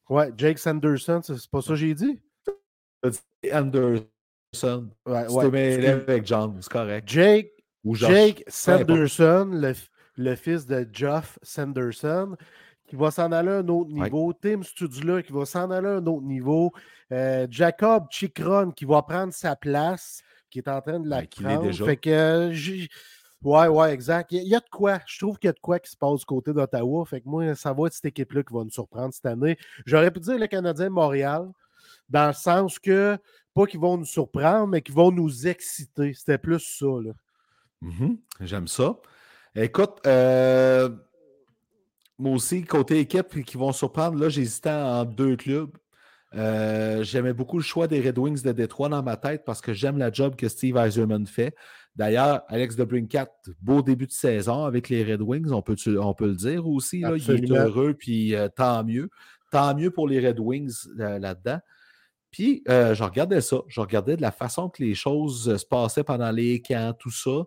Ouais, 0.09 0.31
Jake 0.35 0.57
Sanderson, 0.57 1.21
c'est 1.23 1.49
pas 1.49 1.61
ça 1.61 1.69
que 1.69 1.75
j'ai 1.75 1.93
dit? 1.93 2.19
Anderson. 3.51 4.89
Ouais, 5.05 5.27
ouais. 5.29 5.85
avec 5.87 6.25
John, 6.25 6.57
c'est 6.59 6.71
correct. 6.71 7.07
Jake, 7.07 7.51
Jake 7.93 8.43
Sanderson, 8.47 9.49
le, 9.53 9.73
le, 10.17 10.35
fils 10.35 10.65
de 10.65 10.87
Geoff 10.91 11.39
Sanderson, 11.41 12.35
qui 12.91 12.97
va 12.97 13.09
s'en 13.09 13.31
aller 13.31 13.47
à 13.47 13.57
un 13.59 13.67
autre 13.69 13.89
niveau. 13.89 14.33
Tim 14.33 14.63
Studula 14.63 15.23
qui 15.23 15.31
va 15.31 15.45
s'en 15.45 15.71
aller 15.71 15.87
à 15.87 15.91
un 15.91 16.05
autre 16.07 16.25
niveau. 16.25 16.73
Euh, 17.13 17.47
Jacob 17.49 18.07
Chikron 18.09 18.71
qui 18.71 18.83
va 18.83 19.01
prendre 19.01 19.31
sa 19.31 19.55
place, 19.55 20.21
qui 20.49 20.59
est 20.59 20.67
en 20.67 20.81
train 20.81 20.99
de 20.99 21.07
la 21.07 21.23
prendre. 21.23 21.71
Fait 21.71 21.95
que, 21.95 22.09
euh, 22.09 22.87
ouais, 23.43 23.67
ouais, 23.69 23.93
exact. 23.93 24.33
Il 24.33 24.45
y, 24.45 24.55
a 24.55 24.59
de 24.59 24.69
quoi. 24.69 24.99
Je 25.07 25.19
trouve 25.19 25.37
qu'il 25.37 25.47
y 25.47 25.51
a 25.51 25.53
de 25.53 25.59
quoi 25.61 25.79
qui 25.79 25.89
se 25.89 25.95
passe 25.95 26.19
du 26.19 26.25
côté 26.25 26.51
d'Ottawa. 26.51 27.05
Fait 27.05 27.21
que 27.21 27.29
moi, 27.29 27.55
ça 27.55 27.71
va 27.71 27.87
être 27.87 27.93
cette 27.93 28.07
équipe-là 28.07 28.43
qui 28.43 28.53
va 28.53 28.65
nous 28.65 28.69
surprendre 28.69 29.13
cette 29.13 29.25
année. 29.25 29.57
J'aurais 29.85 30.11
pu 30.11 30.19
dire 30.19 30.37
le 30.37 30.47
Canadien 30.47 30.89
Montréal, 30.89 31.49
dans 32.09 32.27
le 32.27 32.33
sens 32.33 32.77
que, 32.77 33.17
pas 33.53 33.67
qu'ils 33.67 33.79
vont 33.79 33.95
nous 33.95 34.03
surprendre, 34.03 34.67
mais 34.67 34.81
qu'ils 34.81 34.95
vont 34.95 35.13
nous 35.13 35.47
exciter. 35.47 36.13
C'était 36.13 36.37
plus 36.37 36.59
ça. 36.59 36.87
Là. 36.87 37.13
Mm-hmm. 37.83 38.17
J'aime 38.41 38.67
ça. 38.67 38.97
Écoute, 39.55 40.01
euh, 40.05 40.89
moi 42.19 42.33
aussi, 42.35 42.63
côté 42.63 42.99
équipe 42.99 43.43
qui 43.43 43.57
vont 43.57 43.71
surprendre, 43.71 44.19
là, 44.19 44.29
j'hésitais 44.29 44.69
en 44.69 45.05
deux 45.05 45.35
clubs. 45.35 45.71
Euh, 46.33 47.03
j'aimais 47.03 47.33
beaucoup 47.33 47.57
le 47.57 47.63
choix 47.63 47.87
des 47.87 47.99
Red 47.99 48.17
Wings 48.17 48.41
de 48.41 48.51
Détroit 48.51 48.87
dans 48.89 49.03
ma 49.03 49.17
tête 49.17 49.43
parce 49.45 49.59
que 49.59 49.73
j'aime 49.73 49.97
la 49.97 50.11
job 50.11 50.35
que 50.35 50.47
Steve 50.47 50.77
Eiserman 50.77 51.25
fait. 51.27 51.53
D'ailleurs, 51.95 52.43
Alex 52.47 52.77
de 52.77 52.85
Brincat, 52.85 53.29
beau 53.61 53.81
début 53.81 54.07
de 54.07 54.13
saison 54.13 54.63
avec 54.63 54.87
les 54.87 55.03
Red 55.03 55.21
Wings, 55.21 55.51
on 55.51 55.61
peut, 55.61 55.75
on 55.99 56.13
peut 56.13 56.27
le 56.27 56.35
dire 56.35 56.67
aussi. 56.67 57.01
Là, 57.01 57.17
il 57.17 57.29
est 57.29 57.51
heureux, 57.51 57.93
puis 57.93 58.33
euh, 58.33 58.47
tant 58.47 58.83
mieux. 58.83 59.09
Tant 59.51 59.75
mieux 59.75 59.91
pour 59.91 60.07
les 60.07 60.25
Red 60.25 60.39
Wings 60.39 60.87
euh, 60.99 61.19
là-dedans. 61.19 61.59
Puis, 62.29 62.63
je 62.65 63.03
regardais 63.03 63.41
ça. 63.41 63.57
Je 63.67 63.81
regardais 63.81 64.15
de 64.15 64.21
la 64.21 64.31
façon 64.31 64.69
que 64.69 64.81
les 64.81 64.95
choses 64.95 65.57
se 65.57 65.65
passaient 65.65 66.05
pendant 66.05 66.31
les 66.31 66.61
camps, 66.61 66.93
tout 66.97 67.11
ça. 67.11 67.43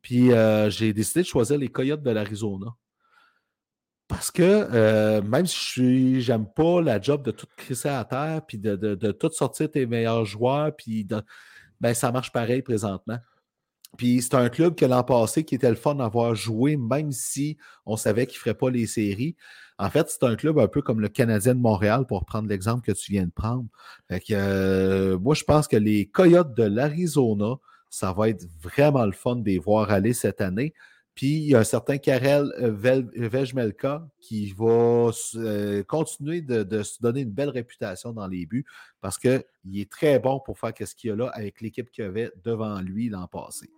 Puis, 0.00 0.30
j'ai 0.68 0.94
décidé 0.94 1.20
de 1.20 1.26
choisir 1.26 1.58
les 1.58 1.68
Coyotes 1.68 2.02
de 2.02 2.10
l'Arizona. 2.10 2.74
Parce 4.10 4.32
que 4.32 4.42
euh, 4.42 5.22
même 5.22 5.46
si 5.46 6.20
je 6.20 6.32
n'aime 6.32 6.44
pas 6.44 6.82
la 6.82 7.00
job 7.00 7.22
de 7.22 7.30
tout 7.30 7.46
crisser 7.56 7.88
à 7.88 8.04
terre, 8.04 8.42
puis 8.44 8.58
de, 8.58 8.74
de, 8.74 9.12
tout 9.12 9.30
sortir 9.30 9.70
tes 9.70 9.86
meilleurs 9.86 10.24
joueurs, 10.24 10.74
puis 10.74 11.06
ben, 11.80 11.94
ça 11.94 12.10
marche 12.10 12.32
pareil 12.32 12.60
présentement. 12.60 13.18
Puis 13.96 14.20
c'est 14.20 14.34
un 14.34 14.48
club 14.48 14.74
que 14.74 14.84
l'an 14.84 15.04
passé 15.04 15.44
qui 15.44 15.54
était 15.54 15.70
le 15.70 15.76
fun 15.76 15.94
d'avoir 15.94 16.34
joué, 16.34 16.76
même 16.76 17.12
si 17.12 17.56
on 17.86 17.96
savait 17.96 18.26
qu'il 18.26 18.38
ne 18.38 18.40
ferait 18.40 18.54
pas 18.54 18.68
les 18.68 18.88
séries. 18.88 19.36
En 19.78 19.90
fait, 19.90 20.08
c'est 20.10 20.24
un 20.24 20.34
club 20.34 20.58
un 20.58 20.66
peu 20.66 20.82
comme 20.82 21.00
le 21.00 21.08
Canadien 21.08 21.54
de 21.54 21.60
Montréal, 21.60 22.04
pour 22.04 22.24
prendre 22.24 22.48
l'exemple 22.48 22.84
que 22.84 22.92
tu 22.92 23.12
viens 23.12 23.26
de 23.26 23.32
prendre. 23.32 23.66
Euh, 24.32 25.18
moi, 25.20 25.36
je 25.36 25.44
pense 25.44 25.68
que 25.68 25.76
les 25.76 26.06
Coyotes 26.06 26.54
de 26.54 26.64
l'Arizona, 26.64 27.54
ça 27.90 28.12
va 28.12 28.28
être 28.28 28.44
vraiment 28.60 29.06
le 29.06 29.12
fun 29.12 29.36
de 29.36 29.44
les 29.44 29.58
voir 29.58 29.92
aller 29.92 30.14
cette 30.14 30.40
année. 30.40 30.74
Puis 31.20 31.34
il 31.34 31.50
y 31.50 31.54
a 31.54 31.58
un 31.58 31.64
certain 31.64 31.98
Karel 31.98 32.50
euh, 32.62 32.70
Vejmelka 33.14 34.08
qui 34.22 34.54
va 34.54 35.10
euh, 35.34 35.82
continuer 35.82 36.40
de, 36.40 36.82
se 36.82 36.98
donner 36.98 37.20
une 37.20 37.30
belle 37.30 37.50
réputation 37.50 38.14
dans 38.14 38.26
les 38.26 38.46
buts 38.46 38.64
parce 39.02 39.18
qu'il 39.18 39.44
est 39.74 39.90
très 39.90 40.18
bon 40.18 40.40
pour 40.40 40.58
faire 40.58 40.72
ce 40.82 40.94
qu'il 40.94 41.10
y 41.10 41.12
a 41.12 41.16
là 41.16 41.28
avec 41.34 41.60
l'équipe 41.60 41.90
qu'il 41.90 42.04
avait 42.04 42.32
devant 42.42 42.80
lui 42.80 43.10
l'an 43.10 43.26
passé. 43.26 43.68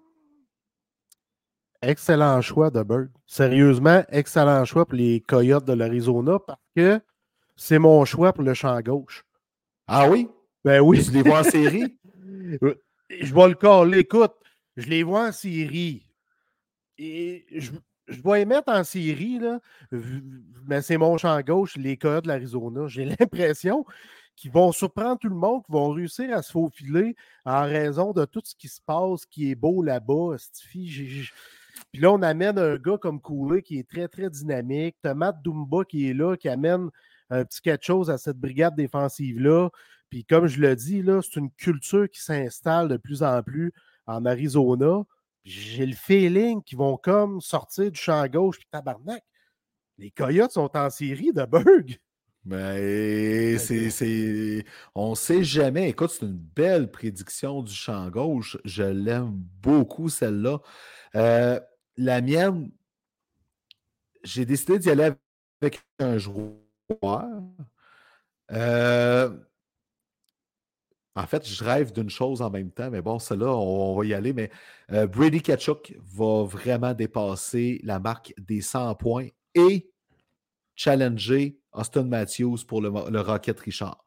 Excellent 1.83 2.41
choix 2.43 2.71
de 2.71 2.81
Bird. 2.85 3.11
Sérieusement, 3.27 4.05
excellent 4.11 4.65
choix 4.65 4.87
pour 4.87 4.95
les 4.95 5.21
Coyotes 5.21 5.65
de 5.65 5.73
l'Arizona 5.73 6.39
parce 6.39 6.61
que 6.77 7.01
c'est 7.57 7.81
mon 7.81 8.05
choix 8.05 8.33
pour 8.33 8.45
le 8.45 8.55
champ 8.55 8.81
gauche. 8.83 9.25
Ah 9.89 10.09
oui? 10.09 10.29
Ben 10.65 10.81
oui. 10.81 11.05
Tu 11.05 11.11
les 11.11 11.23
vois 11.23 11.41
en 11.41 11.43
série? 11.43 11.99
je 13.11 13.35
vois 13.35 13.49
le 13.49 13.57
corps. 13.57 13.93
Écoute, 13.93 14.35
je 14.77 14.89
les 14.89 15.03
vois 15.03 15.27
en 15.27 15.33
série 15.33 16.07
je, 17.51 17.71
vais 18.23 18.39
les 18.39 18.45
mettre 18.45 18.73
en 18.73 18.85
série, 18.85 19.41
mais 20.67 20.83
c'est 20.83 20.97
mon 20.97 21.17
champ 21.19 21.41
gauche, 21.41 21.77
les 21.77 21.97
cas 21.97 22.21
de 22.21 22.29
l'Arizona. 22.29 22.87
J'ai 22.89 23.05
l'impression 23.19 23.85
qu'ils 24.37 24.51
vont 24.51 24.73
surprendre 24.73 25.19
tout 25.19 25.29
le 25.29 25.37
monde, 25.37 25.63
qu'ils 25.65 25.75
vont 25.75 25.91
réussir 25.91 26.35
à 26.37 26.43
se 26.43 26.53
faufiler 26.53 27.15
en 27.45 27.63
raison 27.63 28.13
de 28.13 28.25
tout 28.25 28.43
ce 28.45 28.55
qui 28.55 28.69
se 28.69 28.81
passe, 28.81 29.27
qui 29.27 29.51
est 29.51 29.55
beau 29.55 29.83
là-bas. 29.83 30.37
Puis 31.93 32.01
là, 32.01 32.13
on 32.13 32.23
amène 32.23 32.59
un 32.59 32.77
gars 32.77 32.99
comme 32.99 33.21
Cooley 33.21 33.63
qui 33.63 33.79
est 33.79 33.89
très, 33.89 34.09
très 34.09 34.31
dynamique. 34.31 34.97
Tu 35.05 35.15
Matt 35.15 35.43
Dumba 35.43 35.85
qui 35.85 36.09
est 36.09 36.15
là, 36.15 36.37
qui 36.37 36.49
amène 36.49 36.89
un 37.31 37.45
petit 37.45 37.61
quelque 37.61 37.85
chose 37.85 38.11
à 38.11 38.19
cette 38.19 38.39
brigade 38.39 38.77
défensive-là. 38.77 39.71
Puis 40.11 40.25
comme 40.25 40.47
je 40.47 40.61
le 40.61 40.77
dis, 40.77 41.03
c'est 41.23 41.41
une 41.41 41.51
culture 41.53 42.09
qui 42.11 42.21
s'installe 42.21 42.89
de 42.89 42.97
plus 42.97 43.23
en 43.23 43.43
plus 43.43 43.73
en 44.07 44.27
Arizona 44.27 45.05
j'ai 45.45 45.87
le 45.87 45.95
feeling 45.95 46.63
qu'ils 46.63 46.79
vont 46.79 46.97
comme 46.97 47.41
sortir 47.41 47.91
du 47.91 47.99
champ 47.99 48.27
gauche 48.27 48.59
puis 48.59 48.69
tabarnak. 48.71 49.23
Les 49.99 50.11
Coyotes 50.11 50.53
sont 50.53 50.77
en 50.77 50.91
série 50.91 51.33
de 51.33 51.45
Berg. 51.45 51.99
Mais 52.45 53.57
c'est. 53.59 54.65
On 54.95 55.11
ne 55.11 55.15
sait 55.15 55.45
jamais. 55.45 55.91
Écoute, 55.91 56.11
c'est 56.11 56.27
une 56.27 56.37
belle 56.37 56.91
prédiction 56.91 57.63
du 57.63 57.73
champ 57.73 58.09
gauche. 58.11 58.59
Je 58.65 58.83
l'aime 58.83 59.31
beaucoup, 59.63 60.09
celle-là. 60.09 60.59
Euh, 61.15 61.61
la 61.97 62.21
mienne, 62.21 62.73
j'ai 64.25 64.45
décidé 64.45 64.79
d'y 64.79 64.91
aller 64.91 65.13
avec 65.61 65.83
un 66.01 66.19
joueur. 66.19 66.57
Euh, 68.51 69.39
en 71.15 71.27
fait, 71.27 71.47
je 71.47 71.63
rêve 71.63 71.93
d'une 71.93 72.09
chose 72.09 72.41
en 72.41 72.51
même 72.51 72.71
temps, 72.71 72.91
mais 72.91 73.03
bon, 73.03 73.19
celle-là, 73.19 73.55
on, 73.55 73.95
va 73.95 74.05
y 74.07 74.15
aller. 74.15 74.33
Mais 74.33 74.51
euh, 74.93 75.07
Brady 75.07 75.43
Kachuk 75.43 75.95
va 76.01 76.45
vraiment 76.45 76.95
dépasser 76.95 77.81
la 77.85 77.99
marque 77.99 78.33
des 78.39 78.63
100 78.63 78.95
points 78.95 79.29
et 79.55 79.91
challenger 80.75 81.59
Austin 81.73 82.05
Matthews 82.05 82.59
pour 82.67 82.81
le, 82.81 83.21
Rocket 83.21 83.61
Richard. 83.61 84.03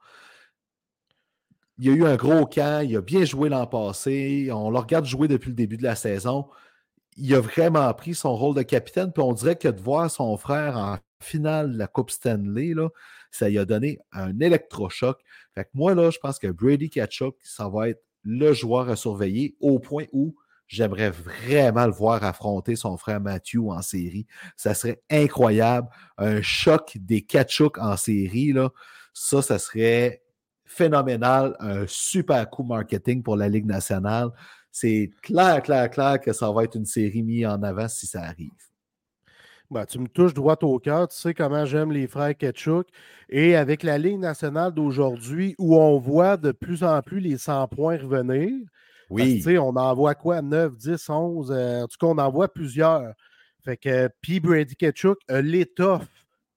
Il 1.78 1.86
y 1.86 1.90
a 1.90 1.94
eu 1.94 2.06
un 2.06 2.16
gros 2.16 2.46
camp, 2.46 2.84
il 2.84 2.96
a 2.96 3.02
bien 3.02 3.26
joué 3.26 3.50
l'an 3.50 3.68
passé, 3.68 4.50
on 4.52 4.72
le 4.72 4.80
regarde 4.80 5.06
jouer 5.06 5.28
depuis 5.28 5.50
le 5.50 5.56
début 5.56 5.78
de 5.78 5.84
la 5.84 5.96
saison. 5.96 6.48
Il 7.18 7.34
a 7.36 7.40
vraiment 7.42 7.94
pris 7.94 8.16
son 8.16 8.36
rôle 8.36 8.56
de 8.56 8.62
capitaine, 8.62 9.12
puis 9.12 9.22
on 9.22 9.34
dirait 9.34 9.58
que 9.58 9.68
de 9.68 9.80
voir 9.80 10.10
son 10.10 10.38
frère 10.38 10.78
en 10.78 10.98
finale 11.22 11.74
de 11.74 11.78
la 11.78 11.88
Coupe 11.88 12.12
Stanley, 12.12 12.74
là, 12.74 12.90
ça 13.36 13.50
lui 13.50 13.60
a 13.60 13.66
donné 13.66 14.00
un 14.12 14.40
électrochoc. 14.40 15.20
Fait 15.54 15.66
que 15.66 15.70
moi, 15.74 15.94
là, 15.94 16.10
je 16.10 16.20
pense 16.20 16.40
que 16.40 16.48
Brady 16.48 16.90
Kachuk, 16.90 17.36
ça 17.42 17.68
va 17.70 17.90
être 17.90 18.04
le 18.24 18.54
joueur 18.54 18.90
à 18.90 18.96
surveiller 18.96 19.56
au 19.60 19.80
point 19.80 20.06
où 20.12 20.36
j'aimerais 20.68 21.12
vraiment 21.12 21.86
le 21.86 21.92
voir 21.92 22.24
affronter 22.24 22.76
son 22.76 22.98
frère 22.98 23.22
Matthew 23.22 23.70
en 23.70 23.82
série. 23.82 24.26
Ça 24.58 24.74
serait 24.74 25.02
incroyable. 25.10 25.88
Un 26.18 26.42
choc 26.42 26.98
des 27.00 27.22
Kachuk 27.22 27.78
en 27.78 27.98
série, 27.98 28.54
ça, 29.14 29.42
ça 29.42 29.60
serait 29.60 30.24
phénoménal. 30.66 31.56
Un 31.60 31.86
super 31.88 32.50
coup 32.50 32.64
marketing 32.64 33.22
pour 33.22 33.36
la 33.36 33.48
Ligue 33.48 33.68
nationale. 33.68 34.30
C'est 34.72 35.12
clair, 35.22 35.62
clair, 35.62 35.90
clair 35.90 36.20
que 36.20 36.34
ça 36.34 36.52
va 36.52 36.64
être 36.64 36.76
une 36.76 36.86
série 36.86 37.24
mise 37.24 37.46
en 37.46 37.62
avant 37.64 37.88
si 37.88 38.08
ça 38.08 38.24
arrive. 38.24 38.52
Ben, 39.72 39.86
tu 39.86 40.00
me 40.00 40.08
touches 40.08 40.34
droit 40.34 40.58
au 40.62 40.80
cœur. 40.80 41.08
Tu 41.08 41.18
sais 41.18 41.34
comment 41.34 41.66
j'aime 41.66 41.92
les 41.92 42.08
frères 42.08 42.36
Ketchuk. 42.38 42.88
Et 43.30 43.56
avec 43.56 43.84
la 43.84 43.98
Ligue 43.98 44.20
nationale 44.20 44.72
d'aujourd'hui, 44.74 45.56
où 45.58 45.76
on 45.76 45.98
voit 45.98 46.38
de 46.38 46.52
plus 46.52 46.84
en 46.84 47.02
plus 47.02 47.20
les 47.20 47.38
100 47.38 47.68
points 47.70 47.98
revenir, 47.98 48.52
oui. 49.10 49.44
on 49.58 49.76
en 49.76 49.94
voit 49.96 50.16
quoi? 50.16 50.42
9, 50.42 50.76
10, 50.76 51.10
11 51.10 51.52
En 51.52 51.88
tout 51.88 51.98
cas, 52.00 52.08
on 52.08 52.18
en 52.18 52.32
voit 52.32 52.52
plusieurs. 52.52 53.14
Fait 53.64 53.78
que 53.78 54.10
P. 54.22 54.40
Brady 54.40 54.76
Ketchuk 54.76 55.18
a 55.28 55.42
l'étoffe 55.42 56.08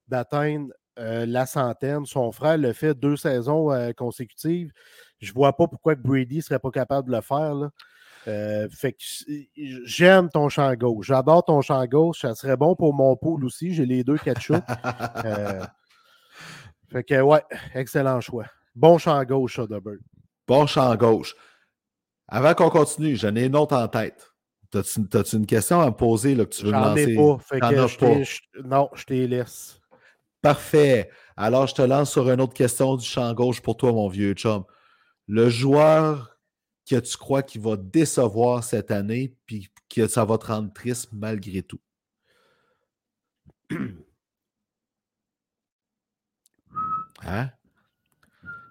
d'atteindre 0.09 0.73
euh, 0.99 1.25
la 1.27 1.47
centaine. 1.47 2.05
Son 2.05 2.33
frère 2.33 2.59
le 2.59 2.73
fait 2.73 2.95
deux 2.95 3.17
saisons 3.17 3.73
euh, 3.73 3.93
consécutives. 3.93 4.73
Je 5.21 5.31
ne 5.31 5.35
vois 5.35 5.57
pas 5.57 5.67
pourquoi 5.67 5.95
Brady 5.95 6.37
ne 6.37 6.43
serait 6.43 6.59
pas 6.59 6.71
capable 6.71 7.09
de 7.09 7.17
le 7.17 7.23
faire. 7.23 7.55
Là. 7.55 7.71
Euh, 8.29 8.69
fait 8.71 8.93
que 8.93 8.99
j'aime 9.85 10.29
ton 10.29 10.49
champ 10.49 10.73
gauche. 10.75 11.07
J'adore 11.07 11.45
ton 11.45 11.61
champ 11.63 11.85
gauche. 11.87 12.21
Ça 12.21 12.35
serait 12.35 12.57
bon 12.57 12.77
pour 12.77 12.93
mon 12.95 13.17
pool 13.17 13.45
aussi. 13.45 13.75
J'ai 13.75 13.87
les 13.87 14.05
deux 14.05 14.19
ketchup. 14.19 14.63
euh, 15.25 15.65
fait 16.91 17.05
que 17.05 17.21
ouais, 17.21 17.43
excellent 17.75 18.21
choix. 18.21 18.47
Bon 18.75 18.99
champ 18.99 19.23
gauche, 19.25 19.57
ça, 19.57 19.63
Bon 20.47 20.67
champ 20.67 20.95
gauche. 20.97 21.35
Avant 22.29 22.55
qu'on 22.55 22.71
continue, 22.71 23.17
j'en 23.17 23.35
ai 23.35 23.47
une 23.47 23.57
autre 23.57 23.75
en 23.77 23.89
tête. 23.89 24.31
T'as-tu 24.71 25.37
une 25.37 25.47
question 25.47 25.81
à 25.81 25.87
me 25.87 25.97
poser 25.97 26.35
là, 26.35 26.45
que 26.45 26.51
tu 26.55 26.63
veux 26.65 26.73
me 26.73 26.77
J'en 26.77 26.89
lancer? 26.91 27.13
ai 27.13 27.17
pas. 27.17 27.39
Fait 27.39 27.61
que 27.61 27.87
je 27.89 27.99
pas. 27.99 28.23
je- 28.23 28.63
non, 28.63 28.91
je 28.95 29.05
t'ai 29.05 29.27
laisse. 29.27 29.81
Parfait. 30.43 31.11
Alors, 31.37 31.67
je 31.67 31.75
te 31.75 31.83
lance 31.83 32.13
sur 32.13 32.31
une 32.31 32.41
autre 32.41 32.53
question 32.53 32.97
du 32.97 33.07
champ 33.07 33.33
gauche 33.33 33.63
pour 33.63 33.77
toi, 33.77 33.93
mon 33.93 34.09
vieux 34.09 34.35
chum. 34.35 34.65
Le 35.27 35.49
joueur 35.49 36.38
que 36.89 36.97
tu 37.01 37.17
crois 37.17 37.43
qui 37.43 37.59
va 37.59 37.77
décevoir 37.77 38.65
cette 38.65 38.91
année, 38.91 39.37
puis 39.47 39.69
que 39.89 40.07
ça 40.07 40.25
va 40.25 40.39
te 40.39 40.47
rendre 40.47 40.73
triste 40.73 41.11
malgré 41.13 41.63
tout? 41.63 41.81
Hein? 47.25 47.51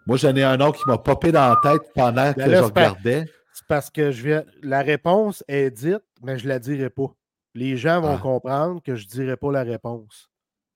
Moi, 0.05 0.17
j'en 0.17 0.35
ai 0.35 0.43
un 0.43 0.59
autre 0.61 0.81
qui 0.81 0.87
m'a 0.89 0.97
popé 0.97 1.31
dans 1.31 1.49
la 1.49 1.57
tête 1.61 1.81
pendant 1.93 2.31
que 2.33 2.37
Ben 2.39 2.49
là, 2.49 2.57
je 2.59 2.63
regardais. 2.63 3.25
C'est 3.53 3.67
parce 3.67 3.89
que 3.89 4.11
je 4.11 4.23
viens. 4.23 4.45
La 4.61 4.81
réponse 4.81 5.43
est 5.47 5.69
dite, 5.69 6.03
mais 6.21 6.37
je 6.39 6.45
ne 6.45 6.49
la 6.49 6.59
dirai 6.59 6.89
pas. 6.89 7.13
Les 7.53 7.75
gens 7.75 7.99
vont 8.01 8.15
Ah. 8.15 8.19
comprendre 8.21 8.81
que 8.81 8.95
je 8.95 9.05
ne 9.05 9.09
dirai 9.09 9.35
pas 9.35 9.51
la 9.51 9.63
réponse. 9.63 10.29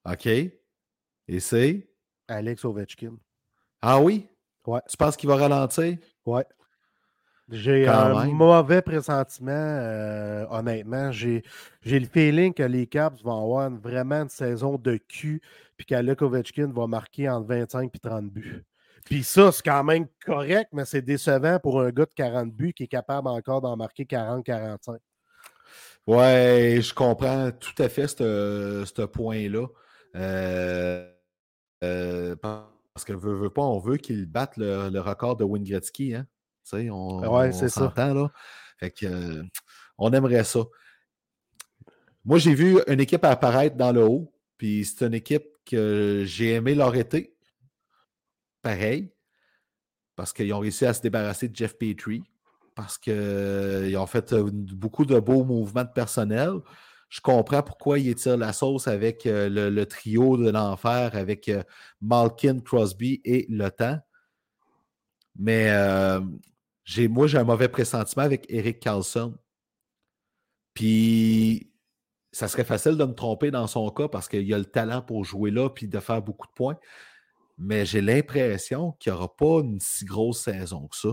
OK. 0.06 0.26
Et 0.26 1.40
c'est? 1.40 1.90
Alex 2.28 2.66
Ovechkin. 2.66 3.16
Ah 3.82 4.02
oui? 4.02 4.28
Ouais. 4.66 4.82
Tu 4.90 4.98
penses 4.98 5.16
qu'il 5.16 5.30
va 5.30 5.36
ralentir? 5.38 5.98
Ouais. 6.26 6.46
J'ai 7.52 7.88
un 7.88 8.14
même. 8.26 8.32
mauvais 8.34 8.82
pressentiment, 8.82 9.52
euh, 9.52 10.46
honnêtement. 10.50 11.12
J'ai 11.12 11.44
le 11.84 12.06
feeling 12.06 12.54
que 12.54 12.64
les 12.64 12.88
Caps 12.88 13.22
vont 13.24 13.44
avoir 13.44 13.68
une- 13.68 13.80
vraiment 13.80 14.22
une 14.24 14.30
saison 14.30 14.78
de 14.78 14.98
cul, 14.98 15.42
puis 15.78 15.86
qu'Alec 15.86 16.22
Ovechkin 16.22 16.72
va 16.72 16.88
marquer 16.88 17.30
entre 17.30 17.48
25 17.48 17.92
et 17.94 18.00
30 18.00 18.30
buts. 18.32 18.64
Puis 19.06 19.24
ça, 19.24 19.52
c'est 19.52 19.64
quand 19.64 19.84
même 19.84 20.06
correct, 20.26 20.70
mais 20.74 20.86
c'est 20.86 21.02
décevant 21.02 21.60
pour 21.60 21.82
un 21.82 21.90
gars 21.90 22.06
de 22.06 22.14
40 22.16 22.52
buts 22.54 22.74
qui 22.74 22.84
est 22.84 22.88
capable 22.88 23.28
encore 23.28 23.60
d'en 23.62 23.76
marquer 23.76 24.06
40-45. 24.06 25.00
Ouais, 26.08 26.80
je 26.82 26.94
comprends 26.94 27.52
tout 27.52 27.82
à 27.82 27.90
fait 27.90 28.08
ce 28.08 28.84
ce 28.86 29.02
point-là. 29.04 29.68
Euh, 30.16 31.08
euh, 31.84 32.36
parce 32.42 33.06
que 33.06 33.14
veut, 33.14 33.34
veut 33.34 33.50
pas, 33.50 33.62
on 33.64 33.80
veut 33.80 33.98
qu'il 33.98 34.26
batte 34.26 34.58
le, 34.58 34.90
le 34.90 35.00
record 35.00 35.38
de 35.38 35.44
Wayne 35.44 35.64
Gretzky, 35.64 36.16
hein? 36.16 36.26
On, 36.74 37.20
Ouais, 37.28 37.52
c'est 37.52 37.70
ça. 37.70 37.94
là. 37.96 38.32
Fait 38.78 38.92
que, 38.92 39.06
euh, 39.06 39.44
on 39.98 40.12
aimerait 40.14 40.44
ça. 40.44 40.62
Moi, 42.26 42.38
j'ai 42.38 42.54
vu 42.54 42.80
une 42.88 43.00
équipe 43.00 43.24
apparaître 43.26 43.76
dans 43.76 43.92
le 43.92 44.04
haut, 44.04 44.32
puis 44.58 44.86
c'est 44.86 45.06
une 45.06 45.14
équipe 45.14 45.46
que 45.66 46.24
j'ai 46.26 46.54
aimé 46.54 46.76
leur 46.76 46.96
été. 46.96 47.36
Pareil, 48.62 49.12
parce 50.16 50.34
qu'ils 50.34 50.54
ont 50.54 50.60
réussi 50.60 50.86
à 50.86 50.94
se 50.94 51.02
débarrasser 51.02 51.48
de 51.48 51.56
Jeff 51.56 51.78
Petrie, 51.78 52.24
parce 52.76 52.98
qu'ils 52.98 53.98
ont 53.98 54.06
fait 54.06 54.34
euh, 54.34 54.50
beaucoup 54.52 55.06
de 55.06 55.20
beaux 55.20 55.44
mouvements 55.44 55.84
de 55.84 55.90
personnel. 55.90 56.54
Je 57.10 57.20
comprends 57.22 57.62
pourquoi 57.64 58.00
ils 58.00 58.10
étirent 58.10 58.38
la 58.38 58.54
sauce 58.54 58.88
avec 58.88 59.26
euh, 59.26 59.50
le, 59.50 59.70
le 59.70 59.86
trio 59.86 60.38
de 60.38 60.50
l'enfer, 60.50 61.12
avec 61.14 61.50
euh, 61.50 61.64
Malkin, 62.02 62.60
Crosby 62.60 63.20
et 63.26 63.46
Le 63.50 63.70
Temps. 63.70 64.00
Mais 65.38 65.70
euh, 65.72 66.22
j'ai, 66.84 67.08
moi, 67.08 67.28
j'ai 67.28 67.38
un 67.38 67.44
mauvais 67.44 67.68
pressentiment 67.70 68.24
avec 68.24 68.46
Eric 68.50 68.80
Carlson. 68.80 69.36
Puis, 70.74 71.72
ça 72.32 72.48
serait 72.48 72.64
facile 72.64 72.98
de 72.98 73.04
me 73.04 73.14
tromper 73.14 73.52
dans 73.52 73.68
son 73.68 73.90
cas 73.90 74.08
parce 74.08 74.28
qu'il 74.30 74.52
a 74.54 74.58
le 74.58 74.66
talent 74.66 75.02
pour 75.02 75.26
jouer 75.26 75.52
là 75.52 75.70
puis 75.70 75.88
de 75.88 76.00
faire 76.00 76.22
beaucoup 76.22 76.48
de 76.48 76.54
points. 76.54 76.78
Mais 77.58 77.86
j'ai 77.86 78.02
l'impression 78.02 78.94
qu'il 78.94 79.12
n'y 79.12 79.18
aura 79.18 79.36
pas 79.36 79.60
une 79.62 79.80
si 79.80 80.06
grosse 80.06 80.40
saison 80.42 80.88
que 80.88 80.96
ça. 80.96 81.10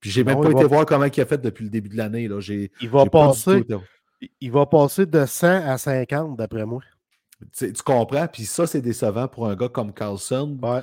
Puis, 0.00 0.10
j'ai 0.10 0.24
même 0.24 0.36
Non, 0.38 0.44
pas 0.44 0.50
été 0.52 0.62
va- 0.62 0.68
voir 0.68 0.86
comment 0.86 1.04
il 1.04 1.20
a 1.20 1.26
fait 1.26 1.38
depuis 1.38 1.64
le 1.64 1.70
début 1.70 1.90
de 1.90 1.96
l'année. 1.96 2.26
Là. 2.28 2.40
J'ai, 2.40 2.70
Il 2.80 2.88
va 2.88 3.02
j'ai 3.04 3.10
passer. 3.10 3.64
Il 4.40 4.52
va 4.52 4.66
passer 4.66 5.06
de 5.06 5.26
100 5.26 5.46
à 5.66 5.76
50, 5.78 6.36
d'après 6.36 6.64
moi. 6.64 6.82
Tu 7.56 7.72
tu 7.72 7.82
comprends? 7.82 8.26
Puis 8.28 8.44
ça, 8.44 8.66
c'est 8.66 8.82
décevant 8.82 9.28
pour 9.28 9.48
un 9.48 9.56
gars 9.56 9.68
comme 9.70 9.92
Carlson 9.94 10.58
Ouais. 10.62 10.82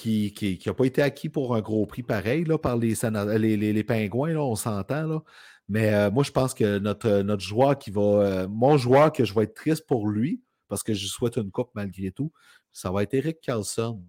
Qui 0.00 0.34
n'a 0.40 0.56
qui, 0.56 0.70
pas 0.76 0.84
été 0.84 1.02
acquis 1.02 1.28
pour 1.28 1.54
un 1.54 1.60
gros 1.60 1.84
prix 1.86 2.02
pareil 2.02 2.44
là, 2.44 2.58
par 2.58 2.76
les, 2.76 2.94
les, 3.38 3.56
les- 3.56 3.72
les 3.72 3.84
Pingouins, 3.84 4.32
là, 4.32 4.42
on 4.42 4.56
s'entend. 4.56 5.06
Là. 5.06 5.22
Mais 5.68 5.92
euh, 5.92 6.10
moi, 6.10 6.24
je 6.24 6.30
pense 6.30 6.54
que 6.54 6.78
notre, 6.78 7.22
notre 7.22 7.42
joueur 7.42 7.78
qui 7.78 7.90
va. 7.90 8.00
euh, 8.02 8.48
mon 8.48 8.76
joueur 8.78 9.12
que 9.12 9.24
je 9.24 9.34
vais 9.34 9.44
être 9.44 9.54
triste 9.54 9.86
pour 9.86 10.08
lui, 10.08 10.42
parce 10.68 10.82
que 10.82 10.94
je 10.94 11.00
lui 11.02 11.08
souhaite 11.08 11.36
une 11.36 11.50
coupe 11.50 11.70
malgré 11.74 12.10
tout, 12.10 12.32
ça 12.72 12.90
va 12.90 13.02
être 13.02 13.14
Eric 13.14 13.40
Carlson. 13.40 14.02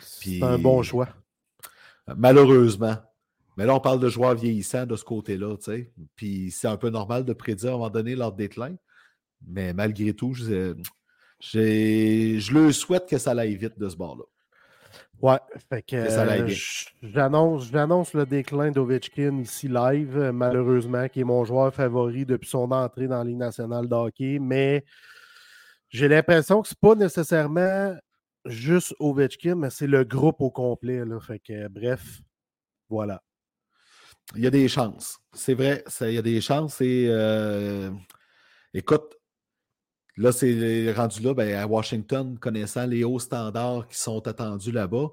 C'est 0.00 0.42
un 0.42 0.58
bon 0.58 0.82
choix. 0.82 1.08
Malheureusement. 2.16 2.96
Mais 3.56 3.66
là, 3.66 3.74
on 3.76 3.80
parle 3.80 4.00
de 4.00 4.08
joueurs 4.08 4.34
vieillissants 4.34 4.84
de 4.86 4.96
ce 4.96 5.04
côté-là, 5.04 5.56
tu 5.56 5.64
sais. 5.64 5.92
Puis 6.16 6.50
c'est 6.50 6.66
un 6.66 6.76
peu 6.76 6.90
normal 6.90 7.24
de 7.24 7.32
prédire 7.32 7.70
à 7.70 7.74
un 7.74 7.76
moment 7.76 7.90
donné 7.90 8.16
leur 8.16 8.32
déclin. 8.32 8.74
Mais 9.46 9.72
malgré 9.72 10.12
tout, 10.12 10.34
je, 10.34 10.74
j'ai- 11.38 12.40
je 12.40 12.52
le 12.52 12.72
souhaite 12.72 13.06
que 13.08 13.16
ça 13.18 13.30
aille 13.32 13.54
vite 13.56 13.78
de 13.78 13.88
ce 13.88 13.96
bord-là. 13.96 14.24
Ouais, 15.22 15.38
fait 15.70 15.82
que 15.82 15.96
euh, 15.96 16.48
j'annonce, 17.02 17.70
j'annonce 17.70 18.12
le 18.12 18.26
déclin 18.26 18.70
d'Ovechkin 18.70 19.38
ici 19.38 19.68
live, 19.68 20.30
malheureusement, 20.34 21.08
qui 21.08 21.20
est 21.20 21.24
mon 21.24 21.44
joueur 21.44 21.72
favori 21.72 22.26
depuis 22.26 22.48
son 22.48 22.70
entrée 22.72 23.08
dans 23.08 23.18
la 23.18 23.24
Ligue 23.24 23.38
nationale 23.38 23.88
de 23.88 23.94
hockey, 23.94 24.38
mais 24.38 24.84
j'ai 25.88 26.08
l'impression 26.08 26.60
que 26.60 26.68
c'est 26.68 26.78
pas 26.78 26.94
nécessairement 26.94 27.94
juste 28.44 28.94
Ovechkin, 28.98 29.54
mais 29.54 29.70
c'est 29.70 29.86
le 29.86 30.04
groupe 30.04 30.40
au 30.40 30.50
complet. 30.50 31.04
Là, 31.04 31.18
fait 31.20 31.38
que 31.38 31.68
bref, 31.68 32.20
voilà. 32.90 33.22
Il 34.34 34.42
y 34.42 34.46
a 34.46 34.50
des 34.50 34.68
chances. 34.68 35.18
C'est 35.32 35.54
vrai, 35.54 35.84
ça- 35.86 36.10
il 36.10 36.14
y 36.14 36.18
a 36.18 36.22
des 36.22 36.40
chances. 36.40 36.80
Et 36.80 37.06
euh, 37.08 37.90
écoute, 38.74 39.16
là, 40.16 40.32
c'est 40.32 40.92
rendu 40.92 41.20
là, 41.20 41.34
ben, 41.34 41.54
à 41.54 41.66
Washington, 41.66 42.38
connaissant 42.38 42.86
les 42.86 43.04
hauts 43.04 43.18
standards 43.18 43.86
qui 43.88 43.98
sont 43.98 44.26
attendus 44.26 44.72
là-bas. 44.72 45.08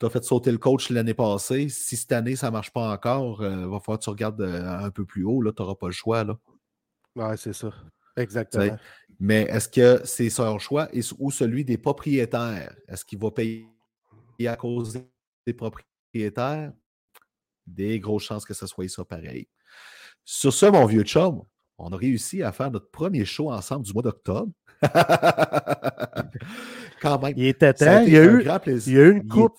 Tu 0.00 0.06
as 0.06 0.10
fait 0.10 0.24
sauter 0.24 0.50
le 0.50 0.58
coach 0.58 0.90
l'année 0.90 1.14
passée. 1.14 1.68
Si 1.68 1.96
cette 1.96 2.12
année, 2.12 2.36
ça 2.36 2.48
ne 2.48 2.52
marche 2.52 2.72
pas 2.72 2.92
encore, 2.92 3.44
il 3.44 3.66
va 3.66 3.78
falloir 3.80 3.98
que 3.98 4.04
tu 4.04 4.10
regardes 4.10 4.40
euh, 4.40 4.78
un 4.78 4.90
peu 4.90 5.04
plus 5.04 5.24
haut. 5.24 5.42
Tu 5.52 5.62
n'auras 5.62 5.76
pas 5.76 5.86
le 5.86 5.92
choix. 5.92 6.24
Là. 6.24 6.38
Ouais, 7.14 7.36
c'est 7.36 7.52
ça. 7.52 7.72
Exactement. 8.16 8.76
Mais 9.20 9.42
est-ce 9.42 9.68
que 9.68 10.00
c'est 10.04 10.30
son 10.30 10.58
choix? 10.58 10.88
Et- 10.92 11.00
ou 11.18 11.30
celui 11.30 11.64
des 11.64 11.78
propriétaires? 11.78 12.74
Est-ce 12.88 13.04
qu'il 13.04 13.18
va 13.18 13.30
payer 13.30 13.68
à 14.46 14.56
cause 14.56 15.00
des 15.46 15.54
propriétaires? 15.54 16.72
Des 17.66 18.00
grosses 18.00 18.24
chances 18.24 18.44
que 18.44 18.54
ce 18.54 18.66
soit 18.66 18.88
ça 18.88 19.04
pareil. 19.04 19.48
Sur 20.24 20.52
ce, 20.52 20.66
mon 20.66 20.86
vieux 20.86 21.04
chum, 21.04 21.42
on 21.78 21.90
a 21.92 21.96
réussi 21.96 22.42
à 22.42 22.52
faire 22.52 22.70
notre 22.70 22.90
premier 22.90 23.24
show 23.24 23.50
ensemble 23.50 23.84
du 23.84 23.92
mois 23.92 24.02
d'octobre. 24.02 24.50
Quand 27.00 27.20
même. 27.22 27.34
Il 27.36 27.46
était 27.46 27.72
temps. 27.74 28.02
Il 28.06 28.12
y 28.12 28.18
a 28.18 28.24
eu, 28.24 28.42
grand 28.44 28.58
plaisir. 28.60 28.92
il 28.92 28.98
y 28.98 29.02
a 29.02 29.06
eu 29.08 29.16
une 29.16 29.28
coupe. 29.28 29.56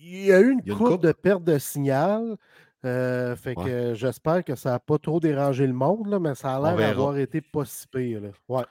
Il 0.00 0.24
y 0.26 0.32
a 0.32 0.40
eu 0.40 0.50
une 0.52 0.62
coupe 0.62 0.88
coupe. 0.88 1.02
de 1.02 1.12
perte 1.12 1.44
de 1.44 1.58
signal. 1.58 2.36
euh, 2.84 3.34
fait 3.34 3.56
Ouais. 3.58 3.64
que 3.64 3.94
j'espère 3.94 4.44
que 4.44 4.54
ça 4.54 4.70
n'a 4.70 4.78
pas 4.78 4.98
trop 4.98 5.18
dérangé 5.18 5.66
le 5.66 5.72
monde, 5.72 6.06
là, 6.06 6.20
mais 6.20 6.34
ça 6.36 6.54
a 6.56 6.60
l'air 6.60 6.76
d'avoir 6.76 7.16
été 7.18 7.40
pas 7.40 7.64
si 7.64 7.86
pire. 7.88 8.20
là. 8.20 8.28
Ouais. 8.48 8.62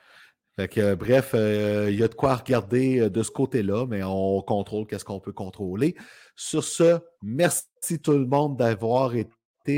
Fait 0.58 0.70
que, 0.70 0.80
euh, 0.80 0.96
bref, 0.96 1.32
euh, 1.34 1.90
il 1.92 2.00
y 2.00 2.04
a 2.04 2.08
de 2.08 2.14
quoi 2.16 2.36
regarder 2.36 3.00
euh, 3.02 3.10
de 3.10 3.24
ce 3.24 3.32
côté-là, 3.32 3.86
mais 3.88 4.04
on 4.04 4.42
contrôle 4.42 4.88
qu'est-ce 4.88 5.04
qu'on 5.04 5.20
peut 5.20 5.34
contrôler. 5.34 5.96
Sur 6.38 6.64
ce, 6.64 7.00
merci 7.22 8.00
tout 8.02 8.14
le 8.14 8.26
monde 8.26 8.56
d'avoir 8.56 9.16
été 9.16 9.34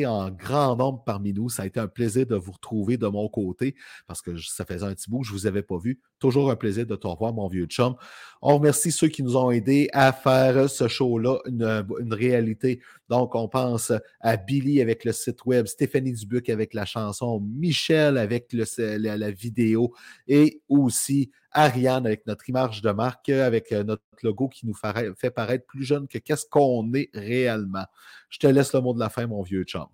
en 0.05 0.29
grand 0.29 0.75
nombre 0.75 1.03
parmi 1.05 1.33
nous. 1.33 1.49
Ça 1.49 1.63
a 1.63 1.65
été 1.65 1.79
un 1.79 1.87
plaisir 1.87 2.25
de 2.25 2.35
vous 2.35 2.51
retrouver 2.51 2.97
de 2.97 3.07
mon 3.07 3.27
côté 3.29 3.75
parce 4.07 4.21
que 4.21 4.37
ça 4.37 4.65
faisait 4.65 4.85
un 4.85 4.93
petit 4.93 5.09
bout 5.09 5.23
je 5.23 5.33
ne 5.33 5.37
vous 5.37 5.47
avais 5.47 5.63
pas 5.63 5.77
vu. 5.77 5.99
Toujours 6.19 6.51
un 6.51 6.55
plaisir 6.55 6.85
de 6.85 6.95
te 6.95 7.07
revoir, 7.07 7.33
mon 7.33 7.47
vieux 7.47 7.65
chum. 7.65 7.95
On 8.41 8.55
remercie 8.57 8.91
ceux 8.91 9.07
qui 9.07 9.23
nous 9.23 9.37
ont 9.37 9.51
aidés 9.51 9.87
à 9.93 10.11
faire 10.11 10.69
ce 10.69 10.87
show-là 10.87 11.39
une, 11.45 12.13
réalité. 12.13 12.81
Donc, 13.09 13.35
on 13.35 13.47
pense 13.47 13.91
à 14.19 14.37
Billy 14.37 14.81
avec 14.81 15.05
le 15.05 15.11
site 15.11 15.45
web, 15.45 15.65
Stéphanie 15.67 16.13
Dubuc 16.13 16.49
avec 16.49 16.73
la 16.73 16.85
chanson, 16.85 17.39
Michel 17.39 18.17
avec 18.17 18.53
la, 18.53 19.17
la 19.17 19.31
vidéo 19.31 19.93
et 20.27 20.61
aussi 20.67 21.31
Ariane 21.51 22.05
avec 22.05 22.25
notre 22.27 22.47
image 22.49 22.81
de 22.81 22.91
marque, 22.91 23.29
avec 23.29 23.71
euh, 23.71 23.83
notre 23.83 24.03
logo 24.23 24.47
qui 24.47 24.67
nous 24.67 24.73
fait 24.73 25.31
paraître 25.31 25.65
plus 25.65 25.83
jeune 25.83 26.07
que 26.07 26.17
qu'est-ce 26.17 26.45
qu'on 26.49 26.93
est 26.93 27.09
réellement. 27.13 27.85
Je 28.29 28.39
te 28.39 28.47
laisse 28.47 28.73
le 28.73 28.81
mot 28.81 28.93
de 28.93 28.99
la 28.99 29.09
fin, 29.09 29.27
mon 29.27 29.41
vieux 29.41 29.63
chum. 29.63 29.87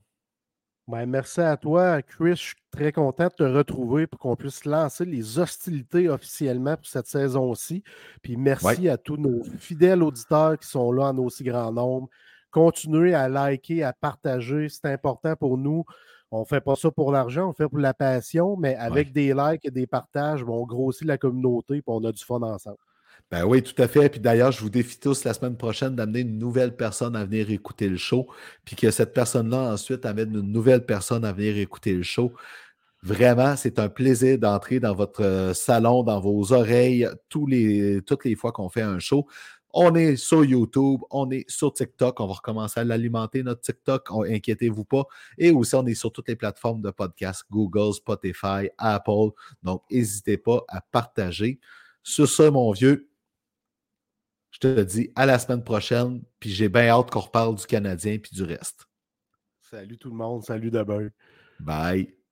Ben, 0.85 1.05
merci 1.05 1.39
à 1.39 1.55
toi, 1.55 2.01
Chris. 2.01 2.31
Je 2.31 2.33
suis 2.35 2.55
très 2.69 2.91
content 2.91 3.27
de 3.27 3.33
te 3.33 3.43
retrouver 3.43 4.05
pour 4.05 4.19
qu'on 4.19 4.35
puisse 4.35 4.65
lancer 4.65 5.05
les 5.05 5.39
hostilités 5.39 6.09
officiellement 6.09 6.75
pour 6.75 6.87
cette 6.87 7.07
saison-ci. 7.07 7.83
Puis 8.21 8.35
merci 8.35 8.89
à 8.89 8.97
tous 8.97 9.15
nos 9.15 9.43
fidèles 9.59 10.03
auditeurs 10.03 10.59
qui 10.59 10.67
sont 10.67 10.91
là 10.91 11.05
en 11.05 11.17
aussi 11.19 11.45
grand 11.45 11.71
nombre. 11.71 12.09
Continuez 12.51 13.13
à 13.13 13.29
liker, 13.29 13.81
à 13.83 13.93
partager. 13.93 14.67
C'est 14.67 14.85
important 14.91 15.37
pour 15.37 15.57
nous. 15.57 15.85
On 16.35 16.39
ne 16.39 16.45
fait 16.45 16.61
pas 16.61 16.75
ça 16.75 16.89
pour 16.89 17.11
l'argent, 17.11 17.43
on 17.43 17.47
le 17.49 17.53
fait 17.53 17.69
pour 17.69 17.77
la 17.77 17.93
passion, 17.93 18.57
mais 18.57 18.75
avec 18.75 19.13
des 19.13 19.35
likes 19.35 19.65
et 19.65 19.69
des 19.69 19.85
partages, 19.85 20.43
on 20.43 20.65
grossit 20.65 21.05
la 21.05 21.19
communauté 21.19 21.75
et 21.75 21.83
on 21.85 22.03
a 22.05 22.11
du 22.11 22.23
fun 22.23 22.41
ensemble. 22.41 22.79
Ben 23.29 23.45
oui, 23.45 23.61
tout 23.61 23.79
à 23.79 23.87
fait. 23.87 24.09
Puis 24.09 24.19
d'ailleurs, 24.19 24.51
je 24.51 24.59
vous 24.59 24.71
défie 24.71 24.99
tous 24.99 25.25
la 25.25 25.35
semaine 25.35 25.55
prochaine 25.55 25.95
d'amener 25.95 26.21
une 26.21 26.39
nouvelle 26.39 26.75
personne 26.75 27.15
à 27.15 27.23
venir 27.23 27.51
écouter 27.51 27.87
le 27.87 27.97
show. 27.97 28.27
Puis 28.65 28.75
que 28.75 28.89
cette 28.89 29.13
personne-là, 29.13 29.73
ensuite, 29.73 30.07
amène 30.07 30.33
une 30.33 30.51
nouvelle 30.51 30.83
personne 30.87 31.23
à 31.23 31.33
venir 31.33 31.55
écouter 31.59 31.93
le 31.93 32.01
show. 32.01 32.33
Vraiment, 33.03 33.55
c'est 33.55 33.77
un 33.77 33.89
plaisir 33.89 34.39
d'entrer 34.39 34.79
dans 34.79 34.95
votre 34.95 35.21
euh, 35.21 35.53
salon, 35.53 36.01
dans 36.01 36.19
vos 36.19 36.51
oreilles, 36.51 37.07
tous 37.29 37.45
les, 37.45 38.01
toutes 38.01 38.25
les 38.25 38.35
fois 38.35 38.51
qu'on 38.51 38.69
fait 38.69 38.81
un 38.81 38.97
show. 38.97 39.27
On 39.73 39.95
est 39.95 40.15
sur 40.17 40.45
YouTube, 40.45 41.01
on 41.09 41.31
est 41.31 41.49
sur 41.49 41.73
TikTok. 41.73 42.19
On 42.19 42.27
va 42.27 42.33
recommencer 42.33 42.79
à 42.79 42.83
l'alimenter, 42.83 43.41
notre 43.41 43.61
TikTok. 43.61 44.07
Inquiétez-vous 44.11 44.85
pas. 44.85 45.05
Et 45.37 45.51
aussi, 45.51 45.73
on 45.75 45.85
est 45.87 45.95
sur 45.95 46.11
toutes 46.11 46.27
les 46.27 46.35
plateformes 46.35 46.81
de 46.81 46.91
podcast 46.91 47.43
Google, 47.49 47.93
Spotify, 47.93 48.69
Apple. 48.77 49.31
Donc, 49.63 49.83
n'hésitez 49.89 50.37
pas 50.37 50.63
à 50.67 50.81
partager. 50.81 51.59
Sur 52.03 52.29
ça, 52.29 52.51
mon 52.51 52.71
vieux, 52.71 53.09
je 54.51 54.59
te 54.59 54.81
dis 54.81 55.11
à 55.15 55.25
la 55.25 55.39
semaine 55.39 55.63
prochaine. 55.63 56.21
Puis 56.39 56.51
j'ai 56.51 56.69
bien 56.69 56.89
hâte 56.89 57.09
qu'on 57.09 57.21
reparle 57.21 57.55
du 57.55 57.65
Canadien 57.65 58.19
puis 58.19 58.31
du 58.35 58.43
reste. 58.43 58.87
Salut 59.59 59.97
tout 59.97 60.09
le 60.09 60.15
monde. 60.15 60.43
Salut 60.43 60.69
d'abord. 60.69 61.09
Bye. 61.59 62.13